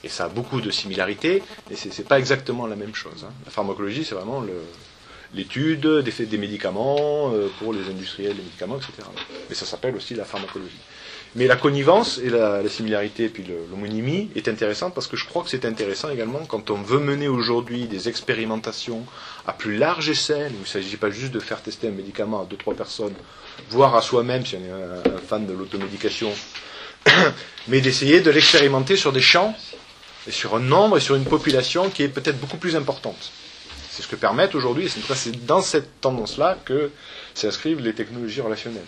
Et 0.04 0.08
ça 0.08 0.26
a 0.26 0.28
beaucoup 0.28 0.60
de 0.60 0.70
similarités, 0.70 1.42
mais 1.68 1.76
c'est 1.76 1.92
c'est 1.92 2.06
pas 2.06 2.18
exactement 2.18 2.66
la 2.66 2.76
même 2.76 2.94
chose. 2.94 3.24
hein. 3.24 3.32
La 3.44 3.50
pharmacologie, 3.50 4.04
c'est 4.04 4.14
vraiment 4.14 4.44
l'étude 5.34 5.86
des, 5.86 6.26
des 6.26 6.38
médicaments 6.38 7.32
euh, 7.34 7.48
pour 7.58 7.72
les 7.72 7.80
industriels 7.90 8.34
des 8.36 8.42
médicaments, 8.42 8.76
etc. 8.76 8.92
Mais 9.48 9.54
ça 9.54 9.66
s'appelle 9.66 9.94
aussi 9.96 10.14
la 10.14 10.24
pharmacologie. 10.24 10.78
Mais 11.34 11.46
la 11.46 11.56
connivence 11.56 12.18
et 12.18 12.30
la, 12.30 12.62
la 12.62 12.68
similarité 12.70 13.28
puis 13.28 13.44
l'homonymie 13.70 14.30
est 14.34 14.48
intéressante 14.48 14.94
parce 14.94 15.06
que 15.06 15.16
je 15.16 15.26
crois 15.26 15.42
que 15.42 15.50
c'est 15.50 15.66
intéressant 15.66 16.08
également 16.08 16.40
quand 16.46 16.70
on 16.70 16.80
veut 16.80 17.00
mener 17.00 17.28
aujourd'hui 17.28 17.86
des 17.86 18.08
expérimentations 18.08 19.04
à 19.46 19.52
plus 19.52 19.76
large 19.76 20.08
échelle, 20.08 20.52
où 20.52 20.56
il 20.58 20.60
ne 20.60 20.66
s'agit 20.66 20.96
pas 20.96 21.10
juste 21.10 21.32
de 21.32 21.40
faire 21.40 21.60
tester 21.60 21.88
un 21.88 21.92
médicament 21.92 22.40
à 22.40 22.46
deux 22.46 22.56
trois 22.56 22.74
personnes, 22.74 23.12
voire 23.68 23.94
à 23.94 24.00
soi-même 24.00 24.46
si 24.46 24.56
on 24.56 24.60
est 24.60 24.70
un 25.14 25.18
fan 25.18 25.44
de 25.44 25.52
l'automédication, 25.52 26.30
mais 27.68 27.80
d'essayer 27.80 28.20
de 28.20 28.30
l'expérimenter 28.30 28.96
sur 28.96 29.12
des 29.12 29.20
champs 29.20 29.54
et 30.26 30.30
sur 30.30 30.54
un 30.56 30.60
nombre 30.60 30.98
et 30.98 31.00
sur 31.00 31.14
une 31.14 31.24
population 31.24 31.90
qui 31.90 32.02
est 32.02 32.08
peut-être 32.08 32.38
beaucoup 32.38 32.58
plus 32.58 32.76
importante. 32.76 33.32
C'est 33.90 34.02
ce 34.02 34.08
que 34.08 34.16
permettent 34.16 34.54
aujourd'hui, 34.54 34.86
et 34.86 34.88
c'est 34.88 35.46
dans 35.46 35.62
cette 35.62 36.00
tendance-là 36.00 36.56
que 36.64 36.90
s'inscrivent 37.34 37.80
les 37.80 37.94
technologies 37.94 38.40
relationnelles. 38.40 38.86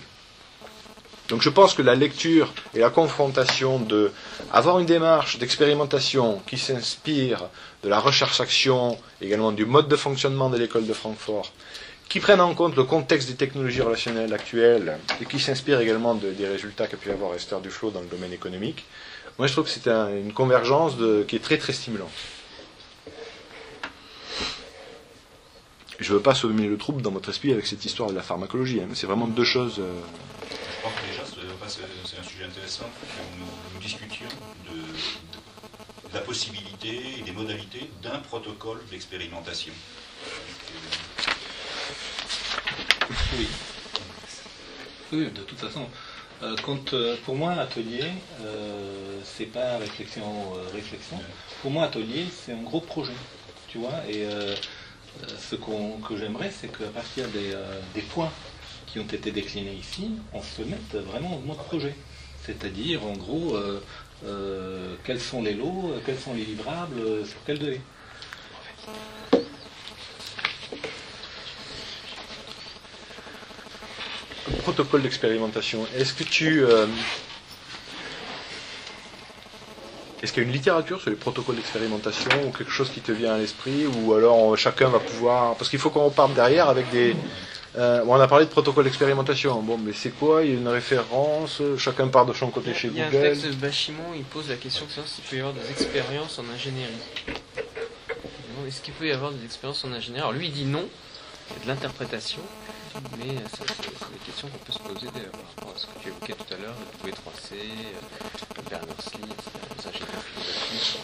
Donc 1.31 1.43
je 1.43 1.49
pense 1.49 1.75
que 1.75 1.83
la 1.83 1.95
lecture 1.95 2.53
et 2.75 2.81
la 2.81 2.91
confrontation 2.91 3.79
de 3.79 4.11
avoir 4.53 4.81
une 4.81 4.87
démarche 4.87 5.39
d'expérimentation 5.39 6.43
qui 6.47 6.59
s'inspire 6.59 7.45
de 7.85 7.89
la 7.89 8.01
recherche-action, 8.01 8.99
également 9.23 9.53
du 9.53 9.65
mode 9.65 9.87
de 9.89 9.95
fonctionnement 9.95 10.51
de 10.51 10.59
l'école 10.59 10.87
de 10.89 10.93
Francfort, 10.93 11.53
qui 12.11 12.19
prennent 12.21 12.41
en 12.41 12.55
compte 12.55 12.75
le 12.77 12.83
contexte 12.85 13.29
des 13.29 13.37
technologies 13.37 13.81
relationnelles 13.81 14.35
actuelles 14.35 14.99
et 15.23 15.27
qui 15.27 15.39
s'inspire 15.39 15.81
également 15.81 16.15
de- 16.17 16.33
des 16.33 16.47
résultats 16.49 16.87
qu'a 16.89 16.97
pu 16.97 17.11
avoir 17.11 17.35
Esther 17.35 17.61
Duflo 17.61 17.91
dans 17.93 18.01
le 18.01 18.07
domaine 18.09 18.33
économique, 18.33 18.85
moi 19.39 19.47
je 19.47 19.53
trouve 19.53 19.65
que 19.65 19.71
c'est 19.71 19.89
un- 19.89 20.11
une 20.15 20.33
convergence 20.33 20.95
qui 21.29 21.37
est 21.37 21.45
très 21.49 21.57
très 21.57 21.73
stimulante. 21.73 22.11
Je 26.01 26.11
ne 26.13 26.17
veux 26.17 26.23
pas 26.23 26.35
semer 26.35 26.67
le 26.67 26.77
trouble 26.79 27.01
dans 27.03 27.11
votre 27.13 27.29
esprit 27.29 27.53
avec 27.53 27.67
cette 27.67 27.85
histoire 27.85 28.11
de 28.11 28.15
la 28.17 28.23
pharmacologie, 28.23 28.81
hein, 28.81 28.87
mais 28.89 28.95
c'est 28.97 29.07
vraiment 29.07 29.29
deux 29.29 29.45
choses. 29.45 29.77
euh, 29.79 29.93
Je 30.83 30.83
pense 30.83 30.95
que 30.95 31.07
déjà, 31.07 31.23
c'est 32.07 32.19
un 32.19 32.23
sujet 32.25 32.45
intéressant 32.45 32.85
que 33.03 33.39
nous, 33.39 33.47
nous 33.75 33.81
discutions 33.81 34.27
de, 34.69 34.79
de 36.09 36.15
la 36.15 36.21
possibilité 36.23 37.03
et 37.19 37.23
des 37.23 37.33
modalités 37.33 37.91
d'un 38.03 38.19
protocole 38.19 38.79
d'expérimentation. 38.91 39.73
Oui. 43.11 43.47
Oui, 45.13 45.25
de 45.31 45.43
toute 45.43 45.59
façon. 45.59 45.87
euh, 46.43 46.55
euh, 46.93 47.17
pour 47.25 47.35
moi, 47.37 47.53
atelier, 47.55 48.05
euh, 48.41 49.21
c'est 49.25 49.47
pas 49.47 49.79
réflexion, 49.79 50.55
euh, 50.55 50.69
réflexion. 50.73 51.19
Pour 51.61 51.71
moi, 51.71 51.85
atelier, 51.85 52.27
c'est 52.31 52.53
un 52.53 52.63
gros 52.63 52.81
projet, 52.81 53.13
tu 53.69 53.79
vois. 53.79 54.01
Et 54.09 54.25
ce 55.39 55.57
qu'on- 55.57 55.99
que 55.99 56.17
j'aimerais, 56.17 56.51
c'est 56.51 56.69
qu'à 56.69 56.87
partir 56.87 57.27
des, 57.29 57.55
des 57.95 58.03
points 58.03 58.33
qui 58.87 58.99
ont 59.01 59.05
été 59.05 59.31
déclinés 59.33 59.75
ici, 59.75 60.13
on 60.33 60.43
se 60.43 60.63
mette 60.63 60.95
vraiment 60.95 61.35
en 61.37 61.41
mode 61.41 61.59
projet. 61.59 61.95
C'est-à-dire, 62.47 63.05
en 63.05 63.13
gros, 63.15 63.59
quels 65.05 65.21
sont 65.21 65.43
les 65.43 65.55
lots, 65.55 65.93
quels 66.07 66.19
sont 66.19 66.35
les 66.35 66.45
livrables, 66.45 67.27
sur 67.27 67.39
quel 67.45 67.59
délai. 67.59 67.81
Protocole 74.59 75.03
d'expérimentation. 75.03 75.87
Est-ce 75.97 76.13
que 76.15 76.25
tu. 76.25 76.65
euh, 76.65 76.87
Est-ce 80.23 80.33
qu'il 80.33 80.43
y 80.43 80.47
a 80.47 80.49
une 80.49 80.55
littérature 80.55 81.01
sur 81.01 81.09
les 81.11 81.17
protocoles 81.17 81.57
d'expérimentation 81.57 82.31
ou 82.47 82.51
quelque 82.51 82.71
chose 82.71 82.91
qui 82.91 83.01
te 83.01 83.11
vient 83.13 83.35
à 83.35 83.39
l'esprit 83.39 83.87
ou 83.87 84.13
alors 84.15 84.37
on- 84.37 84.55
chacun 84.57 84.89
va 84.91 84.99
pouvoir. 85.01 85.55
Parce 85.57 85.71
qu'il 85.71 85.79
faut 85.79 85.89
qu'on 85.91 86.05
reparte 86.05 86.35
derrière 86.35 86.69
avec 86.69 86.91
des. 86.91 87.17
euh, 87.79 88.05
on 88.07 88.21
a 88.21 88.29
parlé 88.29 88.45
de 88.45 88.51
protocole 88.51 88.85
d'expérimentation. 88.85 89.63
Bon, 89.63 89.79
mais 89.79 89.93
c'est 89.95 90.11
quoi? 90.11 90.43
Il 90.45 90.51
y 90.51 90.55
a 90.55 90.59
une 90.59 90.69
référence 90.69 91.63
Chacun 91.79 92.09
part 92.09 92.27
de 92.27 92.35
son 92.35 92.51
côté 92.51 92.75
chez 92.75 92.89
Il 92.89 92.99
y 92.99 93.01
a 93.01 93.07
un 93.07 93.11
Google 93.11 93.23
texte 93.23 93.47
de 93.47 93.53
Bachimon, 93.53 94.13
il 94.15 94.25
pose 94.25 94.49
la 94.51 94.57
question 94.57 94.85
de 94.85 94.91
savoir 94.91 95.09
s'il 95.09 95.25
peut 95.25 95.37
y 95.37 95.41
avoir 95.41 95.55
des 95.55 95.71
expériences 95.71 96.39
en 96.39 96.45
ingénierie. 96.55 96.91
Il 98.63 98.69
Est-ce 98.69 98.83
qu'il 98.83 98.93
peut 98.93 99.07
y 99.07 99.13
avoir 99.13 99.31
des 99.33 99.45
expériences 99.45 99.85
en 99.87 99.93
ingénierie? 99.93 100.21
Alors 100.21 100.33
lui 100.33 100.47
il 100.49 100.53
dit 100.53 100.65
non, 100.67 100.85
il 101.51 101.57
a 101.57 101.65
de 101.65 101.69
l'interprétation, 101.69 102.43
mais 103.19 103.31
euh, 103.37 103.49
ça, 103.49 103.65
c'est 103.69 104.13
des 104.13 104.19
questions 104.27 104.49
qu'on 104.49 104.59
peut 104.59 104.73
se 104.73 104.79
poser 104.79 105.07
d'ailleurs 105.15 105.31
par 105.33 105.41
rapport 105.57 105.75
à 105.75 105.79
ce 105.79 105.87
que 105.87 105.99
tu 106.03 106.09
évoquais 106.09 106.33
tout 106.35 106.55
à 106.55 106.57
l'heure, 106.57 106.75
le 107.05 107.11
W3C, 107.11 107.53
euh, 107.53 108.63
Berners-Lee, 108.69 109.31
etc., 109.31 109.51
les 109.79 109.89
ingénieurs 109.89 110.23
philosophiques. 110.35 111.01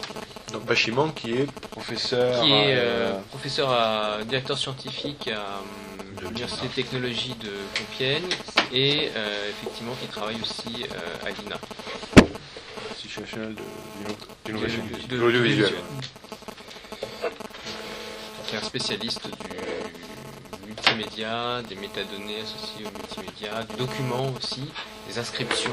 Donc 0.53 0.65
Bachimon 0.65 1.09
qui 1.11 1.33
est 1.33 1.51
professeur. 1.71 2.41
Qui 2.43 2.51
est 2.51 2.75
euh, 2.75 3.13
euh, 3.13 3.19
professeur 3.29 3.69
à 3.71 4.23
directeur 4.23 4.57
scientifique 4.57 5.27
à 5.29 5.61
l'Université 6.21 6.67
de 6.67 6.73
technologie 6.73 7.35
de 7.35 7.51
Compiègne 7.77 8.29
et 8.73 9.11
euh, 9.15 9.49
effectivement 9.49 9.93
qui 10.01 10.07
travaille 10.07 10.39
aussi 10.41 10.83
euh, 10.83 11.25
à 11.25 11.29
l'INA. 11.29 11.59
Institut 12.91 13.21
national 13.21 13.55
de 13.55 13.61
l'innovation 14.51 14.83
De- 14.83 15.01
de 15.03 15.07
de- 15.07 15.15
l'audiovisuel. 15.21 15.73
qui 18.47 18.55
est 18.55 18.59
un 18.59 18.63
spécialiste 18.63 19.27
du 19.27 20.06
multimédia, 20.81 21.61
des 21.67 21.75
métadonnées 21.75 22.41
associées 22.41 22.85
au 22.85 22.91
multimédia, 22.91 23.63
du 23.63 23.75
document 23.75 24.31
aussi, 24.37 24.65
des 25.09 25.17
inscriptions 25.17 25.71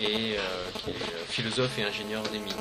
et 0.00 0.36
euh, 0.38 0.70
qui 0.74 0.90
est 0.90 0.94
euh, 0.94 1.24
philosophe 1.28 1.78
et 1.78 1.84
ingénieur 1.84 2.22
des 2.24 2.38
mines. 2.38 2.54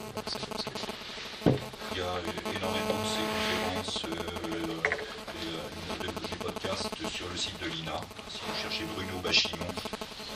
Il 1.46 1.98
y 1.98 2.02
a 2.02 2.16
énormément 2.58 3.00
de 3.02 3.08
ces 3.08 3.26
conférences 3.34 4.04
euh, 4.06 4.10
et, 4.50 6.04
euh, 6.04 6.04
de- 6.04 6.28
des 6.30 6.36
podcasts 6.38 6.90
sur 7.14 7.26
le 7.32 7.38
site 7.38 7.60
de 7.62 7.68
l'INA. 7.68 8.00
Si 8.30 8.40
vous 8.48 8.62
cherchez 8.62 8.86
Bruno 8.96 9.20
Bachimon, 9.24 9.66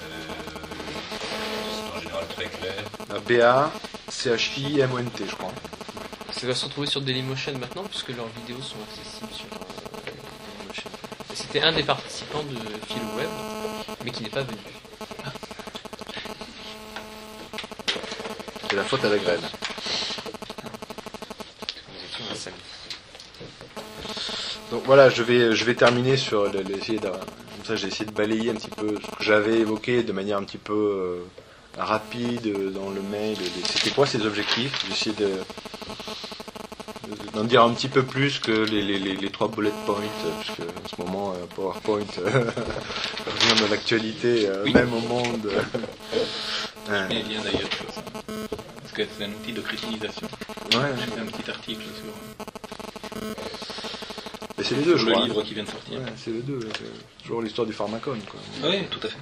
euh, 0.04 0.08
c'est 1.74 1.98
en 1.98 2.02
général 2.02 2.26
très 2.36 2.46
clair. 2.46 2.84
B-A-C-H-I-M-O-N-T, 3.28 5.26
je 5.28 5.36
crois. 5.36 5.52
Ça 6.32 6.48
va 6.48 6.56
se 6.56 6.66
retrouver 6.66 6.88
sur 6.88 7.02
Dailymotion 7.02 7.58
maintenant 7.58 7.84
puisque 7.84 8.10
leurs 8.10 8.28
vidéos 8.40 8.62
sont 8.62 8.78
accessibles 8.90 9.34
sur 9.34 9.46
C'était 11.52 11.66
un 11.66 11.72
des 11.72 11.82
participants 11.84 12.44
de 12.44 12.56
PhiloWeb, 12.88 13.30
mais 14.06 14.12
qui 14.12 14.24
n'est 14.24 14.30
pas 14.30 14.44
venu. 14.44 14.58
C'est 18.70 18.76
la 18.76 18.84
faute 18.84 19.04
à 19.04 19.10
la 19.10 19.18
samedi. 19.18 19.48
Donc 24.72 24.84
voilà, 24.86 25.10
je 25.10 25.24
vais, 25.24 25.56
je 25.56 25.66
vais 25.66 25.74
terminer 25.74 26.18
sur 26.18 26.44
le- 26.52 26.62
le- 26.62 26.78
essayer 26.78 27.00
de, 27.00 27.08
comme 27.08 27.20
ça 27.66 27.76
j'ai 27.76 27.88
essayé 27.88 28.06
de 28.06 28.12
balayer 28.12 28.52
un 28.52 28.56
petit 28.56 28.70
peu 28.70 28.96
ce 29.02 29.18
que 29.18 29.24
j'avais 29.24 29.58
évoqué 29.60 30.04
de 30.04 30.12
manière 30.12 30.38
un 30.38 30.44
petit 30.44 30.60
peu 30.60 30.74
euh, 30.74 31.24
rapide 31.82 32.46
euh, 32.46 32.70
dans 32.70 32.92
le 32.92 33.02
mail. 33.02 33.38
C'était 33.66 33.90
quoi 33.90 34.06
ces 34.06 34.24
objectifs? 34.28 34.86
J'ai 34.86 34.92
essayé 34.94 35.16
de 35.16 35.32
d'en 37.40 37.46
dire 37.46 37.64
un 37.64 37.74
petit 37.74 37.88
peu 37.88 38.04
plus 38.04 38.40
que 38.40 38.52
les, 38.52 38.82
les, 38.82 39.00
les, 39.00 39.16
les 39.16 39.30
trois 39.30 39.48
bullet 39.48 39.72
points, 39.86 39.96
euh, 40.26 40.30
puisque 40.42 40.60
en 40.60 40.88
ce 40.96 41.02
moment 41.02 41.32
euh, 41.34 41.46
PowerPoint 41.56 42.02
euh, 42.18 42.26
revient 43.26 43.62
de 43.66 43.72
l'actualité, 43.72 44.48
euh, 44.50 44.64
Oui. 44.66 44.74
même 44.74 44.94
au 44.94 45.00
monde. 45.02 45.50
Euh, 46.90 47.08
bien 47.08 47.40
d'ailleurs, 47.44 47.70
parce 48.82 48.94
que 48.96 49.04
c'est 49.16 49.24
un 49.24 49.30
outil 49.30 49.54
de 49.54 49.62
crétinisation. 49.62 50.28
Ouais. 50.74 50.80
J'ai 50.98 51.12
fait 51.12 51.20
un 51.22 51.26
petit 51.26 51.52
article 51.52 51.84
sur, 51.84 52.12
et 54.58 54.64
c'est 54.64 54.76
les 54.76 54.82
deux, 54.82 54.98
je 54.98 55.06
le 55.06 55.12
crois. 55.12 55.24
livre 55.26 55.44
qui 55.44 55.54
vient 55.54 55.66
de 55.66 55.70
sortir. 55.70 56.00
Ouais, 56.00 56.06
c'est 56.18 56.32
les 56.32 56.42
deux. 56.42 56.60
Toujours 57.22 57.44
l'histoire 57.44 57.68
du 57.68 57.74
pharmacone. 57.74 58.22
Quoi. 58.22 58.40
Oui, 58.68 58.86
tout 58.90 59.00
à 59.06 59.08
fait. 59.10 59.18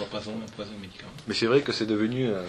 La 0.00 0.06
poison, 0.06 0.32
un 0.42 0.50
poison 0.56 0.70
médicament. 0.80 1.10
Mais 1.28 1.34
c'est 1.34 1.46
vrai 1.46 1.60
que 1.60 1.72
c'est 1.72 1.84
devenu, 1.86 2.28
euh, 2.28 2.42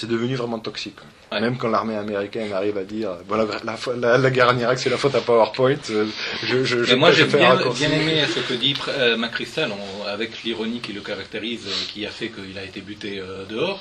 c'est 0.00 0.06
devenu 0.08 0.34
vraiment 0.34 0.58
toxique. 0.58 0.96
Ouais. 1.30 1.40
Même 1.42 1.58
quand 1.58 1.68
l'armée 1.68 1.94
américaine 1.96 2.50
arrive 2.54 2.78
à 2.78 2.84
dire, 2.84 3.10
bon, 3.28 3.36
la, 3.36 3.44
la, 3.68 3.76
la- 3.96 4.16
la 4.18 4.30
guerre 4.30 4.48
en 4.48 4.58
Irak 4.58 4.78
c'est 4.78 4.88
la 4.88 4.96
faute 4.96 5.14
à 5.14 5.20
PowerPoint, 5.20 5.76
euh, 5.90 6.06
je, 6.42 6.64
je, 6.64 6.82
je 6.84 6.90
Mais 6.92 6.96
moi 6.96 7.12
j'ai 7.12 7.24
bien, 7.26 7.58
aimé 7.98 8.24
ce 8.34 8.40
que 8.40 8.54
dit 8.54 8.74
euh, 8.88 9.16
Macristal, 9.18 9.70
on- 9.72 10.06
avec 10.06 10.42
l'ironie 10.42 10.80
qui 10.80 10.92
le 10.94 11.02
caractérise, 11.02 11.66
euh, 11.66 11.92
qui 11.92 12.06
a 12.06 12.10
fait 12.10 12.30
qu'il 12.30 12.56
a 12.56 12.64
été 12.64 12.80
buté 12.80 13.18
euh, 13.20 13.44
dehors. 13.44 13.78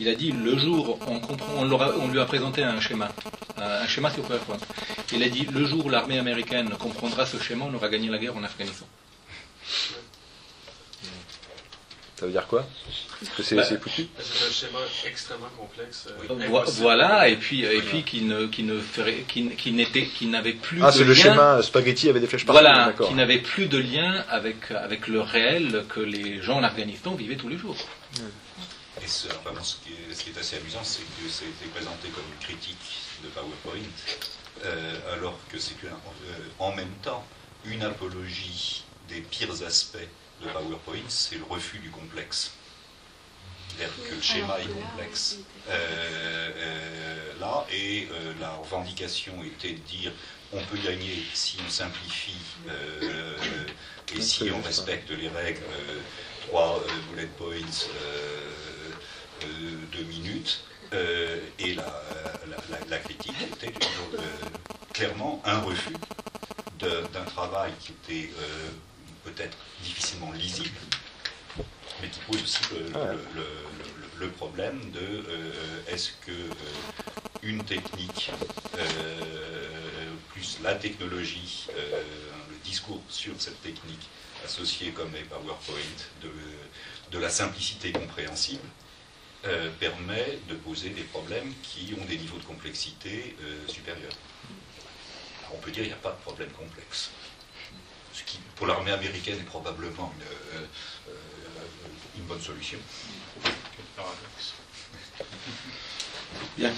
Il 0.00 0.08
a 0.08 0.14
dit 0.14 0.32
le 0.32 0.58
jour 0.58 0.98
on 1.06 1.18
comprend, 1.20 1.52
on, 1.58 1.70
on 2.04 2.08
lui 2.08 2.20
a 2.20 2.26
présenté 2.26 2.62
un 2.62 2.80
schéma, 2.80 3.08
un 3.56 3.86
schéma 3.86 4.10
sur 4.10 4.22
PowerPoint. 4.24 4.58
Il 5.14 5.22
a 5.22 5.28
dit 5.30 5.46
le 5.50 5.64
jour 5.64 5.86
où 5.86 5.88
l'armée 5.88 6.18
américaine 6.18 6.68
comprendra 6.78 7.24
ce 7.26 7.38
schéma, 7.38 7.64
on 7.70 7.74
aura 7.74 7.88
gagné 7.88 8.08
la 8.08 8.18
guerre 8.18 8.36
en 8.36 8.44
Afghanistan. 8.44 8.86
Ça 12.24 12.26
veut 12.28 12.32
dire 12.32 12.46
quoi? 12.46 12.66
Que 13.36 13.42
c'est 13.42 13.54
Bah, 13.54 13.64
c'est 13.68 13.78
foutu 13.82 14.08
C'est 14.18 14.46
un 14.46 14.50
schéma 14.50 14.78
extrêmement 15.06 15.50
complexe. 15.58 16.08
euh. 16.08 16.62
Voilà, 16.78 17.28
et 17.28 17.36
puis 17.36 17.62
et 17.64 17.82
puis 17.82 18.02
qui 18.02 18.22
ne 18.22 18.46
qui 18.46 18.62
ne 18.62 18.80
ferait, 18.80 19.24
qui, 19.28 19.50
qui 19.56 19.72
n'était, 19.72 20.06
qui 20.06 20.26
n'avait 20.26 20.54
plus 20.54 20.80
Ah, 20.82 20.86
de 20.90 20.96
c'est 20.96 21.04
le 21.04 21.12
lien- 21.12 21.22
schéma 21.22 21.62
spaghetti 21.62 22.08
avec 22.08 22.22
des 22.22 22.28
flèches 22.28 22.46
partout. 22.46 22.62
Voilà, 22.62 22.86
d'accord. 22.86 23.08
qui 23.08 23.14
n'avait 23.14 23.38
plus 23.40 23.66
de 23.66 23.76
lien 23.76 24.24
avec 24.30 24.70
avec 24.70 25.06
le 25.08 25.20
réel 25.20 25.84
que 25.90 26.00
les 26.00 26.40
gens 26.40 26.56
en 26.56 26.62
Afghanistan 26.64 27.14
vivaient 27.14 27.36
tous 27.36 27.48
les 27.48 27.58
jours. 27.58 27.76
Et 29.02 29.06
ce, 29.06 29.28
enfin, 29.28 29.50
bon, 29.54 29.62
ce, 29.62 29.74
qui 29.84 29.90
est, 29.90 30.14
ce 30.14 30.22
qui 30.24 30.30
est 30.30 30.38
assez 30.38 30.56
amusant, 30.56 30.80
c'est 30.82 31.02
que 31.02 31.28
ça 31.30 31.44
a 31.44 31.48
été 31.48 31.66
présenté 31.74 32.08
comme 32.08 32.24
une 32.32 32.42
critique 32.42 32.78
de 33.22 33.28
PowerPoint, 33.28 33.80
euh, 34.64 34.94
alors 35.14 35.38
que 35.52 35.58
c'est 35.58 35.74
euh, 35.84 35.88
en 36.58 36.72
même 36.74 36.92
temps 37.02 37.22
une 37.66 37.82
apologie 37.82 38.84
des 39.10 39.20
pires 39.20 39.62
aspects 39.66 39.98
de 40.44 40.48
PowerPoint, 40.50 41.08
c'est 41.08 41.36
le 41.36 41.44
refus 41.44 41.78
du 41.78 41.90
complexe. 41.90 42.52
C'est-à-dire 43.76 43.94
que 44.08 44.14
le 44.14 44.22
schéma 44.22 44.58
est 44.60 44.68
complexe. 44.68 45.38
Euh, 45.68 46.50
euh, 46.56 47.32
là, 47.40 47.66
et 47.72 48.08
euh, 48.12 48.32
la 48.40 48.50
revendication 48.52 49.32
était 49.44 49.72
de 49.72 49.78
dire 49.80 50.12
on 50.52 50.62
peut 50.66 50.78
gagner 50.78 51.24
si 51.32 51.56
on 51.66 51.70
simplifie 51.70 52.36
et 54.14 54.20
si 54.20 54.48
on 54.52 54.60
respecte 54.62 55.10
les 55.10 55.28
règles. 55.28 55.62
trois 56.46 56.80
bullet 57.10 57.26
points, 57.38 57.88
deux 59.92 60.04
minutes. 60.04 60.62
et 61.58 61.74
la, 61.74 61.82
la- 62.48 62.56
la- 62.78 62.86
la 62.88 62.98
critique 62.98 63.34
était 63.42 63.74
clairement 64.92 65.42
un 65.44 65.58
refus 65.60 65.96
d'un 66.78 67.24
travail 67.24 67.72
qui 67.80 67.92
était 67.92 68.30
peut-être 69.24 69.56
difficilement 69.82 70.32
lisible, 70.32 70.78
mais 72.00 72.08
qui 72.08 72.20
pose 72.20 72.42
aussi 72.42 72.60
le, 72.72 72.78
le- 72.78 73.26
le- 73.34 74.02
le- 74.02 74.26
le 74.26 74.30
problème 74.32 74.90
de 74.92 75.00
euh, 75.00 75.82
est-ce 75.88 76.10
que 76.26 76.30
euh, 76.30 76.54
une 77.42 77.64
technique 77.64 78.30
euh, 78.78 80.10
plus 80.30 80.58
la 80.62 80.74
technologie, 80.74 81.68
le 82.50 82.56
discours 82.64 83.02
sur 83.08 83.40
cette 83.40 83.60
technique 83.62 84.08
associé 84.44 84.90
comme 84.92 85.12
les 85.12 85.22
PowerPoint 85.24 85.96
de, 86.22 86.30
de 87.12 87.18
la 87.18 87.30
simplicité 87.30 87.92
compréhensible 87.92 88.68
permet 89.78 90.38
de 90.48 90.54
poser 90.54 90.90
des 90.90 91.02
problèmes 91.04 91.52
qui 91.62 91.94
ont 92.00 92.04
des 92.06 92.16
niveaux 92.16 92.38
de 92.38 92.44
complexité 92.44 93.36
supérieurs. 93.68 94.16
Alors, 95.42 95.56
on 95.56 95.58
peut 95.60 95.70
dire 95.70 95.82
qu'il 95.82 95.92
n'y 95.92 95.98
a 95.98 96.02
pas 96.02 96.12
de 96.12 96.20
problème 96.22 96.50
complexe. 96.52 97.10
Ce 98.14 98.22
qui, 98.22 98.38
pour 98.56 98.66
l'armée 98.66 98.92
américaine, 98.92 99.38
est 99.40 99.42
probablement 99.44 100.12
une, 100.16 100.22
euh, 100.22 100.64
euh, 101.08 101.12
une 102.16 102.22
bonne 102.24 102.40
solution. 102.40 102.78
Paradoxe. 103.96 104.54
Bien. 106.56 106.72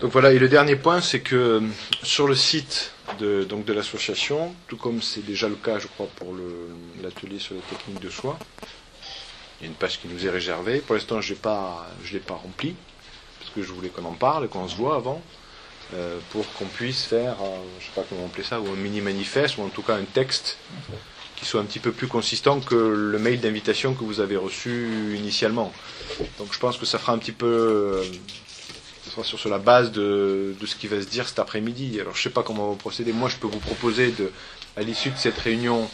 Donc 0.00 0.12
voilà, 0.12 0.32
et 0.32 0.38
le 0.38 0.48
dernier 0.48 0.76
point, 0.76 1.00
c'est 1.00 1.20
que 1.20 1.36
euh, 1.36 1.60
sur 2.02 2.26
le 2.28 2.34
site 2.34 2.92
de, 3.18 3.44
donc 3.44 3.64
de 3.64 3.72
l'association, 3.72 4.54
tout 4.68 4.76
comme 4.76 5.00
c'est 5.02 5.24
déjà 5.24 5.48
le 5.48 5.54
cas, 5.56 5.78
je 5.78 5.86
crois, 5.86 6.06
pour 6.16 6.32
le- 6.32 6.68
l'atelier 7.02 7.38
sur 7.38 7.54
les 7.54 7.60
techniques 7.62 8.00
de 8.00 8.10
soins, 8.10 8.38
il 9.60 9.64
y 9.64 9.66
a 9.66 9.68
une 9.68 9.76
page 9.76 10.00
qui 10.00 10.08
nous 10.08 10.26
est 10.26 10.30
réservée. 10.30 10.80
Pour 10.80 10.94
l'instant, 10.96 11.20
je 11.20 11.32
ne 11.32 11.36
l'ai 12.12 12.20
pas 12.20 12.34
remplie, 12.34 12.74
parce 13.40 13.50
que 13.52 13.62
je 13.62 13.72
voulais 13.72 13.88
qu'on 13.88 14.04
en 14.04 14.14
parle 14.14 14.44
et 14.46 14.48
qu'on 14.48 14.68
se 14.68 14.76
voit 14.76 14.96
avant, 14.96 15.22
euh, 15.94 16.18
pour 16.30 16.50
qu'on 16.54 16.66
puisse 16.66 17.02
faire, 17.04 17.36
je 17.40 17.84
ne 17.84 17.88
sais 17.88 17.94
pas 17.94 18.02
comment 18.08 18.22
on 18.22 18.26
appelait 18.26 18.44
ça, 18.44 18.60
ou 18.60 18.68
un 18.68 18.76
mini-manifeste, 18.76 19.58
ou 19.58 19.62
en 19.62 19.68
tout 19.68 19.82
cas 19.82 19.96
un 19.96 20.04
texte 20.04 20.58
qui 21.36 21.44
soit 21.44 21.60
un 21.60 21.64
petit 21.64 21.78
peu 21.80 21.92
plus 21.92 22.06
consistant 22.06 22.60
que 22.60 22.74
le 22.74 23.18
mail 23.18 23.40
d'invitation 23.40 23.94
que 23.94 24.04
vous 24.04 24.20
avez 24.20 24.36
reçu 24.36 25.14
initialement. 25.16 25.72
Donc 26.38 26.52
je 26.52 26.58
pense 26.58 26.78
que 26.78 26.86
ça 26.86 26.98
fera 26.98 27.12
un 27.12 27.18
petit 27.18 27.32
peu... 27.32 27.46
euh, 27.46 28.04
ce 29.04 29.10
sera 29.10 29.22
sur, 29.22 29.38
sur 29.38 29.50
la 29.50 29.58
base 29.58 29.92
de, 29.92 30.56
de 30.58 30.66
ce 30.66 30.74
qui 30.74 30.88
va 30.88 31.00
se 31.00 31.06
dire 31.06 31.28
cet 31.28 31.38
après-midi. 31.38 32.00
Alors 32.00 32.16
je 32.16 32.22
sais 32.22 32.30
pas 32.30 32.42
comment 32.42 32.70
vous 32.70 32.76
procéder. 32.76 33.12
Moi 33.12 33.28
je 33.28 33.36
peux 33.36 33.46
vous 33.46 33.60
proposer 33.60 34.12
de, 34.12 34.32
à 34.76 34.82
l'issue 34.82 35.10
de 35.10 35.18
cette 35.18 35.38
réunion 35.38 35.88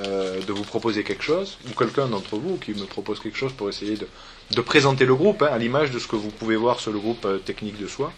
euh, 0.00 0.40
de 0.42 0.52
vous 0.52 0.64
proposer 0.64 1.02
quelque 1.04 1.24
chose, 1.24 1.58
ou 1.68 1.74
quelqu'un 1.74 2.08
d'entre 2.08 2.36
vous 2.36 2.56
qui 2.56 2.72
me 2.72 2.84
propose 2.84 3.20
quelque 3.20 3.38
chose 3.38 3.52
pour 3.52 3.68
essayer 3.68 3.96
de, 3.96 4.06
de 4.50 4.60
présenter 4.60 5.06
le 5.06 5.14
groupe, 5.14 5.42
hein, 5.42 5.50
à 5.50 5.58
l'image 5.58 5.90
de 5.90 5.98
ce 5.98 6.06
que 6.06 6.16
vous 6.16 6.30
pouvez 6.30 6.56
voir 6.56 6.78
sur 6.80 6.92
le 6.92 6.98
groupe 6.98 7.26
technique 7.44 7.78
de 7.78 7.86
soi. 7.86 8.12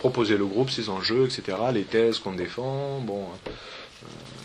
Proposer 0.00 0.36
le 0.38 0.46
groupe, 0.46 0.70
ses 0.70 0.88
enjeux, 0.88 1.26
etc., 1.26 1.58
les 1.74 1.84
thèses 1.84 2.18
qu'on 2.18 2.32
défend. 2.32 3.00
Bon. 3.00 3.22
Euh, 3.22 3.50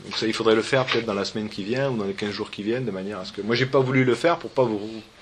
donc 0.03 0.17
ça, 0.17 0.27
il 0.27 0.33
faudrait 0.33 0.53
le 0.53 0.61
faire 0.61 0.85
peut-être 0.85 1.05
dans 1.05 1.13
la 1.13 1.25
semaine 1.25 1.49
qui 1.49 1.63
vient 1.63 1.89
ou 1.89 1.97
dans 1.97 2.03
les 2.03 2.13
15 2.13 2.29
jours 2.29 2.51
qui 2.51 2.61
viennent, 2.61 2.85
de 2.85 2.91
manière 2.91 3.19
à 3.19 3.25
ce 3.25 3.31
que. 3.31 3.41
Moi, 3.41 3.55
j'ai 3.55 3.65
pas 3.65 3.79
voulu 3.79 4.03
le 4.03 4.15
faire 4.15 4.37
pour 4.37 4.51
pas 4.51 4.63
vous, 4.63 4.81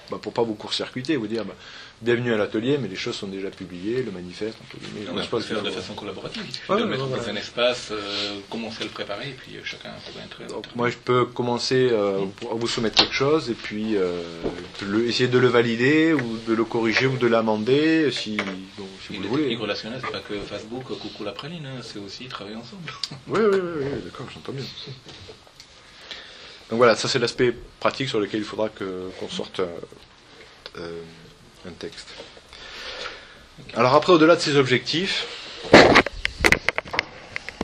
bah, 0.10 0.18
pour 0.22 0.34
pas 0.34 0.42
vous 0.42 0.56
court-circuiter, 0.56 1.16
vous 1.18 1.28
dire, 1.28 1.46
bah, 1.46 1.56
bienvenue 2.04 2.34
à 2.34 2.38
l'atelier, 2.38 2.78
mais 2.78 2.88
les 2.90 2.96
choses 2.96 3.16
sont 3.16 3.28
déjà 3.28 3.50
publiées, 3.50 4.04
le 4.04 4.12
manifeste, 4.12 4.58
entre 4.62 4.78
guillemets. 4.78 5.08
On 5.10 5.14
peut 5.26 5.38
le 5.38 5.42
faire 5.44 5.62
que- 5.62 5.66
de 5.68 5.72
façon 5.72 5.94
collaborative. 5.94 6.44
Il 6.46 6.54
suffit 6.54 6.72
Ouais, 6.72 6.80
de 6.82 6.86
mettre 6.86 7.06
voilà. 7.06 7.24
dans 7.24 7.30
un 7.30 7.36
espace, 7.36 7.90
euh, 7.92 8.40
commencer 8.50 8.82
à 8.82 8.84
le 8.84 8.90
préparer, 8.90 9.30
et 9.30 9.34
puis 9.34 9.56
euh, 9.56 9.62
chacun 9.64 9.90
pourrait 10.06 10.26
être. 10.26 10.54
Donc, 10.54 10.66
moi, 10.76 10.90
je 10.90 10.98
peux 10.98 11.26
commencer 11.26 11.90
euh, 11.92 12.26
pour 12.42 12.56
vous 12.58 12.68
soumettre 12.68 12.96
quelque 12.98 13.14
chose 13.14 13.50
et 13.50 13.54
puis 13.54 13.96
euh, 13.96 14.22
le- 14.82 15.08
essayer 15.08 15.30
de 15.30 15.38
le 15.38 15.48
valider 15.48 16.14
ou 16.14 16.38
de 16.46 16.54
le 16.54 16.66
corriger 16.66 17.08
ou 17.08 17.18
de 17.18 17.28
l'amender 17.28 18.12
si, 18.12 18.36
bon, 18.78 18.86
si 19.08 19.14
Et 19.14 19.16
vous 19.18 19.22
les 19.22 19.24
le 19.24 19.28
voulez. 19.30 19.44
techniques 19.44 19.60
relationnelles, 19.62 20.02
c'est 20.04 20.12
pas 20.12 20.20
que 20.20 20.38
Facebook, 20.42 20.84
coucou 20.84 21.24
la 21.24 21.32
praline, 21.32 21.66
hein, 21.66 21.82
c'est 21.82 22.00
aussi 22.00 22.26
travailler 22.26 22.58
ensemble. 22.58 22.84
Oui, 23.28 23.40
oui, 23.42 23.60
oui, 23.62 23.84
oui, 23.94 24.02
d'accord, 24.04 24.28
j'entends 24.34 24.52
bien. 24.52 24.66
Donc 26.70 26.78
voilà, 26.78 26.96
ça 26.96 27.08
c'est 27.08 27.20
l'aspect 27.20 27.56
pratique 27.80 28.10
sur 28.10 28.20
lequel 28.20 28.42
il 28.42 28.46
faudra 28.46 28.68
que- 28.70 29.10
qu'on 29.20 29.30
sorte 29.30 29.60
euh, 29.62 29.68
euh, 30.78 31.02
un 31.68 31.72
texte. 31.72 32.08
Alors 33.76 33.96
après, 33.96 34.14
au-delà 34.14 34.36
de 34.36 34.42
ces 34.42 34.56
objectifs, 34.58 35.26